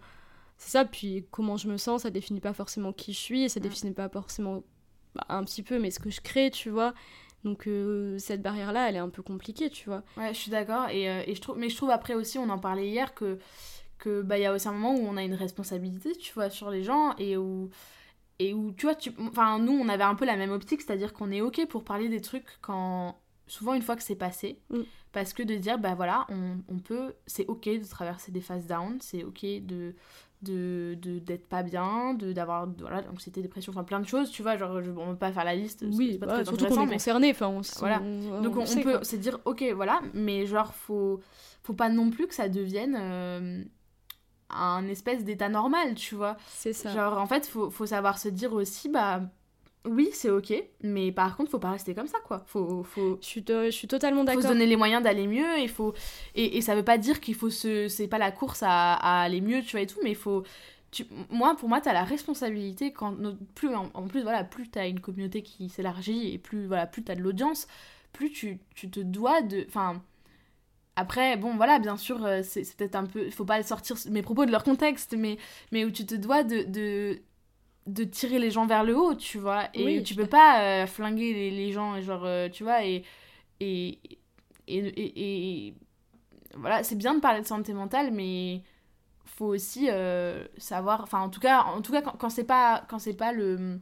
C'est 0.58 0.70
ça, 0.70 0.86
puis 0.86 1.26
comment 1.32 1.58
je 1.58 1.68
me 1.68 1.78
sens, 1.78 2.04
ça 2.04 2.12
définit 2.12 2.40
pas 2.40 2.54
forcément 2.54 2.94
qui 2.94 3.14
je 3.14 3.20
suis, 3.20 3.44
et 3.46 3.50
ça 3.50 3.60
Mm. 3.60 3.64
définit 3.64 3.94
pas 3.94 4.08
forcément. 4.10 4.64
bah, 5.16 5.26
un 5.28 5.44
petit 5.44 5.62
peu, 5.64 5.78
mais 5.78 5.92
ce 5.92 6.00
que 6.00 6.10
je 6.10 6.22
crée, 6.22 6.52
tu 6.52 6.70
vois. 6.70 6.94
Donc, 7.44 7.68
euh, 7.68 8.18
cette 8.18 8.42
barrière-là, 8.42 8.88
elle 8.88 8.96
est 8.96 9.00
un 9.00 9.10
peu 9.10 9.22
compliquée, 9.24 9.70
tu 9.70 9.90
vois. 9.90 10.04
Ouais, 10.16 10.34
je 10.34 10.40
suis 10.40 10.52
d'accord. 10.52 10.88
Et, 10.90 11.10
euh, 11.10 11.24
et 11.28 11.36
je 11.36 11.42
trouve, 11.42 11.58
mais 11.58 11.68
je 11.68 11.76
trouve 11.76 11.90
après 11.90 12.14
aussi, 12.14 12.38
on 12.38 12.48
en 12.50 12.60
parlait 12.60 12.88
hier, 12.88 13.14
que 13.14 13.38
que 14.02 14.22
bah 14.22 14.38
il 14.38 14.42
y 14.42 14.46
a 14.46 14.54
aussi 14.54 14.68
un 14.68 14.74
moment 14.74 14.94
où 14.96 15.06
on 15.08 15.16
a 15.16 15.24
une 15.24 15.36
responsabilité, 15.36 16.12
tu 16.18 16.34
vois, 16.34 16.50
sur 16.50 16.70
les 16.70 16.84
gens 16.84 17.16
et 17.18 17.38
où 17.38 17.70
et 18.40 18.54
où 18.54 18.72
tu 18.74 18.88
vois, 18.88 18.96
tu, 18.96 19.12
enfin 19.20 19.60
nous 19.60 19.72
on 19.74 19.88
avait 19.88 20.04
un 20.04 20.16
peu 20.16 20.26
la 20.26 20.36
même 20.36 20.52
optique, 20.52 20.82
c'est-à-dire 20.82 21.14
qu'on 21.14 21.32
est 21.32 21.42
ok 21.42 21.66
pour 21.70 21.84
parler 21.84 22.10
des 22.10 22.22
trucs 22.22 22.58
quand 22.62 23.16
souvent 23.48 23.74
une 23.74 23.82
fois 23.84 23.96
que 23.96 24.04
c'est 24.04 24.16
passé, 24.16 24.60
Mm. 24.70 24.82
parce 25.14 25.34
que 25.34 25.44
de 25.44 25.56
dire 25.56 25.78
bah 25.78 25.94
voilà, 25.96 26.26
on, 26.30 26.58
on 26.68 26.80
peut, 26.80 27.14
c'est 27.28 27.46
ok 27.48 27.66
de 27.66 27.88
traverser 27.88 28.32
des 28.32 28.42
phases 28.42 28.66
down, 28.66 28.98
c'est 29.00 29.24
ok 29.24 29.46
de 29.62 29.94
de 30.44 30.96
d'être 31.20 31.46
pas 31.48 31.62
bien 31.62 32.16
de 32.16 32.34
d'avoir 32.34 32.68
voilà 32.80 33.04
anxiété 33.14 33.44
dépression 33.44 33.72
enfin 33.74 33.84
plein 33.84 34.00
de 34.00 34.08
choses 34.08 34.32
tu 34.32 34.42
vois 34.42 34.58
genre 34.58 34.82
je, 34.82 34.90
on 34.90 35.12
peut 35.12 35.18
pas 35.18 35.32
faire 35.32 35.44
la 35.46 35.54
liste 35.54 35.82
c'est- 35.82 35.96
Oui, 35.96 36.10
c'est 36.14 36.18
pas 36.18 36.26
bah, 36.26 36.34
très 36.34 36.46
surtout 36.46 36.66
qu'on 36.66 36.88
est 36.88 36.94
concerné. 36.94 37.30
Enfin, 37.30 37.46
on, 37.50 37.62
Voilà. 37.78 38.02
on- 38.02 38.42
donc 38.42 38.58
on, 38.58 38.82
peut 38.82 39.04
se 39.04 39.16
dire 39.18 39.38
ok 39.46 39.64
voilà, 39.76 40.02
mais 40.16 40.48
genre 40.48 40.74
faut 40.74 41.20
faut 41.62 41.74
pas 41.76 41.90
non 41.90 42.10
plus 42.10 42.26
que 42.26 42.34
ça 42.34 42.50
devienne 42.50 42.98
euh, 43.00 43.64
un 44.54 44.88
espèce 44.88 45.24
d'état 45.24 45.50
normal, 45.50 45.96
tu 45.96 46.16
vois. 46.16 46.38
C'est 46.48 46.74
ça. 46.74 46.92
Genre 46.94 47.18
en 47.18 47.28
fait 47.28 47.46
faut, 47.48 47.70
faut 47.70 47.86
savoir 47.86 48.18
se 48.18 48.30
dire 48.30 48.54
aussi 48.54 48.90
bah 48.90 49.22
oui 49.86 50.10
c'est 50.14 50.30
ok, 50.30 50.54
mais 50.84 51.12
par 51.12 51.36
contre 51.36 51.50
faut 51.50 51.58
pas 51.60 51.72
rester 51.72 51.96
comme 51.96 52.08
ça 52.08 52.20
quoi. 52.26 52.44
Faut 52.46 52.84
faut 52.84 53.18
Je 53.22 53.26
suis, 53.26 53.44
je 53.48 53.70
suis 53.72 53.88
totalement 53.88 54.22
faut 54.22 54.26
d'accord. 54.28 54.44
se 54.44 54.48
donner 54.50 54.68
les 54.68 54.76
moyens 54.76 55.02
d'aller 55.02 55.26
mieux 55.28 55.58
et 55.60 55.68
faut 55.68 55.94
et, 56.36 56.58
et 56.58 56.62
ça 56.62 56.76
veut 56.76 56.84
pas 56.84 56.98
dire 57.00 57.20
qu'il 57.20 57.34
faut 57.36 57.50
se 57.50 57.88
c'est 57.88 58.08
pas 58.08 58.20
la 58.20 58.32
course 58.32 58.62
à, 58.64 58.94
à 58.94 59.22
aller 59.24 59.42
mieux 59.42 59.62
tu 59.64 59.72
vois 59.72 59.82
et 59.82 59.88
tout 59.88 60.00
mais 60.04 60.12
il 60.12 60.16
faut 60.16 60.44
tu, 60.92 61.06
moi 61.30 61.56
pour 61.56 61.70
moi 61.70 61.82
t'as 61.82 61.94
la 61.94 62.04
responsabilité 62.04 62.92
quand 62.94 63.16
plus 63.56 63.74
en, 63.74 63.90
en 63.94 64.08
plus 64.08 64.22
voilà 64.22 64.44
plus 64.44 64.70
t'as 64.70 64.88
une 64.88 65.00
communauté 65.00 65.42
qui 65.42 65.70
s'élargit 65.70 66.32
et 66.34 66.38
plus 66.38 66.68
voilà 66.68 66.86
plus 66.86 67.04
t'as 67.04 67.16
de 67.16 67.22
l'audience 67.22 67.68
plus 68.14 68.30
tu, 68.32 68.60
tu 68.76 68.90
te 68.90 69.00
dois 69.00 69.42
de 69.42 69.66
enfin 69.68 70.02
après 70.96 71.38
bon 71.38 71.56
voilà 71.56 71.80
bien 71.80 71.98
sûr 71.98 72.24
euh, 72.26 72.42
c'est 72.44 72.64
peut-être 72.78 72.96
un 72.96 73.06
peu 73.06 73.26
il 73.26 73.32
faut 73.32 73.46
pas 73.46 73.62
sortir 73.64 73.96
mes 74.12 74.22
propos 74.22 74.46
de 74.46 74.52
leur 74.52 74.64
contexte 74.64 75.16
mais 75.18 75.38
mais 75.72 75.86
où 75.86 75.92
tu 75.92 76.06
te 76.06 76.16
dois 76.16 76.44
de, 76.44 76.64
de 76.64 77.22
de 77.88 78.04
tirer 78.06 78.40
les 78.40 78.52
gens 78.52 78.68
vers 78.68 78.84
le 78.84 78.98
haut 78.98 79.16
tu 79.16 79.40
vois 79.40 79.70
et 79.76 80.02
Oui, 80.02 80.04
tu 80.04 80.16
peux 80.16 80.28
pas 80.28 80.84
euh, 80.84 80.88
flinguer 80.88 81.34
les, 81.34 81.52
les 81.52 81.72
gens 81.74 82.00
genre 82.02 82.26
euh, 82.26 82.50
tu 82.50 82.64
vois 82.64 82.86
et 82.86 83.04
et, 83.60 84.00
et, 84.68 84.78
et, 84.80 85.68
et- 85.70 85.76
voilà, 86.56 86.84
c'est 86.84 86.96
bien 86.96 87.14
de 87.16 87.20
parler 87.20 87.42
de 87.42 87.46
santé 87.48 87.74
mentale, 87.74 88.12
mais 88.12 88.64
faut 89.26 89.48
aussi 89.48 89.88
euh, 89.90 90.46
savoir, 90.58 91.02
enfin 91.04 91.22
en 91.22 91.30
tout 91.30 91.40
cas, 91.42 91.64
en 91.64 91.82
tout 91.82 91.92
cas 91.94 92.02
quand, 92.02 92.14
quand 92.18 92.30
c'est 92.30 92.44
pas 92.46 92.86
quand 92.90 93.00
pas 93.18 93.34
le 93.34 93.80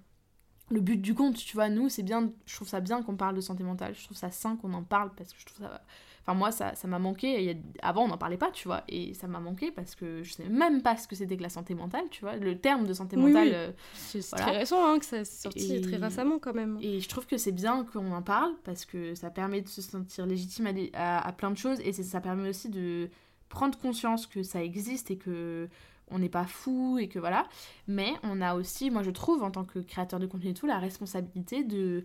le 0.72 0.82
but 0.82 0.98
du 1.02 1.16
compte, 1.16 1.38
tu 1.38 1.56
vois, 1.56 1.70
nous 1.70 1.90
c'est 1.90 2.04
bien, 2.04 2.32
je 2.46 2.56
trouve 2.56 2.68
ça 2.68 2.80
bien 2.82 3.04
qu'on 3.04 3.16
parle 3.18 3.36
de 3.36 3.42
santé 3.42 3.64
mentale, 3.64 3.96
je 3.96 4.04
trouve 4.06 4.18
ça 4.18 4.32
sain 4.32 4.56
qu'on 4.58 4.74
en 4.74 4.84
parle 4.84 5.14
parce 5.16 5.34
que 5.34 5.40
je 5.40 5.46
trouve 5.46 5.60
ça, 5.68 5.82
enfin 6.30 6.38
moi 6.38 6.52
ça 6.52 6.76
ça 6.76 6.88
m'a 6.88 7.00
manqué. 7.00 7.58
Avant 7.82 8.04
on 8.04 8.08
n'en 8.08 8.18
parlait 8.18 8.38
pas, 8.38 8.52
tu 8.52 8.68
vois, 8.68 8.84
et 8.88 9.14
ça 9.14 9.28
m'a 9.28 9.40
manqué 9.40 9.72
parce 9.72 9.96
que 9.96 10.22
je 10.24 10.34
sais 10.34 10.48
même 10.48 10.82
pas 10.82 10.96
ce 10.98 11.08
que 11.08 11.16
c'était 11.16 11.38
que 11.38 11.42
la 11.44 11.50
santé 11.50 11.74
mentale, 11.74 12.04
tu 12.12 12.22
vois, 12.22 12.36
le 12.36 12.58
terme 12.58 12.86
de 12.86 12.94
santé 12.94 13.16
mentale. 13.18 13.48
oui. 13.48 13.54
euh, 13.54 13.72
C'est 13.94 14.28
Voilà. 14.30 14.46
très 14.46 14.58
récent 14.60 14.86
hein, 14.86 15.00
que 15.00 15.06
ça 15.06 15.26
c'est 15.26 15.42
sorti 15.44 15.74
Et- 15.76 15.82
très 15.82 15.98
récemment 15.98 16.40
quand 16.40 16.54
même. 16.54 16.78
et 16.82 17.00
je 17.00 17.10
trouve 17.10 17.26
que 17.26 17.38
c'est 17.38 17.52
bien 17.52 17.84
qu'on 17.86 18.12
en 18.12 18.22
parle 18.22 18.54
parce 18.64 18.86
que 18.86 19.16
ça 19.16 19.30
permet 19.30 19.62
de 19.62 19.68
se 19.68 19.82
sentir 19.82 20.26
légitime 20.26 20.68
à, 20.68 20.74
des- 20.74 20.92
à- 20.94 21.26
à 21.28 21.32
plein 21.34 21.52
de 21.52 21.58
choses 21.58 21.80
et 21.82 21.92
ça 21.94 22.22
permet 22.22 22.50
aussi 22.50 22.70
de 22.70 23.10
prendre 23.50 23.78
conscience 23.80 24.28
que 24.28 24.44
ça 24.44 24.64
existe 24.64 25.10
et 25.12 25.18
que 25.18 25.68
on 26.12 26.18
n'est 26.20 26.30
pas 26.30 26.46
fou 26.46 26.98
et 27.00 27.08
que 27.08 27.20
voilà. 27.20 27.48
Mais 27.88 28.14
on 28.24 28.42
a 28.42 28.56
aussi, 28.56 28.90
moi 28.90 29.04
je 29.04 29.12
trouve, 29.12 29.44
en 29.44 29.52
tant 29.52 29.64
que 29.64 29.78
créateur 29.80 30.20
de 30.20 30.26
contenu 30.26 30.50
et 30.50 30.54
tout, 30.56 30.66
la 30.66 30.80
responsabilité 30.80 31.64
de 31.64 32.04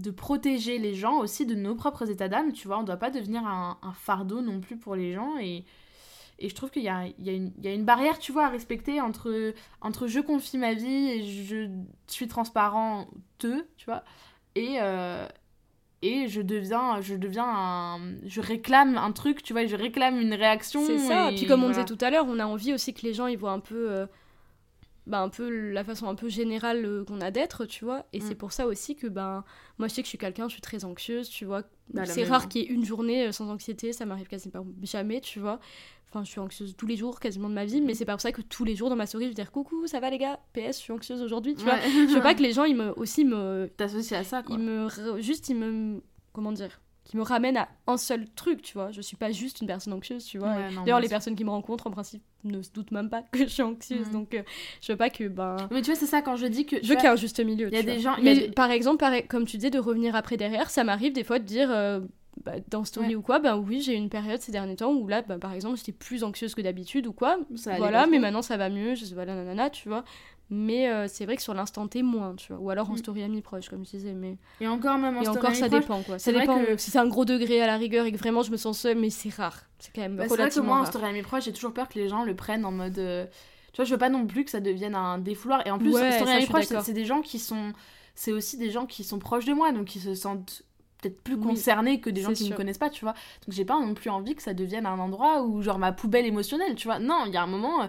de 0.00 0.10
protéger 0.10 0.78
les 0.78 0.94
gens 0.94 1.18
aussi 1.18 1.46
de 1.46 1.54
nos 1.54 1.74
propres 1.74 2.10
états 2.10 2.28
d'âme, 2.28 2.52
tu 2.52 2.66
vois. 2.66 2.78
On 2.78 2.82
doit 2.82 2.96
pas 2.96 3.10
devenir 3.10 3.46
un, 3.46 3.78
un, 3.82 3.92
fardeau 3.92 4.40
non 4.40 4.60
plus 4.60 4.76
pour 4.76 4.96
les 4.96 5.12
gens. 5.12 5.38
Et, 5.38 5.64
et 6.38 6.48
je 6.48 6.54
trouve 6.54 6.70
qu'il 6.70 6.82
y 6.82 6.88
a, 6.88 7.06
il 7.06 7.26
y, 7.26 7.30
a 7.30 7.32
une, 7.32 7.52
il 7.58 7.64
y 7.64 7.68
a 7.68 7.74
une 7.74 7.84
barrière, 7.84 8.18
tu 8.18 8.32
vois, 8.32 8.46
à 8.46 8.48
respecter 8.48 9.00
entre, 9.00 9.52
entre 9.80 10.06
je 10.06 10.20
confie 10.20 10.58
ma 10.58 10.74
vie 10.74 11.10
et 11.10 11.22
je 11.22 11.68
suis 12.06 12.28
transparent, 12.28 13.08
te, 13.38 13.64
tu 13.76 13.86
vois, 13.86 14.04
et, 14.54 14.78
euh, 14.80 15.26
et 16.02 16.28
je 16.28 16.40
deviens, 16.40 17.00
je 17.00 17.14
deviens 17.14 17.46
un, 17.46 17.98
je 18.24 18.40
réclame 18.40 18.96
un 18.96 19.12
truc, 19.12 19.42
tu 19.42 19.52
vois, 19.52 19.66
je 19.66 19.76
réclame 19.76 20.18
une 20.18 20.34
réaction. 20.34 20.84
C'est 20.86 20.98
ça. 20.98 21.30
Et 21.30 21.34
puis 21.34 21.46
comme 21.46 21.62
on 21.62 21.68
disait 21.68 21.84
tout 21.84 21.98
à 22.00 22.10
l'heure, 22.10 22.26
on 22.26 22.38
a 22.38 22.46
envie 22.46 22.72
aussi 22.72 22.94
que 22.94 23.02
les 23.02 23.12
gens 23.12 23.26
ils 23.26 23.38
voient 23.38 23.52
un 23.52 23.60
peu. 23.60 23.90
Euh, 23.90 24.06
bah, 25.10 25.20
un 25.20 25.28
peu 25.28 25.70
la 25.70 25.84
façon 25.84 26.06
un 26.06 26.14
peu 26.14 26.28
générale 26.28 26.84
euh, 26.84 27.04
qu'on 27.04 27.20
a 27.20 27.30
d'être, 27.30 27.66
tu 27.66 27.84
vois. 27.84 28.06
Et 28.12 28.20
c'est 28.20 28.34
mm. 28.34 28.38
pour 28.38 28.52
ça 28.52 28.66
aussi 28.66 28.96
que 28.96 29.06
ben 29.06 29.44
moi 29.78 29.88
je 29.88 29.94
sais 29.94 30.02
que 30.02 30.06
je 30.06 30.10
suis 30.10 30.18
quelqu'un, 30.18 30.48
je 30.48 30.52
suis 30.52 30.62
très 30.62 30.84
anxieuse, 30.84 31.28
tu 31.28 31.44
vois. 31.44 31.62
Bah, 31.92 32.06
c'est 32.06 32.24
rare 32.24 32.48
qu'il 32.48 32.62
y 32.62 32.64
ait 32.64 32.68
une 32.68 32.84
journée 32.84 33.26
euh, 33.26 33.32
sans 33.32 33.50
anxiété, 33.50 33.92
ça 33.92 34.06
m'arrive 34.06 34.28
quasiment 34.28 34.64
jamais, 34.82 35.20
tu 35.20 35.40
vois. 35.40 35.60
Enfin, 36.08 36.24
je 36.24 36.30
suis 36.30 36.40
anxieuse 36.40 36.74
tous 36.76 36.86
les 36.86 36.96
jours, 36.96 37.20
quasiment 37.20 37.48
de 37.48 37.54
ma 37.54 37.64
vie, 37.64 37.80
mais 37.80 37.94
c'est 37.94 38.04
pas 38.04 38.12
pour 38.12 38.20
ça 38.20 38.32
que 38.32 38.42
tous 38.42 38.64
les 38.64 38.74
jours 38.74 38.88
dans 38.88 38.96
ma 38.96 39.06
story, 39.06 39.24
je 39.24 39.28
vais 39.28 39.34
dire 39.34 39.52
coucou, 39.52 39.86
ça 39.86 40.00
va 40.00 40.10
les 40.10 40.18
gars, 40.18 40.40
PS, 40.54 40.78
je 40.78 40.82
suis 40.82 40.92
anxieuse 40.92 41.22
aujourd'hui, 41.22 41.54
tu 41.54 41.62
vois. 41.62 41.78
je 41.80 42.14
veux 42.14 42.22
pas 42.22 42.34
que 42.36 42.42
les 42.42 42.52
gens, 42.52 42.64
ils 42.64 42.76
me, 42.76 42.92
aussi 42.98 43.24
me. 43.24 43.70
T'associes 43.76 44.16
à 44.16 44.24
ça, 44.24 44.42
quoi. 44.42 44.56
Ils 44.56 44.62
me. 44.62 44.88
Juste, 45.20 45.48
ils 45.48 45.56
me. 45.56 46.02
Comment 46.32 46.52
dire? 46.52 46.80
Qui 47.04 47.16
me 47.16 47.22
ramène 47.22 47.56
à 47.56 47.68
un 47.86 47.96
seul 47.96 48.28
truc, 48.36 48.62
tu 48.62 48.74
vois. 48.74 48.92
Je 48.92 49.00
suis 49.00 49.16
pas 49.16 49.32
juste 49.32 49.60
une 49.60 49.66
personne 49.66 49.92
anxieuse, 49.92 50.24
tu 50.24 50.38
vois. 50.38 50.56
D'ailleurs, 50.84 51.00
les 51.00 51.08
personnes 51.08 51.34
qui 51.34 51.44
me 51.44 51.50
rencontrent, 51.50 51.86
en 51.86 51.90
principe, 51.90 52.22
ne 52.44 52.62
se 52.62 52.70
doutent 52.70 52.92
même 52.92 53.10
pas 53.10 53.22
que 53.22 53.40
je 53.40 53.46
suis 53.46 53.62
anxieuse. 53.62 54.10
Donc, 54.10 54.34
euh, 54.34 54.42
je 54.80 54.92
veux 54.92 54.98
pas 54.98 55.10
que. 55.10 55.28
Ben... 55.28 55.56
Mais 55.70 55.82
tu 55.82 55.90
vois, 55.90 55.98
c'est 55.98 56.06
ça 56.06 56.22
quand 56.22 56.36
je 56.36 56.46
dis 56.46 56.66
que. 56.66 56.76
Je 56.82 56.88
veux 56.88 56.94
qu'il 56.94 57.04
y 57.04 57.06
ait 57.06 57.10
un 57.10 57.16
juste 57.16 57.40
milieu. 57.44 57.68
Il 57.68 57.74
y 57.74 57.78
a 57.78 57.82
des 57.82 57.98
gens. 57.98 58.16
Mais 58.22 58.50
par 58.50 58.70
exemple, 58.70 59.04
comme 59.28 59.44
tu 59.44 59.56
disais, 59.56 59.70
de 59.70 59.78
revenir 59.78 60.14
après 60.14 60.36
derrière, 60.36 60.70
ça 60.70 60.84
m'arrive 60.84 61.12
des 61.12 61.24
fois 61.24 61.38
de 61.38 61.44
dire. 61.44 61.70
Euh, 61.70 62.00
bah, 62.44 62.52
dans 62.68 62.84
story 62.84 63.16
ou 63.16 63.22
quoi, 63.22 63.38
ben 63.38 63.56
oui, 63.58 63.82
j'ai 63.82 63.92
eu 63.92 63.96
une 63.96 64.08
période 64.08 64.40
ces 64.40 64.52
derniers 64.52 64.76
temps 64.76 64.92
où 64.92 65.06
là, 65.08 65.20
ben, 65.20 65.38
par 65.38 65.52
exemple, 65.52 65.76
j'étais 65.76 65.92
plus 65.92 66.24
anxieuse 66.24 66.54
que 66.54 66.62
d'habitude 66.62 67.06
ou 67.06 67.12
quoi. 67.12 67.38
voilà, 67.76 68.06
mais 68.06 68.18
maintenant 68.18 68.40
ça 68.40 68.56
va 68.56 68.70
mieux, 68.70 68.94
je 68.94 69.04
sais 69.04 69.14
pas, 69.14 69.26
nanana, 69.26 69.68
tu 69.68 69.88
vois. 69.88 70.04
Mais 70.52 70.88
euh, 70.88 71.06
c'est 71.06 71.24
vrai 71.26 71.36
que 71.36 71.42
sur 71.42 71.54
l'instant 71.54 71.86
T, 71.86 72.02
moins, 72.02 72.34
tu 72.34 72.52
vois. 72.52 72.60
Ou 72.60 72.70
alors 72.70 72.90
en 72.90 72.94
mm. 72.94 72.98
story 72.98 73.22
ami 73.22 73.40
proche, 73.40 73.68
comme 73.68 73.84
je 73.84 73.90
disais. 73.90 74.12
Mais... 74.12 74.36
Et 74.60 74.66
encore, 74.66 74.98
même 74.98 75.16
en 75.16 75.22
Et 75.22 75.28
encore, 75.28 75.54
ça 75.54 75.68
dépend, 75.68 76.02
quoi. 76.02 76.18
Ça 76.18 76.32
dépend. 76.32 76.64
Que... 76.64 76.76
Si 76.76 76.90
c'est 76.90 76.98
un 76.98 77.06
gros 77.06 77.24
degré 77.24 77.62
à 77.62 77.68
la 77.68 77.76
rigueur 77.76 78.04
et 78.04 78.12
que 78.12 78.18
vraiment 78.18 78.42
je 78.42 78.50
me 78.50 78.56
sens 78.56 78.80
seule, 78.80 78.98
mais 78.98 79.10
c'est 79.10 79.32
rare. 79.32 79.62
C'est 79.78 79.94
quand 79.94 80.00
même 80.00 80.16
bah, 80.16 80.24
relativement 80.28 80.38
C'est 80.38 80.42
vrai 80.42 80.60
que 80.62 80.66
moi, 80.66 80.80
en 80.80 80.84
story 80.86 81.04
ami 81.06 81.22
proche, 81.22 81.44
j'ai 81.44 81.52
toujours 81.52 81.72
peur 81.72 81.88
que 81.88 81.98
les 81.98 82.08
gens 82.08 82.24
le 82.24 82.34
prennent 82.34 82.64
en 82.64 82.72
mode... 82.72 82.98
Euh, 82.98 83.26
tu 83.72 83.76
vois, 83.76 83.84
je 83.84 83.92
veux 83.92 83.98
pas 83.98 84.08
non 84.08 84.26
plus 84.26 84.44
que 84.44 84.50
ça 84.50 84.58
devienne 84.58 84.96
un 84.96 85.18
défouloir. 85.18 85.64
Et 85.68 85.70
en 85.70 85.78
plus, 85.78 85.94
ouais, 85.94 86.10
story 86.12 86.32
ami 86.32 86.46
proche, 86.46 86.64
c'est 86.64 86.92
des 86.92 87.04
gens 87.04 87.22
qui 87.22 87.38
sont... 87.38 87.72
C'est 88.16 88.32
aussi 88.32 88.58
des 88.58 88.70
gens 88.70 88.86
qui 88.86 89.04
sont 89.04 89.20
proches 89.20 89.44
de 89.44 89.54
moi, 89.54 89.70
donc 89.70 89.86
qui 89.86 90.00
se 90.00 90.14
sentent 90.14 90.64
peut-être 91.00 91.22
plus 91.22 91.38
concernés 91.38 92.00
que 92.00 92.10
des 92.10 92.22
gens 92.22 92.32
qui 92.32 92.44
ne 92.44 92.50
me 92.50 92.56
connaissent 92.56 92.76
pas, 92.76 92.90
tu 92.90 93.04
vois. 93.04 93.14
Donc 93.46 93.54
j'ai 93.54 93.64
pas 93.64 93.78
non 93.78 93.94
plus 93.94 94.10
envie 94.10 94.34
que 94.34 94.42
ça 94.42 94.52
devienne 94.52 94.84
un 94.84 94.98
endroit 94.98 95.44
où, 95.44 95.62
genre, 95.62 95.78
ma 95.78 95.92
poubelle 95.92 96.26
émotionnelle, 96.26 96.74
tu 96.74 96.88
vois. 96.88 96.98
Non, 96.98 97.22
il 97.26 97.32
y 97.32 97.36
a 97.36 97.42
un 97.42 97.46
moment 97.46 97.88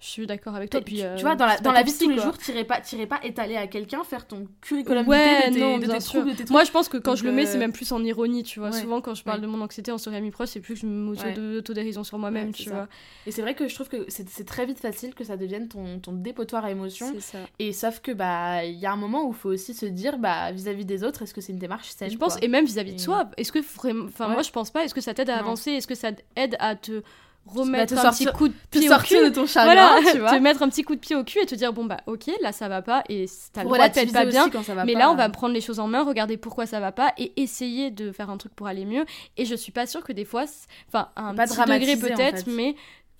je 0.00 0.06
suis 0.06 0.26
d'accord 0.26 0.54
avec 0.54 0.70
toi. 0.70 0.80
Puis, 0.80 0.96
tu, 0.96 1.02
euh, 1.02 1.16
vois, 1.16 1.34
dans 1.34 1.46
la, 1.46 1.58
dans 1.58 1.72
la 1.72 1.82
vie 1.82 1.92
de 1.92 1.98
tous 1.98 2.08
les 2.08 2.18
jours, 2.18 2.38
t'irais 2.38 2.64
pas, 2.64 2.80
pas 2.80 3.20
étaler 3.24 3.56
à 3.56 3.66
quelqu'un, 3.66 4.04
faire 4.04 4.28
ton 4.28 4.46
curriculum 4.60 5.08
ouais, 5.08 5.50
de, 5.50 5.58
non, 5.58 5.78
de, 5.78 5.86
tes 5.86 5.98
troubles, 5.98 6.30
de 6.30 6.44
tes 6.44 6.52
Moi, 6.52 6.62
je 6.62 6.70
pense 6.70 6.88
que 6.88 6.98
quand 6.98 7.16
je 7.16 7.24
le 7.24 7.32
mets, 7.32 7.46
c'est 7.46 7.56
euh, 7.56 7.60
même 7.60 7.72
plus 7.72 7.90
en 7.90 8.04
ironie, 8.04 8.44
tu 8.44 8.60
vois. 8.60 8.70
Souvent, 8.70 9.00
quand 9.00 9.14
je 9.14 9.24
parle 9.24 9.40
de 9.40 9.46
mon 9.46 9.60
anxiété 9.60 9.90
en 9.90 9.98
ami 10.12 10.30
proche, 10.30 10.50
c'est 10.50 10.60
plus 10.60 10.74
que 10.74 10.80
je 10.80 10.86
me 10.86 11.14
mets 11.14 11.32
d'autodérision 11.32 12.04
sur 12.04 12.18
moi-même, 12.18 12.52
tu 12.52 12.70
vois. 12.70 12.88
Et 13.26 13.32
c'est 13.32 13.42
vrai 13.42 13.54
que 13.54 13.66
je 13.68 13.74
trouve 13.74 13.88
que 13.88 14.06
c'est 14.08 14.46
très 14.46 14.66
vite 14.66 14.78
facile 14.78 15.14
que 15.14 15.24
ça 15.24 15.36
devienne 15.36 15.68
ton, 15.68 15.98
ton 15.98 16.12
dépotoir 16.12 16.64
à 16.64 16.70
émotions. 16.70 17.12
Et 17.58 17.72
sauf 17.72 18.00
que, 18.00 18.12
bah, 18.12 18.64
il 18.64 18.78
y 18.78 18.86
a 18.86 18.92
un 18.92 18.96
moment 18.96 19.26
où 19.26 19.30
il 19.30 19.36
faut 19.36 19.50
aussi 19.50 19.74
se 19.74 19.86
dire, 19.86 20.18
bah, 20.18 20.52
vis-à-vis 20.52 20.84
des 20.84 21.02
autres, 21.02 21.22
est-ce 21.22 21.34
que 21.34 21.40
c'est 21.40 21.52
une 21.52 21.58
démarche 21.58 21.88
saine 21.88 22.10
Je 22.10 22.16
pense, 22.16 22.36
et 22.40 22.48
même 22.48 22.64
vis-à-vis 22.64 22.94
de 22.94 23.00
soi, 23.00 23.30
est-ce 23.36 23.50
que. 23.52 23.58
Enfin, 23.58 24.28
moi, 24.28 24.42
je 24.42 24.50
pense 24.50 24.70
pas. 24.70 24.84
Est-ce 24.84 24.94
que 24.94 25.00
ça 25.00 25.12
t'aide 25.12 25.30
à 25.30 25.38
avancer? 25.38 25.72
Est-ce 25.72 25.88
que 25.88 25.94
ça 25.96 26.12
t'aide 26.12 26.56
à 26.60 26.76
te 26.76 27.02
remettre 27.46 27.98
un 27.98 28.10
petit 28.10 28.26
coup 28.26 28.48
de 28.48 28.54
pied 28.70 28.90
au 28.92 28.98
cul 28.98 29.24
de 29.24 29.28
ton 29.30 29.46
chagrin, 29.46 30.00
tu 30.12 30.18
vois. 30.20 30.30
te 30.30 30.42
mettre 30.42 30.62
un 30.62 30.68
petit 30.68 30.82
coup 30.82 30.94
de 30.94 31.00
pied 31.00 31.16
au 31.16 31.24
cul 31.24 31.40
et 31.40 31.46
te 31.46 31.54
dire 31.54 31.72
bon 31.72 31.84
bah 31.84 31.98
ok 32.06 32.30
là 32.42 32.52
ça 32.52 32.68
va 32.68 32.82
pas 32.82 33.02
et 33.08 33.26
t'as 33.52 33.62
le 33.62 33.68
droit 33.68 33.78
pas 33.88 34.24
bien 34.26 34.50
mais 34.84 34.94
là 34.94 35.10
on 35.10 35.14
va 35.14 35.28
prendre 35.30 35.54
les 35.54 35.60
choses 35.60 35.80
en 35.80 35.86
main 35.86 36.04
regarder 36.04 36.36
pourquoi 36.36 36.66
ça 36.66 36.80
va 36.80 36.92
pas 36.92 37.12
et 37.16 37.32
essayer 37.40 37.90
de 37.90 38.12
faire 38.12 38.30
un 38.30 38.36
truc 38.36 38.54
pour 38.54 38.66
aller 38.66 38.84
mieux 38.84 39.06
et 39.36 39.44
je 39.44 39.54
suis 39.54 39.72
pas 39.72 39.86
sûre 39.86 40.04
que 40.04 40.12
des 40.12 40.24
fois 40.24 40.44
enfin 40.88 41.08
un 41.16 41.34
pas 41.34 41.46
petit 41.46 41.56
degré 41.58 41.96
peut-être 41.96 42.46
mais 42.48 42.74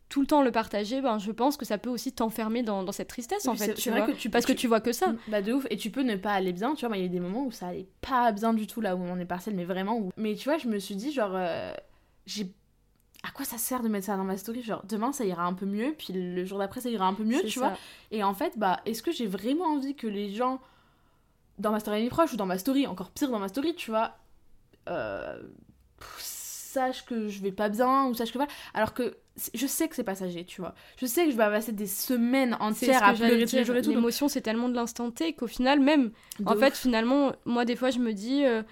tout 0.08 0.20
le 0.20 0.26
temps 0.26 0.42
le 0.42 0.50
partager, 0.50 1.00
ben, 1.00 1.18
je 1.18 1.30
pense 1.30 1.56
que 1.56 1.64
ça 1.64 1.76
peut 1.76 1.90
aussi 1.90 2.12
t'enfermer 2.12 2.62
dans, 2.62 2.82
dans, 2.82 2.92
cette 2.92 3.08
tristesse 3.08 3.46
en 3.46 3.54
fait. 3.54 3.74
Tu 3.74 3.90
vois 3.90 4.02
que 4.02 4.12
tu, 4.12 4.30
parce 4.30 4.46
que 4.46 4.52
tu 4.52 4.66
vois 4.66 4.80
que 4.80 4.92
ça. 4.92 5.12
Bah 5.28 5.42
de 5.42 5.52
ouf. 5.52 5.66
Et 5.70 5.76
tu 5.76 5.90
peux 5.90 6.02
ne 6.02 6.16
pas 6.16 6.32
aller 6.32 6.52
bien. 6.52 6.74
Tu 6.74 6.86
vois, 6.86 6.96
il 6.96 7.02
y 7.02 7.06
a 7.06 7.08
des 7.08 7.20
moments 7.20 7.44
où 7.44 7.52
ça 7.52 7.68
allait 7.68 7.88
pas 8.00 8.32
bien 8.32 8.54
du 8.54 8.66
tout 8.66 8.80
là 8.80 8.96
où 8.96 9.00
on 9.00 9.18
est 9.18 9.26
partiel, 9.26 9.54
mais 9.54 9.64
vraiment. 9.64 9.98
Où... 9.98 10.10
Mais 10.16 10.34
tu 10.34 10.48
vois, 10.48 10.58
je 10.58 10.68
me 10.68 10.78
suis 10.78 10.96
dit, 10.96 11.12
genre, 11.12 11.32
euh, 11.34 11.72
j'ai 12.26 12.50
à 13.24 13.30
quoi 13.30 13.44
ça 13.44 13.58
sert 13.58 13.82
de 13.82 13.88
mettre 13.88 14.06
ça 14.06 14.16
dans 14.16 14.24
ma 14.24 14.36
story? 14.36 14.62
Genre, 14.62 14.82
demain 14.88 15.12
ça 15.12 15.24
ira 15.24 15.44
un 15.44 15.52
peu 15.52 15.66
mieux, 15.66 15.92
puis 15.98 16.12
le 16.12 16.44
jour 16.44 16.58
d'après 16.58 16.80
ça 16.80 16.88
ira 16.88 17.06
un 17.06 17.14
peu 17.14 17.24
mieux, 17.24 17.42
tu 17.42 17.58
vois? 17.58 17.76
Et 18.10 18.22
en 18.22 18.32
fait, 18.32 18.52
bah, 18.56 18.80
est-ce 18.86 19.02
que 19.02 19.10
j'ai 19.10 19.26
vraiment 19.26 19.64
envie 19.64 19.96
que 19.96 20.06
les 20.06 20.32
gens, 20.32 20.60
dans 21.58 21.72
ma 21.72 21.80
story 21.80 22.08
proche 22.08 22.32
ou 22.32 22.36
dans 22.36 22.46
ma 22.46 22.58
story, 22.58 22.86
encore 22.86 23.10
pire 23.10 23.30
dans 23.30 23.40
ma 23.40 23.48
story, 23.48 23.74
tu 23.74 23.90
vois, 23.90 24.16
euh, 24.88 25.42
sachent 26.18 27.04
que 27.04 27.28
je 27.28 27.42
vais 27.42 27.50
pas 27.50 27.68
bien 27.68 28.06
ou 28.06 28.14
sachent 28.14 28.30
que 28.32 28.38
voilà? 28.38 28.52
Alors 28.72 28.94
que 28.94 29.16
je 29.52 29.66
sais 29.66 29.88
que 29.88 29.96
c'est 29.96 30.04
passager, 30.04 30.44
tu 30.44 30.60
vois. 30.60 30.74
Je 30.96 31.06
sais 31.06 31.24
que 31.24 31.32
je 31.32 31.36
vais 31.36 31.44
passer 31.44 31.72
des 31.72 31.86
semaines 31.86 32.56
entières 32.60 33.02
à 33.02 33.14
pleurer 33.14 33.46
tous 33.46 33.56
les 33.56 33.64
jours 33.64 33.76
et 33.76 33.82
tout. 33.82 33.90
L'émotion, 33.90 34.28
c'est 34.28 34.40
tellement 34.42 34.68
de 34.68 34.74
l'instant 34.74 35.10
T 35.10 35.32
qu'au 35.32 35.48
final, 35.48 35.80
même, 35.80 36.12
en 36.46 36.54
fait, 36.54 36.76
finalement, 36.76 37.32
moi, 37.44 37.64
des 37.64 37.74
fois, 37.74 37.90
je 37.90 37.98
me 37.98 38.12
dis. 38.12 38.44
Euh, 38.44 38.62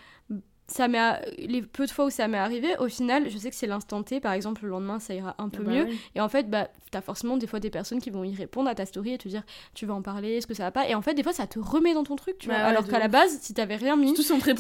ça 0.68 0.88
m'est 0.88 0.98
les 1.38 1.62
peu 1.62 1.86
de 1.86 1.90
fois 1.90 2.06
où 2.06 2.10
ça 2.10 2.26
m'est 2.26 2.38
arrivé 2.38 2.76
au 2.78 2.88
final 2.88 3.30
je 3.30 3.38
sais 3.38 3.50
que 3.50 3.56
c'est 3.56 3.68
l'instant 3.68 4.02
T 4.02 4.18
par 4.20 4.32
exemple 4.32 4.64
le 4.64 4.70
lendemain 4.70 4.98
ça 4.98 5.14
ira 5.14 5.34
un 5.38 5.48
peu 5.48 5.62
ah 5.64 5.70
bah 5.70 5.72
mieux. 5.72 5.86
et 6.14 6.20
en 6.20 6.28
fait 6.28 6.50
bah 6.50 6.68
t'as 6.90 7.00
forcément 7.00 7.36
des 7.36 7.46
fois 7.46 7.60
des 7.60 7.70
personnes 7.70 8.00
qui 8.00 8.10
vont 8.10 8.24
y 8.24 8.34
répondre 8.34 8.68
à 8.68 8.74
ta 8.74 8.84
story 8.84 9.12
et 9.12 9.18
te 9.18 9.28
dire 9.28 9.42
tu 9.74 9.86
vas 9.86 9.94
en 9.94 10.02
parler 10.02 10.36
est-ce 10.36 10.46
que 10.46 10.54
ça 10.54 10.64
va 10.64 10.70
pas? 10.72 10.88
Et 10.88 10.94
en 10.94 11.02
fait 11.02 11.14
des 11.14 11.22
fois 11.22 11.32
ça 11.32 11.46
te 11.46 11.58
remet 11.58 11.94
dans 11.94 12.02
ton 12.02 12.16
truc 12.16 12.38
tu 12.38 12.48
vois. 12.48 12.58
bah 12.58 12.66
alors 12.66 12.86
qu'à 12.86 12.98
la 12.98 13.08
base 13.08 13.38
si 13.40 13.54
t'avais 13.54 13.76
rien 13.76 13.96
mis 13.96 14.12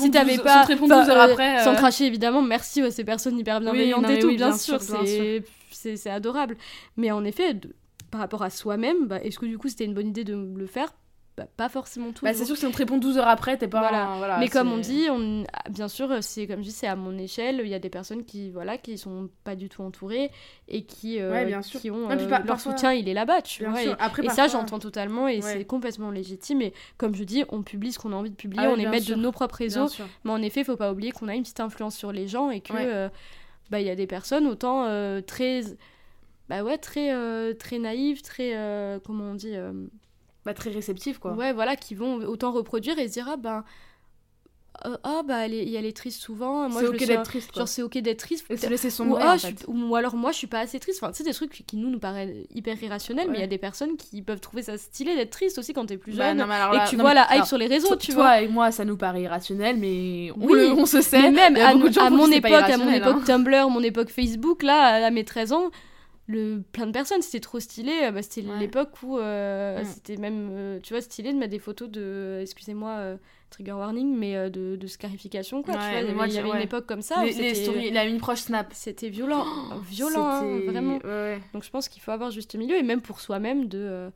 si 0.04 0.10
t'avais 0.10 0.38
pas 0.38 0.60
après, 0.60 1.64
sans 1.64 1.72
euh. 1.72 1.74
cracher 1.74 2.06
évidemment 2.06 2.42
merci 2.42 2.82
à 2.82 2.90
ces 2.90 3.04
personnes 3.04 3.38
hyper 3.38 3.60
bienveillantes 3.60 4.08
et 4.08 4.18
tout 4.20 4.34
bien, 4.34 4.56
sûr, 4.56 4.80
c'est 4.80 5.42
c'est 5.70 6.10
adorable. 6.10 6.56
Mais 6.96 7.10
en 7.10 7.24
effet 7.24 7.56
par 8.10 8.20
rapport 8.20 8.42
à 8.42 8.50
soi-même 8.50 9.06
bah, 9.06 9.20
est-ce 9.22 9.38
que 9.38 9.46
du 9.46 9.58
coup 9.58 9.68
c'était 9.68 9.84
une 9.84 9.94
bonne 9.94 10.08
idée 10.08 10.24
de 10.24 10.34
le 10.56 10.66
faire? 10.66 10.94
Bah, 11.36 11.46
pas 11.54 11.68
forcément 11.68 12.12
tout. 12.12 12.24
Bah, 12.24 12.32
c'est 12.32 12.46
sûr 12.46 12.54
que 12.54 12.60
si 12.60 12.66
on 12.66 12.70
te 12.70 12.78
répond 12.78 12.96
12 12.96 13.18
heures 13.18 13.28
après, 13.28 13.58
t'es 13.58 13.68
pas. 13.68 13.80
Voilà. 14.16 14.38
Mais 14.38 14.48
comme 14.48 14.72
on 14.72 14.78
dit, 14.78 15.08
on... 15.10 15.44
bien 15.68 15.86
sûr, 15.86 16.08
c'est 16.22 16.46
comme 16.46 16.60
je 16.60 16.68
dis, 16.68 16.72
c'est 16.72 16.86
à 16.86 16.96
mon 16.96 17.18
échelle. 17.18 17.60
Il 17.62 17.68
y 17.68 17.74
a 17.74 17.78
des 17.78 17.90
personnes 17.90 18.24
qui, 18.24 18.50
voilà, 18.50 18.78
qui 18.78 18.96
sont 18.96 19.28
pas 19.44 19.54
du 19.54 19.68
tout 19.68 19.82
entourées 19.82 20.30
et 20.68 20.84
qui, 20.84 21.20
euh, 21.20 21.44
bien 21.44 21.60
sûr. 21.60 21.78
qui 21.78 21.90
ont 21.90 22.10
euh, 22.10 22.38
leur 22.46 22.58
soutien, 22.58 22.92
il 22.92 23.06
est 23.06 23.14
là-bas, 23.14 23.42
tu 23.42 23.66
vois. 23.66 23.82
Et, 23.82 23.94
et 24.22 24.28
ça, 24.30 24.48
j'entends 24.48 24.78
totalement 24.78 25.28
et 25.28 25.42
c'est 25.42 25.66
complètement 25.66 26.10
légitime. 26.10 26.62
Et 26.62 26.72
comme 26.96 27.14
je 27.14 27.24
dis, 27.24 27.44
on 27.50 27.62
publie 27.62 27.92
ce 27.92 27.98
qu'on 27.98 28.12
a 28.12 28.16
envie 28.16 28.30
de 28.30 28.36
publier, 28.36 28.64
ah 28.66 28.72
on 28.74 28.78
est 28.78 28.88
maître 28.88 29.08
de 29.08 29.14
nos 29.14 29.32
propres 29.32 29.56
réseaux. 29.56 29.88
Mais 30.24 30.30
en 30.30 30.40
effet, 30.40 30.62
il 30.62 30.64
faut 30.64 30.76
pas 30.76 30.90
oublier 30.90 31.12
qu'on 31.12 31.28
a 31.28 31.34
une 31.34 31.42
petite 31.42 31.60
influence 31.60 31.96
sur 31.96 32.12
les 32.12 32.28
gens 32.28 32.50
et 32.50 32.60
que, 32.62 32.72
euh, 32.74 33.08
bah, 33.68 33.80
il 33.80 33.86
y 33.86 33.90
a 33.90 33.94
des 33.94 34.06
personnes 34.06 34.46
autant 34.46 34.86
très, 35.26 35.60
bah 36.48 36.62
ouais, 36.62 36.78
très, 36.78 37.12
très 37.56 37.78
naïves, 37.78 38.22
très, 38.22 39.00
comment 39.04 39.32
on 39.32 39.34
dit 39.34 39.54
bah, 40.46 40.54
très 40.54 40.70
réceptifs 40.70 41.18
quoi. 41.18 41.32
Ouais, 41.32 41.52
voilà, 41.52 41.74
qui 41.74 41.96
vont 41.96 42.18
autant 42.18 42.52
reproduire 42.52 42.98
et 43.00 43.08
se 43.08 43.14
dire 43.14 43.28
ah 43.28 43.36
ben 43.36 43.64
euh, 44.84 44.96
ah 45.02 45.22
bah 45.26 45.44
elle 45.44 45.54
est, 45.54 45.72
elle 45.72 45.86
est 45.86 45.96
triste 45.96 46.20
souvent 46.20 46.68
moi 46.68 46.82
c'est 46.82 46.86
ok 46.86 47.04
d'être 47.04 47.22
triste 47.22 47.56
genre 47.56 47.66
c'est 47.66 47.82
ok 47.82 47.98
d'être 47.98 48.18
triste. 48.18 48.46
Et 48.48 48.56
se 48.56 48.68
laisser 48.68 48.90
son 48.90 49.08
ou, 49.08 49.16
ah, 49.16 49.36
ou 49.66 49.96
alors 49.96 50.14
moi 50.14 50.30
je 50.30 50.36
suis 50.36 50.46
pas 50.46 50.60
assez 50.60 50.78
triste. 50.78 51.02
Enfin 51.02 51.10
tu 51.10 51.18
sais 51.18 51.24
des 51.24 51.32
trucs 51.32 51.64
qui 51.66 51.76
nous 51.76 51.90
nous 51.90 51.98
paraissent 51.98 52.46
hyper 52.54 52.80
irrationnels 52.80 53.26
mais 53.28 53.38
il 53.38 53.40
y 53.40 53.44
a 53.44 53.48
des 53.48 53.58
personnes 53.58 53.96
qui 53.96 54.22
peuvent 54.22 54.40
trouver 54.40 54.62
ça 54.62 54.78
stylé 54.78 55.16
d'être 55.16 55.30
triste 55.30 55.58
aussi 55.58 55.72
quand 55.72 55.86
t'es 55.86 55.96
plus 55.96 56.16
bah, 56.16 56.28
jeune 56.28 56.40
et 56.40 56.78
que 56.84 56.90
tu 56.90 56.96
vois 56.96 57.14
la 57.14 57.26
hype 57.34 57.44
sur 57.44 57.58
les 57.58 57.66
réseaux 57.66 57.96
tu 57.96 58.12
vois. 58.12 58.40
et 58.40 58.46
moi 58.48 58.70
ça 58.70 58.84
nous 58.84 58.96
paraît 58.96 59.22
irrationnel 59.22 59.76
mais 59.78 60.30
on, 60.40 60.46
oui, 60.46 60.72
on 60.76 60.86
se 60.86 61.00
sait 61.00 61.22
mais 61.22 61.32
même 61.32 61.56
à, 61.56 61.74
mon 61.74 61.86
époque 62.30 62.52
à 62.52 62.76
mon 62.76 62.92
époque 62.92 63.24
Tumblr 63.24 63.68
mon 63.68 63.82
époque 63.82 64.10
Facebook 64.10 64.62
là 64.62 65.06
à 65.06 65.10
mes 65.10 65.24
13 65.24 65.52
ans 65.52 65.70
le 66.26 66.62
plein 66.72 66.86
de 66.86 66.92
personnes. 66.92 67.22
C'était 67.22 67.40
trop 67.40 67.60
stylé. 67.60 67.92
Euh, 68.04 68.10
bah, 68.10 68.22
c'était 68.22 68.42
l'époque 68.58 69.02
où 69.02 69.18
euh, 69.18 69.82
c'était 69.84 70.16
même 70.16 70.48
euh, 70.52 70.80
tu 70.82 70.94
vois 70.94 71.00
stylé 71.00 71.32
de 71.32 71.38
mettre 71.38 71.52
des 71.52 71.58
photos 71.58 71.88
de 71.88 72.40
excusez-moi 72.42 73.16
trigger 73.50 73.72
warning 73.72 74.16
mais 74.16 74.50
de, 74.50 74.74
de 74.74 74.86
scarification 74.88 75.62
quoi 75.62 75.74
tu 75.74 75.78
vois, 76.14 76.26
il 76.26 76.34
y 76.34 76.38
avait, 76.38 76.48
une 76.48 76.56
époque 76.56 76.86
comme 76.86 77.00
ça 77.00 77.24
les, 77.24 77.54
stories, 77.54 77.92
la 77.92 78.04
une 78.04 78.18
proche 78.18 78.40
snap. 78.40 78.72
c'était 78.72 79.08
violent 79.08 79.44
violent 79.88 80.26
hein, 80.26 80.60
vraiment. 80.66 80.98
donc 81.52 81.62
je 81.62 81.70
pense 81.70 81.88
qu'il 81.88 82.02
faut 82.02 82.10
avoir 82.10 82.32
juste 82.32 82.56
milieu 82.56 82.76
et 82.76 82.82
même 82.82 83.00
pour 83.00 83.20
soi-même 83.20 83.68
de 83.68 84.10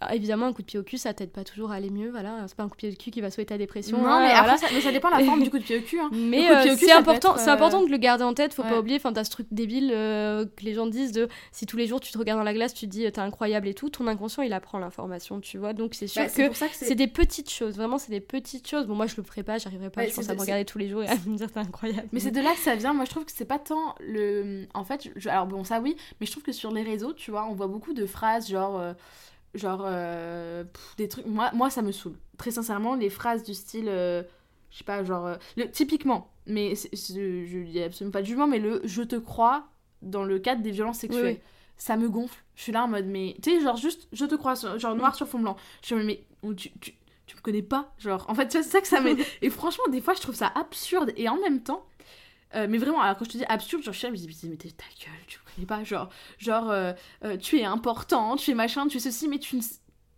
bah, 0.00 0.14
évidemment, 0.14 0.46
un 0.46 0.52
coup 0.52 0.62
de 0.62 0.66
pied 0.66 0.78
au 0.78 0.82
cul, 0.82 0.98
ça 0.98 1.14
t'aide 1.14 1.30
pas 1.30 1.44
toujours 1.44 1.70
à 1.72 1.76
aller 1.76 1.90
mieux. 1.90 2.10
Voilà, 2.10 2.44
c'est 2.46 2.56
pas 2.56 2.62
un 2.64 2.68
coup 2.68 2.74
de 2.76 2.78
pied 2.78 2.90
au 2.90 2.94
cul 2.94 3.10
qui 3.10 3.20
va 3.20 3.30
sauver 3.30 3.46
ta 3.46 3.56
dépression. 3.58 3.98
Non, 3.98 4.06
hein, 4.08 4.20
mais, 4.20 4.26
voilà. 4.34 4.40
après, 4.54 4.56
ça, 4.58 4.66
mais 4.74 4.80
ça 4.80 4.90
dépend 4.92 5.10
de 5.10 5.18
la 5.18 5.24
forme 5.24 5.42
du 5.42 5.50
coup 5.50 5.58
de 5.58 5.62
pied 5.64 5.78
au 5.78 5.82
cul. 5.82 5.98
hein. 6.00 6.10
Mais 6.12 6.50
euh, 6.50 6.74
c'est 6.76 6.90
important, 6.92 7.36
c'est 7.36 7.50
euh, 7.50 7.52
important 7.54 7.82
de 7.84 7.90
le 7.90 7.96
garder 7.96 8.24
en 8.24 8.34
tête. 8.34 8.54
Faut 8.54 8.62
ouais. 8.62 8.70
pas 8.70 8.78
oublier. 8.80 8.96
Enfin, 8.96 9.12
t'as 9.12 9.24
ce 9.24 9.30
truc 9.30 9.46
débile 9.50 9.90
euh, 9.94 10.44
que 10.56 10.64
les 10.64 10.74
gens 10.74 10.86
disent 10.86 11.12
de 11.12 11.28
si 11.52 11.66
tous 11.66 11.76
les 11.76 11.86
jours 11.86 12.00
tu 12.00 12.12
te 12.12 12.18
regardes 12.18 12.38
dans 12.40 12.44
la 12.44 12.54
glace, 12.54 12.74
tu 12.74 12.86
te 12.86 12.90
dis 12.90 13.02
t'es 13.10 13.20
incroyable 13.20 13.68
et 13.68 13.74
tout. 13.74 13.88
Ton 13.90 14.06
inconscient 14.06 14.42
il 14.42 14.52
apprend 14.52 14.78
l'information, 14.78 15.40
tu 15.40 15.58
vois. 15.58 15.72
Donc 15.72 15.94
c'est 15.94 16.06
sûr 16.06 16.22
Bah, 16.22 16.28
que 16.28 16.54
c'est 16.72 16.94
des 16.94 17.06
petites 17.06 17.50
choses. 17.50 17.76
Vraiment, 17.76 17.98
c'est 17.98 18.10
des 18.10 18.20
petites 18.20 18.68
choses. 18.68 18.86
Bon, 18.86 18.94
moi 18.94 19.06
je 19.06 19.14
le 19.16 19.22
ferai 19.22 19.42
pas, 19.42 19.58
j'arriverai 19.58 19.90
pas. 19.90 20.00
Ouais, 20.02 20.08
je 20.10 20.14
pense 20.14 20.24
c'est- 20.24 20.30
à 20.30 20.34
me 20.34 20.40
regarder 20.40 20.64
tous 20.64 20.78
les 20.78 20.88
jours 20.88 21.02
et 21.02 21.08
à 21.08 21.14
me 21.26 21.36
dire 21.36 21.50
t'es 21.52 21.60
incroyable. 21.60 22.08
Mais 22.12 22.20
c'est 22.20 22.30
de 22.30 22.40
là 22.40 22.50
que 22.52 22.60
ça 22.60 22.74
vient. 22.74 22.92
Moi, 22.94 23.04
je 23.04 23.10
trouve 23.10 23.24
que 23.24 23.32
c'est 23.34 23.44
pas 23.44 23.58
tant 23.58 23.94
le. 24.00 24.66
En 24.74 24.84
fait, 24.84 25.08
je- 25.16 25.28
alors 25.28 25.46
bon, 25.46 25.62
ça 25.64 25.80
oui, 25.80 25.96
mais 26.20 26.26
je 26.26 26.30
trouve 26.32 26.42
que 26.42 26.52
sur 26.52 26.72
les 26.72 26.82
réseaux, 26.82 27.12
tu 27.12 27.30
vois, 27.30 27.46
on 27.48 27.54
voit 27.54 27.68
beaucoup 27.68 27.92
de 27.94 28.06
phrases 28.06 28.48
genre. 28.48 28.82
Genre. 29.54 29.82
euh, 29.86 30.64
pff, 30.64 30.96
des 30.96 31.08
trucs. 31.08 31.26
Moi, 31.26 31.50
moi, 31.52 31.70
ça 31.70 31.82
me 31.82 31.92
saoule. 31.92 32.16
Très 32.38 32.50
sincèrement, 32.50 32.94
les 32.94 33.10
phrases 33.10 33.42
du 33.44 33.54
style. 33.54 33.88
euh, 33.88 34.22
je 34.70 34.78
sais 34.78 34.84
pas, 34.84 35.04
genre. 35.04 35.26
euh, 35.26 35.36
le, 35.56 35.70
typiquement, 35.70 36.30
mais 36.46 36.74
c'est- 36.74 36.94
c'est- 36.96 37.46
je 37.46 37.58
dis 37.60 37.80
absolument 37.82 38.12
pas 38.12 38.22
de 38.22 38.26
jugement, 38.26 38.46
mais 38.46 38.58
le 38.58 38.80
je 38.84 39.02
te 39.02 39.16
crois 39.16 39.68
dans 40.02 40.24
le 40.24 40.38
cadre 40.38 40.62
des 40.62 40.70
violences 40.72 40.98
sexuelles. 40.98 41.24
Oui, 41.24 41.32
oui. 41.34 41.40
Ça 41.76 41.96
me 41.96 42.08
gonfle. 42.08 42.42
Je 42.54 42.62
suis 42.62 42.72
là 42.72 42.84
en 42.84 42.88
mode, 42.88 43.06
mais. 43.06 43.36
Tu 43.42 43.50
sais, 43.50 43.60
genre 43.60 43.76
juste, 43.76 44.06
je 44.12 44.24
te 44.26 44.34
crois, 44.36 44.54
genre 44.54 44.94
noir 44.94 45.14
sur 45.14 45.26
fond 45.28 45.40
blanc. 45.40 45.56
Je 45.84 45.94
mode, 45.94 46.06
mais. 46.06 46.24
tu, 46.56 46.70
tu, 46.80 46.94
tu 47.26 47.36
me 47.36 47.40
connais 47.40 47.62
pas 47.62 47.92
Genre, 47.98 48.24
en 48.28 48.34
fait, 48.34 48.46
tu 48.48 48.56
vois, 48.58 48.62
c'est 48.62 48.70
ça 48.70 48.80
que 48.80 48.86
ça 48.86 49.00
met. 49.00 49.16
Et 49.42 49.50
franchement, 49.50 49.84
des 49.90 50.00
fois, 50.00 50.14
je 50.14 50.20
trouve 50.20 50.34
ça 50.36 50.52
absurde. 50.54 51.12
Et 51.16 51.28
en 51.28 51.36
même 51.40 51.62
temps. 51.62 51.84
mais 52.54 52.78
vraiment, 52.78 53.00
alors 53.00 53.16
quand 53.16 53.24
je 53.24 53.30
te 53.30 53.38
dis 53.38 53.44
absurde, 53.48 53.82
genre 53.82 53.92
je 53.92 53.98
suis 53.98 54.06
là, 54.08 54.14
je 54.14 54.22
me 54.22 54.28
dis, 54.32 54.48
mais 54.48 54.56
t'es 54.56 54.68
ta 54.70 54.84
gueule, 55.00 55.18
tu 55.26 55.38
connais 55.54 55.66
pas, 55.66 55.84
genre, 55.84 56.10
genre 56.38 56.70
euh, 56.70 56.92
euh, 57.24 57.36
tu 57.36 57.58
es 57.58 57.64
important, 57.64 58.36
tu 58.36 58.50
es 58.50 58.54
machin, 58.54 58.86
tu 58.86 58.98
es 58.98 59.00
ceci, 59.00 59.28
mais 59.28 59.38
tu 59.38 59.56
ne... 59.56 59.62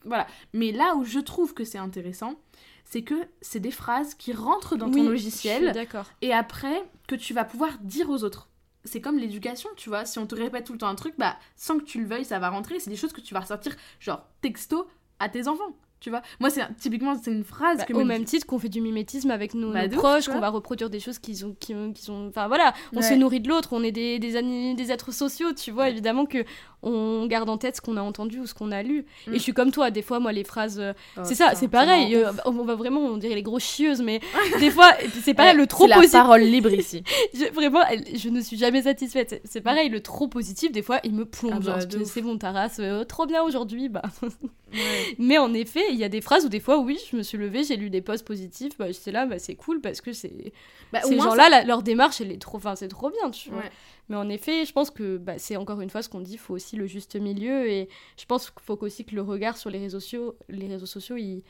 Voilà. 0.05 0.26
Mais 0.53 0.72
là 0.72 0.95
où 0.97 1.05
je 1.05 1.18
trouve 1.18 1.55
que 1.55 1.64
c'est 1.64 1.78
intéressant, 1.78 2.37
c'est 2.84 3.03
que 3.03 3.14
c'est 3.41 3.61
des 3.61 3.70
phrases 3.70 4.14
qui 4.14 4.32
rentrent 4.32 4.76
dans 4.76 4.91
ton 4.91 5.01
Oui, 5.01 5.07
logiciel 5.07 5.74
et 6.22 6.32
après 6.32 6.84
que 7.09 7.16
tu 7.16 7.34
vas 7.34 7.45
pouvoir 7.45 7.78
dire 7.80 8.09
aux 8.11 8.22
autres. 8.22 8.49
C'est 8.84 9.01
comme 9.01 9.18
l'éducation, 9.18 9.68
tu 9.76 9.89
vois. 9.89 10.05
Si 10.05 10.20
on 10.20 10.26
te 10.26 10.37
répète 10.37 10.64
tout 10.66 10.72
le 10.72 10.78
temps 10.78 10.87
un 10.87 10.95
truc, 10.95 11.14
bah 11.18 11.37
sans 11.57 11.78
que 11.78 11.84
tu 11.84 12.01
le 12.01 12.07
veuilles, 12.07 12.24
ça 12.24 12.39
va 12.39 12.51
rentrer. 12.51 12.78
C'est 12.78 12.91
des 12.91 12.97
choses 12.97 13.12
que 13.12 13.20
tu 13.20 13.34
vas 13.34 13.41
ressortir, 13.41 13.74
genre 13.99 14.24
texto, 14.43 14.87
à 15.18 15.28
tes 15.28 15.49
enfants, 15.49 15.76
tu 16.07 16.11
vois. 16.11 16.23
Moi, 16.39 16.51
c'est 16.51 16.63
typiquement 16.79 17.19
c'est 17.21 17.33
une 17.33 17.43
phrase 17.43 17.79
Bah, 17.79 17.85
que 17.85 17.93
au 17.93 17.99
me 17.99 18.05
même 18.05 18.23
titre 18.25 18.47
qu'on 18.47 18.61
fait 18.61 18.69
du 18.69 18.81
mimétisme 18.81 19.33
avec 19.33 19.55
nos, 19.55 19.73
Bah, 19.73 19.89
nos 19.89 19.97
proches, 19.97 20.29
qu'on 20.29 20.39
va 20.39 20.51
reproduire 20.51 20.89
des 20.89 21.01
choses 21.01 21.19
qu'ils 21.19 21.45
ont, 21.45 21.57
qui 21.59 21.75
ont, 21.75 21.93
qui 21.93 22.05
sont, 22.05 22.29
enfin 22.29 22.47
voilà, 22.47 22.75
on 22.95 23.03
se 23.03 23.15
nourrit 23.15 23.41
de 23.41 23.49
l'autre, 23.49 23.71
on 23.73 23.83
est 23.83 23.91
des, 23.91 24.21
des, 24.21 24.93
êtres 24.93 25.13
sociaux, 25.13 25.53
tu 25.53 25.73
vois. 25.73 25.89
Évidemment 25.91 26.25
que 26.25 26.45
on 26.85 27.27
garde 27.27 27.49
en 27.51 27.59
tête 27.59 27.75
ce 27.75 27.81
qu'on 27.81 27.97
a 27.97 28.03
entendu 28.03 28.39
ou 28.39 28.47
ce 28.47 28.55
qu'on 28.55 28.71
a 28.71 28.85
lu. 28.85 29.05
Mm. 29.27 29.31
Et 29.35 29.39
je 29.39 29.43
suis 29.43 29.53
comme 29.53 29.73
toi, 29.73 29.91
des 29.91 30.03
fois, 30.03 30.21
moi, 30.21 30.31
les 30.31 30.45
phrases, 30.45 30.79
euh, 30.79 30.93
Oh, 31.17 31.23
c'est 31.25 31.35
ça, 31.35 31.57
c'est 31.57 31.67
pareil. 31.67 32.15
euh, 32.15 32.31
on 32.45 32.53
va 32.53 32.77
vraiment, 32.77 33.01
on 33.01 33.17
dirait 33.17 33.35
les 33.35 33.43
grosses 33.43 33.65
chieuses, 33.65 34.01
mais 34.01 34.21
des 34.61 34.71
fois, 34.71 34.93
c'est 35.25 35.35
pareil, 35.35 35.55
Ouais, 35.55 35.59
le 35.63 35.67
trop 35.67 35.85
c'est 35.85 35.89
la 35.91 35.97
positif. 35.97 36.13
parole 36.21 36.43
libre 36.43 36.71
ici. 36.73 37.03
Je- 37.35 37.53
vraiment, 37.53 37.81
je 38.15 38.29
ne 38.29 38.41
suis 38.41 38.57
jamais 38.57 38.83
satisfaite. 38.83 39.41
C'est- 39.45 39.61
pareil, 39.61 39.89
le 39.89 40.01
trop 40.01 40.29
positif, 40.29 40.71
des 40.71 40.83
fois, 40.83 41.01
il 41.03 41.15
me 41.15 41.25
plombe. 41.25 41.65
Ah 41.67 41.79
bah, 41.81 41.97
c'est 42.05 42.23
bon, 42.23 42.39
ta 42.39 42.53
race, 42.53 42.77
euh, 42.79 43.03
trop 43.03 43.27
bien 43.27 43.43
aujourd'hui, 43.43 43.89
bah. 43.89 44.03
Mais 45.19 45.39
en 45.39 45.53
effet, 45.55 45.93
il 45.97 46.01
y 46.01 46.05
a 46.05 46.09
des 46.09 46.20
phrases 46.20 46.44
où 46.44 46.49
des 46.49 46.61
fois, 46.61 46.78
oui, 46.78 46.99
je 47.11 47.16
me 47.16 47.22
suis 47.22 47.36
levée, 47.38 47.64
j'ai 47.64 47.76
lu 47.76 47.90
des 47.90 48.01
posts 48.03 48.24
positifs, 48.26 48.76
bah, 48.78 48.90
j'étais 48.92 49.11
là, 49.11 49.26
bah, 49.26 49.38
c'est 49.38 49.55
cool 49.57 49.80
parce 49.80 50.01
que 50.01 50.12
c'est 50.12 50.53
Bah, 50.92 51.01
ces 51.03 51.16
gens-là, 51.18 51.64
leur 51.64 51.82
démarche, 51.82 52.20
elle 52.20 52.30
est 52.30 52.40
trop, 52.40 52.59
enfin, 52.59 52.76
c'est 52.76 52.88
trop 52.88 53.11
bien, 53.11 53.30
tu 53.30 53.51
vois. 53.51 53.61
Ouais. 53.61 53.70
Mais 54.09 54.16
en 54.16 54.28
effet, 54.28 54.64
je 54.64 54.72
pense 54.72 54.90
que 54.90 55.16
bah, 55.16 55.38
c'est 55.38 55.57
encore 55.57 55.80
une 55.80 55.90
fois 55.90 56.03
ce 56.03 56.09
qu'on 56.09 56.20
dit, 56.20 56.34
il 56.34 56.38
faut 56.38 56.55
aussi 56.55 56.76
le 56.76 56.86
juste 56.86 57.16
milieu 57.16 57.68
et 57.68 57.88
je 58.16 58.24
pense 58.26 58.51
qu'il 58.51 58.62
faut 58.62 58.78
aussi 58.82 59.05
que 59.05 59.14
le 59.16 59.22
regard 59.22 59.57
sur 59.57 59.68
les 59.70 59.78
réseaux 59.80 59.99
sociaux, 60.01 60.36
les 60.49 60.68
réseaux 60.68 60.86
sociaux, 60.86 61.16
il, 61.16 61.42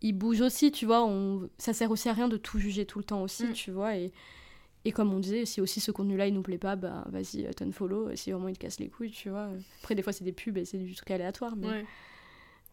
il 0.00 0.12
bouge 0.14 0.40
aussi, 0.40 0.72
tu 0.72 0.86
vois. 0.86 1.04
On, 1.04 1.50
ça 1.58 1.72
sert 1.74 1.90
aussi 1.90 2.08
à 2.08 2.14
rien 2.14 2.28
de 2.28 2.38
tout 2.38 2.58
juger 2.58 2.86
tout 2.86 2.98
le 2.98 3.04
temps 3.04 3.22
aussi, 3.22 3.44
Mm. 3.44 3.52
tu 3.52 3.70
vois. 3.70 3.96
Et, 3.96 4.12
et 4.86 4.92
comme 4.92 5.12
on 5.12 5.18
disait, 5.18 5.44
si 5.44 5.60
aussi 5.60 5.78
ce 5.80 5.90
contenu-là 5.90 6.26
il 6.26 6.32
nous 6.32 6.40
plaît 6.40 6.56
pas, 6.56 6.74
bah 6.74 7.04
vas-y, 7.10 7.44
euh, 7.44 7.72
follow 7.72 8.08
si 8.16 8.32
vraiment 8.32 8.48
il 8.48 8.54
te 8.56 8.60
casse 8.60 8.80
les 8.80 8.88
couilles, 8.88 9.10
tu 9.10 9.28
vois. 9.28 9.50
Après, 9.82 9.94
des 9.94 10.00
fois, 10.02 10.14
c'est 10.14 10.24
des 10.24 10.32
pubs 10.32 10.56
et 10.56 10.64
c'est 10.64 10.78
du 10.78 10.94
truc 10.94 11.10
aléatoire, 11.10 11.54
mais. 11.56 11.66
Ouais. 11.68 11.84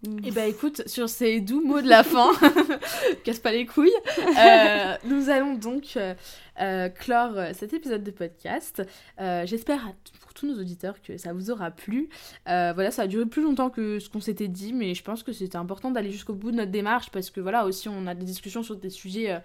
Mm. 0.04 0.26
Et 0.26 0.32
bah 0.32 0.46
écoute, 0.46 0.88
sur 0.88 1.10
ces 1.10 1.42
doux 1.42 1.62
mots 1.62 1.82
de 1.82 1.88
la 1.88 2.04
fin, 2.04 2.32
casse 3.24 3.40
pas 3.40 3.52
les 3.52 3.66
couilles, 3.66 3.90
euh, 4.20 4.96
nous 5.06 5.30
allons 5.30 5.56
donc 5.56 5.94
euh, 5.98 6.14
euh, 6.62 6.90
clore 6.90 7.34
cet 7.54 7.74
épisode 7.74 8.04
de 8.04 8.12
podcast. 8.12 8.84
Euh, 9.20 9.46
J'espère 9.48 9.92
pour 10.22 10.34
tous 10.36 10.46
nos 10.46 10.60
auditeurs 10.60 11.02
que 11.02 11.18
ça 11.18 11.34
vous 11.34 11.50
aura 11.50 11.72
plu. 11.72 12.10
Voilà, 12.46 12.92
ça 12.92 13.04
a 13.04 13.08
duré 13.08 13.26
plus 13.26 13.42
longtemps 13.42 13.72
que 13.72 13.98
ce 13.98 14.10
qu'on 14.10 14.22
s'était 14.22 14.48
dit, 14.48 14.72
mais 14.72 14.94
je 14.94 15.04
pense 15.04 15.24
que 15.24 15.34
c'était 15.34 15.58
important 15.58 15.90
d'aller 15.90 16.12
jusqu'au 16.12 16.34
bout 16.34 16.52
de 16.52 16.58
notre 16.58 16.72
démarche 16.72 17.10
parce 17.10 17.32
que 17.32 17.42
voilà, 17.42 17.66
aussi 17.66 17.90
on 17.90 18.06
a 18.06 18.14
des 18.14 18.26
discussions 18.26 18.62
sur 18.62 18.76
des 18.76 18.92
sujets 18.92 19.42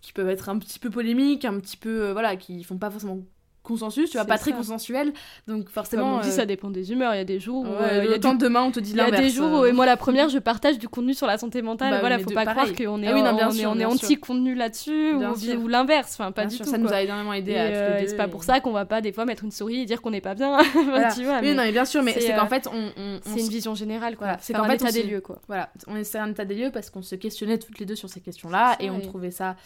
qui 0.00 0.12
peuvent 0.12 0.30
être 0.30 0.48
un 0.48 0.58
petit 0.58 0.80
peu 0.80 0.90
polémiques, 0.90 1.44
un 1.44 1.60
petit 1.60 1.76
peu, 1.76 2.10
voilà, 2.10 2.34
qui 2.34 2.64
font 2.64 2.78
pas 2.78 2.90
forcément 2.90 3.20
consensus, 3.62 4.10
tu 4.10 4.16
vois, 4.16 4.24
pas 4.26 4.38
très 4.38 4.50
ça. 4.52 4.56
consensuels. 4.56 5.12
Donc 5.46 5.64
Comme 5.64 5.72
forcément, 5.72 6.16
on 6.16 6.20
dit, 6.20 6.28
euh, 6.28 6.32
ça 6.32 6.46
dépend 6.46 6.70
des 6.70 6.92
humeurs. 6.92 7.14
Il 7.14 7.18
y 7.18 7.20
a 7.20 7.24
des 7.24 7.38
jours 7.40 7.62
où 7.62 7.66
ouais, 7.66 7.70
euh, 7.82 7.88
il 7.90 7.96
y 7.96 7.98
a 8.00 8.04
le 8.04 8.14
du 8.14 8.20
temps 8.20 8.34
de 8.34 8.38
demain 8.38 8.62
on 8.62 8.70
te 8.70 8.80
dit 8.80 8.90
Il 8.92 8.96
y 8.96 9.00
a 9.00 9.04
l'inverse. 9.04 9.22
des 9.22 9.30
jours 9.30 9.52
où, 9.60 9.64
euh. 9.64 9.68
et 9.68 9.72
moi 9.72 9.86
la 9.86 9.96
première, 9.96 10.28
je 10.28 10.38
partage 10.38 10.78
du 10.78 10.88
contenu 10.88 11.14
sur 11.14 11.26
la 11.26 11.36
santé 11.38 11.60
mentale. 11.62 11.90
Bah, 11.90 12.00
voilà, 12.00 12.18
faut 12.18 12.30
pas 12.30 12.44
pareil. 12.44 12.72
croire 12.74 12.90
qu'on 12.92 13.02
est, 13.02 13.06
Ah 13.08 13.14
oui, 13.14 13.22
non, 13.22 13.36
on 13.40 13.50
sûr, 13.50 13.62
est, 13.62 13.66
on 13.66 13.78
est 13.78 13.84
anti-contenu 13.84 14.54
là-dessus 14.54 15.14
ou, 15.14 15.68
l'inverse. 15.68 16.12
Enfin, 16.18 16.32
pas 16.32 16.42
Bien 16.42 16.48
du 16.50 16.56
sûr, 16.56 16.64
tout. 16.64 16.70
ça 16.70 16.78
quoi. 16.78 16.86
nous 16.88 16.92
a 16.94 17.02
énormément 17.02 17.32
aidé 17.32 17.52
Et, 17.52 17.58
à 17.58 17.62
euh, 17.64 18.02
c'est 18.06 18.16
pas 18.16 18.26
et- 18.26 18.30
pour 18.30 18.44
ça 18.44 18.60
qu'on 18.60 18.72
va 18.72 18.84
pas 18.86 19.00
des 19.00 19.12
fois 19.12 19.24
mettre 19.24 19.44
une 19.44 19.50
souris 19.52 19.80
et 19.82 19.84
dire 19.84 20.00
qu'on 20.02 20.10
n'est 20.10 20.20
pas 20.20 20.34
bien. 20.34 20.58
Voilà. 20.74 21.12
tu 21.12 21.24
vois, 21.24 21.34
Oui, 21.36 21.48
mais 21.48 21.54
non, 21.54 21.62
mais 21.64 21.72
bien 21.72 21.84
sûr, 21.84 22.02
mais 22.02 22.14
c'est, 22.18 22.34
qu'en 22.34 22.46
fait, 22.46 22.66
on, 22.72 23.20
c'est 23.22 23.40
une 23.40 23.48
vision 23.48 23.74
générale. 23.74 24.16
quoi. 24.16 24.36
C'est 24.40 24.54
un 24.56 24.68
état 24.70 24.90
des 24.90 25.02
lieux. 25.02 25.20
quoi. 25.20 25.40
voilà, 25.46 25.70
on 25.86 25.96
essaie 25.96 26.18
un 26.18 26.30
état 26.30 26.44
des 26.44 26.54
lieux 26.54 26.70
parce 26.72 26.90
qu'on 26.90 27.02
se 27.02 27.14
questionnait 27.14 27.58
toutes 27.58 27.78
les 27.78 27.86
deux 27.86 27.94
sur 27.94 28.08
ces 28.08 28.20
questions-là 28.20 28.76
et 28.80 28.90
on 28.90 29.00
trouvait 29.00 29.30
ça 29.30 29.56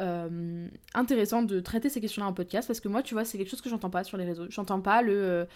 euh, 0.00 0.68
intéressant 0.94 1.42
de 1.42 1.60
traiter 1.60 1.88
ces 1.88 2.00
questions-là 2.00 2.28
en 2.28 2.32
podcast 2.32 2.66
parce 2.68 2.80
que 2.80 2.88
moi, 2.88 3.02
tu 3.02 3.14
vois, 3.14 3.24
c'est 3.24 3.38
quelque 3.38 3.50
chose 3.50 3.60
que 3.60 3.68
j'entends 3.68 3.90
pas 3.90 4.04
sur 4.04 4.16
les 4.16 4.24
réseaux. 4.24 4.46
J'entends 4.48 4.80
pas 4.80 5.02
le. 5.02 5.46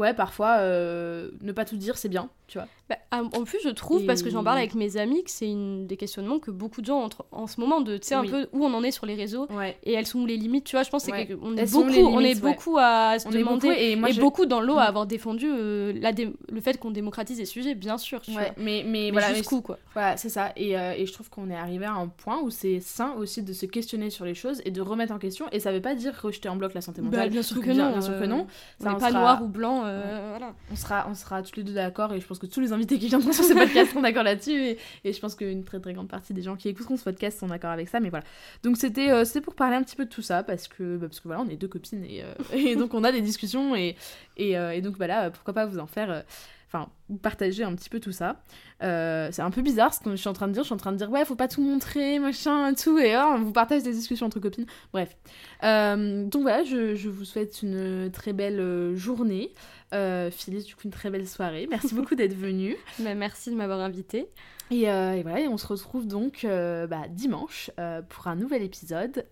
Ouais, 0.00 0.14
parfois, 0.14 0.56
euh, 0.58 1.30
ne 1.42 1.52
pas 1.52 1.64
tout 1.64 1.76
dire, 1.76 1.96
c'est 1.98 2.08
bien, 2.08 2.28
tu 2.48 2.58
vois. 2.58 2.66
Bah, 2.88 2.96
en 3.12 3.44
plus, 3.44 3.58
je 3.62 3.68
trouve, 3.68 4.04
parce 4.04 4.22
que 4.22 4.30
j'en 4.30 4.42
parle 4.42 4.58
avec 4.58 4.74
mes 4.74 4.96
amis, 4.96 5.22
que 5.22 5.30
c'est 5.30 5.46
une 5.48 5.86
des 5.86 5.96
questionnements 5.96 6.40
que 6.40 6.50
beaucoup 6.50 6.80
de 6.80 6.86
gens 6.86 7.04
ont 7.04 7.08
en 7.30 7.46
ce 7.46 7.60
moment, 7.60 7.80
de 7.80 7.96
tu 7.98 8.08
sais 8.08 8.14
un 8.16 8.24
peu 8.24 8.48
où 8.52 8.64
on 8.64 8.74
en 8.74 8.82
est 8.82 8.90
sur 8.90 9.06
les 9.06 9.14
réseaux 9.14 9.46
Ouais. 9.50 9.76
et 9.84 9.92
elles 9.92 10.06
sont 10.06 10.18
où 10.18 10.26
les 10.26 10.36
limites. 10.36 10.64
Tu 10.64 10.74
vois, 10.74 10.82
je 10.82 10.90
pense 10.90 11.06
que 11.06 11.12
Ouais. 11.12 11.26
c'est 11.28 11.34
que- 11.34 11.38
on 11.40 11.56
est 11.56 11.70
beaucoup, 11.72 11.88
on 11.88 12.20
est 12.20 12.34
ouais. 12.34 12.52
beaucoup 12.52 12.76
à 12.78 13.18
se 13.20 13.28
On 13.28 13.30
demander. 13.30 13.68
beaucoup 13.68 13.80
et 13.80 13.94
moi, 13.94 14.10
et 14.10 14.12
je- 14.12 14.20
beaucoup 14.20 14.46
dans 14.46 14.60
l'eau 14.60 14.74
Mm. 14.74 14.78
à 14.78 14.82
avoir 14.84 15.06
défendu 15.06 15.46
euh, 15.48 15.92
la 16.00 16.12
dé- 16.12 16.32
le 16.50 16.60
fait 16.60 16.78
qu'on 16.80 16.90
démocratise 16.90 17.38
les 17.38 17.44
sujets, 17.44 17.76
bien 17.76 17.96
sûr. 17.98 18.20
Tu 18.22 18.32
vois. 18.32 18.40
mais, 18.56 18.82
mais, 18.84 18.84
Mais 18.86 19.10
voilà, 19.12 19.34
jusqu'où, 19.34 19.60
quoi. 19.60 19.78
Voilà, 19.92 20.16
c'est 20.16 20.28
ça. 20.28 20.50
Et, 20.56 20.76
euh, 20.76 20.92
et 20.96 21.06
je 21.06 21.12
trouve 21.12 21.30
qu'on 21.30 21.48
est 21.50 21.54
arrivé 21.56 21.84
à 21.84 21.92
un 21.92 22.08
point 22.08 22.40
où 22.40 22.50
c'est 22.50 22.80
sain 22.80 23.12
aussi 23.18 23.42
de 23.44 23.52
se 23.52 23.66
questionner 23.66 24.10
sur 24.10 24.24
les 24.24 24.34
choses 24.34 24.60
et 24.64 24.72
de 24.72 24.80
remettre 24.80 25.12
en 25.12 25.18
question. 25.18 25.46
Et 25.52 25.60
ça 25.60 25.70
veut 25.70 25.80
pas 25.80 25.94
dire 25.94 26.12
rejeter 26.20 26.48
en 26.48 26.56
bloc 26.56 26.74
la 26.74 26.80
santé 26.80 27.02
mentale. 27.02 27.20
Bah, 27.20 27.28
bien 27.28 27.42
sûr 27.42 27.60
que 27.60 27.70
non. 27.70 27.90
Bien 27.92 28.00
sûr 28.00 28.18
que 28.18 28.24
non. 28.24 28.46
Pas 28.82 29.10
noir 29.12 29.42
ou 29.44 29.46
blanc. 29.46 29.84
Euh, 29.90 30.26
voilà. 30.30 30.54
On 30.70 30.76
sera, 30.76 31.06
on 31.08 31.14
sera 31.14 31.42
tous 31.42 31.56
les 31.56 31.62
deux 31.62 31.72
d'accord 31.72 32.12
et 32.12 32.20
je 32.20 32.26
pense 32.26 32.38
que 32.38 32.46
tous 32.46 32.60
les 32.60 32.72
invités 32.72 32.98
qui 32.98 33.08
viendront 33.08 33.32
sur 33.32 33.44
ce 33.44 33.52
podcast 33.52 33.90
seront 33.90 34.02
d'accord 34.02 34.22
là-dessus 34.22 34.52
et, 34.52 34.78
et 35.04 35.12
je 35.12 35.20
pense 35.20 35.34
qu'une 35.34 35.64
très 35.64 35.80
très 35.80 35.92
grande 35.92 36.08
partie 36.08 36.32
des 36.34 36.42
gens 36.42 36.56
qui 36.56 36.68
écouteront 36.68 36.96
ce 36.96 37.04
podcast 37.04 37.38
sont 37.38 37.48
d'accord 37.48 37.70
avec 37.70 37.88
ça 37.88 38.00
mais 38.00 38.10
voilà 38.10 38.24
donc 38.62 38.76
c'était 38.76 39.10
euh, 39.10 39.24
pour 39.42 39.54
parler 39.54 39.76
un 39.76 39.82
petit 39.82 39.96
peu 39.96 40.04
de 40.04 40.10
tout 40.10 40.22
ça 40.22 40.42
parce 40.42 40.68
que 40.68 40.96
bah, 40.96 41.06
parce 41.08 41.20
que 41.20 41.28
voilà 41.28 41.42
on 41.42 41.48
est 41.48 41.56
deux 41.56 41.68
copines 41.68 42.04
et, 42.04 42.22
euh, 42.22 42.34
et 42.52 42.76
donc 42.76 42.94
on 42.94 43.04
a 43.04 43.12
des 43.12 43.20
discussions 43.22 43.74
et, 43.74 43.96
et, 44.36 44.52
et 44.52 44.80
donc 44.80 44.96
voilà 44.96 45.30
pourquoi 45.30 45.54
pas 45.54 45.66
vous 45.66 45.78
en 45.78 45.86
faire 45.86 46.24
enfin 46.72 46.88
partager 47.22 47.64
un 47.64 47.74
petit 47.74 47.88
peu 47.90 47.98
tout 48.00 48.12
ça 48.12 48.42
Euh, 48.82 49.28
c'est 49.32 49.42
un 49.42 49.50
peu 49.50 49.60
bizarre 49.60 49.92
ce 49.92 50.00
que 50.00 50.10
je 50.10 50.16
suis 50.16 50.28
en 50.28 50.32
train 50.32 50.48
de 50.48 50.52
dire 50.52 50.62
je 50.62 50.66
suis 50.68 50.74
en 50.74 50.78
train 50.78 50.92
de 50.92 50.96
dire 50.96 51.10
ouais 51.10 51.24
faut 51.24 51.34
pas 51.34 51.48
tout 51.48 51.60
montrer 51.62 52.18
machin 52.18 52.72
tout 52.74 52.98
et 52.98 53.14
oh, 53.16 53.34
on 53.36 53.42
vous 53.42 53.52
partage 53.52 53.82
des 53.82 53.92
discussions 53.92 54.26
entre 54.26 54.40
copines 54.40 54.66
bref 54.92 55.16
Euh, 55.64 56.24
donc 56.24 56.42
voilà 56.42 56.64
je, 56.64 56.94
je 56.94 57.08
vous 57.10 57.24
souhaite 57.24 57.62
une 57.62 58.10
très 58.12 58.32
belle 58.32 58.60
euh, 58.60 58.96
journée 58.96 59.52
euh, 59.92 60.30
Phyllis, 60.30 60.62
du 60.62 60.76
coup, 60.76 60.82
une 60.84 60.92
très 60.92 61.10
belle 61.10 61.26
soirée. 61.26 61.66
Merci 61.68 61.96
beaucoup 61.96 62.14
d'être 62.14 62.36
venue. 62.36 62.76
Bah, 63.00 63.14
merci 63.16 63.50
de 63.50 63.56
m'avoir 63.56 63.80
invité. 63.80 64.28
Et, 64.70 64.82
et 64.82 65.22
voilà, 65.22 65.40
et 65.40 65.48
on 65.48 65.56
se 65.58 65.66
retrouve 65.66 66.06
donc 66.06 66.46
bah, 66.46 67.08
dimanche 67.10 67.72
pour 68.08 68.28
un 68.28 68.36
nouvel 68.36 68.62
épisode 68.62 69.26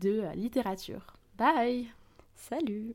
de 0.00 0.22
littérature. 0.36 1.16
Bye 1.36 1.88
Salut. 2.36 2.94